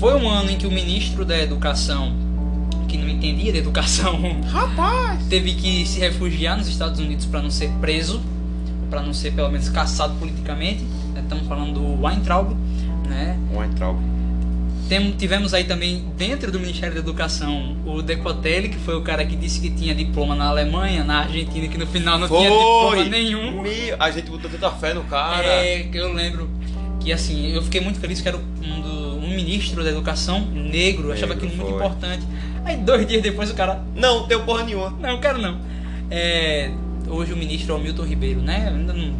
Foi 0.00 0.20
um 0.20 0.28
ano 0.28 0.50
em 0.50 0.56
que 0.56 0.66
o 0.66 0.70
ministro 0.72 1.24
da 1.24 1.40
Educação, 1.40 2.12
que 2.88 2.98
não 2.98 3.08
entendia 3.08 3.52
de 3.52 3.58
educação, 3.58 4.18
Rapaz! 4.48 5.24
teve 5.30 5.54
que 5.54 5.86
se 5.86 6.00
refugiar 6.00 6.56
nos 6.58 6.66
Estados 6.66 6.98
Unidos 6.98 7.26
para 7.26 7.40
não 7.40 7.50
ser 7.52 7.70
preso, 7.80 8.20
para 8.90 9.00
não 9.00 9.14
ser 9.14 9.32
pelo 9.32 9.48
menos 9.48 9.68
caçado 9.68 10.12
politicamente. 10.18 10.84
Estamos 11.16 11.46
falando 11.46 11.74
do 11.74 12.04
Weintraub, 12.04 12.52
né? 13.08 13.38
Weintraub. 13.54 13.96
Tem- 14.88 15.12
tivemos 15.12 15.54
aí 15.54 15.64
também 15.64 16.04
dentro 16.16 16.52
do 16.52 16.60
Ministério 16.60 16.94
da 16.94 17.00
Educação 17.00 17.76
o 17.86 18.02
Decotelli, 18.02 18.68
que 18.68 18.76
foi 18.78 18.94
o 18.96 19.00
cara 19.02 19.24
que 19.24 19.34
disse 19.34 19.60
que 19.60 19.70
tinha 19.70 19.94
diploma 19.94 20.34
na 20.34 20.46
Alemanha, 20.46 21.02
na 21.02 21.20
Argentina, 21.20 21.66
que 21.68 21.78
no 21.78 21.86
final 21.86 22.18
não 22.18 22.28
tinha 22.28 22.50
diploma 22.50 23.04
nenhum. 23.04 23.62
Meu, 23.62 23.96
a 23.98 24.10
gente 24.10 24.30
botou 24.30 24.50
tanta 24.50 24.70
fé 24.72 24.92
no 24.92 25.02
cara. 25.04 25.46
É, 25.46 25.84
que 25.84 25.96
eu 25.96 26.12
lembro 26.12 26.50
que 27.00 27.12
assim, 27.12 27.50
eu 27.52 27.62
fiquei 27.62 27.80
muito 27.80 27.98
feliz 27.98 28.20
que 28.20 28.28
era 28.28 28.36
um, 28.36 28.80
do- 28.80 29.16
um 29.24 29.28
ministro 29.34 29.82
da 29.82 29.90
educação 29.90 30.40
negro, 30.52 31.08
eu 31.08 31.12
achava 31.12 31.32
aquilo 31.32 31.48
muito 31.54 31.66
foi. 31.66 31.74
importante. 31.76 32.22
Aí 32.64 32.76
dois 32.76 33.06
dias 33.06 33.22
depois 33.22 33.50
o 33.50 33.54
cara, 33.54 33.82
Não, 33.94 34.26
deu 34.26 34.40
porra 34.44 34.64
nenhuma. 34.64 34.90
não, 35.00 35.18
quero 35.18 35.38
não. 35.38 35.58
É, 36.10 36.70
hoje 37.08 37.32
o 37.32 37.36
ministro 37.36 37.74
é 37.74 37.76
o 37.78 37.80
Milton 37.80 38.04
Ribeiro, 38.04 38.40
né? 38.40 38.68
Ainda 38.74 38.92
não. 38.92 39.14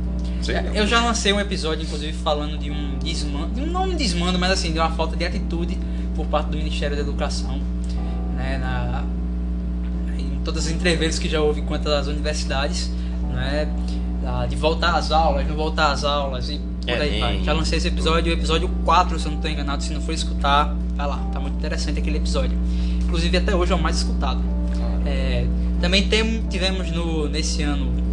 Sei 0.44 0.60
não. 0.60 0.74
Eu 0.74 0.86
já 0.86 1.00
lancei 1.00 1.32
um 1.32 1.40
episódio, 1.40 1.84
inclusive, 1.84 2.12
falando 2.12 2.58
de 2.58 2.70
um 2.70 2.98
desmando, 2.98 3.54
de 3.54 3.62
um 3.62 3.66
não 3.66 3.84
um 3.84 3.96
desmando, 3.96 4.38
mas 4.38 4.50
assim, 4.50 4.72
de 4.72 4.78
uma 4.78 4.90
falta 4.90 5.16
de 5.16 5.24
atitude 5.24 5.78
por 6.14 6.26
parte 6.26 6.50
do 6.50 6.58
Ministério 6.58 6.94
da 6.94 7.02
Educação, 7.02 7.60
né? 8.36 8.58
Na, 8.58 9.04
em 10.18 10.40
todas 10.44 10.66
as 10.66 10.72
entrevistas 10.72 11.18
que 11.18 11.28
já 11.28 11.40
houve 11.40 11.62
quanto 11.62 11.88
às 11.88 12.06
universidades, 12.06 12.90
né? 13.32 13.68
De 14.48 14.56
voltar 14.56 14.96
às 14.96 15.10
aulas, 15.10 15.46
não 15.46 15.54
voltar 15.54 15.92
às 15.92 16.04
aulas 16.04 16.48
e 16.48 16.58
por 16.58 16.90
É, 16.90 17.00
aí 17.00 17.20
vai. 17.20 17.42
Já 17.42 17.52
lancei 17.52 17.78
esse 17.78 17.88
episódio, 17.88 18.30
o 18.30 18.36
episódio 18.36 18.68
4, 18.84 19.18
se 19.18 19.26
eu 19.26 19.30
não 19.30 19.38
estou 19.38 19.50
enganado, 19.50 19.82
se 19.82 19.92
não 19.92 20.00
for 20.00 20.12
escutar, 20.12 20.74
vai 20.94 21.06
lá, 21.06 21.16
tá 21.32 21.40
muito 21.40 21.56
interessante 21.56 21.98
aquele 21.98 22.18
episódio. 22.18 22.58
Inclusive 23.02 23.36
até 23.38 23.54
hoje 23.54 23.72
é 23.72 23.74
o 23.74 23.78
mais 23.78 23.96
escutado. 23.96 24.42
É, 25.06 25.46
também 25.80 26.08
tem, 26.08 26.42
tivemos 26.48 26.90
no, 26.90 27.28
nesse 27.28 27.62
ano 27.62 28.03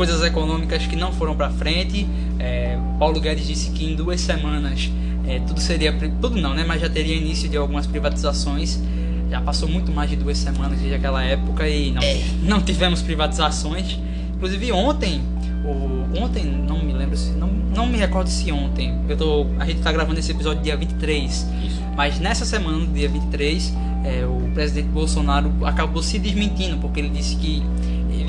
coisas 0.00 0.22
econômicas 0.22 0.86
que 0.86 0.96
não 0.96 1.12
foram 1.12 1.36
para 1.36 1.50
frente. 1.50 2.08
É, 2.38 2.78
Paulo 2.98 3.20
Guedes 3.20 3.46
disse 3.46 3.70
que 3.70 3.84
em 3.84 3.94
duas 3.94 4.18
semanas 4.22 4.90
é, 5.26 5.40
tudo 5.40 5.60
seria 5.60 5.92
tudo 5.92 6.40
não, 6.40 6.54
né? 6.54 6.64
Mas 6.66 6.80
já 6.80 6.88
teria 6.88 7.14
início 7.14 7.50
de 7.50 7.58
algumas 7.58 7.86
privatizações. 7.86 8.80
Já 9.28 9.42
passou 9.42 9.68
muito 9.68 9.92
mais 9.92 10.08
de 10.08 10.16
duas 10.16 10.38
semanas 10.38 10.78
desde 10.78 10.94
aquela 10.94 11.22
época 11.22 11.68
e 11.68 11.90
não, 11.90 12.02
não 12.42 12.62
tivemos 12.62 13.02
privatizações. 13.02 13.98
Inclusive 14.34 14.72
ontem, 14.72 15.20
o, 15.66 16.18
ontem 16.18 16.44
não 16.44 16.82
me 16.82 16.94
lembro 16.94 17.14
se 17.14 17.32
não, 17.32 17.48
não 17.48 17.86
me 17.86 17.98
recordo 17.98 18.30
se 18.30 18.50
ontem. 18.50 18.98
Eu 19.06 19.18
tô, 19.18 19.46
a 19.58 19.66
gente 19.66 19.82
tá 19.82 19.92
gravando 19.92 20.18
esse 20.18 20.32
episódio 20.32 20.62
dia 20.62 20.78
23. 20.78 21.30
Isso. 21.30 21.46
Mas 21.94 22.18
nessa 22.18 22.46
semana, 22.46 22.86
dia 22.86 23.06
23, 23.10 23.74
é, 24.04 24.24
o 24.24 24.50
presidente 24.54 24.88
Bolsonaro 24.88 25.52
acabou 25.62 26.02
se 26.02 26.18
desmentindo, 26.18 26.78
porque 26.78 27.00
ele 27.00 27.10
disse 27.10 27.36
que 27.36 27.62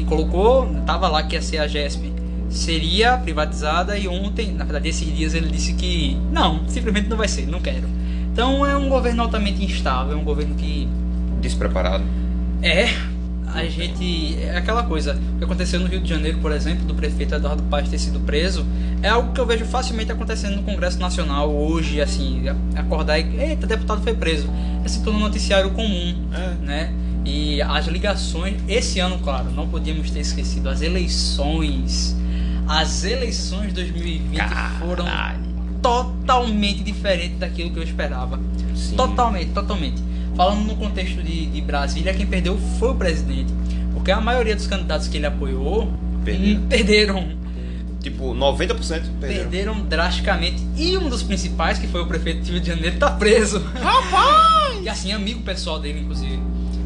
ele 0.02 0.10
colocou, 0.10 0.68
tava 0.86 1.08
lá 1.08 1.24
que 1.24 1.36
ia 1.36 1.42
ser 1.42 1.58
a 1.60 1.68
GESP, 1.68 2.12
seria 2.50 3.18
privatizada 3.18 3.98
e 3.98 4.08
ontem, 4.08 4.52
na 4.52 4.64
verdade, 4.64 4.90
esses 4.90 5.16
dias 5.16 5.34
ele 5.34 5.48
disse 5.50 5.74
que 5.74 6.18
não, 6.32 6.68
simplesmente 6.68 7.08
não 7.08 7.18
vai 7.18 7.28
ser, 7.28 7.48
não 7.48 7.60
quero. 7.62 7.88
Então 8.34 8.66
é 8.66 8.76
um 8.76 8.90
governo 8.90 9.24
altamente 9.24 9.64
instável, 9.64 10.14
é 10.14 10.16
um 10.16 10.24
governo 10.24 10.56
que 10.56 10.88
Despreparado. 11.42 12.04
é 12.62 12.90
a 13.54 13.66
gente 13.66 14.38
é 14.42 14.56
aquela 14.56 14.84
coisa 14.84 15.20
o 15.36 15.38
que 15.40 15.44
aconteceu 15.44 15.78
no 15.80 15.88
Rio 15.88 16.00
de 16.00 16.08
Janeiro, 16.08 16.38
por 16.38 16.54
exemplo, 16.54 16.86
do 16.86 16.96
prefeito 16.96 17.36
Eduardo 17.36 17.62
Paes 17.64 17.90
ter 17.90 17.98
sido 17.98 18.20
preso, 18.22 18.66
é 19.02 19.10
algo 19.10 19.34
que 19.34 19.42
eu 19.42 19.46
vejo 19.46 19.66
facilmente 19.66 20.12
acontecendo 20.12 20.56
no 20.56 20.64
Congresso 20.64 21.00
Nacional 21.00 21.54
hoje, 21.54 22.00
assim, 22.00 22.44
acordar 22.76 23.20
e 23.20 23.38
eita, 23.38 23.68
deputado 23.68 24.02
foi 24.02 24.14
preso. 24.14 24.48
É 24.86 24.88
se 24.88 25.04
tornou 25.04 25.20
um 25.22 25.26
noticiário 25.26 25.72
comum, 25.72 26.16
É. 26.34 26.66
né? 26.66 26.94
E 27.26 27.62
as 27.62 27.86
ligações, 27.88 28.56
esse 28.68 29.00
ano, 29.00 29.20
claro, 29.20 29.52
não 29.52 29.68
podíamos 29.68 30.10
ter 30.10 30.20
esquecido 30.22 30.70
as 30.70 30.82
eleições. 30.82 32.16
As 32.68 33.04
eleições 33.04 33.68
de 33.70 33.74
2020 33.76 34.40
foram 34.80 35.06
totalmente 35.82 36.84
diferentes 36.84 37.38
daquilo 37.40 37.72
que 37.72 37.78
eu 37.80 37.84
esperava. 37.84 38.40
Sim. 38.76 38.96
Totalmente, 38.96 39.52
totalmente. 39.52 40.02
Falando 40.36 40.66
no 40.66 40.76
contexto 40.76 41.22
de, 41.22 41.48
de 41.48 41.62
Brasília, 41.62 42.14
quem 42.14 42.26
perdeu 42.26 42.58
foi 42.80 42.90
o 42.92 42.96
presidente. 42.96 43.54
Porque 43.94 44.12
a 44.12 44.22
maioria 44.22 44.56
dos 44.56 44.68
candidatos 44.68 45.08
que 45.08 45.18
ele 45.18 45.26
apoiou 45.26 45.92
Perderam. 46.24 46.62
perderam, 46.70 47.42
Tipo, 48.02 48.34
90% 48.34 48.78
perderam. 48.80 49.10
perderam 49.20 49.82
drasticamente. 49.82 50.64
E 50.76 50.98
um 50.98 51.08
dos 51.08 51.22
principais, 51.22 51.78
que 51.78 51.88
foi 51.88 52.02
o 52.02 52.08
prefeito 52.08 52.44
do 52.46 52.52
Rio 52.52 52.60
de 52.62 52.68
Janeiro, 52.68 52.98
tá 52.98 53.12
preso. 53.12 53.60
Rapaz! 53.80 54.52
E 54.82 54.90
assim, 54.90 55.12
amigo 55.12 55.44
pessoal 55.44 55.80
dele, 55.80 56.00
inclusive. 56.00 56.40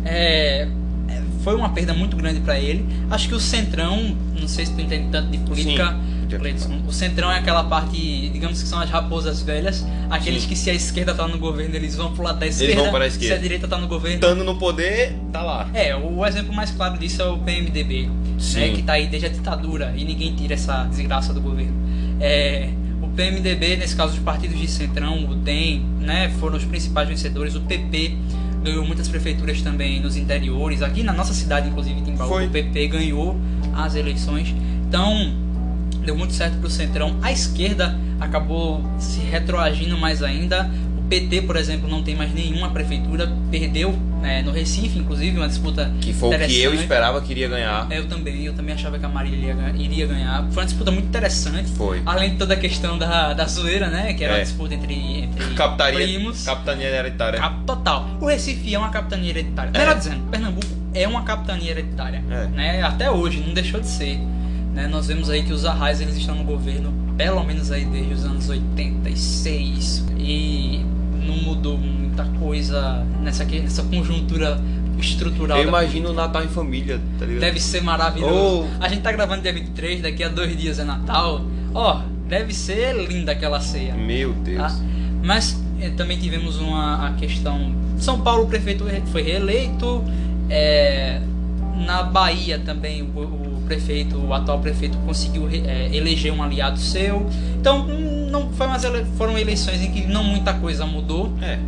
É, 0.06 0.68
é, 1.10 1.22
foi 1.44 1.56
uma 1.56 1.70
perda 1.70 1.94
muito 1.94 2.16
grande 2.16 2.40
pra 2.40 2.60
ele. 2.60 2.86
Acho 3.10 3.28
que 3.28 3.36
o 3.36 3.40
Centrão, 3.40 4.16
não 4.40 4.48
sei 4.48 4.66
se 4.66 4.74
tu 4.74 4.82
entende 4.82 5.10
tanto 5.12 5.30
de 5.32 5.38
política, 5.40 5.88
Sim. 5.92 6.16
Cleiton, 6.38 6.82
o 6.88 6.92
Centrão 6.92 7.32
é 7.32 7.38
aquela 7.38 7.64
parte, 7.64 8.30
digamos 8.30 8.62
que 8.62 8.68
são 8.68 8.80
as 8.80 8.90
raposas 8.90 9.42
velhas, 9.42 9.86
aqueles 10.10 10.42
Sim. 10.42 10.50
que 10.50 10.56
se 10.56 10.70
a 10.70 10.74
esquerda 10.74 11.14
tá 11.14 11.28
no 11.28 11.38
governo, 11.38 11.76
eles 11.76 11.96
vão 11.96 12.14
pro 12.14 12.24
lado 12.24 12.40
da 12.40 12.48
esquerda. 12.48 12.82
vão 12.82 12.92
para 12.92 13.06
a 13.06 13.10
Se 13.10 13.16
esquerda. 13.18 13.36
a 13.36 13.38
direita 13.40 13.68
tá 13.68 13.78
no 13.78 13.88
governo, 13.88 14.16
Estando 14.16 14.44
no 14.44 14.58
poder, 14.58 15.16
tá 15.32 15.42
lá. 15.42 15.70
é, 15.74 15.96
o 15.96 16.26
exemplo 16.26 16.54
mais 16.54 16.72
claro 16.72 16.98
disso 16.98 17.22
é 17.22 17.26
o 17.26 17.38
PMDB, 17.38 18.10
né, 18.56 18.70
que 18.70 18.82
tá 18.82 18.94
aí 18.94 19.08
desde 19.08 19.28
a 19.28 19.30
ditadura 19.30 19.94
e 19.96 20.04
ninguém 20.04 20.36
tira 20.36 20.56
essa 20.56 20.84
desgraça 20.90 21.32
do 21.32 21.40
governo. 21.40 21.74
É, 22.20 22.70
o 23.02 23.08
PMDB, 23.08 23.78
nesse 23.78 23.96
caso 23.96 24.14
os 24.14 24.20
partidos 24.20 24.60
de 24.60 24.68
Centrão, 24.68 25.26
o 25.30 25.36
DEM, 25.36 25.86
né, 26.02 26.34
foram 26.40 26.58
os 26.58 26.66
principais 26.66 27.08
vencedores. 27.08 27.56
O 27.56 27.62
PP 27.62 28.18
ganhou 28.66 28.86
muitas 28.86 29.08
prefeituras 29.08 29.62
também 29.62 30.02
nos 30.02 30.18
interiores. 30.18 30.82
Aqui 30.82 31.04
na 31.04 31.14
nossa 31.14 31.34
cidade, 31.34 31.70
inclusive, 31.70 32.02
Timbaúba, 32.02 32.36
Foi. 32.36 32.48
o 32.48 32.50
PP 32.50 32.88
ganhou 32.88 33.40
as 33.74 33.96
eleições. 33.96 34.54
Então, 34.88 35.34
deu 36.04 36.18
muito 36.18 36.34
certo 36.34 36.58
pro 36.58 36.70
Centrão. 36.70 37.18
A 37.22 37.32
esquerda 37.32 37.98
acabou 38.20 38.84
se 39.00 39.20
retroagindo 39.20 39.98
mais 39.98 40.24
ainda. 40.24 40.70
PT, 41.10 41.44
por 41.44 41.56
exemplo, 41.56 41.88
não 41.90 42.02
tem 42.04 42.16
mais 42.16 42.34
nenhuma 42.34 42.70
prefeitura, 42.72 43.32
perdeu 43.52 43.92
né, 44.22 44.42
no 44.42 44.52
Recife, 44.52 44.98
inclusive, 44.98 45.38
uma 45.38 45.48
disputa 45.48 45.92
Que 46.02 46.12
foi 46.14 46.36
o 46.36 46.48
que 46.48 46.60
eu 46.62 46.74
esperava 46.74 47.22
que 47.22 47.32
iria 47.32 47.48
ganhar. 47.48 47.88
Eu 47.92 48.08
também, 48.08 48.44
eu 48.44 48.54
também 48.54 48.74
achava 48.74 48.98
que 48.98 49.06
a 49.06 49.10
Marília 49.10 49.38
iria, 49.38 49.54
ganhar- 49.54 49.76
iria 49.76 50.08
ganhar. 50.08 50.48
Foi 50.52 50.64
uma 50.64 50.66
disputa 50.66 50.90
muito 50.90 51.06
interessante. 51.08 51.70
Foi. 51.72 52.02
Além 52.06 52.32
de 52.32 52.38
toda 52.38 52.56
a 52.56 52.58
questão 52.58 52.98
da, 52.98 53.34
da 53.34 53.46
zoeira, 53.46 53.88
né? 53.88 54.14
Que 54.14 54.24
era 54.24 54.38
É. 54.38 54.42
a 54.42 54.44
disputa 54.44 54.74
entre, 54.74 54.96
entre 54.96 55.54
Capitania, 55.54 56.00
primos. 56.08 56.44
capitania 56.44 56.88
hereditária. 56.88 57.40
Cap- 57.40 57.64
total. 57.66 58.10
O 58.20 58.26
Recife 58.26 58.74
é 58.74 58.78
uma 58.80 58.90
capitania 58.90 59.30
hereditária. 59.30 59.72
É. 59.74 59.78
Melhor 59.78 59.96
dizendo, 59.98 60.24
Pernambuco 60.32 60.66
é 60.96 61.08
uma 61.08 61.22
capitania 61.24 61.70
hereditária. 61.72 62.24
É. 62.32 62.48
Né? 62.48 62.82
Até 62.82 63.12
hoje, 63.12 63.44
não 63.46 63.54
deixou 63.54 63.80
de 63.80 63.88
ser. 63.88 64.18
Né? 64.74 64.88
Nós 64.88 65.06
vemos 65.08 65.30
aí 65.30 65.44
que 65.44 65.54
os 65.54 65.66
arrais 65.66 66.02
eles 66.02 66.18
estão 66.18 66.34
no 66.36 66.44
governo 66.44 66.92
pelo 67.18 67.44
menos 67.44 67.72
aí 67.72 67.86
desde 67.86 68.14
os 68.14 68.26
anos 68.26 68.50
86 68.50 70.06
e 70.18 70.82
não 71.26 71.36
mudou 71.38 71.78
muita 71.78 72.24
coisa 72.40 73.06
nessa, 73.22 73.46
que- 73.46 73.60
nessa 73.60 73.84
conjuntura 73.84 74.60
estrutural. 75.00 75.58
Eu 75.60 75.68
imagino 75.68 76.10
o 76.10 76.14
Natal 76.14 76.44
em 76.44 76.48
família, 76.48 77.00
tá 77.20 77.26
ligado? 77.26 77.42
Deve 77.42 77.60
ser 77.60 77.82
maravilhoso. 77.82 78.68
Oh. 78.80 78.84
A 78.84 78.88
gente 78.90 79.02
tá 79.02 79.12
gravando 79.12 79.42
dia 79.42 79.54
23, 79.54 80.02
daqui 80.02 80.24
a 80.24 80.30
dois 80.30 80.56
dias 80.58 80.80
é 80.80 80.84
Natal. 80.84 81.42
Ó, 81.74 82.02
Deve 82.28 82.56
ser 82.56 82.96
linda 83.08 83.34
aquela 83.34 83.60
ceia. 83.62 83.94
Meu 83.94 84.34
Deus. 84.34 84.58
Tá? 84.58 84.76
Mas 85.24 85.62
eh, 85.80 85.92
também 85.92 86.18
tivemos 86.18 86.58
uma 86.60 87.10
a 87.10 87.14
questão. 87.14 87.72
São 88.00 88.20
Paulo, 88.22 88.46
o 88.46 88.48
prefeito 88.48 88.84
re- 88.84 89.04
foi 89.12 89.22
reeleito. 89.22 90.04
é, 90.50 91.22
na 91.86 92.02
Bahia 92.02 92.58
também 92.58 93.04
o, 93.04 93.06
o 93.20 93.45
prefeito, 93.66 94.18
o 94.18 94.34
atual 94.34 94.60
prefeito, 94.60 94.98
conseguiu 95.00 95.48
é, 95.50 95.90
eleger 95.94 96.32
um 96.32 96.42
aliado 96.42 96.80
seu. 96.80 97.26
Então 97.60 97.88
hum, 97.88 98.30
não 98.32 98.52
foi 98.54 98.68
umas 98.68 98.84
ele- 98.84 99.06
foram 99.18 99.38
eleições 99.38 99.82
em 99.82 99.92
que 99.92 100.06
não 100.08 100.24
muita 100.24 100.54
coisa 100.54 100.86
mudou. 100.86 101.32
É. 101.42 101.60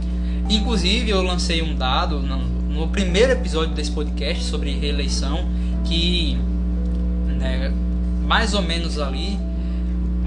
Inclusive, 0.49 1.09
eu 1.09 1.21
lancei 1.21 1.61
um 1.61 1.75
dado 1.75 2.19
no, 2.19 2.37
no 2.37 2.87
primeiro 2.87 3.33
episódio 3.33 3.73
desse 3.73 3.91
podcast 3.91 4.43
sobre 4.45 4.71
reeleição 4.71 5.45
que 5.83 6.37
né, 7.37 7.71
mais 8.25 8.53
ou 8.53 8.61
menos 8.61 8.99
ali 8.99 9.37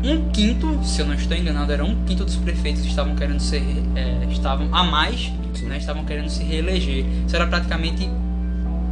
um 0.03 0.31
quinto, 0.31 0.81
se 0.83 1.01
eu 1.01 1.07
não 1.07 1.15
estou 1.15 1.37
enganado, 1.37 1.73
era 1.73 1.85
um 1.85 1.95
quinto 2.07 2.25
dos 2.25 2.37
prefeitos 2.37 2.83
que 2.83 2.89
estavam 2.89 3.15
querendo 3.15 3.41
ser 3.41 3.63
é, 3.95 4.27
estavam 4.31 4.75
a 4.75 4.83
mais, 4.83 5.31
né, 5.63 5.77
estavam 5.77 6.05
querendo 6.05 6.29
se 6.31 6.43
reeleger. 6.43 7.05
Isso 7.27 7.37
era 7.37 7.47
praticamente 7.47 8.09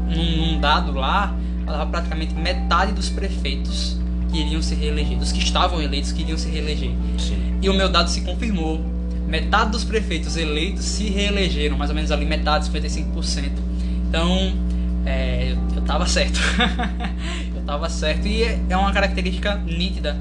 num, 0.08 0.36
num 0.36 0.60
dado 0.60 0.92
lá, 0.92 1.34
falava 1.68 1.90
praticamente 1.90 2.34
metade 2.34 2.92
dos 2.92 3.10
prefeitos 3.10 3.98
que 4.32 4.38
iriam 4.38 4.62
se 4.62 4.74
reeleger, 4.74 5.18
dos 5.18 5.30
que 5.30 5.38
estavam 5.38 5.80
eleitos 5.80 6.12
que 6.12 6.22
iriam 6.22 6.38
se 6.38 6.48
reeleger. 6.48 6.90
Sim. 7.18 7.58
E 7.60 7.68
o 7.68 7.74
meu 7.74 7.88
dado 7.88 8.08
se 8.08 8.22
confirmou. 8.22 8.80
Metade 9.26 9.72
dos 9.72 9.84
prefeitos 9.84 10.38
eleitos 10.38 10.84
se 10.84 11.10
reelegeram, 11.10 11.76
mais 11.76 11.90
ou 11.90 11.96
menos 11.96 12.10
ali 12.10 12.24
metade, 12.24 12.70
55%. 12.70 13.50
Então, 14.08 14.54
é, 15.04 15.54
eu, 15.76 15.82
tava 15.82 16.06
certo. 16.06 16.40
eu 17.54 17.62
tava 17.62 17.90
certo. 17.90 18.26
E 18.26 18.42
é, 18.42 18.58
é 18.70 18.76
uma 18.76 18.92
característica 18.92 19.56
nítida. 19.56 20.16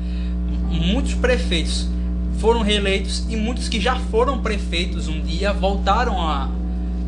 Muitos 0.70 1.14
prefeitos 1.14 1.88
foram 2.40 2.62
reeleitos 2.62 3.26
e 3.30 3.38
muitos 3.38 3.70
que 3.70 3.80
já 3.80 3.96
foram 3.96 4.42
prefeitos 4.42 5.08
um 5.08 5.22
dia 5.22 5.54
voltaram 5.54 6.22
a, 6.22 6.50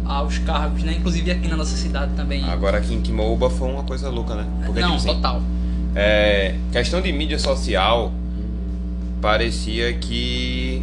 aos 0.10 0.40
cargos, 0.40 0.84
né? 0.84 0.96
Inclusive 0.98 1.30
aqui 1.32 1.48
na 1.48 1.56
nossa 1.56 1.78
cidade 1.78 2.12
também. 2.16 2.44
Agora 2.50 2.80
aqui 2.80 2.94
em 2.94 3.02
Timouba 3.02 3.50
foi 3.50 3.70
uma 3.72 3.84
coisa 3.84 4.10
louca, 4.10 4.34
né? 4.36 4.46
Porque, 4.66 4.82
Não, 4.82 4.98
tipo 4.98 5.10
assim, 5.10 5.16
total. 5.22 5.42
É, 5.96 6.56
questão 6.72 7.00
de 7.02 7.12
mídia 7.12 7.38
social, 7.40 8.12
parecia 9.22 9.94
que 9.94 10.82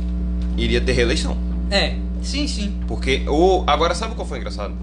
iria 0.56 0.80
ter 0.80 0.92
reeleição. 0.92 1.36
É, 1.70 1.94
sim, 2.22 2.46
sim. 2.46 2.74
Porque 2.86 3.22
o 3.28 3.64
agora 3.66 3.94
sabe 3.94 4.14
qual 4.14 4.26
foi 4.26 4.38
engraçado? 4.38 4.74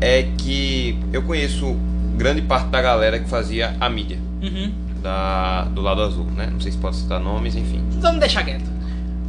É 0.00 0.22
que 0.38 0.98
eu 1.12 1.22
conheço 1.22 1.76
grande 2.16 2.42
parte 2.42 2.68
da 2.68 2.80
galera 2.80 3.18
que 3.18 3.28
fazia 3.28 3.76
a 3.80 3.88
mídia 3.90 4.18
Uhum. 4.42 4.72
da, 5.02 5.64
do 5.64 5.80
lado 5.80 6.02
azul, 6.02 6.24
né? 6.36 6.48
Não 6.52 6.60
sei 6.60 6.70
se 6.72 6.78
pode 6.78 6.96
citar 6.96 7.18
nomes, 7.20 7.56
enfim. 7.56 7.82
Vamos 8.00 8.20
deixar 8.20 8.44
quieto. 8.44 8.70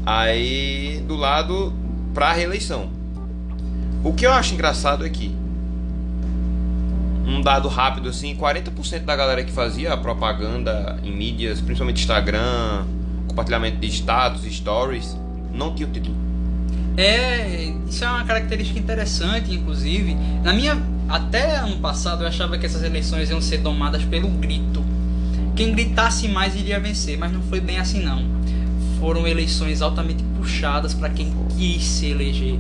Aí 0.06 1.04
do 1.08 1.16
lado 1.16 1.74
pra 2.14 2.32
reeleição. 2.34 2.90
O 4.04 4.14
que 4.14 4.26
eu 4.26 4.32
acho 4.32 4.54
engraçado 4.54 5.06
é 5.06 5.10
que 5.10 5.36
um 7.28 7.42
dado 7.42 7.68
rápido 7.68 8.10
assim, 8.10 8.36
40% 8.36 9.06
da 9.06 9.16
galera 9.16 9.44
que 9.44 9.52
fazia 9.52 9.96
propaganda 9.98 11.00
em 11.04 11.16
mídias, 11.16 11.62
principalmente 11.62 12.02
Instagram, 12.02 12.86
compartilhamento 13.28 13.78
de 13.78 13.88
status, 13.88 14.44
stories, 14.44 15.18
não 15.54 15.74
tinha 15.74 15.88
o 15.88 15.92
título. 15.92 16.16
É, 16.98 17.72
isso 17.88 18.04
é 18.04 18.10
uma 18.10 18.24
característica 18.26 18.80
interessante, 18.80 19.54
inclusive. 19.54 20.16
Na 20.44 20.52
minha 20.54 20.78
até 21.08 21.58
ano 21.58 21.78
passado 21.78 22.24
eu 22.24 22.28
achava 22.28 22.58
que 22.58 22.66
essas 22.66 22.84
eleições 22.84 23.30
iam 23.30 23.42
ser 23.42 23.60
domadas 23.60 24.04
pelo 24.04 24.28
grito. 24.30 24.84
Quem 25.56 25.74
gritasse 25.74 26.28
mais 26.28 26.56
iria 26.56 26.80
vencer, 26.80 27.18
mas 27.18 27.32
não 27.32 27.42
foi 27.44 27.60
bem 27.60 27.78
assim 27.78 28.04
não. 28.04 28.24
Foram 29.00 29.28
eleições 29.28 29.82
altamente 29.82 30.24
puxadas 30.38 30.94
para 30.94 31.10
quem 31.10 31.34
quis 31.58 31.84
se 31.84 32.08
eleger. 32.08 32.60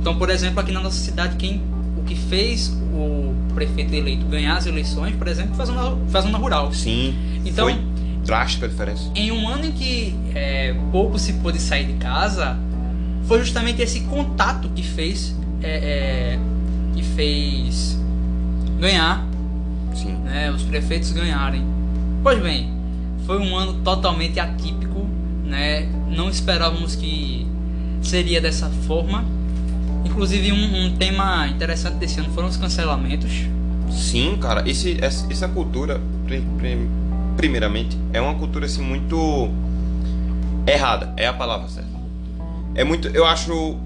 Então, 0.00 0.16
por 0.16 0.30
exemplo, 0.30 0.60
aqui 0.60 0.72
na 0.72 0.80
nossa 0.80 0.98
cidade, 0.98 1.36
quem 1.36 1.60
o 1.96 2.02
que 2.02 2.14
fez 2.14 2.68
o 2.92 3.34
prefeito 3.54 3.94
eleito 3.94 4.24
ganhar 4.26 4.56
as 4.56 4.66
eleições, 4.66 5.14
por 5.14 5.28
exemplo, 5.28 5.54
foi 5.54 5.62
a 5.64 5.66
zona, 5.66 5.96
foi 6.08 6.20
a 6.20 6.22
zona 6.22 6.38
rural. 6.38 6.72
Sim. 6.72 7.14
Então- 7.44 7.66
foi 7.66 7.78
drástica 8.24 8.66
a 8.66 8.68
diferença. 8.68 9.10
Em 9.14 9.30
um 9.32 9.48
ano 9.48 9.66
em 9.66 9.72
que 9.72 10.14
é, 10.34 10.74
pouco 10.92 11.18
se 11.18 11.34
pôde 11.34 11.58
sair 11.58 11.86
de 11.86 11.94
casa, 11.94 12.56
foi 13.26 13.40
justamente 13.40 13.82
esse 13.82 14.00
contato 14.00 14.68
que 14.74 14.82
fez 14.82 15.34
é, 15.62 16.36
é, 16.36 16.38
que 16.94 17.02
fez 17.02 17.98
ganhar, 18.78 19.26
Sim. 19.94 20.14
né, 20.24 20.50
os 20.50 20.62
prefeitos 20.62 21.12
ganharem. 21.12 21.64
Pois 22.22 22.40
bem, 22.40 22.72
foi 23.26 23.38
um 23.38 23.56
ano 23.56 23.74
totalmente 23.84 24.40
atípico, 24.40 25.06
né? 25.44 25.88
Não 26.08 26.28
esperávamos 26.28 26.94
que 26.94 27.46
seria 28.02 28.40
dessa 28.40 28.68
forma. 28.86 29.24
Inclusive 30.04 30.52
um, 30.52 30.86
um 30.86 30.96
tema 30.96 31.46
interessante 31.48 31.94
desse 31.96 32.20
ano 32.20 32.30
foram 32.30 32.48
os 32.48 32.56
cancelamentos. 32.56 33.30
Sim, 33.90 34.36
cara, 34.40 34.68
esse, 34.68 34.98
essa, 35.02 35.48
cultura, 35.48 36.00
pri- 36.26 36.44
pri- 36.58 36.88
primeiramente, 37.36 37.98
é 38.12 38.20
uma 38.20 38.34
cultura 38.34 38.66
assim 38.66 38.82
muito 38.82 39.50
errada, 40.66 41.12
é 41.16 41.26
a 41.26 41.32
palavra 41.32 41.68
certa. 41.68 41.90
É 42.74 42.84
muito, 42.84 43.08
eu 43.08 43.26
acho 43.26 43.76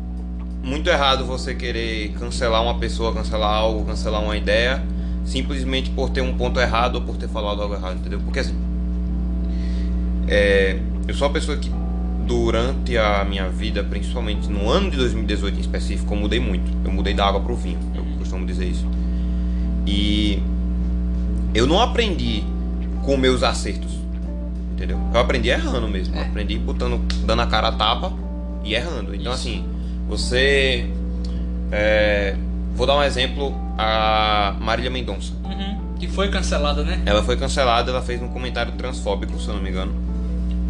muito 0.63 0.89
errado 0.89 1.25
você 1.25 1.55
querer 1.55 2.11
cancelar 2.19 2.63
uma 2.63 2.75
pessoa, 2.75 3.13
cancelar 3.13 3.55
algo, 3.55 3.85
cancelar 3.85 4.23
uma 4.23 4.37
ideia, 4.37 4.83
simplesmente 5.25 5.91
por 5.91 6.11
ter 6.11 6.21
um 6.21 6.35
ponto 6.35 6.61
errado 6.61 6.97
ou 6.97 7.01
por 7.01 7.17
ter 7.17 7.29
falado 7.29 7.63
algo 7.63 7.75
errado, 7.75 7.97
entendeu? 7.97 8.21
Porque 8.21 8.41
assim, 8.41 8.55
é, 10.29 10.79
eu 11.07 11.15
sou 11.15 11.27
uma 11.29 11.33
pessoa 11.35 11.57
que 11.57 11.71
durante 12.27 12.97
a 12.97 13.25
minha 13.25 13.49
vida, 13.49 13.83
principalmente 13.85 14.49
no 14.49 14.69
ano 14.71 14.91
de 14.91 14.97
2018 14.97 15.57
em 15.57 15.61
específico, 15.61 16.15
eu 16.15 16.19
mudei 16.19 16.41
muito. 16.41 16.71
Eu 16.85 16.91
mudei 16.93 17.15
da 17.15 17.27
água 17.27 17.41
pro 17.41 17.55
vinho, 17.57 17.79
eu 17.95 18.05
costumo 18.19 18.45
dizer 18.47 18.67
isso. 18.67 18.87
E 19.87 20.43
eu 21.55 21.67
não 21.67 21.81
aprendi 21.81 22.43
com 23.05 23.17
meus 23.17 23.43
acertos. 23.43 23.93
Entendeu? 24.73 24.99
Eu 25.13 25.21
aprendi 25.21 25.49
errando 25.51 25.87
mesmo. 25.89 26.15
Eu 26.17 26.23
É. 26.23 26.25
aprendi 26.27 26.59
botando, 26.59 26.99
dando 27.25 27.43
a 27.43 27.47
cara 27.47 27.69
a 27.69 27.73
tapa 27.73 28.13
e 28.65 28.75
errando. 28.75 29.15
Então 29.15 29.33
Isso. 29.33 29.43
assim, 29.49 29.65
você. 30.09 30.87
é, 31.71 32.37
vou 32.75 32.87
dar 32.87 32.97
um 32.97 33.03
exemplo, 33.03 33.55
a 33.79 34.55
Marília 34.61 34.91
Mendonça. 34.91 35.33
Uhum, 35.45 35.95
que 35.99 36.09
foi 36.09 36.29
cancelada, 36.29 36.83
né? 36.83 37.01
Ela 37.07 37.23
foi 37.23 37.37
cancelada, 37.37 37.91
ela 37.91 38.03
fez 38.03 38.21
um 38.23 38.29
comentário 38.29 38.73
transfóbico, 38.73 39.39
se 39.41 39.49
eu 39.49 39.55
não 39.55 39.63
me 39.63 39.71
engano. 39.71 39.93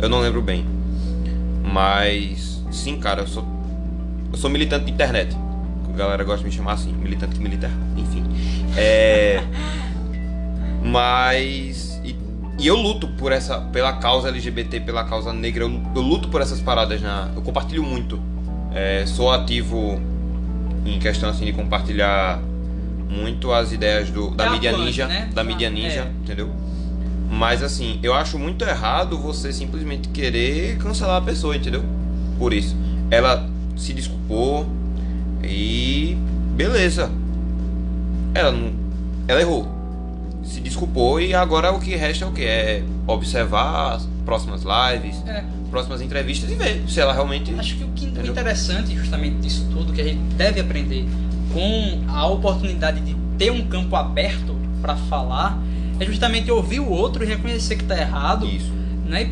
Eu 0.01 0.09
não 0.09 0.21
lembro 0.21 0.43
bem. 0.43 0.65
Mas 1.65 2.63
sim, 2.71 2.99
cara, 2.99 3.23
eu 3.23 3.27
sou. 3.27 3.45
Eu 4.33 4.39
sou 4.39 4.51
militante 4.51 4.85
de 4.87 4.93
internet. 4.93 5.37
A 5.93 5.97
galera 5.97 6.23
gosta 6.25 6.41
de 6.41 6.45
me 6.47 6.53
chamar 6.53 6.73
assim, 6.75 6.93
militante 6.93 7.35
que 7.37 7.43
milita 7.43 7.67
errado. 7.67 7.81
Enfim. 7.97 8.23
É. 8.77 9.43
Mas. 10.83 12.01
E, 12.05 12.17
e 12.59 12.67
eu 12.67 12.77
luto 12.77 13.09
por 13.09 13.33
essa. 13.33 13.61
pela 13.61 13.95
causa 13.95 14.29
LGBT, 14.29 14.81
pela 14.81 15.05
causa 15.05 15.33
negra. 15.33 15.65
Eu, 15.65 15.81
eu 15.95 16.03
luto 16.03 16.29
por 16.29 16.41
essas 16.41 16.61
paradas 16.61 17.01
na. 17.01 17.31
Eu 17.35 17.43
compartilho 17.43 17.83
muito. 17.83 18.21
É, 18.75 19.05
sou 19.07 19.31
ativo 19.33 20.01
em 20.85 20.99
questão 20.99 21.31
assim 21.31 21.45
de 21.47 21.53
compartilhar 21.53 22.41
muito 23.09 23.53
as 23.53 23.73
ideias 23.73 24.11
do, 24.11 24.31
da 24.33 24.47
É 24.47 24.51
mídia 24.51 24.71
atuante, 24.71 24.87
ninja. 24.87 25.07
né? 25.07 25.31
Da 25.33 25.41
Ah, 25.43 25.45
mídia 25.45 25.71
ninja, 25.71 26.01
é. 26.01 26.11
entendeu? 26.23 26.51
Mas 27.37 27.63
assim, 27.63 27.99
eu 28.03 28.15
acho 28.15 28.39
muito 28.39 28.65
errado 28.65 29.19
você 29.19 29.53
simplesmente 29.53 30.09
querer 30.09 30.79
cancelar 30.79 31.17
a 31.17 31.21
pessoa, 31.21 31.57
entendeu? 31.57 31.83
Por 32.39 32.53
isso. 32.53 32.77
Ela 33.11 33.49
se 33.77 33.93
desculpou 33.93 34.67
e 35.43 36.17
beleza. 36.57 37.11
Ela 38.35 38.53
não. 38.53 38.73
Ela 39.27 39.41
errou. 39.41 39.69
Se 40.45 40.61
desculpou 40.61 41.21
e 41.21 41.35
agora 41.35 41.73
o 41.73 41.81
que 41.81 41.97
resta 41.97 42.25
é 42.25 42.29
o 42.29 42.33
que? 42.33 42.45
É 42.45 42.83
observar 43.07 43.95
as 43.95 44.09
próximas 44.25 44.63
lives, 44.63 45.23
É. 45.27 45.43
próximas 45.71 46.01
entrevistas 46.01 46.51
e 46.51 46.55
ver 46.55 46.85
se 46.89 47.01
ela 47.01 47.13
realmente. 47.13 47.53
Acho 47.59 47.77
que 47.77 47.85
o, 47.85 47.89
que, 47.89 48.07
Entendeu? 48.07 48.33
interessante 48.33 48.95
justamente 48.95 49.37
disso 49.37 49.67
tudo, 49.73 49.93
que 49.93 50.01
a 50.01 50.05
gente 50.05 50.21
deve 50.37 50.61
aprender 50.61 51.07
com 51.53 52.03
a 52.09 52.27
oportunidade 52.27 53.01
de 53.01 53.15
ter 53.39 53.51
um 53.51 53.67
campo 53.67 53.97
aberto 53.97 54.55
para 54.83 54.97
falar, 54.97 55.59
é 56.01 56.05
justamente 56.05 56.51
ouvir 56.51 56.81
o 56.81 56.89
outro 56.89 57.25
e 57.25 57.27
reconhecer 57.27 57.77
que 57.77 57.85
tá 57.85 57.99
errado, 57.99 58.47
Isso. 58.47 58.73
né? 59.07 59.31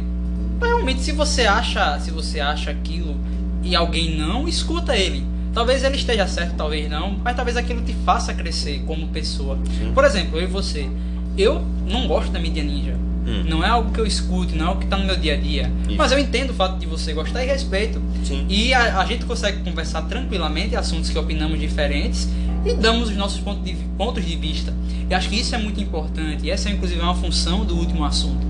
E 0.61 0.65
realmente 0.65 1.01
se 1.01 1.13
você 1.13 1.43
acha, 1.43 1.99
se 2.01 2.11
você 2.11 2.41
acha 2.41 2.71
aquilo 2.71 3.17
e 3.63 3.75
alguém 3.75 4.17
não, 4.17 4.49
escuta 4.49 4.97
ele. 4.97 5.25
Talvez 5.53 5.85
ele 5.85 5.97
esteja 5.97 6.27
certo, 6.27 6.55
talvez 6.57 6.89
não, 6.89 7.17
mas 7.23 7.37
talvez 7.37 7.57
aquilo 7.57 7.83
te 7.83 7.93
faça 8.05 8.33
crescer 8.33 8.83
como 8.87 9.09
pessoa. 9.09 9.59
Sim. 9.79 9.93
Por 9.93 10.05
exemplo, 10.05 10.39
eu 10.39 10.45
e 10.45 10.47
você, 10.47 10.89
eu 11.37 11.63
não 11.87 12.07
gosto 12.07 12.33
da 12.33 12.39
mídia 12.39 12.63
ninja. 12.63 12.97
Hum. 13.27 13.45
Não 13.47 13.65
é 13.65 13.69
algo 13.69 13.93
que 13.93 14.01
eu 14.01 14.07
escute, 14.07 14.57
não 14.57 14.65
é 14.65 14.69
algo 14.69 14.81
que 14.81 14.87
tá 14.87 14.97
no 14.97 15.05
meu 15.05 15.17
dia 15.17 15.35
a 15.35 15.37
dia. 15.37 15.71
Isso. 15.87 15.97
Mas 15.97 16.11
eu 16.11 16.19
entendo 16.19 16.51
o 16.51 16.55
fato 16.55 16.79
de 16.79 16.87
você 16.87 17.13
gostar 17.13 17.45
e 17.45 17.47
respeito. 17.47 18.01
Sim. 18.25 18.47
E 18.49 18.75
a, 18.75 19.01
a 19.01 19.05
gente 19.05 19.25
consegue 19.25 19.63
conversar 19.63 20.03
tranquilamente 20.03 20.75
assuntos 20.75 21.11
que 21.11 21.19
opinamos 21.19 21.61
diferentes 21.61 22.29
e 22.65 22.75
damos 22.75 23.09
os 23.09 23.17
nossos 23.17 23.41
pontos 23.41 23.65
de, 23.65 23.75
pontos 23.97 24.25
de 24.25 24.37
vista. 24.37 24.73
E 25.11 25.15
acho 25.15 25.29
que 25.29 25.37
isso 25.39 25.55
é 25.55 25.59
muito 25.59 25.81
importante. 25.81 26.47
E 26.47 26.51
essa 26.51 26.69
é 26.69 26.73
inclusive 26.73 27.01
uma 27.01 27.15
função 27.15 27.65
do 27.65 27.77
último 27.77 28.05
assunto. 28.05 28.47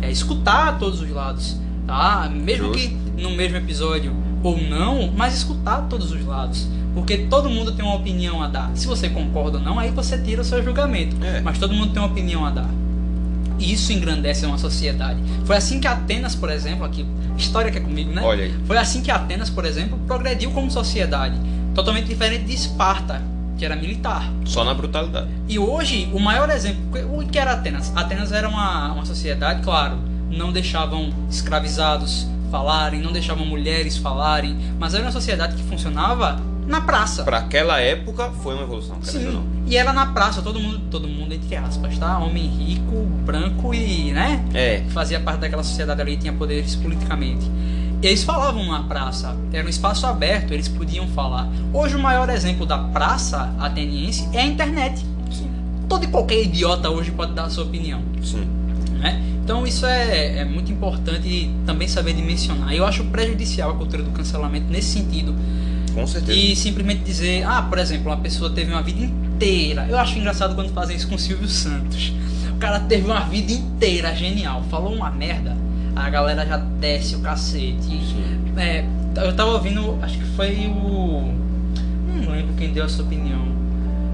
É 0.00 0.10
escutar 0.10 0.78
todos 0.78 1.00
os 1.00 1.10
lados. 1.10 1.56
tá? 1.86 2.30
Mesmo 2.32 2.72
Justo. 2.72 2.88
que 2.88 3.22
no 3.22 3.30
mesmo 3.30 3.56
episódio 3.56 4.14
ou 4.42 4.60
não, 4.60 5.10
mas 5.16 5.34
escutar 5.34 5.82
todos 5.88 6.12
os 6.12 6.24
lados. 6.24 6.68
Porque 6.94 7.18
todo 7.18 7.50
mundo 7.50 7.72
tem 7.72 7.84
uma 7.84 7.94
opinião 7.94 8.42
a 8.42 8.48
dar. 8.48 8.70
Se 8.74 8.86
você 8.86 9.08
concorda 9.08 9.58
ou 9.58 9.64
não, 9.64 9.78
aí 9.78 9.90
você 9.90 10.16
tira 10.16 10.40
o 10.40 10.44
seu 10.44 10.62
julgamento. 10.64 11.16
É. 11.22 11.40
Mas 11.40 11.58
todo 11.58 11.74
mundo 11.74 11.92
tem 11.92 12.00
uma 12.00 12.08
opinião 12.08 12.44
a 12.44 12.50
dar. 12.50 12.70
E 13.58 13.72
isso 13.72 13.92
engrandece 13.92 14.46
uma 14.46 14.58
sociedade. 14.58 15.20
Foi 15.44 15.56
assim 15.56 15.80
que 15.80 15.86
Atenas, 15.86 16.34
por 16.34 16.50
exemplo, 16.50 16.84
aqui, 16.84 17.06
história 17.36 17.70
que 17.70 17.78
é 17.78 17.80
comigo, 17.80 18.12
né? 18.12 18.22
Olha 18.22 18.44
aí. 18.44 18.54
Foi 18.66 18.78
assim 18.78 19.02
que 19.02 19.10
Atenas, 19.10 19.50
por 19.50 19.64
exemplo, 19.64 19.98
progrediu 20.06 20.50
como 20.52 20.70
sociedade. 20.70 21.36
Totalmente 21.74 22.06
diferente 22.06 22.44
de 22.44 22.54
Esparta, 22.54 23.22
que 23.56 23.64
era 23.64 23.74
militar. 23.76 24.30
Só 24.44 24.64
na 24.64 24.74
brutalidade. 24.74 25.28
E 25.48 25.58
hoje, 25.58 26.08
o 26.12 26.20
maior 26.20 26.48
exemplo. 26.50 26.80
O 27.18 27.26
que 27.26 27.38
era 27.38 27.52
Atenas? 27.52 27.92
Atenas 27.96 28.32
era 28.32 28.48
uma, 28.48 28.92
uma 28.92 29.04
sociedade, 29.04 29.62
claro, 29.62 29.98
não 30.30 30.52
deixavam 30.52 31.12
escravizados 31.30 32.26
falarem, 32.50 33.00
não 33.00 33.12
deixavam 33.12 33.44
mulheres 33.44 33.96
falarem, 33.96 34.56
mas 34.78 34.94
era 34.94 35.02
uma 35.02 35.12
sociedade 35.12 35.56
que 35.56 35.62
funcionava 35.64 36.40
na 36.66 36.80
praça. 36.80 37.22
Pra 37.22 37.38
aquela 37.38 37.80
época 37.80 38.30
foi 38.42 38.54
uma 38.54 38.64
evolução, 38.64 38.96
Sim, 39.02 39.24
não. 39.32 39.44
e 39.66 39.76
era 39.76 39.92
na 39.92 40.06
praça, 40.06 40.42
todo 40.42 40.58
mundo, 40.58 40.80
todo 40.90 41.06
mundo 41.08 41.32
entre 41.32 41.56
aspas, 41.56 41.98
tá? 41.98 42.18
Homem 42.18 42.46
rico, 42.46 43.04
branco 43.24 43.72
e, 43.74 44.12
né? 44.12 44.44
É, 44.52 44.82
Fazia 44.90 45.20
parte 45.20 45.40
daquela 45.40 45.62
sociedade 45.62 46.00
ali, 46.00 46.16
tinha 46.16 46.32
poderes 46.32 46.74
politicamente. 46.76 47.50
Eles 48.02 48.22
falavam 48.22 48.64
na 48.66 48.82
praça, 48.82 49.34
era 49.52 49.66
um 49.66 49.70
espaço 49.70 50.06
aberto, 50.06 50.52
eles 50.52 50.68
podiam 50.68 51.06
falar. 51.08 51.48
Hoje 51.72 51.96
o 51.96 51.98
maior 51.98 52.28
exemplo 52.28 52.66
da 52.66 52.78
praça 52.78 53.54
ateniense 53.58 54.28
é 54.32 54.40
a 54.40 54.46
internet. 54.46 55.04
sim, 55.30 55.50
Todo 55.88 56.04
e 56.04 56.08
qualquer 56.08 56.42
idiota 56.42 56.90
hoje 56.90 57.10
pode 57.10 57.32
dar 57.32 57.44
a 57.44 57.50
sua 57.50 57.64
opinião. 57.64 58.00
sim. 58.22 58.46
Né? 58.98 59.22
Então 59.42 59.66
isso 59.66 59.86
é, 59.86 60.38
é 60.38 60.44
muito 60.44 60.72
importante 60.72 61.50
também 61.64 61.86
saber 61.86 62.12
dimensionar. 62.14 62.72
Eu 62.72 62.84
acho 62.84 63.04
prejudicial 63.04 63.70
a 63.70 63.74
cultura 63.74 64.02
do 64.02 64.10
cancelamento 64.10 64.66
nesse 64.70 64.88
sentido. 64.98 65.34
Com 65.94 66.06
certeza. 66.06 66.38
E 66.38 66.54
simplesmente 66.56 67.02
dizer, 67.02 67.44
ah, 67.46 67.62
por 67.62 67.78
exemplo, 67.78 68.10
uma 68.10 68.16
pessoa 68.18 68.50
teve 68.50 68.70
uma 68.72 68.82
vida 68.82 69.04
inteira. 69.04 69.86
Eu 69.88 69.98
acho 69.98 70.18
engraçado 70.18 70.54
quando 70.54 70.72
fazem 70.72 70.96
isso 70.96 71.08
com 71.08 71.14
o 71.14 71.18
Silvio 71.18 71.48
Santos. 71.48 72.12
O 72.50 72.58
cara 72.58 72.80
teve 72.80 73.06
uma 73.06 73.20
vida 73.20 73.52
inteira 73.52 74.14
genial, 74.14 74.64
falou 74.70 74.92
uma 74.94 75.10
merda, 75.10 75.56
a 75.96 76.10
galera 76.10 76.46
já 76.46 76.56
desce 76.58 77.16
o 77.16 77.20
cacete. 77.20 78.00
É, 78.56 78.84
eu 79.16 79.34
tava 79.34 79.52
ouvindo, 79.52 79.98
acho 80.02 80.18
que 80.18 80.24
foi 80.36 80.66
o. 80.68 81.32
Não 82.24 82.32
lembro 82.32 82.54
quem 82.56 82.72
deu 82.72 82.84
essa 82.84 83.02
opinião. 83.02 83.40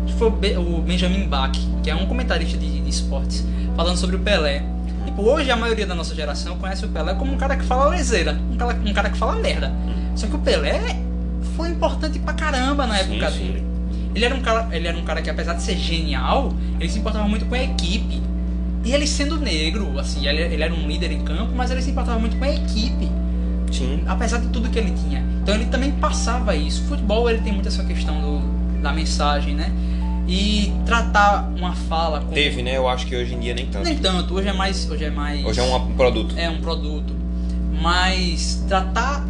Acho 0.04 0.12
que 0.14 0.18
foi 0.18 0.28
o, 0.28 0.30
Be- 0.30 0.56
o 0.56 0.80
Benjamin 0.80 1.26
Bach, 1.28 1.52
que 1.82 1.90
é 1.90 1.94
um 1.94 2.06
comentarista 2.06 2.56
de, 2.56 2.80
de 2.80 2.88
esportes, 2.90 3.44
falando 3.76 3.96
sobre 3.96 4.16
o 4.16 4.18
Pelé. 4.20 4.62
Tipo, 5.04 5.22
hoje 5.22 5.50
a 5.50 5.56
maioria 5.56 5.86
da 5.86 5.94
nossa 5.94 6.14
geração 6.14 6.56
conhece 6.56 6.84
o 6.84 6.88
Pelé 6.88 7.14
como 7.14 7.32
um 7.32 7.36
cara 7.36 7.56
que 7.56 7.64
fala 7.64 7.86
leseira, 7.90 8.38
um 8.52 8.56
cara, 8.56 8.74
um 8.84 8.92
cara 8.92 9.10
que 9.10 9.18
fala 9.18 9.34
merda. 9.36 9.72
Só 10.14 10.26
que 10.26 10.34
o 10.36 10.38
Pelé 10.38 10.96
foi 11.56 11.68
importante 11.70 12.18
pra 12.18 12.32
caramba 12.32 12.86
na 12.86 12.96
Sim, 12.98 13.16
época 13.16 13.30
sim. 13.32 13.38
dele. 13.38 13.64
Ele 14.14 14.24
era, 14.26 14.34
um 14.34 14.40
cara, 14.42 14.68
ele 14.72 14.86
era 14.86 14.96
um 14.96 15.02
cara 15.04 15.22
que, 15.22 15.30
apesar 15.30 15.54
de 15.54 15.62
ser 15.62 15.76
genial, 15.76 16.52
ele 16.78 16.88
se 16.88 16.98
importava 16.98 17.26
muito 17.26 17.46
com 17.46 17.54
a 17.54 17.62
equipe. 17.62 18.20
E 18.84 18.92
ele 18.92 19.06
sendo 19.06 19.38
negro, 19.38 19.98
assim, 19.98 20.26
ele, 20.26 20.40
ele 20.42 20.62
era 20.62 20.74
um 20.74 20.86
líder 20.88 21.12
em 21.12 21.20
campo, 21.22 21.52
mas 21.54 21.70
ele 21.70 21.80
se 21.82 21.90
importava 21.90 22.18
muito 22.18 22.36
com 22.36 22.44
a 22.44 22.50
equipe 22.52 23.08
Sim. 23.70 24.02
apesar 24.06 24.38
de 24.38 24.48
tudo 24.48 24.68
que 24.68 24.78
ele 24.78 24.92
tinha. 24.92 25.24
Então 25.42 25.54
ele 25.54 25.66
também 25.66 25.92
passava 25.92 26.54
isso. 26.56 26.82
O 26.82 26.86
futebol 26.88 27.28
ele 27.30 27.40
tem 27.40 27.52
muito 27.52 27.68
essa 27.68 27.84
questão 27.84 28.20
do, 28.20 28.80
da 28.82 28.92
mensagem, 28.92 29.54
né? 29.54 29.72
E 30.28 30.72
tratar 30.86 31.50
uma 31.56 31.74
fala 31.74 32.20
como 32.20 32.32
Teve, 32.32 32.62
né? 32.62 32.76
Eu 32.76 32.88
acho 32.88 33.06
que 33.06 33.14
hoje 33.16 33.34
em 33.34 33.40
dia 33.40 33.54
nem 33.54 33.66
tanto. 33.66 33.84
nem 33.84 33.96
tanto. 33.98 34.34
Hoje 34.34 34.48
é 34.48 34.52
mais 34.52 34.88
hoje 34.90 35.04
é 35.04 35.10
mais 35.10 35.44
Hoje 35.44 35.60
é 35.60 35.62
um 35.62 35.92
produto. 35.94 36.34
é 36.36 36.48
um 36.50 36.60
produto, 36.60 37.14
mas 37.80 38.64
tratar 38.68 39.26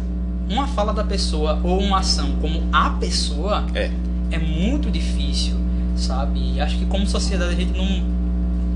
uma 0.49 0.67
fala 0.67 0.93
da 0.93 1.03
pessoa 1.03 1.59
ou 1.63 1.79
uma 1.79 1.99
ação 1.99 2.33
como 2.41 2.63
a 2.71 2.91
pessoa 2.91 3.65
É. 3.73 3.89
é 4.31 4.37
muito 4.37 4.91
difícil, 4.91 5.55
sabe? 5.95 6.53
E 6.55 6.61
acho 6.61 6.77
que 6.77 6.85
como 6.85 7.07
sociedade 7.07 7.53
a 7.53 7.55
gente 7.55 7.75
não 7.77 8.03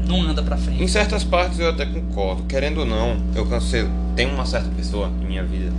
não 0.08 0.22
anda 0.22 0.42
pra 0.42 0.58
frente. 0.58 0.82
Em 0.82 0.88
certas 0.88 1.24
partes 1.24 1.60
eu 1.60 1.70
até 1.70 1.86
concordo. 1.86 2.44
Querendo 2.44 2.80
ou 2.80 2.86
não, 2.86 3.18
eu 3.36 3.46
cancelo. 3.46 3.90
Tem 4.16 4.26
uma 4.28 4.46
certa 4.46 4.70
pessoa 4.70 5.12
em 5.22 5.26
minha 5.26 5.44
vida 5.44 5.72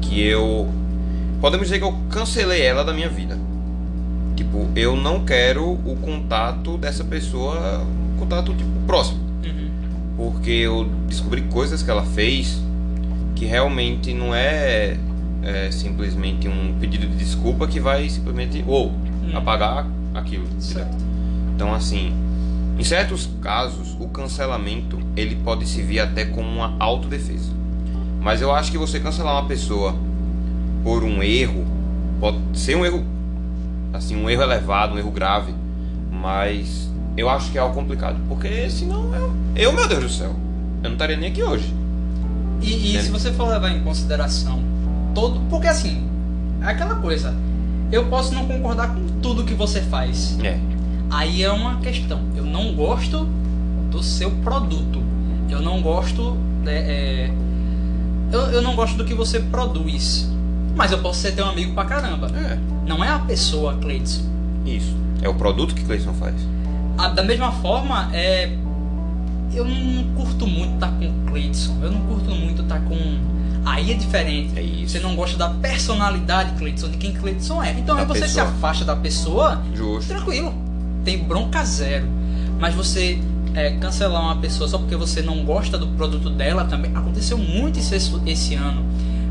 que 0.00 0.20
eu. 0.22 0.68
Podemos 1.40 1.66
dizer 1.66 1.78
que 1.78 1.84
eu 1.84 1.94
cancelei 2.10 2.62
ela 2.62 2.84
da 2.84 2.92
minha 2.92 3.08
vida. 3.08 3.38
Tipo, 4.36 4.68
eu 4.76 4.96
não 4.96 5.24
quero 5.24 5.72
o 5.72 5.96
contato 6.00 6.76
dessa 6.76 7.04
pessoa, 7.04 7.84
contato 8.18 8.54
tipo, 8.54 8.70
próximo. 8.86 9.20
Uhum. 9.44 9.70
Porque 10.16 10.50
eu 10.50 10.88
descobri 11.08 11.42
coisas 11.42 11.82
que 11.82 11.90
ela 11.90 12.04
fez 12.04 12.60
que 13.34 13.44
realmente 13.44 14.14
não 14.14 14.34
é, 14.34 14.96
é 15.42 15.70
simplesmente 15.70 16.46
um 16.48 16.74
pedido 16.78 17.06
de 17.06 17.16
desculpa 17.16 17.66
que 17.66 17.80
vai 17.80 18.08
simplesmente 18.08 18.64
ou 18.66 18.92
Hum. 19.22 19.36
apagar 19.36 19.86
aquilo. 20.14 20.44
Certo. 20.58 20.96
Então, 21.54 21.72
assim, 21.72 22.12
em 22.82 22.84
certos 22.84 23.30
casos, 23.40 23.96
o 24.00 24.08
cancelamento 24.08 24.98
ele 25.14 25.36
pode 25.36 25.68
servir 25.68 26.00
até 26.00 26.24
como 26.24 26.48
uma 26.48 26.74
autodefesa. 26.80 27.52
Mas 28.20 28.42
eu 28.42 28.50
acho 28.50 28.72
que 28.72 28.76
você 28.76 28.98
cancelar 28.98 29.34
uma 29.34 29.46
pessoa 29.46 29.94
por 30.82 31.04
um 31.04 31.22
erro 31.22 31.64
pode 32.18 32.38
ser 32.54 32.76
um 32.76 32.84
erro, 32.84 33.04
assim, 33.92 34.16
um 34.16 34.28
erro 34.28 34.42
elevado, 34.42 34.96
um 34.96 34.98
erro 34.98 35.12
grave, 35.12 35.54
mas 36.10 36.90
eu 37.16 37.30
acho 37.30 37.52
que 37.52 37.58
é 37.58 37.60
algo 37.60 37.72
complicado, 37.72 38.18
porque 38.28 38.68
senão 38.68 39.14
eu, 39.14 39.32
eu 39.54 39.72
meu 39.72 39.86
Deus 39.86 40.02
do 40.02 40.08
céu, 40.08 40.34
eu 40.82 40.88
não 40.88 40.94
estaria 40.94 41.16
nem 41.16 41.30
aqui 41.30 41.40
hoje. 41.40 41.72
E, 42.60 42.96
e 42.96 43.00
se 43.00 43.12
você 43.12 43.30
for 43.30 43.46
levar 43.46 43.70
em 43.70 43.80
consideração 43.84 44.60
todo. 45.14 45.38
Porque 45.48 45.68
assim, 45.68 46.04
é 46.60 46.66
aquela 46.66 46.96
coisa. 46.96 47.32
Eu 47.92 48.06
posso 48.06 48.34
não 48.34 48.44
concordar 48.44 48.92
com 48.92 49.06
tudo 49.20 49.44
que 49.44 49.54
você 49.54 49.82
faz. 49.82 50.36
É, 50.42 50.58
Aí 51.12 51.42
é 51.42 51.50
uma 51.52 51.76
questão. 51.76 52.20
Eu 52.34 52.44
não 52.44 52.74
gosto 52.74 53.26
do 53.90 54.02
seu 54.02 54.30
produto. 54.42 55.00
Eu 55.50 55.60
não 55.60 55.80
gosto. 55.82 56.36
né, 56.64 56.72
é, 56.74 57.30
eu, 58.32 58.40
eu 58.50 58.62
não 58.62 58.74
gosto 58.74 58.96
do 58.96 59.04
que 59.04 59.14
você 59.14 59.38
produz. 59.40 60.28
Mas 60.74 60.90
eu 60.90 60.98
posso 60.98 61.20
ser 61.20 61.32
teu 61.32 61.44
amigo 61.46 61.74
pra 61.74 61.84
caramba. 61.84 62.28
é, 62.34 62.58
Não 62.86 63.04
é 63.04 63.08
a 63.10 63.18
pessoa, 63.18 63.74
Cleiton. 63.76 64.22
isso. 64.64 64.96
É 65.20 65.28
o 65.28 65.34
produto 65.34 65.74
que 65.74 65.84
Cleison 65.84 66.14
faz. 66.14 66.34
Ah, 66.98 67.08
da 67.08 67.22
mesma 67.22 67.52
forma, 67.52 68.08
é. 68.14 68.56
Eu 69.54 69.66
não 69.66 70.04
curto 70.14 70.46
muito 70.46 70.74
estar 70.74 70.88
com 70.92 71.06
o 71.06 71.12
Cleiton. 71.30 71.76
Eu 71.82 71.92
não 71.92 72.00
curto 72.06 72.30
muito 72.34 72.62
estar 72.62 72.80
com. 72.80 72.96
Aí 73.66 73.92
é 73.92 73.94
diferente. 73.94 74.58
É 74.58 74.62
isso. 74.62 74.92
Você 74.92 75.00
não 75.00 75.14
gosta 75.14 75.36
da 75.36 75.50
personalidade 75.50 76.52
Cleiton, 76.58 76.88
de 76.88 76.96
quem 76.96 77.12
Cleiton 77.12 77.62
é. 77.62 77.72
Então 77.78 77.94
Da 77.96 78.02
aí 78.02 78.08
você 78.08 78.20
se 78.20 78.34
pessoa. 78.34 78.46
afasta 78.46 78.84
da 78.84 78.96
pessoa, 78.96 79.62
Justo. 79.74 80.08
tranquilo. 80.08 80.54
Tem 81.04 81.18
bronca 81.18 81.64
zero. 81.64 82.06
Mas 82.58 82.74
você 82.74 83.18
é, 83.54 83.70
cancelar 83.70 84.22
uma 84.22 84.36
pessoa 84.36 84.68
só 84.68 84.78
porque 84.78 84.96
você 84.96 85.22
não 85.22 85.44
gosta 85.44 85.76
do 85.76 85.86
produto 85.88 86.30
dela 86.30 86.64
também. 86.64 86.94
Aconteceu 86.94 87.36
muito 87.36 87.78
esse, 87.78 87.94
esse 88.26 88.54
ano. 88.54 88.84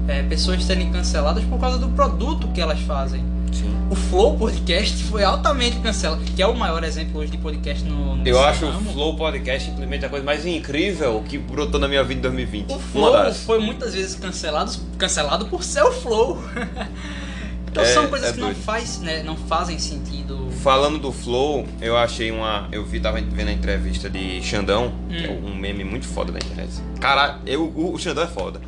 É, 0.08 0.24
pessoas 0.24 0.64
serem 0.64 0.92
canceladas 0.92 1.44
por 1.46 1.60
causa 1.60 1.78
do 1.78 1.90
produto 1.90 2.48
que 2.50 2.60
elas 2.60 2.80
fazem. 2.82 3.24
Sim. 3.52 3.74
O 3.90 3.96
Flow 3.96 4.38
Podcast 4.38 5.04
foi 5.04 5.24
altamente 5.24 5.78
cancelado, 5.78 6.24
que 6.24 6.42
é 6.42 6.48
o 6.48 6.56
maior 6.56 6.84
exemplo 6.84 7.20
hoje 7.20 7.32
de 7.32 7.38
podcast 7.38 7.84
no, 7.84 8.16
no 8.16 8.28
Eu 8.28 8.42
acho 8.42 8.66
o 8.66 8.72
ramo. 8.72 8.92
Flow 8.94 9.16
Podcast 9.16 9.70
simplesmente 9.70 10.06
a 10.06 10.10
coisa 10.10 10.26
mais 10.26 10.46
incrível 10.46 11.22
que 11.28 11.38
brotou 11.38 11.80
na 11.80 11.88
minha 11.88 12.04
vida 12.04 12.20
em 12.20 12.22
2020. 12.22 12.72
O 12.72 12.80
Flow 12.80 13.34
foi 13.34 13.60
muitas 13.60 13.94
vezes 13.94 14.16
cancelado, 14.16 14.72
cancelado 14.98 15.46
por 15.48 15.64
ser 15.64 15.84
o 15.84 15.92
Flow. 15.92 16.42
então 17.72 17.84
É, 17.84 17.94
são 17.94 18.08
coisas 18.08 18.30
é 18.30 18.34
que 18.34 18.40
não, 18.40 18.48
doido. 18.50 18.62
faz, 18.64 19.00
né, 19.00 19.24
não 19.24 19.36
fazem 19.36 19.80
sentido. 19.80 20.50
Falando 20.62 21.00
do 21.00 21.12
Flow, 21.12 21.66
eu 21.82 21.98
achei 21.98 22.30
uma. 22.32 22.68
Eu 22.72 22.86
vi, 22.86 23.00
tava 23.00 23.20
vendo 23.20 23.48
a 23.48 23.52
entrevista 23.52 24.10
de 24.10 24.42
Xandão, 24.44 24.94
que 25.10 25.26
é 25.26 25.30
Hum. 25.32 25.48
um 25.48 25.56
meme 25.56 25.84
muito 25.84 26.06
foda 26.08 26.32
da 26.32 26.38
internet. 26.40 26.72
Cara, 27.00 27.40
eu, 27.46 27.64
o, 27.64 27.94
o 27.94 27.98
Xandão 27.98 28.24
é 28.24 28.28
foda. 28.28 28.62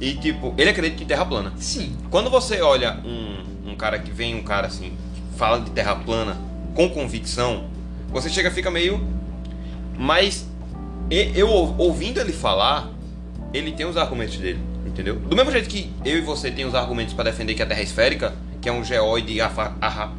E 0.00 0.14
tipo, 0.14 0.54
ele 0.58 0.70
acredita 0.70 1.02
em 1.02 1.06
terra 1.06 1.24
plana. 1.24 1.52
Sim, 1.56 1.96
Quando 2.10 2.30
você 2.30 2.60
olha 2.60 2.98
um, 3.04 3.70
um 3.70 3.76
cara 3.76 3.98
que 3.98 4.10
vem, 4.10 4.34
um 4.34 4.42
cara 4.42 4.66
assim, 4.66 4.92
fala 5.36 5.60
de 5.60 5.70
terra 5.70 5.94
plana 5.96 6.36
com 6.74 6.88
convicção, 6.88 7.64
você 8.10 8.28
chega 8.28 8.50
fica 8.50 8.70
meio. 8.70 9.00
Mas 9.96 10.46
eu 11.10 11.48
ou- 11.48 11.74
ouvindo 11.78 12.20
ele 12.20 12.32
falar, 12.32 12.88
ele 13.52 13.72
tem 13.72 13.86
os 13.86 13.96
argumentos 13.96 14.36
dele, 14.36 14.60
entendeu? 14.88 15.16
Do 15.16 15.36
mesmo 15.36 15.50
jeito 15.52 15.68
que 15.68 15.90
eu 16.04 16.18
e 16.18 16.20
você 16.20 16.50
tem 16.50 16.64
os 16.64 16.74
argumentos 16.74 17.14
pra 17.14 17.24
defender 17.24 17.54
que 17.54 17.62
a 17.62 17.66
Terra 17.66 17.80
é 17.80 17.84
esférica, 17.84 18.34
que 18.60 18.68
é 18.68 18.72
um 18.72 18.82
geóide 18.84 19.40
afa- 19.40 19.72
arra- 19.80 20.12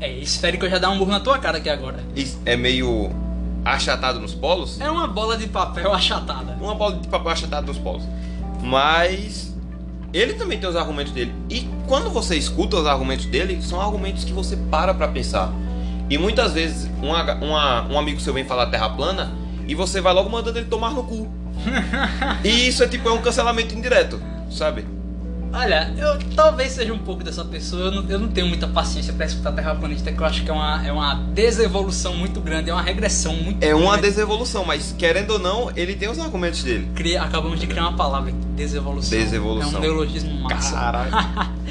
é 0.00 0.10
esférico 0.18 0.64
eu 0.66 0.70
já 0.70 0.78
dar 0.78 0.90
um 0.90 0.98
burro 0.98 1.10
na 1.10 1.20
tua 1.20 1.38
cara 1.38 1.58
aqui 1.58 1.68
agora. 1.68 1.98
é 2.46 2.56
meio 2.56 3.10
achatado 3.64 4.18
nos 4.20 4.32
polos, 4.34 4.80
É 4.80 4.90
uma 4.90 5.06
bola 5.08 5.36
de 5.36 5.46
papel 5.48 5.92
achatada. 5.92 6.56
uma 6.60 6.74
bola 6.74 6.96
de 6.96 7.08
papel 7.08 7.30
achatada 7.32 7.66
nos 7.66 7.78
polos. 7.78 8.04
Mas 8.62 9.54
ele 10.12 10.34
também 10.34 10.58
tem 10.58 10.68
os 10.68 10.76
argumentos 10.76 11.12
dele. 11.12 11.32
E 11.50 11.68
quando 11.86 12.10
você 12.10 12.36
escuta 12.36 12.76
os 12.76 12.86
argumentos 12.86 13.26
dele, 13.26 13.60
são 13.62 13.80
argumentos 13.80 14.24
que 14.24 14.32
você 14.32 14.56
para 14.56 14.94
pra 14.94 15.08
pensar. 15.08 15.52
E 16.10 16.16
muitas 16.16 16.52
vezes 16.54 16.88
um, 17.02 17.92
um 17.92 17.98
amigo 17.98 18.20
seu 18.20 18.32
vem 18.32 18.44
falar 18.44 18.66
terra 18.66 18.88
plana 18.90 19.32
e 19.66 19.74
você 19.74 20.00
vai 20.00 20.14
logo 20.14 20.30
mandando 20.30 20.58
ele 20.58 20.66
tomar 20.68 20.90
no 20.92 21.02
cu. 21.04 21.28
E 22.44 22.68
isso 22.68 22.82
é 22.82 22.88
tipo 22.88 23.08
é 23.08 23.12
um 23.12 23.20
cancelamento 23.22 23.74
indireto, 23.74 24.20
sabe? 24.50 24.86
Olha, 25.50 25.92
eu 25.96 26.18
talvez 26.36 26.72
seja 26.72 26.92
um 26.92 26.98
pouco 26.98 27.24
dessa 27.24 27.42
pessoa. 27.42 27.84
Eu 27.86 27.90
não, 27.90 28.10
eu 28.10 28.18
não 28.18 28.28
tenho 28.28 28.46
muita 28.46 28.66
paciência 28.68 29.14
pra 29.14 29.24
escutar 29.24 29.50
terraplanista, 29.52 30.12
que 30.12 30.20
eu 30.20 30.26
acho 30.26 30.42
que 30.44 30.50
é 30.50 30.52
uma, 30.52 30.86
é 30.86 30.92
uma 30.92 31.14
desevolução 31.32 32.14
muito 32.14 32.38
grande, 32.38 32.68
é 32.68 32.72
uma 32.74 32.82
regressão 32.82 33.32
muito 33.34 33.62
É 33.64 33.74
uma 33.74 33.92
grande. 33.92 34.02
desevolução, 34.08 34.64
mas 34.66 34.94
querendo 34.98 35.30
ou 35.30 35.38
não, 35.38 35.72
ele 35.74 35.94
tem 35.96 36.08
os 36.10 36.18
argumentos 36.18 36.62
dele. 36.62 36.90
Cria- 36.94 37.22
Acabamos 37.22 37.58
de 37.58 37.66
criar 37.66 37.84
uma 37.88 37.96
palavra, 37.96 38.30
desevolução. 38.54 39.18
Desevolução. 39.18 39.72
É 39.72 39.76
um 39.78 39.80
neologismo 39.80 40.38
massa. 40.42 40.74
Caralho. 40.74 41.12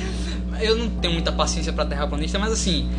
eu 0.60 0.76
não 0.76 0.90
tenho 0.90 1.14
muita 1.14 1.32
paciência 1.32 1.72
pra 1.72 1.86
terraplanista, 1.86 2.40
mas 2.40 2.52
assim, 2.52 2.90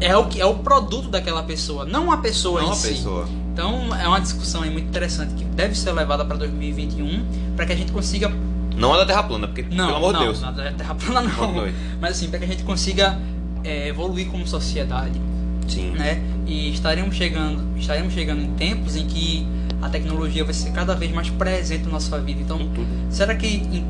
é 0.00 0.16
o 0.16 0.24
que 0.28 0.40
é 0.40 0.46
o 0.46 0.54
produto 0.54 1.08
daquela 1.10 1.42
pessoa, 1.42 1.84
não 1.84 2.10
a 2.10 2.16
pessoa 2.16 2.62
Não 2.62 2.68
em 2.68 2.72
a 2.72 2.74
si. 2.74 2.88
pessoa. 2.88 3.28
Então 3.60 3.94
é 3.94 4.08
uma 4.08 4.18
discussão 4.22 4.62
aí 4.62 4.70
muito 4.70 4.88
interessante 4.88 5.34
que 5.34 5.44
deve 5.44 5.74
ser 5.76 5.92
levada 5.92 6.24
pra 6.24 6.34
2021 6.34 7.26
para 7.54 7.66
que 7.66 7.72
a 7.74 7.76
gente 7.76 7.92
consiga 7.92 8.32
Não 8.74 8.94
a 8.94 8.96
da 8.96 9.04
Terra 9.04 9.22
plana, 9.24 9.46
porque, 9.46 9.62
não, 9.70 9.84
pelo 9.84 9.96
amor 9.98 10.12
não, 10.14 10.20
de 10.20 10.26
Deus. 10.28 10.40
nada 10.40 10.62
é 10.62 10.72
terra 10.72 10.94
plana 10.94 11.20
não. 11.20 11.34
Continue. 11.34 11.74
Mas 12.00 12.12
assim, 12.12 12.30
para 12.30 12.38
que 12.38 12.46
a 12.46 12.48
gente 12.48 12.62
consiga 12.62 13.18
é, 13.62 13.88
evoluir 13.88 14.28
como 14.28 14.46
sociedade, 14.46 15.20
Sim. 15.68 15.90
né? 15.90 16.22
E 16.46 16.72
estaremos 16.72 17.14
chegando, 17.14 17.62
estaremos 17.78 18.14
chegando 18.14 18.40
em 18.40 18.50
tempos 18.54 18.96
em 18.96 19.06
que 19.06 19.46
a 19.82 19.90
tecnologia 19.90 20.42
vai 20.42 20.54
ser 20.54 20.72
cada 20.72 20.94
vez 20.94 21.12
mais 21.12 21.28
presente 21.28 21.84
na 21.84 21.90
nossa 21.90 22.18
vida. 22.18 22.40
Então, 22.40 22.66
será 23.10 23.34
que 23.34 23.46
em- 23.46 23.84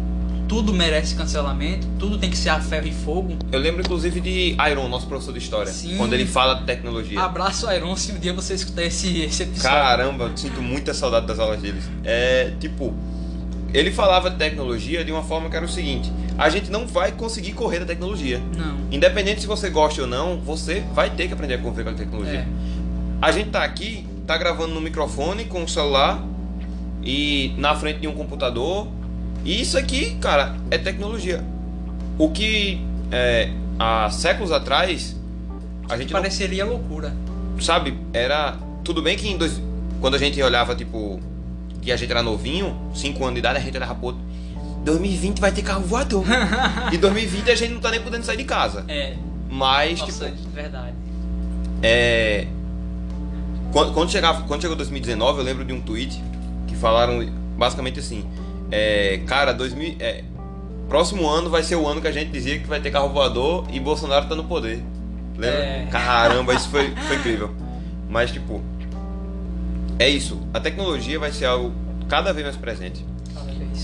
tudo 0.51 0.75
merece 0.75 1.15
cancelamento? 1.15 1.87
Tudo 1.97 2.19
tem 2.19 2.29
que 2.29 2.37
ser 2.37 2.49
a 2.49 2.59
ferro 2.59 2.89
e 2.89 2.93
fogo? 2.93 3.37
Eu 3.53 3.61
lembro 3.61 3.83
inclusive 3.83 4.21
de 4.21 4.57
Iron, 4.69 4.89
nosso 4.89 5.07
professor 5.07 5.33
de 5.33 5.39
história, 5.39 5.73
Sim. 5.73 5.97
quando 5.97 6.13
ele 6.13 6.27
fala 6.27 6.55
de 6.55 6.65
tecnologia. 6.65 7.21
Abraço, 7.21 7.71
Iron, 7.71 7.95
se 7.95 8.11
um 8.11 8.19
dia 8.19 8.33
você 8.33 8.55
escutar 8.55 8.83
esse, 8.83 9.21
esse 9.21 9.45
episódio. 9.45 9.71
Caramba, 9.71 10.25
eu 10.25 10.37
sinto 10.37 10.61
muita 10.61 10.93
saudade 10.93 11.25
das 11.29 11.39
aulas 11.39 11.63
deles. 11.63 11.85
É, 12.03 12.53
tipo, 12.59 12.93
ele 13.73 13.93
falava 13.93 14.29
de 14.29 14.39
tecnologia 14.39 15.05
de 15.05 15.13
uma 15.13 15.23
forma 15.23 15.49
que 15.49 15.55
era 15.55 15.65
o 15.65 15.69
seguinte: 15.69 16.11
a 16.37 16.49
gente 16.49 16.69
não 16.69 16.85
vai 16.85 17.13
conseguir 17.13 17.53
correr 17.53 17.79
da 17.79 17.87
tecnologia. 17.87 18.43
Não. 18.59 18.77
Independente 18.91 19.43
se 19.43 19.47
você 19.47 19.71
gosta 19.71 20.01
ou 20.01 20.09
não, 20.09 20.41
você 20.41 20.83
vai 20.93 21.11
ter 21.11 21.29
que 21.29 21.33
aprender 21.33 21.55
a 21.55 21.59
conviver 21.59 21.85
com 21.85 21.91
a 21.91 21.95
tecnologia. 21.95 22.41
É. 22.41 22.47
A 23.23 23.31
gente 23.31 23.51
tá 23.51 23.63
aqui, 23.63 24.05
tá 24.27 24.37
gravando 24.37 24.75
no 24.75 24.81
microfone 24.81 25.45
com 25.45 25.63
o 25.63 25.69
celular 25.69 26.21
e 27.05 27.55
na 27.57 27.73
frente 27.77 28.01
de 28.01 28.09
um 28.09 28.15
computador. 28.15 28.89
E 29.45 29.61
isso 29.61 29.79
aqui, 29.79 30.17
cara, 30.21 30.57
é 30.71 30.79
tecnologia. 30.79 31.43
O 32.19 32.31
que 32.31 32.81
é, 33.11 33.51
há 33.79 34.11
séculos 34.11 34.53
atrás 34.53 35.17
a 35.89 35.97
gente 35.97 36.13
não 36.13 36.21
Pareceria 36.21 36.65
loucura. 36.65 37.13
sabe, 37.61 37.99
era. 38.13 38.57
Tudo 38.85 39.03
bem 39.03 39.17
que 39.17 39.29
em 39.29 39.37
dois, 39.37 39.61
quando 40.01 40.15
a 40.15 40.19
gente 40.19 40.41
olhava, 40.43 40.75
tipo, 40.75 41.21
que 41.83 41.91
a 41.91 41.97
gente 41.97 42.11
era 42.11 42.23
novinho, 42.23 42.77
5 42.95 43.23
anos 43.23 43.35
de 43.35 43.39
idade, 43.41 43.59
a 43.59 43.61
gente 43.61 43.77
olhava, 43.77 43.95
pô, 43.95 44.15
2020 44.85 45.41
vai 45.41 45.53
ter 45.53 45.63
carro 45.63 45.83
voador. 45.83 46.25
e 46.93 46.97
2020 46.97 47.51
a 47.51 47.55
gente 47.55 47.75
não 47.75 47.81
tá 47.81 47.91
nem 47.91 48.01
podendo 48.01 48.25
sair 48.25 48.37
de 48.37 48.45
casa. 48.45 48.85
É, 48.89 49.15
Mas, 49.51 50.01
nossa, 50.01 50.31
tipo, 50.31 50.49
verdade. 50.51 50.95
é. 51.83 52.47
Quando, 53.73 53.93
quando, 53.93 54.11
chegava, 54.11 54.43
quando 54.43 54.61
chegou 54.63 54.77
2019, 54.77 55.39
eu 55.39 55.45
lembro 55.45 55.65
de 55.65 55.73
um 55.73 55.81
tweet 55.81 56.21
que 56.67 56.75
falaram 56.77 57.25
basicamente 57.57 58.01
assim: 58.01 58.25
é, 58.71 59.21
Cara, 59.27 59.53
2000, 59.53 59.97
é, 60.01 60.25
próximo 60.89 61.29
ano 61.29 61.49
vai 61.49 61.63
ser 61.63 61.77
o 61.77 61.87
ano 61.87 62.01
que 62.01 62.09
a 62.09 62.13
gente 62.13 62.31
dizia 62.31 62.59
que 62.59 62.67
vai 62.67 62.81
ter 62.81 62.91
carro 62.91 63.09
voador 63.11 63.67
e 63.73 63.79
Bolsonaro 63.79 64.27
tá 64.27 64.35
no 64.35 64.45
poder. 64.45 64.83
Lembra? 65.37 65.59
É. 65.59 65.89
Caramba, 65.91 66.55
isso 66.55 66.69
foi, 66.69 66.95
foi 66.95 67.17
incrível. 67.19 67.51
Mas, 68.09 68.33
tipo, 68.33 68.61
é 69.99 70.09
isso. 70.09 70.41
A 70.53 70.61
tecnologia 70.61 71.19
vai 71.19 71.33
ser 71.33 71.47
algo 71.47 71.73
cada 72.09 72.33
vez 72.33 72.45
mais 72.45 72.57
presente. 72.57 73.05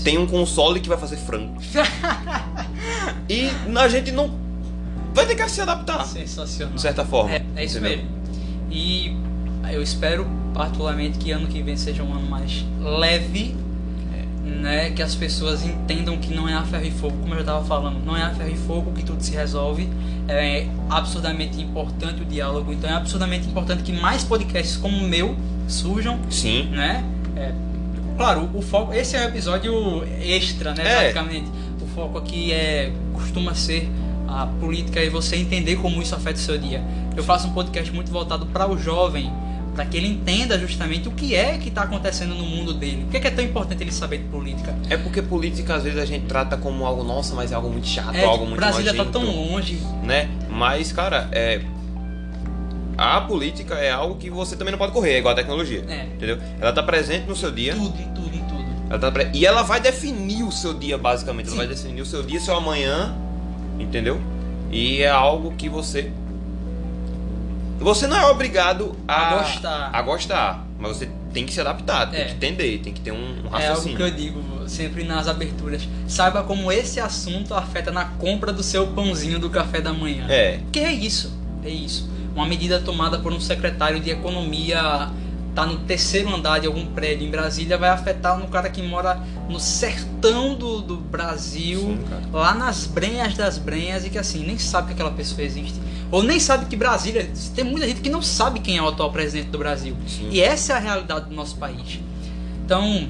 Tem 0.03 0.17
um 0.17 0.27
console 0.27 0.79
que 0.79 0.89
vai 0.89 0.97
fazer 0.97 1.15
frango. 1.17 1.57
e 3.29 3.49
a 3.75 3.87
gente 3.87 4.11
não. 4.11 4.31
Vai 5.13 5.25
ter 5.25 5.35
que 5.35 5.49
se 5.49 5.61
adaptar, 5.61 6.05
Sensacional. 6.05 6.75
de 6.75 6.81
certa 6.81 7.03
forma. 7.03 7.33
É, 7.33 7.43
é 7.55 7.65
isso 7.65 7.79
entendeu? 7.79 7.97
mesmo. 7.97 8.17
E 8.69 9.15
eu 9.71 9.81
espero 9.81 10.27
particularmente 10.53 11.17
que 11.17 11.31
ano 11.31 11.47
que 11.47 11.61
vem 11.61 11.75
seja 11.75 12.03
um 12.03 12.13
ano 12.13 12.29
mais 12.29 12.65
leve, 12.79 13.55
né? 14.47 14.91
Que 14.91 15.01
as 15.01 15.13
pessoas 15.15 15.63
entendam 15.63 16.17
que 16.17 16.33
não 16.33 16.47
é 16.47 16.53
a 16.53 16.63
ferro 16.63 16.85
e 16.85 16.91
fogo, 16.91 17.17
como 17.17 17.33
eu 17.33 17.37
já 17.37 17.41
estava 17.41 17.65
falando, 17.65 18.03
não 18.05 18.15
é 18.15 18.23
a 18.23 18.29
ferro 18.31 18.51
e 18.51 18.57
fogo 18.57 18.91
que 18.93 19.03
tudo 19.03 19.21
se 19.21 19.31
resolve. 19.31 19.89
É 20.27 20.67
absurdamente 20.89 21.61
importante 21.61 22.21
o 22.21 22.25
diálogo, 22.25 22.73
então 22.73 22.89
é 22.89 22.93
absurdamente 22.93 23.47
importante 23.47 23.83
que 23.83 23.93
mais 23.93 24.23
podcasts 24.23 24.75
como 24.77 24.97
o 24.97 25.07
meu 25.07 25.35
surjam, 25.67 26.19
Sim. 26.29 26.65
né? 26.71 27.03
É, 27.35 27.53
claro, 28.17 28.49
o 28.53 28.61
foco. 28.61 28.93
Esse 28.93 29.15
é 29.15 29.21
um 29.21 29.29
episódio 29.29 30.03
extra, 30.21 30.73
né? 30.73 30.83
É. 30.83 31.11
Praticamente. 31.11 31.49
O 31.81 31.87
foco 31.95 32.17
aqui 32.17 32.51
é 32.51 32.91
costuma 33.13 33.55
ser 33.55 33.89
a 34.27 34.45
política 34.45 35.01
e 35.03 35.09
você 35.09 35.37
entender 35.37 35.77
como 35.77 36.01
isso 36.01 36.13
afeta 36.13 36.37
o 36.37 36.41
seu 36.41 36.57
dia. 36.57 36.83
Eu 37.15 37.23
faço 37.23 37.47
um 37.47 37.53
podcast 37.53 37.91
muito 37.93 38.11
voltado 38.11 38.45
para 38.47 38.69
o 38.69 38.77
jovem, 38.77 39.31
para 39.77 39.85
que 39.85 39.95
ele 39.95 40.07
entenda 40.07 40.57
justamente 40.57 41.07
o 41.07 41.11
que 41.11 41.35
é 41.35 41.55
que 41.59 41.69
está 41.69 41.83
acontecendo 41.83 42.33
no 42.33 42.43
mundo 42.43 42.73
dele. 42.73 43.03
Por 43.03 43.11
que 43.11 43.17
é, 43.17 43.19
que 43.19 43.27
é 43.27 43.31
tão 43.31 43.45
importante 43.45 43.83
ele 43.83 43.91
saber 43.91 44.17
de 44.17 44.23
política? 44.23 44.75
É 44.89 44.97
porque 44.97 45.21
política 45.21 45.75
às 45.75 45.83
vezes 45.83 45.99
a 45.99 46.05
gente 46.05 46.25
trata 46.25 46.57
como 46.57 46.83
algo, 46.83 47.03
nossa, 47.03 47.35
mas 47.35 47.51
é 47.51 47.55
algo 47.55 47.69
muito 47.69 47.87
chato, 47.87 48.15
É, 48.15 48.23
algo 48.23 48.43
o 48.43 48.47
muito 48.47 48.59
Brasil 48.59 48.83
já 48.83 48.91
tá 48.91 49.03
nojento, 49.03 49.19
tão 49.19 49.23
longe. 49.35 49.79
né? 50.03 50.27
Mas, 50.49 50.91
cara, 50.91 51.29
é 51.31 51.61
a 52.97 53.21
política 53.21 53.75
é 53.75 53.91
algo 53.91 54.15
que 54.15 54.27
você 54.31 54.55
também 54.55 54.71
não 54.71 54.79
pode 54.79 54.91
correr, 54.93 55.13
é 55.13 55.17
igual 55.19 55.33
a 55.33 55.35
tecnologia. 55.37 55.85
É. 55.87 56.05
Entendeu? 56.05 56.39
Ela 56.59 56.73
tá 56.73 56.81
presente 56.81 57.27
no 57.27 57.35
seu 57.35 57.51
dia. 57.51 57.75
Tudo, 57.75 58.01
em 58.01 58.07
tudo, 58.15 58.35
em 58.35 58.39
tudo. 58.45 58.65
Ela 58.89 58.97
tá 58.97 59.11
pre- 59.11 59.29
E 59.35 59.45
ela 59.45 59.61
vai 59.61 59.79
definir 59.79 60.41
o 60.41 60.51
seu 60.51 60.73
dia, 60.73 60.97
basicamente. 60.97 61.45
Ela 61.49 61.51
Sim. 61.51 61.57
vai 61.57 61.67
definir 61.67 62.01
o 62.01 62.05
seu 62.07 62.23
dia, 62.23 62.39
seu 62.39 62.55
amanhã. 62.57 63.13
Entendeu? 63.79 64.19
E 64.71 65.03
é 65.03 65.09
algo 65.09 65.51
que 65.55 65.69
você. 65.69 66.11
Você 67.79 68.07
não 68.07 68.17
é 68.17 68.25
obrigado 68.27 68.95
a, 69.07 69.29
A 69.35 69.37
gostar. 69.37 69.89
a 69.93 70.01
gostar, 70.01 70.65
mas 70.79 70.97
você 70.97 71.09
tem 71.33 71.45
que 71.45 71.53
se 71.53 71.61
adaptar, 71.61 72.09
tem 72.09 72.21
É. 72.21 72.25
que 72.25 72.31
entender, 72.33 72.79
tem 72.79 72.91
que 72.93 73.01
ter 73.01 73.11
um, 73.11 73.15
um 73.15 73.37
É 73.37 73.43
algo 73.43 73.49
raciocínio. 73.57 73.97
que 73.97 74.03
eu 74.03 74.11
digo 74.11 74.43
sempre 74.67 75.03
nas 75.03 75.27
aberturas. 75.27 75.87
Saiba 76.07 76.43
como 76.43 76.71
esse 76.71 76.99
assunto 76.99 77.53
afeta 77.53 77.91
na 77.91 78.05
compra 78.05 78.51
do 78.51 78.63
seu 78.63 78.87
pãozinho 78.87 79.39
do 79.39 79.49
café 79.49 79.79
da 79.79 79.93
manhã. 79.93 80.25
É, 80.29 80.59
Que 80.71 80.79
é 80.79 80.91
isso, 80.91 81.31
é 81.63 81.69
isso. 81.69 82.09
Uma 82.35 82.45
medida 82.45 82.79
tomada 82.79 83.19
por 83.19 83.31
um 83.31 83.39
secretário 83.39 83.99
de 83.99 84.09
economia 84.09 85.09
tá 85.57 85.65
no 85.65 85.79
terceiro 85.79 86.31
andar 86.35 86.59
de 86.59 86.67
algum 86.67 86.85
prédio 86.85 87.27
em 87.27 87.31
Brasília 87.31 87.79
vai 87.79 87.89
afetar 87.89 88.37
no 88.37 88.47
cara 88.47 88.69
que 88.69 88.79
mora 88.83 89.19
no 89.49 89.59
sertão 89.59 90.53
do, 90.53 90.81
do 90.81 90.97
Brasil, 90.97 91.79
Sim, 91.79 91.99
lá 92.31 92.53
nas 92.53 92.85
brenhas 92.85 93.33
das 93.33 93.57
brenhas 93.57 94.05
e 94.05 94.11
que 94.11 94.19
assim 94.19 94.45
nem 94.45 94.59
sabe 94.59 94.89
que 94.89 94.93
aquela 94.93 95.09
pessoa 95.09 95.41
existe 95.41 95.81
ou 96.11 96.21
nem 96.21 96.39
sabe 96.39 96.67
que 96.67 96.75
Brasília 96.75 97.27
tem 97.55 97.63
muita 97.65 97.87
gente 97.87 98.01
que 98.01 98.09
não 98.09 98.21
sabe 98.21 98.59
quem 98.59 98.77
é 98.77 98.81
o 98.83 98.87
atual 98.87 99.11
presidente 99.11 99.47
do 99.47 99.57
Brasil 99.57 99.97
Sim. 100.05 100.29
e 100.29 100.39
essa 100.39 100.73
é 100.73 100.75
a 100.75 100.79
realidade 100.79 101.27
do 101.27 101.33
nosso 101.33 101.55
país. 101.57 101.99
Então 102.63 103.09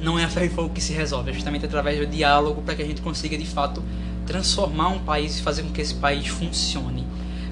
não 0.00 0.16
é 0.16 0.22
a 0.22 0.28
ferro 0.28 0.46
e 0.46 0.50
fogo 0.50 0.70
que 0.72 0.80
se 0.80 0.92
resolve, 0.92 1.30
é 1.30 1.34
justamente 1.34 1.66
através 1.66 1.98
do 1.98 2.06
diálogo 2.06 2.62
para 2.62 2.76
que 2.76 2.82
a 2.82 2.86
gente 2.86 3.02
consiga 3.02 3.36
de 3.36 3.44
fato 3.44 3.82
transformar 4.24 4.90
um 4.90 5.00
país 5.00 5.40
e 5.40 5.42
fazer 5.42 5.64
com 5.64 5.72
que 5.72 5.80
esse 5.80 5.94
país 5.94 6.28
funcione. 6.28 7.04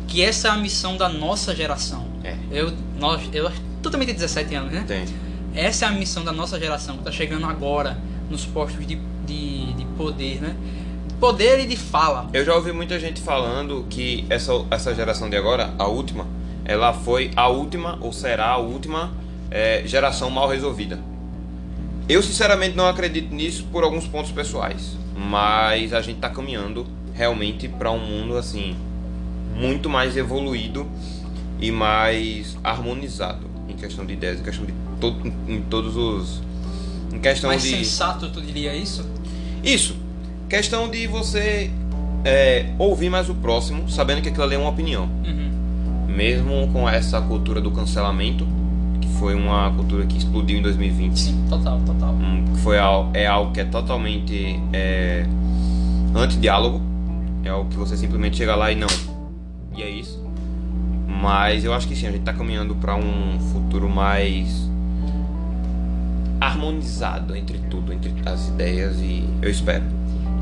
Que 0.06 0.22
essa 0.22 0.46
é 0.46 0.50
a 0.52 0.56
missão 0.56 0.96
da 0.96 1.08
nossa 1.08 1.52
geração. 1.52 2.06
É. 2.22 2.36
Eu, 2.52 2.72
nós, 3.00 3.28
eu, 3.32 3.50
tu 3.84 3.90
também 3.90 4.06
tem 4.06 4.14
17 4.14 4.54
anos, 4.54 4.72
né? 4.72 4.84
tem. 4.88 5.04
Essa 5.54 5.84
é 5.84 5.88
a 5.88 5.92
missão 5.92 6.24
da 6.24 6.32
nossa 6.32 6.58
geração, 6.58 6.94
que 6.94 7.02
está 7.02 7.12
chegando 7.12 7.46
agora 7.46 7.98
nos 8.30 8.44
postos 8.46 8.84
de, 8.84 8.96
de, 9.26 9.72
de 9.74 9.84
poder, 9.96 10.40
né? 10.40 10.56
Poder 11.20 11.60
e 11.60 11.66
de 11.66 11.76
fala. 11.76 12.28
Eu 12.32 12.44
já 12.44 12.54
ouvi 12.54 12.72
muita 12.72 12.98
gente 12.98 13.20
falando 13.20 13.86
que 13.88 14.24
essa, 14.28 14.52
essa 14.70 14.94
geração 14.94 15.28
de 15.30 15.36
agora, 15.36 15.72
a 15.78 15.86
última, 15.86 16.26
ela 16.64 16.92
foi 16.92 17.30
a 17.36 17.46
última, 17.46 17.98
ou 18.00 18.12
será 18.12 18.48
a 18.48 18.56
última, 18.56 19.12
é, 19.50 19.82
geração 19.84 20.30
mal 20.30 20.48
resolvida. 20.48 20.98
Eu 22.08 22.22
sinceramente 22.22 22.74
não 22.74 22.88
acredito 22.88 23.32
nisso 23.32 23.66
por 23.70 23.84
alguns 23.84 24.08
pontos 24.08 24.32
pessoais, 24.32 24.96
mas 25.14 25.92
a 25.92 26.00
gente 26.00 26.18
tá 26.18 26.30
caminhando 26.30 26.86
realmente 27.14 27.68
para 27.68 27.90
um 27.90 27.98
mundo 27.98 28.36
assim 28.36 28.74
muito 29.54 29.88
mais 29.88 30.16
evoluído 30.16 30.86
e 31.60 31.70
mais 31.70 32.56
harmonizado 32.64 33.53
em 33.74 33.76
questão 33.76 34.06
de 34.06 34.12
ideias, 34.14 34.40
em 34.40 34.42
questão 34.42 34.64
de 34.64 34.74
todo, 35.00 35.32
em 35.48 35.60
todos 35.62 35.96
os 35.96 36.42
em 37.12 37.20
questão 37.20 37.48
Mais 37.48 37.62
de 37.62 37.70
sensato, 37.70 38.28
tu 38.30 38.40
diria 38.40 38.74
isso? 38.74 39.08
isso. 39.62 39.96
Questão 40.48 40.90
de 40.90 41.06
você 41.06 41.70
é, 42.24 42.66
ouvir 42.78 43.08
mais 43.08 43.28
o 43.30 43.34
próximo, 43.34 43.88
sabendo 43.88 44.20
que 44.20 44.28
aquilo 44.28 44.44
ali 44.44 44.54
é 44.56 44.58
uma 44.58 44.70
opinião. 44.70 45.08
Uhum. 45.24 45.50
Mesmo 46.08 46.68
com 46.72 46.88
essa 46.88 47.20
cultura 47.20 47.60
do 47.60 47.70
cancelamento, 47.70 48.46
que 49.00 49.08
foi 49.18 49.34
uma 49.34 49.70
cultura 49.72 50.06
que 50.06 50.18
explodiu 50.18 50.58
em 50.58 50.62
2020. 50.62 51.18
Sim, 51.18 51.44
total, 51.48 51.80
total. 51.86 52.14
Hum, 52.14 52.44
que 52.52 52.60
foi 52.60 52.76
é 53.14 53.26
algo 53.26 53.52
que 53.52 53.60
é 53.60 53.64
totalmente 53.64 54.60
é, 54.72 55.26
anti-diálogo. 56.14 56.80
É 57.44 57.50
algo 57.50 57.68
que 57.70 57.76
você 57.76 57.96
simplesmente 57.96 58.36
chega 58.38 58.56
lá 58.56 58.72
e 58.72 58.74
não. 58.74 58.88
E 59.76 59.82
é 59.82 59.90
isso. 59.90 60.23
Mas 61.24 61.64
eu 61.64 61.72
acho 61.72 61.88
que 61.88 61.96
sim, 61.96 62.06
a 62.06 62.10
gente 62.10 62.20
tá 62.20 62.34
caminhando 62.34 62.74
para 62.74 62.94
um 62.94 63.40
futuro 63.50 63.88
mais 63.88 64.68
harmonizado 66.38 67.34
entre 67.34 67.56
tudo, 67.70 67.94
entre 67.94 68.12
as 68.26 68.48
ideias 68.48 68.98
e 68.98 69.26
eu 69.40 69.50
espero. 69.50 69.84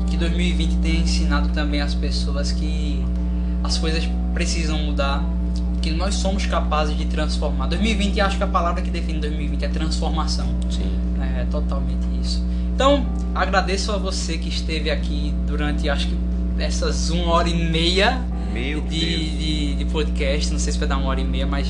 Que 0.07 0.17
2020 0.17 0.75
tenha 0.81 0.99
ensinado 0.99 1.47
também 1.53 1.79
as 1.79 1.95
pessoas 1.95 2.51
que 2.51 3.01
as 3.63 3.77
coisas 3.77 4.03
precisam 4.33 4.77
mudar, 4.79 5.23
que 5.81 5.89
nós 5.89 6.15
somos 6.15 6.45
capazes 6.45 6.97
de 6.97 7.05
transformar. 7.05 7.67
2020, 7.67 8.19
acho 8.19 8.37
que 8.37 8.43
a 8.43 8.47
palavra 8.47 8.81
que 8.81 8.89
define 8.89 9.19
2020 9.19 9.63
é 9.63 9.69
transformação. 9.69 10.47
Sim. 10.69 10.99
É 11.37 11.45
totalmente 11.45 12.05
isso. 12.21 12.43
Então, 12.75 13.05
agradeço 13.33 13.89
a 13.93 13.97
você 13.97 14.37
que 14.37 14.49
esteve 14.49 14.91
aqui 14.91 15.33
durante, 15.47 15.87
acho 15.89 16.07
que 16.07 16.17
essas 16.59 17.09
uma 17.09 17.31
hora 17.31 17.47
e 17.47 17.71
meia 17.71 18.21
de, 18.53 19.29
de, 19.37 19.75
de 19.75 19.85
podcast. 19.85 20.51
Não 20.51 20.59
sei 20.59 20.73
se 20.73 20.79
vai 20.79 20.87
dar 20.87 20.97
uma 20.97 21.07
hora 21.07 21.19
e 21.19 21.25
meia, 21.25 21.45
mas 21.45 21.67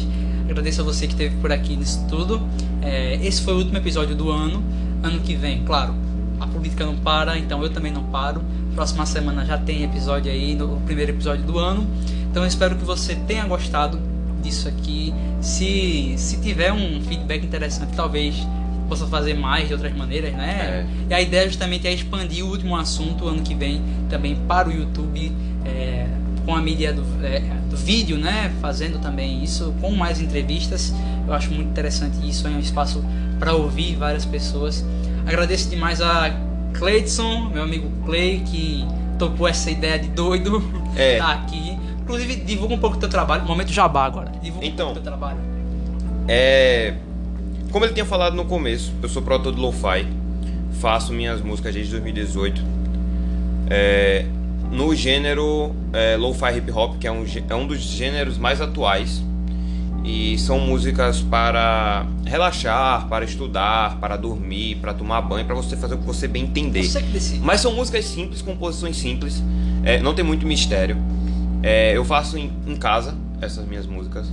agradeço 0.49 0.81
a 0.81 0.84
você 0.84 1.07
que 1.07 1.14
esteve 1.14 1.35
por 1.38 1.51
aqui 1.51 1.76
nisso 1.76 2.05
tudo. 2.10 2.47
É, 2.81 3.15
esse 3.26 3.41
foi 3.41 3.53
o 3.53 3.57
último 3.57 3.77
episódio 3.77 4.15
do 4.15 4.30
ano. 4.30 4.64
Ano 5.01 5.19
que 5.22 5.35
vem, 5.35 5.64
claro, 5.64 5.95
a 6.39 6.47
política 6.47 6.85
não 6.85 6.95
para, 6.95 7.38
então 7.38 7.61
eu 7.64 7.69
também 7.69 7.91
não 7.91 8.03
paro. 8.03 8.41
Próxima 8.76 9.05
semana 9.05 9.45
já 9.45 9.57
tem 9.57 9.84
episódio 9.84 10.31
aí, 10.31 10.55
no 10.55 10.80
primeiro 10.81 11.11
episódio 11.11 11.43
do 11.43 11.57
ano. 11.60 11.88
Então 12.30 12.43
eu 12.43 12.47
espero 12.47 12.76
que 12.76 12.84
você 12.84 13.15
tenha 13.15 13.45
gostado 13.45 13.99
disso 14.41 14.68
aqui. 14.68 15.14
Se, 15.41 16.14
se 16.18 16.38
tiver 16.41 16.72
um 16.73 17.01
feedback 17.01 17.45
interessante, 17.45 17.93
talvez 17.95 18.35
possa 18.89 19.07
fazer 19.07 19.34
mais 19.34 19.68
de 19.68 19.73
outras 19.73 19.95
maneiras, 19.95 20.34
né? 20.34 20.85
É. 21.10 21.10
E 21.10 21.14
a 21.14 21.22
ideia 21.22 21.47
justamente 21.47 21.88
é 21.88 21.93
expandir 21.93 22.45
o 22.45 22.49
último 22.49 22.76
assunto 22.76 23.27
ano 23.27 23.41
que 23.41 23.55
vem 23.55 23.81
também 24.10 24.35
para 24.47 24.69
o 24.69 24.72
YouTube. 24.72 25.31
é, 25.65 26.07
com 26.45 26.55
a 26.55 26.61
mídia 26.61 26.93
do, 26.93 27.03
é, 27.23 27.39
do 27.69 27.77
vídeo, 27.77 28.17
né? 28.17 28.51
Fazendo 28.61 28.99
também 28.99 29.43
isso, 29.43 29.73
com 29.81 29.91
mais 29.91 30.19
entrevistas. 30.21 30.93
Eu 31.27 31.33
acho 31.33 31.49
muito 31.51 31.69
interessante 31.69 32.17
isso, 32.27 32.47
é 32.47 32.51
um 32.51 32.59
espaço 32.59 33.03
para 33.39 33.53
ouvir 33.53 33.95
várias 33.95 34.25
pessoas. 34.25 34.85
Agradeço 35.25 35.69
demais 35.69 36.01
a 36.01 36.35
Cleidson, 36.73 37.49
meu 37.49 37.63
amigo 37.63 37.89
Clay, 38.05 38.41
que 38.45 38.85
topou 39.17 39.47
essa 39.47 39.69
ideia 39.71 39.97
de 39.99 40.09
doido. 40.09 40.61
É. 40.95 41.17
tá 41.17 41.31
aqui. 41.31 41.75
Inclusive, 42.01 42.35
divulga 42.35 42.75
um 42.75 42.77
pouco 42.77 42.97
do 42.97 42.99
teu 42.99 43.09
trabalho. 43.09 43.43
Momento 43.45 43.71
jabá 43.73 44.05
agora. 44.05 44.31
Divulga 44.43 44.67
Então. 44.67 44.91
um 44.91 44.93
pouco 44.93 44.99
do 44.99 45.03
teu 45.03 45.11
trabalho. 45.11 45.39
É. 46.27 46.93
Como 47.71 47.83
ele 47.83 47.93
tinha 47.93 48.05
falado 48.05 48.35
no 48.35 48.45
começo, 48.45 48.93
eu 49.01 49.09
sou 49.09 49.23
produtor 49.23 49.55
de 49.55 49.59
lo-fi, 49.59 50.05
faço 50.79 51.11
minhas 51.11 51.41
músicas 51.41 51.73
desde 51.73 51.91
2018. 51.93 52.61
É, 53.71 54.25
no 54.73 54.95
gênero 54.95 55.73
é, 55.93 56.17
lo-fi 56.17 56.57
hip 56.57 56.71
hop, 56.71 56.97
que 56.99 57.07
é 57.07 57.11
um, 57.11 57.23
é 57.47 57.55
um 57.55 57.67
dos 57.67 57.79
gêneros 57.79 58.37
mais 58.37 58.59
atuais. 58.59 59.23
E 60.03 60.37
são 60.37 60.59
músicas 60.59 61.21
para 61.21 62.05
relaxar, 62.25 63.07
para 63.07 63.23
estudar, 63.23 63.97
para 63.99 64.17
dormir, 64.17 64.75
para 64.81 64.93
tomar 64.93 65.21
banho, 65.21 65.45
para 65.45 65.55
você 65.55 65.77
fazer 65.77 65.93
o 65.93 65.97
que 65.99 66.05
você 66.05 66.27
bem 66.27 66.43
entender. 66.43 66.83
Você. 66.83 67.39
Mas 67.41 67.61
são 67.61 67.73
músicas 67.73 68.03
simples, 68.03 68.41
composições 68.41 68.97
simples, 68.97 69.41
é, 69.85 70.01
não 70.01 70.13
tem 70.13 70.25
muito 70.25 70.45
mistério. 70.45 70.97
É, 71.61 71.95
eu 71.95 72.03
faço 72.03 72.37
em, 72.37 72.51
em 72.67 72.75
casa 72.75 73.15
essas 73.39 73.65
minhas 73.65 73.85
músicas 73.85 74.27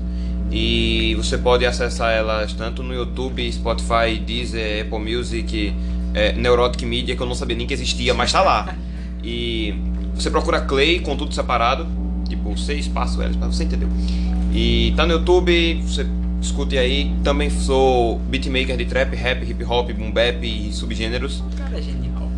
e 0.50 1.14
você 1.16 1.38
pode 1.38 1.64
acessar 1.64 2.12
elas 2.12 2.52
tanto 2.52 2.82
no 2.82 2.92
YouTube, 2.92 3.52
Spotify, 3.52 4.18
Deezer, 4.18 4.84
Apple 4.84 4.98
Music, 4.98 5.72
é, 6.12 6.32
Neurotic 6.32 6.84
Media, 6.84 7.14
que 7.14 7.22
eu 7.22 7.26
não 7.26 7.34
sabia 7.36 7.56
nem 7.56 7.66
que 7.66 7.74
existia, 7.74 8.12
mas 8.14 8.32
tá 8.32 8.40
lá. 8.42 8.74
E 9.22 9.74
você 10.20 10.30
procura 10.30 10.60
Clay 10.60 11.00
com 11.00 11.16
tudo 11.16 11.34
separado, 11.34 11.86
tipo 12.28 12.56
C 12.58 12.74
espaço 12.74 13.22
L, 13.22 13.34
você 13.38 13.64
entendeu? 13.64 13.88
E 14.52 14.92
tá 14.96 15.06
no 15.06 15.14
YouTube, 15.14 15.82
você 15.82 16.06
escute 16.40 16.76
aí. 16.76 17.12
Também 17.22 17.48
sou 17.50 18.18
beatmaker 18.18 18.76
de 18.76 18.84
trap, 18.84 19.14
rap, 19.14 19.48
hip 19.48 19.64
hop, 19.64 19.90
boom 19.92 20.10
bap 20.10 20.44
e 20.44 20.72
subgêneros. 20.72 21.40
O 21.40 21.56
cara 21.56 21.78
é 21.78 21.82
genial. 21.82 22.28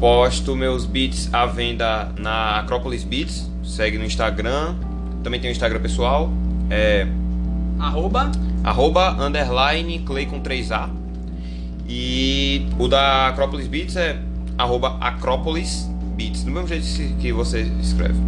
Posto 0.00 0.54
meus 0.54 0.84
beats 0.84 1.32
à 1.32 1.46
venda 1.46 2.12
na 2.18 2.58
Acropolis 2.58 3.04
Beats. 3.04 3.48
Segue 3.62 3.96
no 3.96 4.04
Instagram. 4.04 4.74
Também 5.22 5.40
tem 5.40 5.50
o 5.50 5.52
Instagram 5.52 5.80
pessoal. 5.80 6.30
É 6.68 7.06
Arroba. 7.78 8.30
arroba 8.62 9.16
underline 9.24 10.00
clay 10.00 10.26
com 10.26 10.40
3A. 10.40 10.90
E 11.88 12.66
o 12.78 12.88
da 12.88 13.28
Acropolis 13.28 13.66
Beats 13.66 13.96
é 13.96 14.18
arroba 14.56 14.96
Acropolis 15.00 15.88
Beats. 16.14 16.44
Do 16.44 16.50
mesmo 16.50 16.68
jeito 16.68 17.16
que 17.18 17.32
você 17.32 17.62
escreve. 17.80 18.18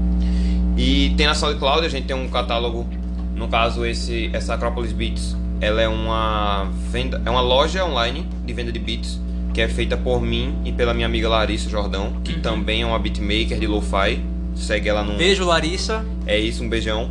E 0.77 1.15
tem 1.17 1.27
na 1.27 1.35
SoundCloud, 1.35 1.87
a 1.87 1.89
gente 1.89 2.07
tem 2.07 2.17
um 2.17 2.29
catálogo. 2.29 2.87
No 3.35 3.49
caso, 3.49 3.85
esse, 3.85 4.31
essa 4.33 4.55
Acropolis 4.55 4.93
Beats, 4.93 5.37
ela 5.61 5.81
é 5.81 5.89
uma 5.89 6.71
venda, 6.91 7.21
é 7.25 7.31
uma 7.31 7.41
loja 7.41 7.85
online 7.85 8.27
de 8.45 8.53
venda 8.53 8.73
de 8.73 8.79
beats 8.79 9.21
que 9.57 9.63
é 9.63 9.69
feita 9.69 9.97
por 9.97 10.21
mim 10.21 10.55
e 10.67 10.71
pela 10.71 10.93
minha 10.93 11.07
amiga 11.07 11.31
Larissa 11.31 11.71
Jordão, 11.71 12.13
que 12.23 12.39
também 12.41 12.83
é 12.83 12.87
uma 12.87 12.99
beatmaker 12.99 13.59
de 13.59 13.67
lo-fi. 13.67 14.23
Segue 14.55 14.87
ela 14.87 15.03
no 15.03 15.17
Beijo, 15.17 15.47
Larissa. 15.47 16.05
é 16.27 16.39
isso, 16.39 16.63
um 16.63 16.69
beijão. 16.69 17.11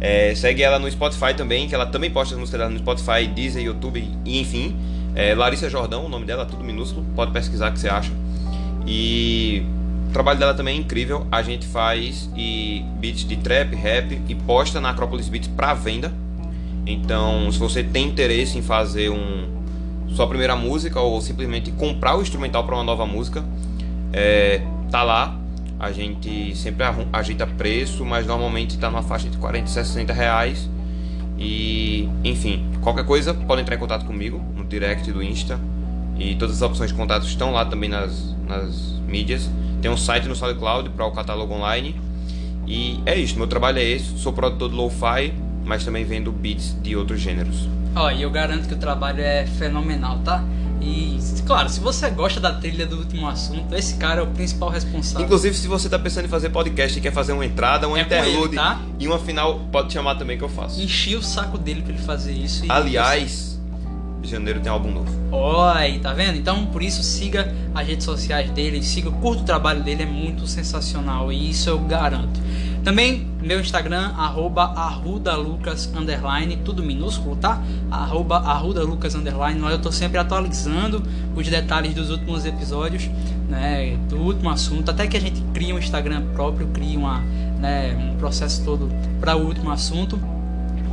É, 0.00 0.34
segue 0.34 0.62
ela 0.62 0.78
no 0.78 0.90
Spotify 0.90 1.34
também, 1.36 1.68
que 1.68 1.74
ela 1.74 1.84
também 1.84 2.10
posta 2.10 2.34
as 2.34 2.40
músicas 2.40 2.60
dela 2.60 2.70
no 2.70 2.78
Spotify, 2.78 3.26
Deezer, 3.26 3.62
YouTube 3.62 4.08
e 4.24 4.40
enfim. 4.40 4.74
É, 5.14 5.34
Larissa 5.34 5.68
Jordão, 5.68 6.06
o 6.06 6.08
nome 6.08 6.24
dela, 6.24 6.46
tudo 6.46 6.64
minúsculo, 6.64 7.04
pode 7.14 7.30
pesquisar 7.30 7.70
que 7.70 7.78
você 7.78 7.90
acha. 7.90 8.10
E 8.86 9.62
o 10.12 10.20
trabalho 10.22 10.38
dela 10.38 10.52
também 10.52 10.76
é 10.76 10.78
incrível. 10.78 11.26
A 11.32 11.40
gente 11.40 11.66
faz 11.66 12.28
e 12.36 12.84
beats 12.98 13.26
de 13.26 13.34
trap, 13.38 13.74
rap 13.74 14.20
e 14.28 14.34
posta 14.34 14.78
na 14.78 14.90
Acropolis 14.90 15.26
Beats 15.26 15.48
para 15.48 15.72
venda. 15.72 16.12
Então, 16.86 17.50
se 17.50 17.58
você 17.58 17.82
tem 17.82 18.08
interesse 18.08 18.58
em 18.58 18.62
fazer 18.62 19.08
um 19.08 19.50
sua 20.14 20.26
primeira 20.26 20.54
música 20.54 21.00
ou 21.00 21.18
simplesmente 21.22 21.70
comprar 21.70 22.14
o 22.18 22.20
instrumental 22.20 22.62
para 22.64 22.74
uma 22.74 22.84
nova 22.84 23.06
música, 23.06 23.42
é, 24.12 24.60
tá 24.90 25.02
lá. 25.02 25.34
A 25.80 25.90
gente 25.90 26.54
sempre 26.56 26.84
ajeita 27.10 27.46
preço, 27.46 28.04
mas 28.04 28.26
normalmente 28.26 28.76
tá 28.76 28.90
numa 28.90 29.02
faixa 29.02 29.30
de 29.30 29.38
40 29.38 29.66
e 29.66 29.72
60 29.72 30.12
reais. 30.12 30.68
E, 31.38 32.06
enfim, 32.22 32.70
qualquer 32.82 33.06
coisa 33.06 33.32
pode 33.32 33.62
entrar 33.62 33.76
em 33.76 33.78
contato 33.78 34.04
comigo 34.04 34.44
no 34.54 34.62
direct 34.62 35.10
do 35.10 35.22
Insta. 35.22 35.58
E 36.22 36.36
todas 36.36 36.56
as 36.56 36.62
opções 36.62 36.90
de 36.90 36.96
contato 36.96 37.26
estão 37.26 37.52
lá 37.52 37.64
também 37.64 37.90
nas, 37.90 38.34
nas 38.46 38.74
mídias. 39.06 39.50
Tem 39.80 39.90
um 39.90 39.96
site 39.96 40.28
no 40.28 40.36
SoundCloud 40.36 40.90
para 40.90 41.04
o 41.04 41.10
catálogo 41.10 41.52
online. 41.52 42.00
E 42.66 43.00
é 43.04 43.18
isso, 43.18 43.36
meu 43.36 43.46
trabalho 43.48 43.78
é 43.78 43.84
esse. 43.84 44.16
Sou 44.18 44.32
produtor 44.32 44.70
de 44.70 44.76
lo-fi, 44.76 45.32
mas 45.64 45.84
também 45.84 46.04
vendo 46.04 46.30
beats 46.30 46.76
de 46.80 46.94
outros 46.94 47.20
gêneros. 47.20 47.68
Ó, 47.96 48.10
e 48.10 48.22
eu 48.22 48.30
garanto 48.30 48.68
que 48.68 48.74
o 48.74 48.78
trabalho 48.78 49.20
é 49.20 49.44
fenomenal, 49.46 50.18
tá? 50.20 50.44
E, 50.80 51.18
claro, 51.46 51.68
se 51.68 51.78
você 51.80 52.08
gosta 52.10 52.40
da 52.40 52.52
trilha 52.52 52.86
do 52.86 52.98
último 52.98 53.28
assunto, 53.28 53.72
esse 53.74 53.94
cara 53.94 54.20
é 54.20 54.24
o 54.24 54.28
principal 54.28 54.68
responsável. 54.68 55.24
Inclusive, 55.26 55.56
se 55.56 55.68
você 55.68 55.88
tá 55.88 55.98
pensando 55.98 56.24
em 56.24 56.28
fazer 56.28 56.50
podcast 56.50 56.98
e 56.98 57.02
quer 57.02 57.12
fazer 57.12 57.32
uma 57.32 57.44
entrada, 57.44 57.86
uma 57.86 57.98
É 58.00 58.04
com 58.04 58.14
ele, 58.14 58.28
interlude 58.28 58.56
tá? 58.56 58.80
e 58.98 59.06
uma 59.06 59.18
final, 59.18 59.60
pode 59.70 59.92
chamar 59.92 60.14
também 60.16 60.36
que 60.38 60.42
eu 60.44 60.48
faço. 60.48 60.80
Enchi 60.80 61.14
o 61.14 61.22
saco 61.22 61.56
dele 61.58 61.82
pra 61.82 61.92
ele 61.92 62.02
fazer 62.02 62.32
isso. 62.32 62.64
e- 62.64 62.70
Aliás, 62.70 63.51
em 64.22 64.26
janeiro 64.26 64.60
tem 64.60 64.70
álbum 64.70 64.92
novo. 64.92 65.10
Aí, 65.74 65.98
tá 65.98 66.12
vendo? 66.12 66.38
Então, 66.38 66.66
por 66.66 66.82
isso, 66.82 67.02
siga 67.02 67.52
as 67.74 67.86
redes 67.86 68.04
sociais 68.04 68.50
dele, 68.50 68.82
siga, 68.82 69.10
curta 69.10 69.42
o 69.42 69.44
trabalho 69.44 69.82
dele, 69.82 70.02
é 70.02 70.06
muito 70.06 70.46
sensacional 70.46 71.32
e 71.32 71.50
isso 71.50 71.68
eu 71.68 71.78
garanto. 71.78 72.40
Também, 72.84 73.28
meu 73.40 73.60
Instagram, 73.60 74.12
arroba 74.16 74.64
arrudalucas, 74.64 75.88
underline, 75.94 76.56
tudo 76.64 76.82
minúsculo, 76.82 77.36
tá? 77.36 77.62
Arroba 77.88 78.38
arrudalucas, 78.38 79.14
underline, 79.14 79.60
lá 79.60 79.70
eu 79.70 79.80
tô 79.80 79.92
sempre 79.92 80.18
atualizando 80.18 81.00
os 81.36 81.48
detalhes 81.48 81.94
dos 81.94 82.10
últimos 82.10 82.44
episódios, 82.44 83.08
né, 83.48 83.96
do 84.08 84.16
último 84.16 84.50
assunto, 84.50 84.90
até 84.90 85.06
que 85.06 85.16
a 85.16 85.20
gente 85.20 85.40
cria 85.54 85.74
um 85.74 85.78
Instagram 85.78 86.22
próprio, 86.32 86.66
cria 86.68 86.98
uma, 86.98 87.20
né, 87.60 87.94
um 87.94 88.16
processo 88.16 88.64
todo 88.64 88.90
para 89.20 89.36
o 89.36 89.46
último 89.46 89.70
assunto. 89.70 90.18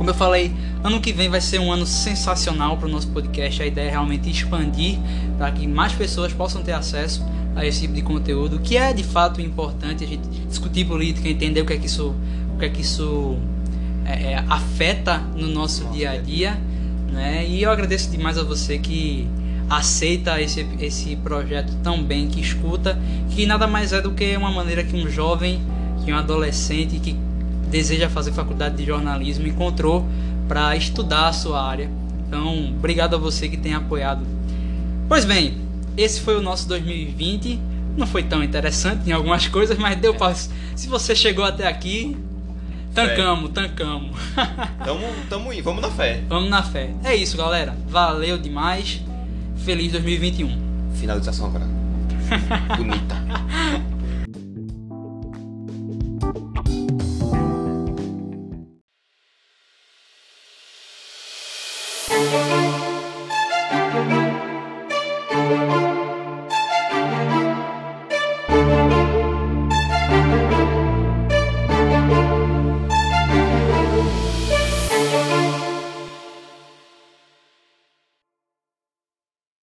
Como 0.00 0.08
eu 0.08 0.14
falei, 0.14 0.50
ano 0.82 0.98
que 0.98 1.12
vem 1.12 1.28
vai 1.28 1.42
ser 1.42 1.58
um 1.58 1.70
ano 1.70 1.84
sensacional 1.84 2.74
para 2.78 2.88
o 2.88 2.90
nosso 2.90 3.08
podcast. 3.08 3.62
A 3.62 3.66
ideia 3.66 3.88
é 3.88 3.90
realmente 3.90 4.30
expandir 4.30 4.98
para 5.36 5.52
que 5.52 5.66
mais 5.66 5.92
pessoas 5.92 6.32
possam 6.32 6.62
ter 6.62 6.72
acesso 6.72 7.22
a 7.54 7.66
esse 7.66 7.82
tipo 7.82 7.92
de 7.92 8.00
conteúdo, 8.00 8.60
que 8.60 8.78
é 8.78 8.94
de 8.94 9.04
fato 9.04 9.42
importante 9.42 10.02
a 10.02 10.06
gente 10.06 10.26
discutir 10.48 10.86
política, 10.86 11.28
entender 11.28 11.60
o 11.60 11.66
que 11.66 11.74
é 11.74 11.76
que 11.76 11.84
isso, 11.84 12.14
o 12.54 12.58
que 12.58 12.64
é 12.64 12.68
que 12.70 12.80
isso 12.80 13.36
é, 14.06 14.32
é, 14.32 14.44
afeta 14.48 15.18
no 15.18 15.48
nosso 15.48 15.84
dia 15.90 16.12
a 16.12 16.16
dia, 16.16 16.58
né? 17.12 17.46
E 17.46 17.62
eu 17.62 17.70
agradeço 17.70 18.10
demais 18.10 18.38
a 18.38 18.42
você 18.42 18.78
que 18.78 19.28
aceita 19.68 20.40
esse, 20.40 20.66
esse 20.80 21.14
projeto 21.16 21.74
tão 21.82 22.02
bem, 22.02 22.26
que 22.26 22.40
escuta, 22.40 22.98
que 23.28 23.44
nada 23.44 23.66
mais 23.66 23.92
é 23.92 24.00
do 24.00 24.12
que 24.12 24.34
uma 24.34 24.50
maneira 24.50 24.82
que 24.82 24.96
um 24.96 25.10
jovem, 25.10 25.60
que 26.02 26.10
um 26.10 26.16
adolescente 26.16 26.98
que 27.00 27.14
deseja 27.70 28.10
fazer 28.10 28.32
faculdade 28.32 28.76
de 28.76 28.84
jornalismo 28.84 29.46
encontrou 29.46 30.06
para 30.48 30.74
estudar 30.76 31.28
a 31.28 31.32
sua 31.32 31.62
área. 31.62 31.90
Então, 32.26 32.70
obrigado 32.70 33.14
a 33.14 33.18
você 33.18 33.48
que 33.48 33.56
tem 33.56 33.74
apoiado. 33.74 34.26
Pois 35.08 35.24
bem, 35.24 35.58
esse 35.96 36.20
foi 36.20 36.36
o 36.36 36.42
nosso 36.42 36.68
2020. 36.68 37.58
Não 37.96 38.06
foi 38.06 38.22
tão 38.22 38.42
interessante 38.42 39.08
em 39.08 39.12
algumas 39.12 39.46
coisas, 39.48 39.78
mas 39.78 39.98
deu 39.98 40.14
para. 40.14 40.34
Se 40.34 40.88
você 40.88 41.14
chegou 41.14 41.44
até 41.44 41.66
aqui, 41.66 42.16
tancamos, 42.94 43.50
tancamos. 43.50 44.16
Tamo, 44.84 45.06
tamo 45.28 45.52
indo, 45.52 45.62
vamos 45.62 45.82
na 45.82 45.90
fé. 45.90 46.22
Vamos 46.28 46.48
na 46.48 46.62
fé. 46.62 46.90
É 47.04 47.14
isso, 47.14 47.36
galera. 47.36 47.76
Valeu 47.88 48.38
demais. 48.38 49.00
Feliz 49.64 49.92
2021. 49.92 50.58
Finalização 50.94 51.46
agora. 51.46 51.66
Bonita. 52.76 53.16